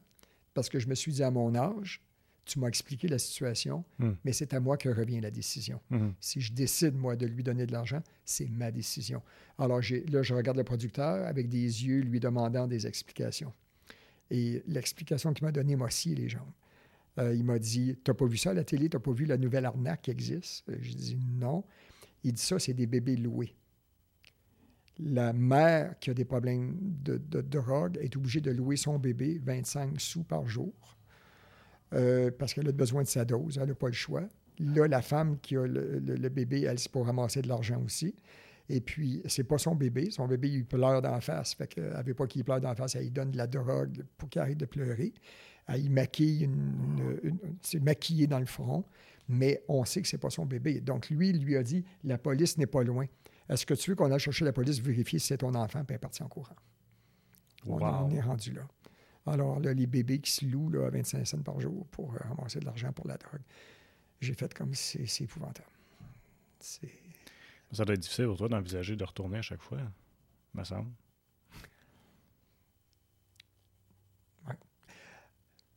parce 0.53 0.69
que 0.69 0.79
je 0.79 0.87
me 0.87 0.95
suis 0.95 1.13
dit 1.13 1.23
à 1.23 1.31
mon 1.31 1.55
âge, 1.55 2.01
tu 2.45 2.59
m'as 2.59 2.67
expliqué 2.67 3.07
la 3.07 3.17
situation, 3.19 3.85
Hmm. 3.99 4.11
mais 4.25 4.33
c'est 4.33 4.53
à 4.53 4.59
moi 4.59 4.75
que 4.77 4.89
revient 4.89 5.21
la 5.21 5.31
décision. 5.31 5.79
Mhm. 5.89 6.13
Si 6.19 6.41
je 6.41 6.51
décide, 6.53 6.93
moi, 6.95 7.15
de 7.15 7.25
lui 7.25 7.43
donner 7.43 7.65
de 7.65 7.71
l'argent, 7.71 8.01
c'est 8.25 8.49
ma 8.49 8.69
décision. 8.71 9.21
Alors 9.57 9.79
là, 9.79 10.21
je 10.23 10.33
regarde 10.33 10.57
le 10.57 10.63
producteur 10.63 11.25
avec 11.25 11.47
des 11.49 11.57
yeux 11.85 12.01
lui 12.01 12.19
demandant 12.19 12.67
des 12.67 12.85
explications. 12.87 13.53
Et 14.29 14.61
l'explication 14.67 15.33
qu'il 15.33 15.45
m'a 15.45 15.51
donnée 15.51 15.75
m'a 15.75 15.89
scié 15.89 16.15
les 16.15 16.27
jambes. 16.29 16.51
Euh, 17.19 17.33
il 17.35 17.43
m'a 17.43 17.59
dit 17.59 17.95
T'as 18.03 18.13
pas 18.15 18.25
vu 18.25 18.37
ça 18.37 18.49
à 18.49 18.53
la 18.53 18.63
télé? 18.63 18.89
T'as 18.89 18.99
pas 18.99 19.11
vu 19.13 19.25
la 19.25 19.37
nouvelle 19.37 19.65
arnaque 19.65 20.01
qui 20.03 20.11
existe 20.11 20.63
Euh, 20.69 20.77
J'ai 20.81 20.95
dit 20.95 21.15
Non. 21.15 21.63
Il 22.23 22.33
dit 22.33 22.41
Ça, 22.41 22.57
c'est 22.59 22.73
des 22.73 22.87
bébés 22.87 23.15
loués. 23.17 23.55
La 24.99 25.33
mère 25.33 25.97
qui 25.99 26.09
a 26.09 26.13
des 26.13 26.25
problèmes 26.25 26.77
de, 26.81 27.17
de 27.17 27.41
drogue 27.41 27.97
est 28.01 28.15
obligée 28.15 28.41
de 28.41 28.51
louer 28.51 28.75
son 28.77 28.99
bébé 28.99 29.39
25 29.43 29.99
sous 29.99 30.23
par 30.23 30.47
jour 30.47 30.73
euh, 31.93 32.31
parce 32.37 32.53
qu'elle 32.53 32.67
a 32.67 32.71
besoin 32.71 33.03
de 33.03 33.07
sa 33.07 33.23
dose. 33.25 33.57
Elle 33.61 33.69
n'a 33.69 33.75
pas 33.75 33.87
le 33.87 33.93
choix. 33.93 34.23
Là, 34.59 34.87
la 34.87 35.01
femme 35.01 35.39
qui 35.39 35.55
a 35.57 35.65
le, 35.65 35.99
le- 35.99 36.15
le 36.15 36.29
bébé, 36.29 36.61
elle, 36.63 36.77
c'est 36.79 36.91
pour 36.91 37.05
ramasser 37.05 37.41
de 37.41 37.47
l'argent 37.47 37.81
aussi. 37.83 38.15
Et 38.69 38.79
puis, 38.81 39.21
c'est 39.25 39.43
pas 39.43 39.57
son 39.57 39.75
bébé. 39.75 40.09
Son 40.11 40.27
bébé, 40.27 40.49
il 40.49 40.65
pleure 40.65 41.01
d'en 41.01 41.19
face. 41.19 41.53
Fait 41.55 41.67
qu'elle 41.67 41.91
ne 41.97 42.03
veut 42.03 42.13
pas 42.13 42.27
qu'il 42.27 42.43
pleure 42.43 42.61
d'en 42.61 42.73
face. 42.75 42.95
Elle 42.95 43.03
lui 43.03 43.11
donne 43.11 43.31
de 43.31 43.37
la 43.37 43.47
drogue 43.47 44.03
pour 44.17 44.29
qu'il 44.29 44.41
arrête 44.41 44.57
de 44.57 44.65
pleurer. 44.65 45.13
Elle 45.67 45.85
y 45.85 45.89
maquille, 45.89 46.43
une, 46.43 47.19
une- 47.23 47.29
une- 47.43 47.57
c'est 47.61 47.79
maquillé 47.81 48.27
dans 48.27 48.39
le 48.39 48.45
front. 48.45 48.83
Mais 49.27 49.63
on 49.67 49.85
sait 49.85 50.01
que 50.01 50.07
c'est 50.07 50.17
pas 50.17 50.29
son 50.29 50.45
bébé. 50.45 50.81
Donc, 50.81 51.09
lui, 51.09 51.29
il 51.29 51.43
lui 51.43 51.55
a 51.57 51.63
dit 51.63 51.83
La 52.03 52.17
police 52.17 52.57
n'est 52.57 52.65
pas 52.67 52.83
loin. 52.83 53.05
Est-ce 53.49 53.65
que 53.65 53.73
tu 53.73 53.89
veux 53.91 53.95
qu'on 53.95 54.11
aille 54.11 54.19
chercher 54.19 54.45
la 54.45 54.53
police, 54.53 54.79
vérifier 54.79 55.19
si 55.19 55.27
c'est 55.27 55.37
ton 55.37 55.53
enfant, 55.55 55.79
puis 55.83 55.87
elle 55.89 55.95
est 55.95 55.99
partie 55.99 56.23
en 56.23 56.27
courant? 56.29 56.55
Wow. 57.65 57.79
on 58.07 58.11
est 58.11 58.21
rendu 58.21 58.51
là. 58.51 58.67
Alors, 59.25 59.59
là, 59.59 59.73
les 59.73 59.87
bébés 59.87 60.19
qui 60.19 60.31
se 60.31 60.45
louent 60.45 60.69
là, 60.69 60.87
à 60.87 60.89
25 60.89 61.25
cents 61.25 61.41
par 61.41 61.59
jour 61.59 61.87
pour 61.87 62.13
euh, 62.13 62.17
ramasser 62.19 62.59
de 62.59 62.65
l'argent 62.65 62.91
pour 62.91 63.07
la 63.07 63.17
drogue, 63.17 63.41
j'ai 64.19 64.33
fait 64.33 64.53
comme 64.53 64.73
c'est 64.73 65.05
c'est 65.05 65.23
épouvantable. 65.23 65.67
C'est. 66.59 66.91
Ça 67.71 67.85
doit 67.85 67.95
être 67.95 68.01
difficile 68.01 68.25
pour 68.25 68.37
toi 68.37 68.49
d'envisager 68.49 68.95
de 68.95 69.03
retourner 69.03 69.39
à 69.39 69.41
chaque 69.41 69.61
fois, 69.61 69.79
me 70.53 70.63
semble. 70.63 70.91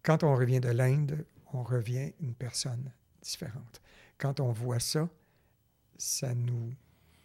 Quand 0.02 0.22
on 0.22 0.36
revient 0.36 0.60
de 0.60 0.68
l'Inde, 0.68 1.24
on 1.52 1.64
revient 1.64 2.12
une 2.20 2.34
personne 2.34 2.92
différente. 3.20 3.82
quand 4.18 4.38
on 4.38 4.52
voit 4.52 4.78
ça, 4.78 5.08
ça 5.98 6.32
nous 6.32 6.72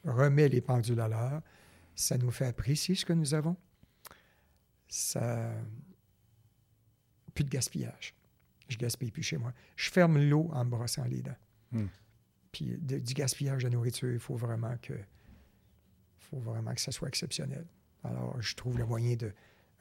remet 0.04 0.50
les 0.50 0.62
pendules 0.62 1.00
à 1.00 1.08
l'heure, 1.08 1.44
ça 1.94 2.18
nous 2.18 2.32
fait 2.32 2.48
apprécier 2.48 2.96
ce 2.96 3.06
que 3.06 3.14
nous 3.14 3.36
avons. 3.36 3.56
Ça. 4.88 5.54
Plus 7.34 7.44
de 7.44 7.50
gaspillage. 7.50 8.14
Je 8.68 8.78
gaspille 8.78 9.12
plus 9.12 9.24
chez 9.24 9.38
moi. 9.38 9.54
Je 9.76 9.90
ferme 9.90 10.18
l'eau 10.18 10.50
en 10.54 10.64
me 10.66 10.70
brossant 10.70 11.04
les 11.06 11.22
dents. 11.22 11.38
Hmm. 11.72 11.88
Puis 12.52 12.78
du 12.80 13.14
gaspillage 13.14 13.64
de 13.64 13.70
nourriture, 13.70 14.12
il 14.12 14.20
faut 14.20 14.36
vraiment 14.36 14.76
que. 14.82 14.94
faut 16.20 16.40
vraiment 16.40 16.74
que 16.74 16.82
ça 16.82 16.92
soit 16.92 17.08
exceptionnel. 17.08 17.66
Alors, 18.04 18.42
je 18.42 18.56
trouve 18.56 18.78
le 18.78 18.86
moyen 18.86 19.16
de 19.16 19.32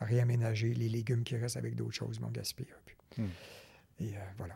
réaménager 0.00 0.74
les 0.74 0.88
légumes 0.88 1.24
qui 1.24 1.36
restent 1.36 1.56
avec 1.56 1.74
d'autres 1.74 1.94
choses, 1.94 2.20
mon 2.20 2.30
gaspillage. 2.30 2.96
Hmm. 3.16 3.26
Et 4.00 4.16
euh, 4.16 4.20
voilà. 4.38 4.54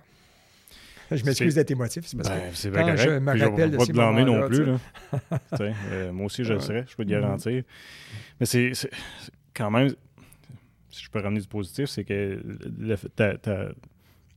Je 1.10 1.24
m'excuse 1.24 1.54
d'être 1.54 1.70
émotif. 1.70 2.06
C'est 2.06 2.16
parce 2.16 2.28
ben, 2.28 2.50
que 2.50 2.90
quand 2.90 2.96
je 2.96 3.10
me 3.10 3.38
rappelle 3.38 3.70
de 3.70 3.76
pas 3.76 3.84
ces 3.84 3.92
te 3.92 3.96
blâmer 3.96 4.24
non 4.24 4.46
plus. 4.48 4.64
là 4.64 4.78
euh, 5.60 6.12
moi 6.12 6.26
aussi, 6.26 6.44
je 6.44 6.54
le 6.54 6.60
serais, 6.60 6.84
je 6.88 6.96
peux 6.96 7.04
te 7.04 7.10
garantir. 7.10 7.62
Mais 8.40 8.46
c'est 8.46 8.72
quand 9.52 9.70
même, 9.70 9.94
si 10.94 11.04
je 11.04 11.10
peux 11.10 11.20
ramener 11.20 11.40
du 11.40 11.48
positif, 11.48 11.86
c'est 11.86 12.04
que 12.04 12.40
le, 12.78 12.96
ta, 12.96 13.36
ta, 13.36 13.68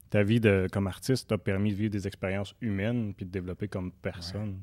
ta, 0.10 0.24
vie 0.24 0.40
de, 0.40 0.68
comme 0.72 0.88
artiste 0.88 1.30
t'a 1.30 1.38
permis 1.38 1.72
de 1.72 1.76
vivre 1.76 1.92
des 1.92 2.08
expériences 2.08 2.56
humaines 2.62 3.14
puis 3.16 3.26
de 3.26 3.32
développer 3.32 3.68
comme 3.68 3.92
personne. 3.92 4.62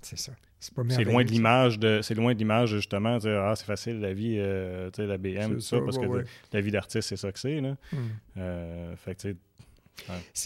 C'est 0.00 0.18
ça. 0.18 0.32
C'est 0.60 1.04
loin 1.04 1.24
de 1.24 1.30
l'image 1.30 1.78
de 1.78 2.00
c'est 2.02 2.14
loin 2.14 2.34
de 2.34 2.38
l'image 2.38 2.70
justement 2.70 3.18
ah 3.24 3.54
c'est 3.56 3.64
facile 3.64 4.00
la 4.00 4.12
vie 4.12 4.36
euh, 4.38 4.90
la 4.96 5.18
BM 5.18 5.54
tout 5.54 5.60
ça, 5.60 5.80
parce 5.80 5.98
que 5.98 6.24
la 6.52 6.60
vie 6.60 6.70
d'artiste 6.70 7.08
c'est 7.08 7.16
ça 7.16 7.32
que 7.32 7.38
c'est 7.38 7.60
là. 7.60 7.76
Hmm. 7.92 7.96
Euh, 8.36 8.96
fait 8.96 9.14
que, 9.16 9.36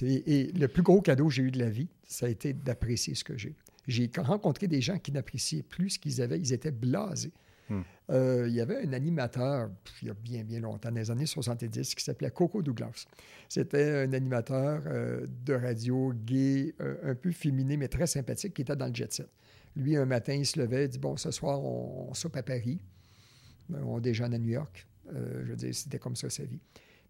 et 0.02 0.52
le 0.52 0.68
plus 0.68 0.82
gros 0.82 1.00
cadeau 1.00 1.28
que 1.28 1.34
j'ai 1.34 1.42
eu 1.42 1.50
de 1.50 1.58
la 1.58 1.70
vie, 1.70 1.88
ça 2.04 2.26
a 2.26 2.28
été 2.28 2.52
d'apprécier 2.52 3.14
ce 3.14 3.24
que 3.24 3.36
j'ai. 3.36 3.54
J'ai 3.86 4.10
rencontré 4.18 4.66
des 4.66 4.80
gens 4.80 4.98
qui 4.98 5.12
n'appréciaient 5.12 5.62
plus 5.62 5.90
ce 5.90 5.98
qu'ils 5.98 6.20
avaient. 6.20 6.38
Ils 6.38 6.52
étaient 6.52 6.72
blasés. 6.72 7.32
Hmm. 7.68 7.82
Euh, 8.10 8.46
il 8.48 8.54
y 8.54 8.60
avait 8.60 8.86
un 8.86 8.92
animateur, 8.92 9.70
il 10.02 10.08
y 10.08 10.10
a 10.10 10.14
bien, 10.14 10.44
bien 10.44 10.60
longtemps, 10.60 10.90
dans 10.90 10.94
les 10.94 11.10
années 11.10 11.26
70, 11.26 11.94
qui 11.94 12.04
s'appelait 12.04 12.30
Coco 12.30 12.62
Douglas. 12.62 13.06
C'était 13.48 14.04
un 14.04 14.12
animateur 14.12 14.82
euh, 14.86 15.26
de 15.44 15.54
radio 15.54 16.12
gay, 16.14 16.74
euh, 16.80 17.12
un 17.12 17.14
peu 17.14 17.32
féminin, 17.32 17.76
mais 17.76 17.88
très 17.88 18.06
sympathique, 18.06 18.54
qui 18.54 18.62
était 18.62 18.76
dans 18.76 18.86
le 18.86 18.94
jet 18.94 19.12
set. 19.12 19.28
Lui, 19.74 19.96
un 19.96 20.06
matin, 20.06 20.34
il 20.34 20.46
se 20.46 20.58
levait, 20.58 20.84
il 20.84 20.88
dit 20.88 20.98
Bon, 20.98 21.16
ce 21.16 21.30
soir, 21.30 21.62
on, 21.62 22.08
on 22.10 22.14
soupe 22.14 22.36
à 22.36 22.42
Paris. 22.42 22.80
On 23.72 23.98
déjeune 23.98 24.32
à 24.32 24.38
New 24.38 24.50
York. 24.50 24.86
je 25.12 25.50
veux 25.50 25.56
dire, 25.56 25.74
c'était 25.74 25.98
comme 25.98 26.14
ça 26.14 26.30
sa 26.30 26.44
vie. 26.44 26.60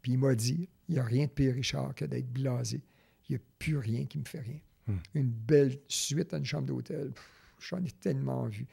Puis 0.01 0.13
il 0.13 0.19
m'a 0.19 0.35
dit, 0.35 0.69
il 0.89 0.95
n'y 0.95 1.01
a 1.01 1.05
rien 1.05 1.27
de 1.27 1.31
pire, 1.31 1.55
Richard, 1.55 1.95
que 1.95 2.05
d'être 2.05 2.33
blasé. 2.33 2.81
Il 3.29 3.33
n'y 3.33 3.37
a 3.37 3.45
plus 3.59 3.77
rien 3.77 4.07
qui 4.07 4.19
me 4.19 4.25
fait 4.25 4.41
rien. 4.41 4.61
Hmm. 4.87 4.99
Une 5.15 5.31
belle 5.31 5.79
suite 5.89 6.33
à 6.33 6.39
une 6.39 6.45
chambre 6.45 6.67
d'hôtel, 6.67 7.13
j'en 7.59 7.85
ai 7.85 7.91
tellement 7.91 8.47
vu. 8.47 8.67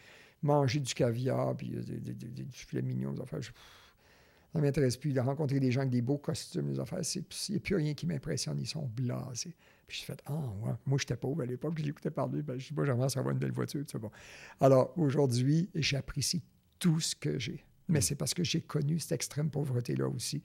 Manger 0.44 0.80
du 0.80 0.94
caviar, 0.94 1.56
puis 1.56 1.70
du 1.70 2.48
filet 2.52 2.82
mignon, 2.82 3.16
affaires, 3.22 3.44
ça 3.44 4.60
ne 4.60 4.62
m'intéresse 4.62 4.98
plus. 4.98 5.14
De 5.14 5.20
rencontrer 5.20 5.60
des 5.60 5.72
gens 5.72 5.82
avec 5.82 5.92
des 5.92 6.02
beaux 6.02 6.18
costumes, 6.18 6.70
les 6.70 6.80
affaires, 6.80 7.00
il 7.16 7.24
n'y 7.50 7.56
a 7.56 7.60
plus 7.60 7.76
rien 7.76 7.94
qui 7.94 8.06
m'impressionne. 8.06 8.60
Ils 8.60 8.68
sont 8.68 8.86
blasés. 8.96 9.56
Puis 9.88 10.00
j'ai 10.00 10.06
fait, 10.06 10.22
ah, 10.26 10.34
ouais. 10.34 10.74
Moi, 10.86 10.98
j'étais 11.00 11.16
pauvre 11.16 11.42
à 11.42 11.46
l'époque, 11.46 11.74
je 11.78 11.84
l'écoutais 11.84 12.12
parler. 12.12 12.42
Ben, 12.42 12.60
je 12.60 12.68
dis, 12.68 12.74
pas, 12.74 12.86
j'aimerais 12.86 13.18
avoir 13.18 13.34
une 13.34 13.40
belle 13.40 13.52
voiture. 13.52 13.84
Bon. 14.00 14.12
Alors, 14.60 14.94
aujourd'hui, 14.98 15.70
j'apprécie 15.76 16.42
tout 16.78 17.00
ce 17.00 17.16
que 17.16 17.40
j'ai. 17.40 17.64
Mais 17.88 18.00
hmm. 18.00 18.02
c'est 18.02 18.16
parce 18.16 18.34
que 18.34 18.44
j'ai 18.44 18.62
connu 18.62 19.00
cette 19.00 19.14
extrême 19.14 19.50
pauvreté-là 19.50 20.08
aussi. 20.08 20.42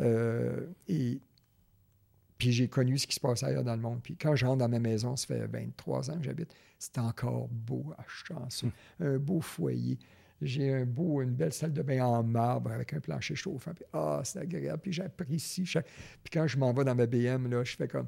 Euh, 0.00 0.66
et 0.86 1.20
puis 2.38 2.52
j'ai 2.52 2.68
connu 2.68 2.96
ce 2.98 3.06
qui 3.06 3.14
se 3.14 3.20
passe 3.20 3.42
ailleurs 3.42 3.64
dans 3.64 3.74
le 3.74 3.82
monde. 3.82 4.00
Puis 4.02 4.16
quand 4.16 4.36
je 4.36 4.46
rentre 4.46 4.58
dans 4.58 4.68
ma 4.68 4.78
maison, 4.78 5.16
ça 5.16 5.26
fait 5.26 5.46
23 5.46 6.10
ans 6.10 6.18
que 6.18 6.24
j'habite, 6.24 6.54
c'est 6.78 6.98
encore 6.98 7.48
beau 7.48 7.92
à 7.98 8.04
chanceux. 8.06 8.70
Hmm. 9.00 9.04
Un 9.04 9.18
beau 9.18 9.40
foyer. 9.40 9.98
J'ai 10.40 10.72
un 10.72 10.84
beau, 10.84 11.20
une 11.20 11.34
belle 11.34 11.52
salle 11.52 11.72
de 11.72 11.82
bain 11.82 12.04
en 12.04 12.22
marbre 12.22 12.70
avec 12.70 12.94
un 12.94 13.00
plancher 13.00 13.34
chauffant. 13.34 13.72
Puis 13.74 13.84
ah, 13.92 14.20
c'est 14.22 14.38
agréable. 14.38 14.80
Puis 14.80 14.92
j'apprécie. 14.92 15.64
Puis 15.64 16.30
quand 16.32 16.46
je 16.46 16.56
m'en 16.56 16.72
vais 16.72 16.84
dans 16.84 16.94
ma 16.94 17.06
BM, 17.06 17.48
là, 17.48 17.64
je 17.64 17.74
fais 17.74 17.88
comme 17.88 18.06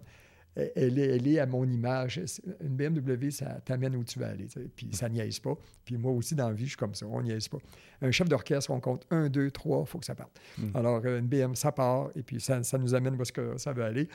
elle 0.57 0.98
est, 0.98 1.16
elle 1.16 1.28
est, 1.28 1.38
à 1.38 1.46
mon 1.46 1.64
image. 1.64 2.20
Une 2.61 2.76
BMW, 2.76 3.30
ça 3.30 3.61
t'amène 3.64 3.94
où 3.94 4.05
tu 4.05 4.18
vas 4.18 4.28
aller. 4.28 4.48
Puis 4.74 4.88
ça 4.92 5.09
niaise 5.09 5.38
pas. 5.38 5.57
Puis 5.84 5.96
moi 5.96 6.12
aussi, 6.12 6.34
dans 6.34 6.48
la 6.48 6.55
vie, 6.55 6.64
je 6.64 6.70
suis 6.70 6.76
comme 6.76 6.94
ça. 6.94 7.07
On 7.07 7.22
niaise 7.22 7.48
pas. 7.48 7.59
Un 8.03 8.11
chef 8.11 8.28
d'orchestre, 8.28 8.70
on 8.70 8.80
compte 8.80 9.07
un, 9.11 9.28
deux, 9.28 9.51
trois, 9.51 9.82
il 9.86 9.86
faut 9.86 9.98
que 9.98 10.07
ça 10.07 10.14
parte. 10.14 10.40
Mm. 10.59 10.76
Alors, 10.76 11.05
une 11.05 11.26
BM, 11.26 11.55
ça 11.55 11.70
part. 11.70 12.11
Et 12.16 12.22
puis 12.22 12.40
ça, 12.40 12.62
ça 12.62 12.78
nous 12.78 12.94
amène 12.94 13.14
où 13.14 13.22
que 13.32 13.57
ça 13.59 13.72
veut 13.72 13.84
aller. 13.84 14.09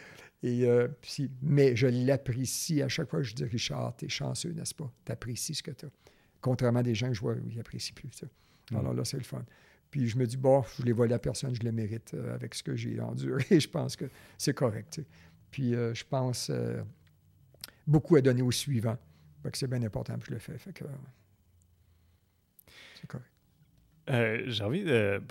Et, 0.44 0.66
euh, 0.66 0.88
puis, 1.02 1.32
mais 1.42 1.76
je 1.76 1.88
l'apprécie. 1.88 2.82
À 2.82 2.90
chaque 2.90 3.10
fois, 3.10 3.22
je 3.22 3.34
dis 3.34 3.46
Richard, 3.46 3.96
t'es 3.96 4.10
chanceux, 4.10 4.52
n'est-ce 4.52 4.76
pas? 4.76 4.92
T'apprécies 5.06 5.56
ce 5.56 5.64
que 5.64 5.72
tu 5.72 5.86
as. 5.86 5.90
Contrairement 6.42 6.80
à 6.80 6.84
des 6.84 6.96
gens 6.96 7.08
que 7.08 7.14
je 7.14 7.22
vois, 7.22 7.36
ils 7.48 7.56
n'apprécient 7.56 7.96
plus 7.96 8.10
ça. 8.12 8.28
Mm. 8.72 8.78
Alors 8.78 8.94
là, 8.94 9.06
c'est 9.06 9.18
le 9.18 9.24
fun. 9.24 9.44
Puis 9.96 10.10
je 10.10 10.18
me 10.18 10.26
dis, 10.26 10.36
bon, 10.36 10.62
je 10.78 10.84
les 10.84 10.92
vois 10.92 11.08
la 11.08 11.20
personne, 11.20 11.56
je 11.56 11.64
le 11.64 11.72
mérite 11.72 12.14
euh, 12.16 12.36
avec 12.36 12.54
ce 12.54 12.64
que 12.64 12.76
j'ai 12.76 13.00
enduré. 13.00 13.46
je 13.60 13.68
pense 13.70 13.96
que 13.96 14.06
c'est 14.38 14.54
correct. 14.54 15.00
Puis 15.56 15.74
euh, 15.74 15.93
je 15.93 16.03
pense 16.03 16.49
euh, 16.49 16.84
beaucoup 17.88 18.18
à 18.18 18.22
donner 18.22 18.41
au 18.41 18.51
suivant. 18.51 18.97
c'est 19.53 19.70
bien 19.70 19.82
important 19.84 20.18
que 20.20 20.26
je 20.26 20.32
le 20.32 20.39
fais. 20.39 20.58
Fait 20.58 20.74
que 20.74 20.84
c'est 22.99 23.08
correct. 23.08 23.30
Euh, 24.10 24.43
j'ai 24.47 24.64
envie 24.66 24.84
de. 24.84 25.22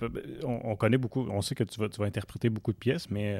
On, 0.43 0.75
connaît 0.75 0.97
beaucoup, 0.97 1.29
on 1.29 1.43
sait 1.43 1.53
que 1.53 1.63
tu 1.63 1.79
vas, 1.79 1.89
tu 1.89 1.99
vas 1.99 2.07
interpréter 2.07 2.49
beaucoup 2.49 2.73
de 2.73 2.77
pièces, 2.77 3.07
mais 3.11 3.39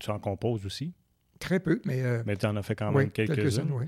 tu 0.00 0.10
en 0.10 0.18
composes 0.18 0.66
aussi? 0.66 0.92
Très 1.38 1.60
peu, 1.60 1.80
mais. 1.84 2.02
mais 2.24 2.36
tu 2.36 2.46
en 2.46 2.56
as 2.56 2.64
fait 2.64 2.74
quand 2.74 2.90
même 2.90 3.12
quelques-unes. 3.12 3.70
oui. 3.70 3.86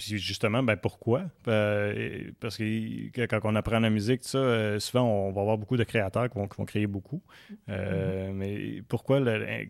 Puis 0.00 0.16
justement, 0.16 0.62
ben 0.62 0.76
pourquoi? 0.76 1.24
Euh, 1.46 2.30
parce 2.40 2.56
que 2.56 3.26
quand 3.26 3.40
on 3.44 3.54
apprend 3.54 3.80
la 3.80 3.90
musique, 3.90 4.24
ça, 4.24 4.38
euh, 4.38 4.78
souvent, 4.78 5.02
on 5.02 5.30
va 5.30 5.42
avoir 5.42 5.58
beaucoup 5.58 5.76
de 5.76 5.84
créateurs 5.84 6.30
qui 6.30 6.38
vont, 6.38 6.46
créer 6.46 6.86
beaucoup. 6.86 7.20
Euh, 7.68 8.30
mm-hmm. 8.30 8.32
Mais 8.32 8.82
pourquoi? 8.88 9.20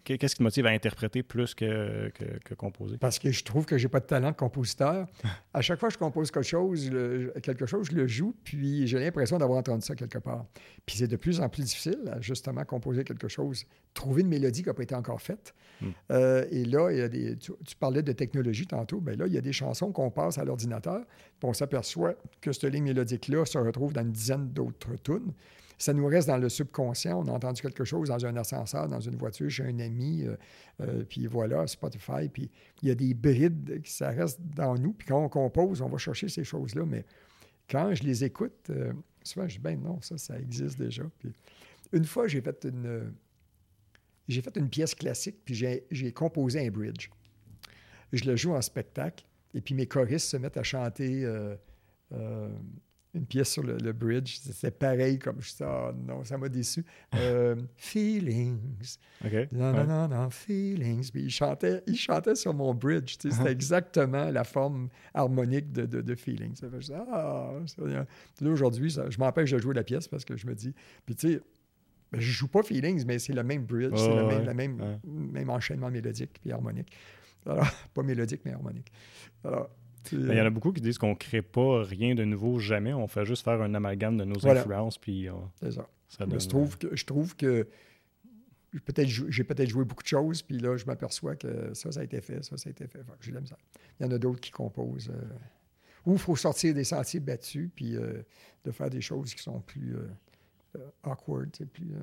Qu'est-ce 0.05 0.35
qui 0.35 0.39
te 0.39 0.43
motive 0.45 0.67
à 0.67 0.71
interpréter 0.71 1.25
plus 1.25 1.53
que, 1.53 2.13
que, 2.45 2.55
composer? 2.55 2.97
Parce 2.97 3.19
que 3.19 3.33
je 3.33 3.43
trouve 3.43 3.67
que 3.67 3.77
j'ai 3.77 3.89
pas 3.89 3.99
de 3.99 4.05
talent 4.05 4.31
de 4.31 4.37
compositeur. 4.37 5.09
à 5.53 5.63
chaque 5.63 5.81
fois 5.81 5.89
que 5.89 5.95
je 5.95 5.99
compose 5.99 6.31
quelque 6.31 6.45
chose, 6.45 6.89
quelque 7.43 7.67
chose, 7.67 7.89
je 7.91 7.97
le 7.97 8.07
joue, 8.07 8.37
puis 8.45 8.87
j'ai 8.87 9.01
l'impression 9.01 9.37
d'avoir 9.37 9.59
entendu 9.59 9.85
ça 9.85 9.97
quelque 9.97 10.19
part. 10.19 10.47
Puis 10.87 10.99
c'est 10.99 11.09
de 11.09 11.17
plus 11.17 11.41
en 11.41 11.49
plus 11.49 11.65
difficile, 11.65 11.99
justement, 12.21 12.65
composer 12.65 13.03
quelque 13.03 13.27
chose, 13.27 13.67
trouver 13.95 14.23
une 14.23 14.29
mélodie 14.29 14.63
qui 14.63 14.69
n'a 14.69 14.75
pas 14.75 14.85
été 14.85 14.95
encore 14.95 15.21
faite. 15.21 15.57
Mm. 15.81 15.87
et 16.51 16.65
là, 16.67 16.91
il 16.93 16.99
y 16.99 17.01
a 17.01 17.09
des, 17.09 17.37
tu, 17.37 17.53
parlais 17.81 18.03
de 18.03 18.13
technologie 18.13 18.67
tantôt, 18.67 19.01
bien 19.01 19.17
là, 19.17 19.27
il 19.27 19.33
y 19.33 19.39
a 19.39 19.41
des 19.41 19.53
chansons 19.53 19.91
qu'on 19.91 20.11
à 20.29 20.45
l'ordinateur, 20.45 21.05
on 21.43 21.53
s'aperçoit 21.53 22.15
que 22.41 22.53
cette 22.53 22.65
ligne 22.65 22.85
mélodique-là 22.85 23.45
se 23.45 23.59
retrouve 23.59 23.93
dans 23.93 24.03
une 24.03 24.13
dizaine 24.13 24.49
d'autres 24.49 24.95
tunes. 25.03 25.33
Ça 25.79 25.95
nous 25.95 26.07
reste 26.07 26.29
dans 26.29 26.37
le 26.37 26.51
subconscient. 26.51 27.23
On 27.25 27.29
a 27.29 27.33
entendu 27.33 27.63
quelque 27.63 27.85
chose 27.85 28.09
dans 28.09 28.27
un 28.27 28.37
ascenseur, 28.37 28.87
dans 28.87 29.01
une 29.01 29.17
voiture, 29.17 29.49
chez 29.49 29.65
un 29.65 29.79
ami, 29.79 30.25
euh, 30.25 30.37
euh, 30.83 31.05
puis 31.09 31.27
voilà, 31.27 31.67
Spotify. 31.67 32.29
Puis 32.31 32.51
il 32.83 32.89
y 32.89 32.91
a 32.91 32.95
des 32.95 33.15
brides 33.15 33.81
qui 33.83 33.91
ça 33.91 34.11
reste 34.11 34.39
dans 34.43 34.77
nous. 34.77 34.93
Puis 34.93 35.09
quand 35.09 35.25
on 35.25 35.31
compose, 35.31 35.81
on 35.81 35.89
va 35.89 35.97
chercher 35.97 36.29
ces 36.29 36.45
choses-là. 36.45 36.85
Mais 36.85 37.07
quand 37.69 37.95
je 37.95 38.03
les 38.03 38.25
écoute, 38.25 38.69
euh, 38.69 38.93
souvent 39.23 39.49
je 39.49 39.55
dis, 39.55 39.61
ben 39.61 39.81
non, 39.81 39.99
ça, 40.03 40.19
ça 40.19 40.39
existe 40.39 40.79
déjà. 40.79 41.05
Puis 41.19 41.33
une 41.95 42.05
fois, 42.05 42.29
j'ai 42.29 42.43
fait 42.43 42.67
une, 42.67 43.15
j'ai 44.29 44.43
fait 44.43 44.57
une 44.57 44.69
pièce 44.69 44.95
classique, 44.95 45.37
puis 45.45 45.55
j'ai 45.55 46.13
composé 46.13 46.67
un 46.67 46.71
bridge. 46.71 47.09
Je 48.13 48.25
le 48.25 48.37
joue 48.37 48.55
en 48.55 48.61
spectacle. 48.61 49.25
Et 49.55 49.61
puis 49.61 49.75
mes 49.75 49.87
choristes 49.87 50.29
se 50.29 50.37
mettent 50.37 50.57
à 50.57 50.63
chanter 50.63 51.25
euh, 51.25 51.57
euh, 52.13 52.49
une 53.15 53.27
pièce 53.27 53.51
sur 53.51 53.63
le, 53.63 53.93
bridge. 53.93 54.39
C'est 54.41 54.79
pareil 54.79 55.19
comme 55.19 55.41
je 55.41 55.51
ça. 55.51 55.93
non, 56.07 56.23
ça 56.25 56.39
m'a 56.39 56.49
déçu. 56.49 56.85
Euh, 57.17 57.57
feelings. 57.77 58.59
Non, 59.51 59.73
non, 59.73 59.85
non, 59.85 60.09
non, 60.09 60.31
feelings. 60.31 61.11
Puis 61.11 61.23
ils 61.23 61.31
chantaient, 61.31 61.83
ils 61.87 61.97
chantaient 61.97 62.37
sur 62.37 62.55
mon 62.55 62.73
bridge. 62.73 63.17
C'était 63.19 63.51
exactement 63.51 64.31
la 64.31 64.45
forme 64.45 64.89
harmonique 65.13 65.73
de, 65.73 65.87
de, 65.87 66.15
Feelings. 66.15 66.57
Ça 66.57 66.69
fait, 66.71 66.93
ah, 66.95 67.53
là, 67.79 68.51
aujourd'hui, 68.51 68.91
je 68.91 69.19
m'empêche 69.19 69.51
de 69.51 69.59
jouer 69.59 69.75
la 69.75 69.83
pièce 69.83 70.07
parce 70.07 70.25
que 70.25 70.37
je 70.37 70.47
me 70.47 70.55
dis. 70.55 70.73
Puis 71.05 71.17
tu 71.17 71.33
sais, 71.33 71.41
ben, 72.13 72.21
je 72.21 72.31
joue 72.31 72.49
pas 72.49 72.63
Feelings, 72.63 73.05
mais 73.07 73.19
c'est 73.19 73.33
le 73.33 73.43
même 73.43 73.65
bridge, 73.65 73.97
c'est 73.97 74.15
le 74.15 74.27
même, 74.27 74.55
même, 74.55 75.01
même 75.05 75.51
enchaînement 75.51 75.91
mélodique 75.91 76.39
puis 76.41 76.53
harmonique. 76.53 76.93
Alors, 77.47 77.67
pas 77.95 78.03
mélodique, 78.03 78.43
mais 78.45 78.53
harmonique. 78.53 78.93
Alors, 79.45 79.71
il 80.13 80.35
y 80.35 80.41
en 80.41 80.47
a 80.47 80.51
beaucoup 80.51 80.73
qui 80.73 80.81
disent 80.81 80.99
qu'on 80.99 81.11
ne 81.11 81.15
crée 81.15 81.43
pas 81.43 81.83
rien 81.83 82.15
de 82.15 82.25
nouveau 82.25 82.59
jamais. 82.59 82.93
On 82.95 83.07
fait 83.07 83.25
juste 83.25 83.45
faire 83.45 83.61
un 83.61 83.75
amalgame 83.75 84.17
de 84.17 84.25
nos 84.25 84.47
influences. 84.47 84.99
Puis, 84.99 85.29
C'est 85.61 85.73
ça. 85.73 85.89
je, 86.19 86.49
trouve 86.49 86.79
que, 86.79 86.97
je 86.97 87.05
trouve 87.05 87.37
que 87.37 87.69
peut-être 88.79 89.09
j'ai 89.09 89.45
peut-être 89.45 89.69
joué 89.69 89.85
beaucoup 89.85 90.03
de 90.03 90.09
choses, 90.09 90.43
puis 90.43 90.59
là, 90.59 90.77
je 90.77 90.87
m'aperçois 90.87 91.35
que 91.35 91.75
ça, 91.75 91.91
ça 91.91 92.01
a 92.01 92.05
été 92.05 92.21
fait, 92.21 92.45
ça, 92.45 92.57
ça 92.57 92.69
a 92.69 92.71
été 92.71 92.87
fait. 92.87 93.01
j'ai 93.21 93.33
Il 93.33 94.07
y 94.07 94.09
en 94.09 94.11
a 94.13 94.19
d'autres 94.19 94.41
qui 94.41 94.51
composent. 94.51 95.11
Euh, 95.11 95.21
ou 96.07 96.13
il 96.13 96.19
faut 96.19 96.37
sortir 96.37 96.73
des 96.75 96.85
sentiers 96.85 97.21
battus, 97.21 97.71
puis 97.75 97.97
euh, 97.97 98.23
de 98.65 98.71
faire 98.71 98.89
des 98.89 99.01
choses 99.01 99.35
qui 99.35 99.43
sont 99.43 99.61
plus 99.61 99.97
euh, 99.97 100.91
awkward, 101.03 101.51
plus. 101.73 101.95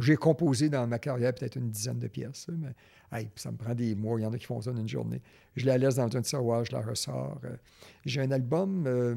J'ai 0.00 0.16
composé 0.16 0.68
dans 0.68 0.86
ma 0.86 0.98
carrière 0.98 1.34
peut-être 1.34 1.56
une 1.56 1.70
dizaine 1.70 1.98
de 1.98 2.08
pièces, 2.08 2.48
mais 2.48 3.28
ça 3.36 3.50
me 3.50 3.56
prend 3.56 3.74
des 3.74 3.94
mois. 3.94 4.20
Il 4.20 4.22
y 4.22 4.26
en 4.26 4.32
a 4.32 4.38
qui 4.38 4.46
font 4.46 4.60
ça 4.60 4.70
en 4.70 4.76
une 4.76 4.88
journée. 4.88 5.20
Je 5.56 5.66
la 5.66 5.78
laisse 5.78 5.96
dans 5.96 6.16
un 6.16 6.22
tiroir, 6.22 6.64
je 6.64 6.72
la 6.72 6.80
ressors. 6.80 7.40
Euh. 7.44 7.56
J'ai 8.04 8.20
un 8.20 8.30
album, 8.30 8.86
euh, 8.86 9.14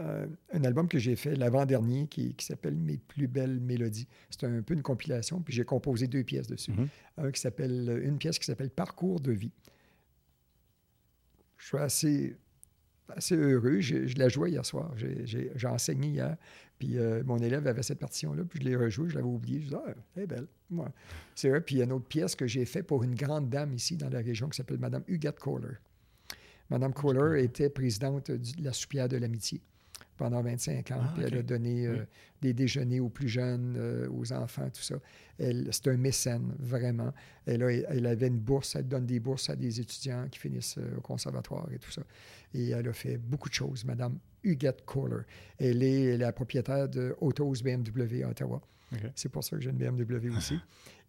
euh, 0.00 0.26
un 0.52 0.64
album 0.64 0.88
que 0.88 0.98
j'ai 0.98 1.16
fait 1.16 1.34
l'avant-dernier 1.34 2.06
qui, 2.06 2.34
s'appelle 2.38 2.74
Mes 2.74 2.98
plus 2.98 3.28
belles 3.28 3.60
mélodies. 3.60 4.06
C'est 4.30 4.44
un 4.44 4.62
peu 4.62 4.74
une 4.74 4.82
compilation, 4.82 5.40
puis 5.40 5.54
j'ai 5.54 5.64
composé 5.64 6.06
deux 6.06 6.24
pièces 6.24 6.46
dessus. 6.46 6.72
Mm-hmm. 6.72 7.32
qui 7.32 7.40
s'appelle, 7.40 8.00
une 8.04 8.18
pièce 8.18 8.38
qui 8.38 8.46
s'appelle 8.46 8.70
Parcours 8.70 9.20
de 9.20 9.32
vie. 9.32 9.52
Je 11.58 11.66
suis 11.66 11.78
assez 11.78 12.36
assez 13.14 13.36
heureux. 13.36 13.80
Je, 13.80 14.18
la 14.18 14.28
jouais 14.28 14.50
hier 14.50 14.64
soir. 14.64 14.92
J'ai 14.96 15.66
enseigné 15.66 16.08
hier. 16.08 16.36
Puis 16.78 16.98
euh, 16.98 17.22
mon 17.24 17.38
élève 17.38 17.66
avait 17.66 17.82
cette 17.82 17.98
partition-là, 17.98 18.44
puis 18.44 18.60
je 18.60 18.68
l'ai 18.68 18.76
rejouée, 18.76 19.08
je 19.08 19.14
l'avais 19.14 19.26
oubliée. 19.26 19.60
Je 19.60 19.64
disais, 19.66 19.76
ah, 19.76 19.94
elle 20.14 20.22
est 20.22 20.26
belle. 20.26 20.46
C'est 21.34 21.48
vrai. 21.48 21.60
Puis 21.60 21.76
il 21.76 21.78
y 21.78 21.80
a 21.80 21.84
une 21.84 21.92
autre 21.92 22.06
pièce 22.06 22.34
que 22.34 22.46
j'ai 22.46 22.64
faite 22.64 22.86
pour 22.86 23.02
une 23.02 23.14
grande 23.14 23.48
dame 23.48 23.72
ici 23.72 23.96
dans 23.96 24.10
la 24.10 24.18
région 24.18 24.48
qui 24.48 24.56
s'appelle 24.56 24.78
Madame 24.78 25.02
Huguette 25.08 25.38
Kohler. 25.38 25.76
Madame 26.68 26.92
Kohler 26.92 27.42
était 27.42 27.70
présidente 27.70 28.30
de 28.30 28.64
la 28.64 28.72
soupière 28.72 29.08
de 29.08 29.16
l'amitié 29.16 29.60
pendant 30.16 30.42
25 30.42 30.90
ans. 30.90 31.00
Ah, 31.00 31.12
puis 31.14 31.24
elle 31.24 31.38
a 31.38 31.42
donné 31.42 31.86
euh, 31.86 32.04
des 32.42 32.52
déjeuners 32.52 33.00
aux 33.00 33.08
plus 33.08 33.28
jeunes, 33.28 33.74
euh, 33.76 34.08
aux 34.10 34.32
enfants, 34.32 34.68
tout 34.70 34.82
ça. 34.82 34.96
C'est 35.38 35.88
un 35.88 35.96
mécène, 35.96 36.54
vraiment. 36.58 37.12
Elle, 37.46 37.62
elle, 37.62 38.06
avait 38.06 38.28
une 38.28 38.38
bourse, 38.38 38.76
elle 38.76 38.88
donne 38.88 39.06
des 39.06 39.20
bourses 39.20 39.50
à 39.50 39.56
des 39.56 39.80
étudiants 39.80 40.26
qui 40.30 40.38
finissent 40.38 40.78
au 40.96 41.00
conservatoire 41.00 41.68
et 41.72 41.78
tout 41.78 41.90
ça. 41.90 42.02
Et 42.54 42.70
elle 42.70 42.88
a 42.88 42.92
fait 42.92 43.18
beaucoup 43.18 43.48
de 43.48 43.54
choses, 43.54 43.84
Madame 43.84 44.18
Huguette 44.42 44.84
Kohler. 44.86 45.22
Elle 45.58 45.82
est 45.82 46.16
la 46.16 46.32
propriétaire 46.32 46.88
de 46.88 47.14
Autos 47.20 47.62
BMW 47.62 48.22
à 48.24 48.30
Ottawa. 48.30 48.62
C'est 49.14 49.28
pour 49.28 49.44
ça 49.44 49.56
que 49.56 49.62
j'ai 49.62 49.70
une 49.70 49.76
BMW 49.76 50.30
aussi. 50.36 50.58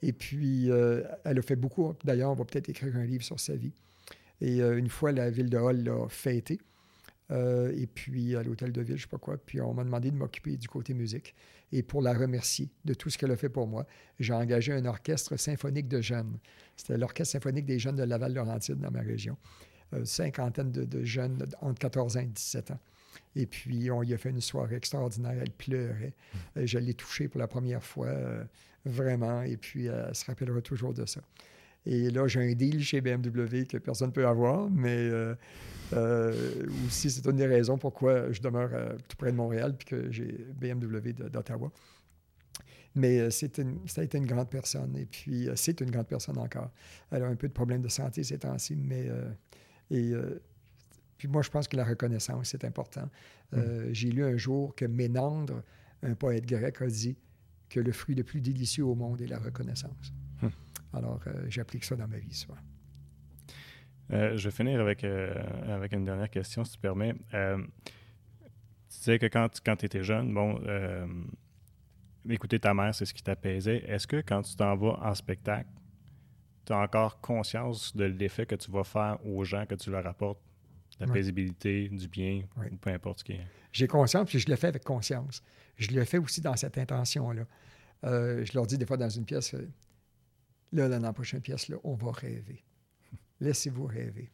Et 0.01 0.13
puis, 0.13 0.69
euh, 0.69 1.03
elle 1.23 1.39
a 1.39 1.41
fait 1.41 1.55
beaucoup. 1.55 1.93
D'ailleurs, 2.03 2.31
on 2.31 2.35
va 2.35 2.45
peut-être 2.45 2.69
écrire 2.69 2.95
un 2.95 3.05
livre 3.05 3.23
sur 3.23 3.39
sa 3.39 3.55
vie. 3.55 3.73
Et 4.41 4.61
euh, 4.61 4.77
une 4.77 4.89
fois, 4.89 5.11
la 5.11 5.29
ville 5.29 5.49
de 5.49 5.57
Hall 5.57 5.83
l'a 5.83 6.07
fêté. 6.09 6.59
Euh, 7.31 7.73
et 7.75 7.87
puis, 7.87 8.35
à 8.35 8.43
l'hôtel 8.43 8.71
de 8.71 8.81
ville, 8.81 8.95
je 8.97 9.01
ne 9.01 9.07
sais 9.07 9.09
pas 9.09 9.17
quoi. 9.17 9.37
Puis, 9.37 9.59
on 9.61 9.73
m'a 9.73 9.83
demandé 9.83 10.11
de 10.11 10.15
m'occuper 10.15 10.57
du 10.57 10.67
côté 10.67 10.93
musique. 10.93 11.35
Et 11.71 11.83
pour 11.83 12.01
la 12.01 12.13
remercier 12.13 12.69
de 12.85 12.93
tout 12.93 13.09
ce 13.09 13.17
qu'elle 13.17 13.31
a 13.31 13.35
fait 13.35 13.49
pour 13.49 13.67
moi, 13.67 13.85
j'ai 14.19 14.33
engagé 14.33 14.71
un 14.71 14.85
orchestre 14.85 15.35
symphonique 15.37 15.87
de 15.87 16.01
jeunes. 16.01 16.37
C'était 16.77 16.97
l'orchestre 16.97 17.33
symphonique 17.33 17.65
des 17.65 17.79
jeunes 17.79 17.97
de 17.97 18.03
Laval-Laurentide 18.03 18.79
dans 18.79 18.91
ma 18.91 19.01
région. 19.01 19.37
Une 19.91 20.05
cinquantaine 20.05 20.71
de, 20.71 20.83
de, 20.83 21.03
jeunes 21.03 21.45
entre 21.61 21.79
14 21.79 22.17
ans 22.17 22.21
et 22.21 22.25
17 22.25 22.71
ans. 22.71 22.79
Et 23.35 23.45
puis, 23.45 23.91
on 23.91 24.03
y 24.03 24.13
a 24.13 24.17
fait 24.17 24.29
une 24.29 24.41
soirée 24.41 24.75
extraordinaire. 24.75 25.35
Elle 25.39 25.51
pleurait. 25.51 26.13
Hmm. 26.55 26.65
Je 26.65 26.79
l'ai 26.79 26.93
touchée 26.93 27.27
pour 27.27 27.39
la 27.39 27.47
première 27.47 27.83
fois, 27.83 28.07
euh, 28.07 28.43
vraiment. 28.85 29.41
Et 29.41 29.57
puis, 29.57 29.87
elle 29.87 30.15
se 30.15 30.25
rappellera 30.25 30.61
toujours 30.61 30.93
de 30.93 31.05
ça. 31.05 31.21
Et 31.85 32.09
là, 32.09 32.27
j'ai 32.27 32.41
un 32.41 32.53
deal 32.53 32.83
chez 32.83 33.01
BMW 33.01 33.65
que 33.69 33.77
personne 33.77 34.09
ne 34.09 34.13
peut 34.13 34.27
avoir, 34.27 34.69
mais 34.69 34.97
euh, 34.97 35.35
euh, 35.93 36.33
aussi, 36.85 37.09
c'est 37.09 37.25
une 37.25 37.37
des 37.37 37.45
raisons 37.45 37.77
pourquoi 37.77 38.31
je 38.31 38.41
demeure 38.41 38.71
tout 39.07 39.15
près 39.15 39.31
de 39.31 39.37
Montréal 39.37 39.75
puis 39.77 39.85
que 39.85 40.11
j'ai 40.11 40.45
BMW 40.59 41.13
d'Ottawa. 41.13 41.71
Mais 42.95 43.29
c'est 43.29 43.61
ça 43.85 44.01
a 44.01 44.03
été 44.03 44.17
une 44.17 44.25
grande 44.25 44.49
personne. 44.49 44.97
Et 44.97 45.05
puis, 45.05 45.47
c'est 45.55 45.79
une 45.79 45.91
grande 45.91 46.07
personne 46.07 46.37
encore. 46.39 46.71
Elle 47.11 47.23
a 47.23 47.27
un 47.27 47.35
peu 47.35 47.47
de 47.47 47.53
problèmes 47.53 47.81
de 47.81 47.89
santé 47.89 48.23
ces 48.23 48.39
temps-ci, 48.39 48.75
mais 48.75 49.09
et 49.91 50.13
puis 51.17 51.27
moi, 51.27 51.41
je 51.41 51.49
pense 51.49 51.67
que 51.67 51.75
la 51.75 51.83
reconnaissance, 51.83 52.49
c'est 52.49 52.63
important. 52.63 53.09
Euh, 53.53 53.89
mm. 53.89 53.93
J'ai 53.93 54.09
lu 54.09 54.23
un 54.23 54.37
jour 54.37 54.75
que 54.75 54.85
Ménandre, 54.85 55.63
un 56.03 56.13
poète 56.13 56.45
grec, 56.45 56.81
a 56.81 56.87
dit 56.87 57.17
que 57.69 57.79
le 57.79 57.91
fruit 57.91 58.15
le 58.15 58.23
plus 58.23 58.39
délicieux 58.39 58.85
au 58.85 58.95
monde 58.95 59.21
est 59.21 59.27
la 59.27 59.39
reconnaissance. 59.39 60.13
Alors, 60.93 61.19
euh, 61.27 61.45
j'applique 61.49 61.83
ça 61.83 61.95
dans 61.95 62.07
ma 62.07 62.17
vie 62.17 62.33
souvent. 62.33 62.57
Euh, 64.11 64.37
je 64.37 64.47
vais 64.47 64.55
finir 64.55 64.79
avec, 64.79 65.03
avec 65.03 65.91
une 65.93 66.05
dernière 66.05 66.29
question, 66.29 66.63
si 66.63 66.73
tu 66.73 66.79
permets. 66.79 67.13
tu 67.31 67.67
disais 68.89 69.19
que 69.19 69.25
quand, 69.25 69.49
quand 69.65 69.75
tu 69.75 69.85
étais 69.85 70.03
jeune, 70.03 70.33
bon, 70.33 70.59
écouter 72.29 72.59
ta 72.59 72.73
mère, 72.73 72.93
c'est 72.95 73.05
ce 73.05 73.13
qui 73.13 73.23
t'apaisait. 73.23 73.83
Est-ce 73.87 74.07
que 74.07 74.17
quand 74.17 74.41
tu 74.41 74.55
t'en 74.55 74.75
vas 74.75 74.99
en 75.01 75.13
spectacle, 75.13 75.69
tu 76.65 76.73
as 76.73 76.79
encore 76.79 77.19
conscience 77.21 77.95
de 77.95 78.05
l'effet 78.05 78.45
que 78.45 78.55
tu 78.55 78.71
vas 78.71 78.83
faire 78.83 79.17
aux 79.25 79.43
gens 79.43 79.65
que 79.65 79.75
tu 79.75 79.89
leur 79.91 80.05
apportes? 80.05 80.39
La 80.99 81.05
paisibilité, 81.05 81.89
du 81.89 82.07
bien, 82.07 82.41
ou 82.57 82.75
peu 82.77 82.89
importe 82.89 83.19
ce 83.19 83.23
qui 83.23 83.33
est. 83.33 83.47
J'ai 83.71 83.85
conscience, 83.85 84.27
puis 84.27 84.39
je 84.39 84.49
le 84.49 84.55
fais 84.55 84.67
avec 84.67 84.83
conscience. 84.83 85.43
Je 85.75 85.91
le 85.91 86.03
fais 86.05 86.17
aussi 86.17 86.41
dans 86.41 86.55
cette 86.55 86.75
intention-là. 86.75 87.43
Euh, 88.03 88.43
je 88.43 88.53
leur 88.53 88.65
dis 88.65 88.79
des 88.79 88.85
fois 88.85 88.97
dans 88.97 89.09
une 89.09 89.25
pièce, 89.25 89.53
euh, 89.53 89.69
là, 90.71 90.89
dans 90.89 90.99
la 90.99 91.13
prochaine 91.13 91.41
pièce, 91.41 91.69
là, 91.69 91.77
on 91.83 91.95
va 91.95 92.11
rêver. 92.11 92.63
Laissez-vous 93.39 93.85
rêver. 93.85 94.29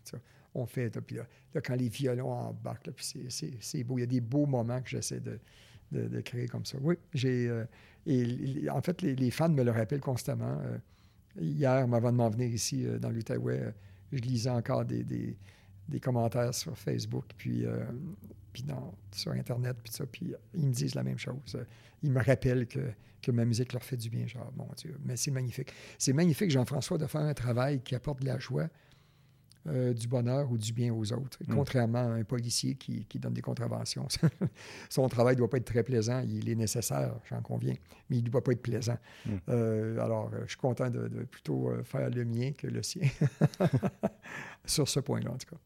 On 0.55 0.65
fait, 0.65 0.89
puis 1.01 1.17
là, 1.17 1.25
quand 1.61 1.75
les 1.75 1.89
violons 1.89 2.31
embarquent, 2.31 2.91
c'est 2.99 3.83
beau. 3.83 3.97
Il 3.97 4.01
y 4.01 4.03
a 4.03 4.07
des 4.07 4.21
beaux 4.21 4.45
moments 4.45 4.81
que 4.81 4.89
j'essaie 4.89 5.19
de, 5.19 5.39
de, 5.91 6.21
créer 6.21 6.47
comme 6.47 6.65
ça. 6.65 6.77
Oui, 6.81 6.95
j'ai. 7.13 7.47
Euh, 7.47 7.65
et 8.05 8.69
en 8.69 8.81
fait, 8.81 9.01
les, 9.01 9.31
fans 9.31 9.49
me 9.49 9.63
le 9.63 9.71
rappellent 9.71 10.01
constamment. 10.01 10.61
hier, 11.39 11.71
avant 11.71 12.11
de 12.11 12.17
m'en 12.17 12.29
venir 12.29 12.49
ici 12.49 12.85
dans 12.99 13.09
l'Outaouais, 13.09 13.73
je 14.11 14.19
lisais 14.19 14.49
encore 14.49 14.85
des, 14.85 15.03
des 15.87 15.99
commentaires 15.99 16.53
sur 16.53 16.77
Facebook, 16.77 17.25
puis, 17.37 17.65
euh, 17.65 17.85
puis 18.53 18.63
sur 19.11 19.31
Internet, 19.31 19.75
puis 19.83 19.91
ça, 19.91 20.05
puis 20.05 20.33
ils 20.53 20.67
me 20.67 20.71
disent 20.71 20.95
la 20.95 21.03
même 21.03 21.17
chose. 21.17 21.57
Ils 22.03 22.11
me 22.11 22.23
rappellent 22.23 22.67
que, 22.67 22.91
que 23.21 23.31
ma 23.31 23.45
musique 23.45 23.73
leur 23.73 23.83
fait 23.83 23.97
du 23.97 24.09
bien. 24.09 24.27
Genre, 24.27 24.51
mon 24.55 24.69
Dieu, 24.77 24.95
mais 25.03 25.17
c'est 25.17 25.31
magnifique. 25.31 25.73
C'est 25.97 26.13
magnifique, 26.13 26.51
Jean-François, 26.51 26.97
de 26.97 27.07
faire 27.07 27.21
un 27.21 27.33
travail 27.33 27.81
qui 27.81 27.95
apporte 27.95 28.21
de 28.21 28.27
la 28.27 28.37
joie, 28.37 28.69
euh, 29.65 29.93
du 29.93 30.07
bonheur 30.07 30.51
ou 30.51 30.57
du 30.57 30.73
bien 30.73 30.93
aux 30.93 31.13
autres, 31.13 31.39
mm. 31.47 31.53
contrairement 31.53 31.99
à 31.99 32.15
un 32.15 32.23
policier 32.25 32.75
qui, 32.75 33.05
qui 33.05 33.17
donne 33.17 33.33
des 33.33 33.41
contraventions. 33.41 34.07
Son 34.89 35.07
travail 35.07 35.35
ne 35.35 35.37
doit 35.37 35.49
pas 35.49 35.57
être 35.57 35.65
très 35.65 35.83
plaisant, 35.83 36.21
il 36.27 36.49
est 36.49 36.55
nécessaire, 36.55 37.15
j'en 37.29 37.41
conviens, 37.41 37.75
mais 38.09 38.17
il 38.17 38.25
ne 38.25 38.29
doit 38.29 38.43
pas 38.43 38.51
être 38.51 38.61
plaisant. 38.61 38.97
Mm. 39.25 39.31
Euh, 39.49 39.99
alors, 39.99 40.31
je 40.43 40.49
suis 40.49 40.57
content 40.57 40.89
de, 40.89 41.07
de, 41.07 41.23
plutôt 41.23 41.71
faire 41.85 42.09
le 42.09 42.25
mien 42.25 42.51
que 42.51 42.67
le 42.67 42.83
sien, 42.83 43.07
sur 44.65 44.87
ce 44.87 44.99
point-là, 44.99 45.31
en 45.31 45.37
tout 45.37 45.55
cas 45.55 45.61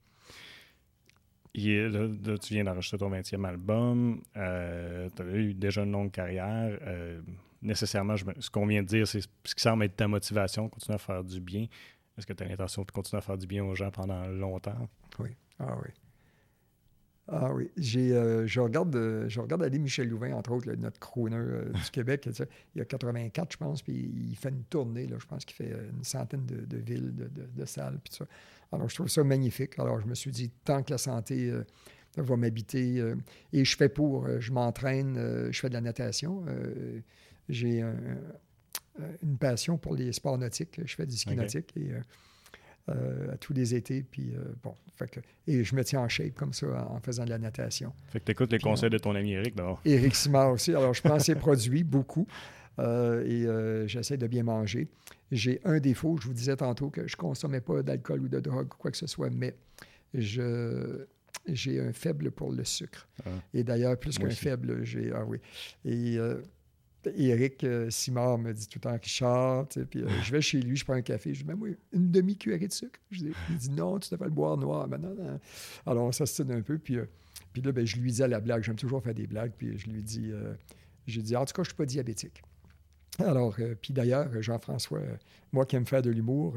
tu 1.53 2.53
viens 2.53 2.63
d'enregistrer 2.63 2.97
ton 2.97 3.09
20e 3.09 3.45
album. 3.45 4.21
Euh, 4.35 5.09
tu 5.15 5.21
as 5.21 5.25
eu 5.25 5.53
déjà 5.53 5.83
une 5.83 5.91
longue 5.91 6.11
carrière. 6.11 6.77
Euh, 6.81 7.21
nécessairement, 7.61 8.15
ce 8.17 8.49
qu'on 8.49 8.67
vient 8.67 8.83
de 8.83 8.87
dire, 8.87 9.07
c'est 9.07 9.21
ce 9.21 9.55
qui 9.55 9.61
semble 9.61 9.85
être 9.85 9.95
ta 9.95 10.07
motivation, 10.07 10.69
continuer 10.69 10.95
à 10.95 10.99
faire 10.99 11.23
du 11.23 11.39
bien. 11.39 11.67
Est-ce 12.17 12.25
que 12.25 12.33
tu 12.33 12.43
as 12.43 12.47
l'intention 12.47 12.83
de 12.83 12.91
continuer 12.91 13.19
à 13.19 13.21
faire 13.21 13.37
du 13.37 13.47
bien 13.47 13.63
aux 13.63 13.75
gens 13.75 13.91
pendant 13.91 14.25
longtemps? 14.27 14.87
Oui. 15.19 15.29
Ah 15.59 15.75
oui. 15.81 15.89
Ah 17.29 17.53
oui, 17.53 17.69
j'ai, 17.75 18.13
euh, 18.13 18.47
je, 18.47 18.61
regarde, 18.61 19.25
je 19.27 19.41
regarde 19.41 19.61
aller 19.61 19.79
Michel 19.79 20.07
Louvain, 20.07 20.31
entre 20.31 20.53
autres, 20.53 20.71
notre 20.75 20.97
crooner 20.97 21.65
du 21.73 21.81
Québec. 21.91 22.25
Il 22.73 22.79
y 22.79 22.81
a 22.81 22.85
84, 22.85 23.51
je 23.51 23.57
pense, 23.57 23.81
puis 23.81 23.93
il 24.29 24.35
fait 24.37 24.47
une 24.47 24.63
tournée. 24.63 25.07
Là, 25.07 25.17
je 25.19 25.25
pense 25.25 25.43
qu'il 25.43 25.57
fait 25.57 25.75
une 25.93 26.05
centaine 26.05 26.45
de, 26.45 26.77
villes, 26.77 27.13
de, 27.13 27.27
de 27.27 27.65
salles, 27.65 27.99
puis 28.01 28.11
tout 28.11 28.23
ça. 28.23 28.25
Alors, 28.71 28.89
je 28.89 28.95
trouve 28.95 29.07
ça 29.07 29.23
magnifique. 29.23 29.79
Alors, 29.79 29.99
je 29.99 30.07
me 30.07 30.15
suis 30.15 30.31
dit, 30.31 30.51
tant 30.65 30.83
que 30.83 30.91
la 30.91 30.97
santé 30.97 31.49
euh, 31.49 31.63
va 32.17 32.35
m'habiter, 32.35 32.99
euh, 32.99 33.15
et 33.53 33.63
je 33.63 33.77
fais 33.77 33.89
pour, 33.89 34.25
euh, 34.25 34.39
je 34.39 34.51
m'entraîne, 34.51 35.49
je 35.51 35.59
fais 35.59 35.69
de 35.69 35.73
la 35.73 35.81
natation. 35.81 36.45
J'ai 37.49 37.81
une 39.23 39.37
passion 39.37 39.77
pour 39.77 39.95
les 39.95 40.11
sports 40.11 40.37
nautiques. 40.37 40.81
Je 40.83 40.95
fais 40.95 41.05
du 41.05 41.15
ski 41.15 41.35
nautique 41.35 41.73
et, 41.77 41.91
à 42.87 43.37
tous 43.37 43.53
les 43.53 43.75
étés. 43.75 44.03
Puis, 44.03 44.33
bon, 44.63 44.75
et 45.47 45.63
je 45.63 45.75
me 45.75 45.83
tiens 45.83 46.01
en 46.01 46.09
shape 46.09 46.33
comme 46.33 46.53
ça 46.53 46.87
en, 46.89 46.99
faisant 46.99 47.25
de 47.25 47.29
la 47.29 47.37
natation. 47.37 47.93
Fait 48.09 48.19
que 48.19 48.25
tu 48.25 48.31
écoutes 48.31 48.51
les 48.51 48.59
conseils 48.59 48.89
de 48.89 48.97
ton 48.97 49.15
ami 49.15 49.33
Eric, 49.33 49.55
d'abord. 49.55 49.81
Eric 49.85 50.15
Simard 50.15 50.51
aussi. 50.53 50.71
Alors, 50.71 50.93
je 50.93 51.01
prends 51.01 51.19
ses 51.19 51.35
produits, 51.35 51.83
beaucoup. 51.83 52.27
Euh, 52.79 53.25
et 53.25 53.45
euh, 53.45 53.87
j'essaie 53.87 54.17
de 54.17 54.27
bien 54.27 54.43
manger. 54.43 54.87
J'ai 55.31 55.59
un 55.65 55.79
défaut, 55.79 56.17
je 56.21 56.27
vous 56.27 56.33
disais 56.33 56.55
tantôt 56.55 56.89
que 56.89 57.07
je 57.07 57.15
ne 57.15 57.17
consommais 57.17 57.61
pas 57.61 57.81
d'alcool 57.83 58.21
ou 58.21 58.27
de 58.27 58.39
drogue, 58.39 58.69
quoi 58.69 58.91
que 58.91 58.97
ce 58.97 59.07
soit, 59.07 59.29
mais 59.29 59.55
je, 60.13 61.05
j'ai 61.47 61.79
un 61.79 61.91
faible 61.91 62.31
pour 62.31 62.51
le 62.51 62.63
sucre. 62.63 63.07
Ah. 63.25 63.29
Et 63.53 63.63
d'ailleurs, 63.63 63.97
plus 63.97 64.17
qu'un 64.17 64.29
faible, 64.29 64.83
j'ai. 64.83 65.11
Ah 65.13 65.25
oui. 65.25 65.39
Et. 65.85 66.17
Euh, 66.17 66.41
Éric 67.15 67.65
Simard 67.89 68.37
me 68.37 68.51
dit 68.51 68.67
tout 68.67 68.79
le 68.79 68.81
temps 68.81 68.97
Richard, 69.01 69.69
puis 69.89 70.03
je 70.23 70.31
vais 70.31 70.41
chez 70.41 70.59
lui, 70.59 70.75
je 70.75 70.83
prends 70.83 70.95
un 70.95 71.01
café, 71.01 71.33
je 71.33 71.41
dis, 71.41 71.47
mais 71.47 71.53
oui, 71.53 71.77
une 71.93 72.11
demi-cuillerée 72.11 72.67
de 72.67 72.73
sucre. 72.73 72.99
il 73.11 73.31
dit, 73.55 73.69
non, 73.69 73.97
tu 73.97 74.09
devrais 74.09 74.27
le 74.27 74.33
boire 74.33 74.57
noir. 74.57 74.89
Ben 74.89 74.97
non, 74.97 75.15
non. 75.15 75.39
Alors, 75.85 76.03
on 76.03 76.11
s'assine 76.11 76.51
un 76.51 76.61
peu, 76.61 76.77
puis, 76.77 76.97
puis 77.53 77.61
là, 77.61 77.71
ben, 77.71 77.85
je 77.85 77.95
lui 77.95 78.11
dis 78.11 78.23
à 78.23 78.27
la 78.27 78.41
blague, 78.41 78.61
j'aime 78.61 78.75
toujours 78.75 79.01
faire 79.01 79.13
des 79.13 79.25
blagues, 79.25 79.53
puis 79.57 79.77
je 79.77 79.87
lui 79.87 80.03
dis, 80.03 80.33
j'ai 81.05 81.21
dit, 81.21 81.33
en 81.37 81.45
tout 81.45 81.53
cas, 81.53 81.63
je 81.63 81.69
ne 81.69 81.71
suis 81.71 81.77
pas 81.77 81.85
diabétique. 81.85 82.43
Alors, 83.25 83.55
euh, 83.59 83.75
puis 83.81 83.93
d'ailleurs, 83.93 84.29
Jean-François, 84.41 84.99
euh, 84.99 85.15
moi 85.51 85.65
qui 85.65 85.75
aime 85.75 85.85
faire 85.85 86.01
de 86.01 86.09
l'humour, 86.09 86.55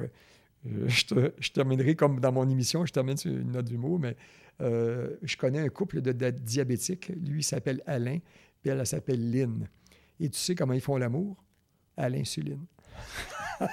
euh, 0.66 0.88
je, 0.88 1.50
terminerai 1.52 1.94
comme 1.94 2.20
dans 2.20 2.32
mon 2.32 2.48
émission, 2.48 2.84
je 2.84 2.92
termine 2.92 3.16
sur 3.16 3.32
une 3.32 3.52
note 3.52 3.66
d'humour, 3.66 3.98
mais 3.98 4.16
je 4.60 5.36
connais 5.38 5.60
un 5.60 5.68
couple 5.70 6.02
de, 6.02 6.12
diabétiques. 6.30 7.10
Lui, 7.16 7.42
s'appelle 7.42 7.82
Alain, 7.86 8.18
puis 8.60 8.70
elle, 8.70 8.78
elle 8.80 8.86
s'appelle 8.86 9.30
Lynn. 9.30 9.66
Et 10.18 10.28
tu 10.28 10.38
sais 10.38 10.54
comment 10.54 10.74
ils 10.74 10.82
font 10.82 10.98
l'amour? 10.98 11.42
À 11.96 12.10
l'insuline. 12.10 12.66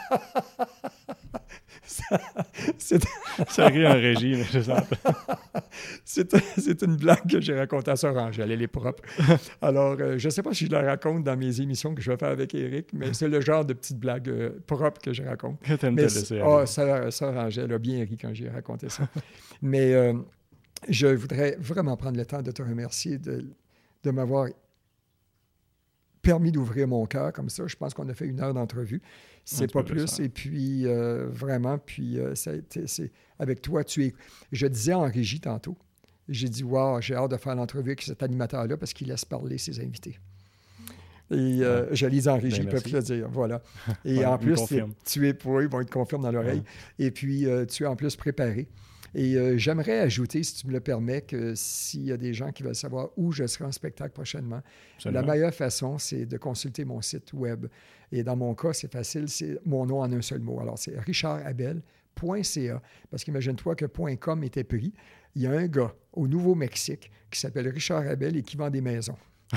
c'est 2.78 3.04
ça 3.50 3.68
rit 3.68 3.88
en 3.88 3.94
régie, 3.94 4.36
mais 4.36 4.44
je 4.44 4.60
sens 4.60 4.82
c'est 6.06 6.82
une 6.82 6.98
blague 6.98 7.30
que 7.30 7.40
j'ai 7.40 7.58
racontée 7.58 7.92
à 7.92 7.96
Sœur 7.96 8.16
Angèle. 8.18 8.52
Elle 8.52 8.62
est 8.62 8.68
propre. 8.68 9.04
Alors, 9.62 9.96
euh, 10.00 10.18
je 10.18 10.28
ne 10.28 10.32
sais 10.32 10.44
pas 10.44 10.54
si 10.54 10.66
je 10.66 10.72
la 10.72 10.82
raconte 10.82 11.24
dans 11.24 11.38
mes 11.38 11.62
émissions 11.62 11.96
que 11.96 12.02
je 12.02 12.12
vais 12.12 12.18
faire 12.18 12.30
avec 12.30 12.54
Eric, 12.54 12.90
mais 12.94 13.14
c'est 13.14 13.28
le 13.28 13.42
genre 13.42 13.66
de 13.66 13.74
petite 13.74 14.00
blague 14.00 14.30
euh, 14.30 14.50
propre 14.66 15.02
que 15.02 15.14
je 15.14 15.24
raconte. 15.24 15.60
mais, 15.84 16.08
oh, 16.44 16.66
Sœur, 16.66 17.38
Angèle 17.38 17.72
a 17.72 17.78
bien 17.78 18.04
ri 18.04 18.18
quand 18.20 18.34
j'ai 18.34 18.50
raconté 18.50 18.90
ça. 18.90 19.08
mais 19.62 19.94
euh, 19.94 20.14
je 20.90 21.08
voudrais 21.08 21.58
vraiment 21.60 21.96
prendre 21.98 22.18
le 22.18 22.26
temps 22.26 22.42
de 22.42 22.52
te 22.52 22.62
remercier 22.62 23.18
de, 23.18 23.46
de 24.04 24.12
m'avoir 24.12 24.48
permis 26.28 26.52
d'ouvrir 26.52 26.90
mon 26.90 27.06
cœur 27.06 27.32
comme 27.32 27.50
ça. 27.50 27.66
Je 27.68 27.76
pense 27.78 27.94
qu'on 27.94 28.08
a 28.10 28.14
fait 28.14 28.26
une 28.26 28.42
heure 28.42 28.54
d'entrevue. 28.54 29.02
C'est 29.46 29.72
pas 29.72 29.84
plus. 29.84 30.20
Et 30.20 30.28
puis, 30.28 30.86
euh, 30.86 31.28
vraiment, 31.30 31.78
puis 31.78 32.20
euh, 32.20 32.36
c'est 32.36 33.12
avec 33.40 33.62
toi, 33.62 33.84
tu 33.86 34.06
es. 34.06 34.14
Je 34.52 34.68
disais 34.68 34.94
en 34.94 35.10
régie 35.10 35.40
tantôt, 35.40 35.78
j'ai 36.28 36.50
dit, 36.50 36.64
wow, 36.64 37.00
j'ai 37.00 37.16
hâte 37.16 37.32
de 37.32 37.38
faire 37.38 37.56
l'entrevue 37.56 37.92
avec 37.92 38.02
cet 38.02 38.24
animateur-là 38.24 38.76
parce 38.76 38.92
qu'il 38.92 39.08
laisse 39.08 39.24
parler 39.24 39.58
ses 39.58 39.80
invités. 39.80 40.20
Et 41.32 41.62
euh, 41.62 41.94
je 41.94 42.06
lis 42.08 42.28
en 42.28 42.38
régie, 42.38 42.60
ben, 42.60 42.66
ils 42.66 42.70
peuvent 42.70 42.94
le 42.94 43.02
dire. 43.02 43.30
Voilà. 43.30 43.62
Et 44.06 44.26
en 44.26 44.38
plus, 44.38 44.60
tu 45.06 45.28
es 45.28 45.34
pour 45.34 45.60
eux, 45.60 45.64
ils 45.64 45.70
vont 45.70 45.80
être 45.80 45.92
confirmés 45.92 46.26
dans 46.26 46.32
l'oreille. 46.34 46.64
Et 47.00 47.12
puis, 47.12 47.48
tu 47.70 47.84
es 47.84 47.88
en 47.88 47.96
plus 47.96 48.18
préparé. 48.18 48.68
Et 49.18 49.36
euh, 49.36 49.58
j'aimerais 49.58 49.98
ajouter, 49.98 50.44
si 50.44 50.54
tu 50.54 50.68
me 50.68 50.72
le 50.72 50.80
permets, 50.80 51.24
que 51.24 51.56
s'il 51.56 52.04
y 52.04 52.12
a 52.12 52.18
des 52.18 52.36
gens 52.36 52.52
qui 52.52 52.62
veulent 52.62 52.76
savoir 52.76 53.10
où 53.18 53.32
je 53.32 53.48
serai 53.48 53.66
en 53.66 53.72
spectacle 53.72 54.12
prochainement, 54.12 54.62
la 55.06 55.24
meilleure 55.24 55.56
façon, 55.56 55.98
c'est 55.98 56.28
de 56.28 56.38
consulter 56.38 56.86
mon 56.86 57.02
site 57.02 57.34
web. 57.34 57.66
Et 58.12 58.24
dans 58.24 58.36
mon 58.36 58.54
cas, 58.54 58.74
c'est 58.74 58.92
facile, 58.92 59.28
c'est 59.28 59.58
mon 59.66 59.88
nom 59.88 60.02
en 60.02 60.14
un 60.14 60.22
seul 60.22 60.42
mot. 60.42 60.60
Alors, 60.60 60.78
c'est 60.78 61.00
richardabel.ca. 61.00 62.82
Parce 63.10 63.24
qu'imagine-toi 63.24 63.76
que 63.76 63.86
.com 64.18 64.44
était 64.44 64.64
pris. 64.64 64.94
Il 65.34 65.42
y 65.42 65.48
a 65.48 65.52
un 65.52 65.66
gars 65.66 65.96
au 66.14 66.28
Nouveau-Mexique 66.28 67.10
qui 67.32 67.40
s'appelle 67.40 67.70
Richard 67.70 68.08
Abel 68.08 68.38
et 68.38 68.44
qui 68.44 68.56
vend 68.56 68.70
des 68.70 68.82
maisons. 68.82 69.18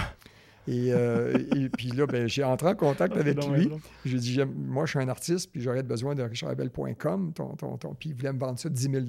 Euh, 0.68 1.38
et, 1.56 1.68
puis 1.68 1.88
là, 1.88 2.06
ben, 2.06 2.28
j'ai 2.28 2.44
entré 2.44 2.68
en 2.68 2.74
contact 2.74 3.14
ah, 3.16 3.20
avec 3.20 3.44
lui. 3.46 3.70
J'ai 4.04 4.18
dit, 4.18 4.40
moi, 4.44 4.86
je 4.86 4.90
suis 4.90 4.98
un 4.98 5.08
artiste, 5.08 5.50
puis 5.50 5.60
j'aurais 5.60 5.82
besoin 5.82 6.14
de 6.14 6.22
richardabel.com. 6.22 7.32
Ton, 7.32 7.56
ton, 7.56 7.76
ton, 7.76 7.94
puis 7.94 8.10
il 8.10 8.14
voulait 8.14 8.32
me 8.32 8.38
vendre 8.38 8.58
ça 8.58 8.68
10 8.68 8.82
000 8.82 9.06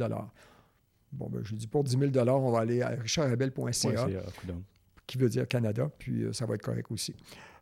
Bon, 1.12 1.30
ben, 1.30 1.42
je 1.44 1.50
lui 1.50 1.56
ai 1.56 1.60
dit, 1.60 1.68
pour 1.68 1.84
10 1.84 1.98
000 2.14 2.30
on 2.30 2.52
va 2.52 2.60
aller 2.60 2.82
à 2.82 2.90
richardabel.ca, 2.90 4.08
qui 5.06 5.18
veut 5.18 5.30
dire 5.30 5.48
Canada, 5.48 5.90
puis 5.98 6.24
euh, 6.24 6.34
ça 6.34 6.46
va 6.46 6.56
être 6.56 6.62
correct 6.62 6.90
aussi. 6.90 7.14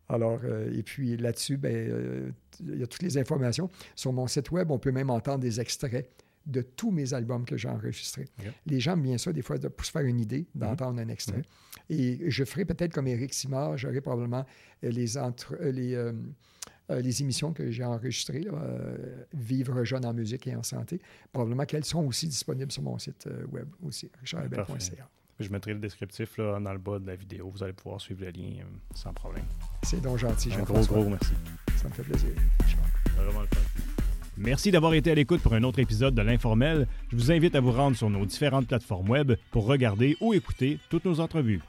Alors, 0.08 0.40
euh, 0.44 0.72
et 0.72 0.84
puis 0.84 1.18
là-dessus, 1.18 1.58
ben, 1.58 2.34
il 2.60 2.80
y 2.80 2.84
a 2.84 2.88
toutes 2.88 3.02
les 3.02 3.18
informations. 3.18 3.70
Sur 3.96 4.14
mon 4.14 4.28
site 4.28 4.52
web, 4.52 4.70
on 4.72 4.80
peut 4.80 4.92
même 4.92 5.10
entendre 5.10 5.40
des 5.40 5.60
extraits 5.60 6.10
de 6.50 6.62
tous 6.62 6.92
mes 6.92 7.14
albums 7.14 7.46
que 7.46 7.58
j'ai 7.58 7.70
enregistrés. 7.70 8.26
Les 8.66 8.80
gens 8.80 8.94
aiment 8.94 9.04
bien 9.04 9.18
ça, 9.18 9.32
des 9.32 9.42
fois, 9.42 9.58
pour 9.60 9.86
se 9.86 9.92
faire 9.92 10.02
une 10.02 10.20
idée, 10.20 10.48
mhm. 10.56 10.62
d'entendre 10.62 11.00
un 11.00 11.08
extrait. 11.08 11.38
Mhm. 11.38 11.44
Et 11.90 12.30
je 12.30 12.44
ferai 12.44 12.66
peut-être 12.66 12.94
comme 12.94 13.08
Éric 13.08 13.34
Simard, 13.34 13.78
j'aurai 13.78 14.02
probablement 14.02 14.46
euh, 14.84 14.90
les, 14.90 15.18
entre, 15.18 15.56
euh, 15.60 15.72
les, 15.72 15.96
euh, 15.96 16.14
les 16.90 17.22
émissions 17.22 17.54
que 17.54 17.72
j'ai 17.72 17.84
enregistrées, 17.84 18.48
Vivre 19.34 19.84
jeune 19.84 20.06
en 20.06 20.14
musique 20.14 20.48
et 20.48 20.56
en 20.56 20.64
santé, 20.64 21.00
probablement 21.32 21.66
qu'elles 21.66 21.86
sont 21.86 22.06
aussi 22.06 22.28
disponibles 22.28 22.72
sur 22.72 22.84
mon 22.84 22.98
site 22.98 23.30
web 23.52 23.68
aussi, 23.84 24.10
richardabel.ca. 24.20 25.08
Je 25.40 25.50
mettrai 25.50 25.74
le 25.74 25.80
descriptif 25.80 26.38
là, 26.38 26.60
dans 26.60 26.74
le 26.74 26.80
bas 26.80 27.00
de 27.00 27.08
la 27.08 27.16
vidéo. 27.16 27.50
Vous 27.50 27.64
allez 27.64 27.72
pouvoir 27.72 28.02
suivre 28.02 28.26
le 28.26 28.32
lien 28.32 28.66
sans 28.94 29.14
problème. 29.14 29.46
C'est 29.84 30.02
donc 30.02 30.18
gentil. 30.18 30.52
Un 30.54 30.64
gros, 30.64 30.82
gros 30.82 31.08
merci. 31.08 31.32
Ça 31.78 31.88
me 31.88 31.94
fait 31.94 32.04
plaisir. 32.04 32.32
Vraiment 33.16 33.42
le 33.42 33.48
fun. 33.48 33.89
Merci 34.42 34.72
d'avoir 34.72 34.94
été 34.94 35.12
à 35.12 35.16
l'écoute 35.16 35.42
pour 35.42 35.54
un 35.54 35.64
autre 35.64 35.80
épisode 35.80 36.16
de 36.16 36.22
l'Informel. 36.22 36.88
Je 37.10 37.18
vous 37.18 37.30
invite 37.30 37.56
à 37.56 37.60
vous 37.60 37.74
rendre 37.74 37.98
sur 37.98 38.10
nos 38.10 38.26
différentes 38.26 38.68
plateformes 38.68 39.10
web 39.10 39.34
pour 39.52 39.66
regarder 39.66 40.16
ou 40.22 40.34
écouter 40.34 40.80
toutes 40.90 41.04
nos 41.04 41.20
entrevues. 41.20 41.60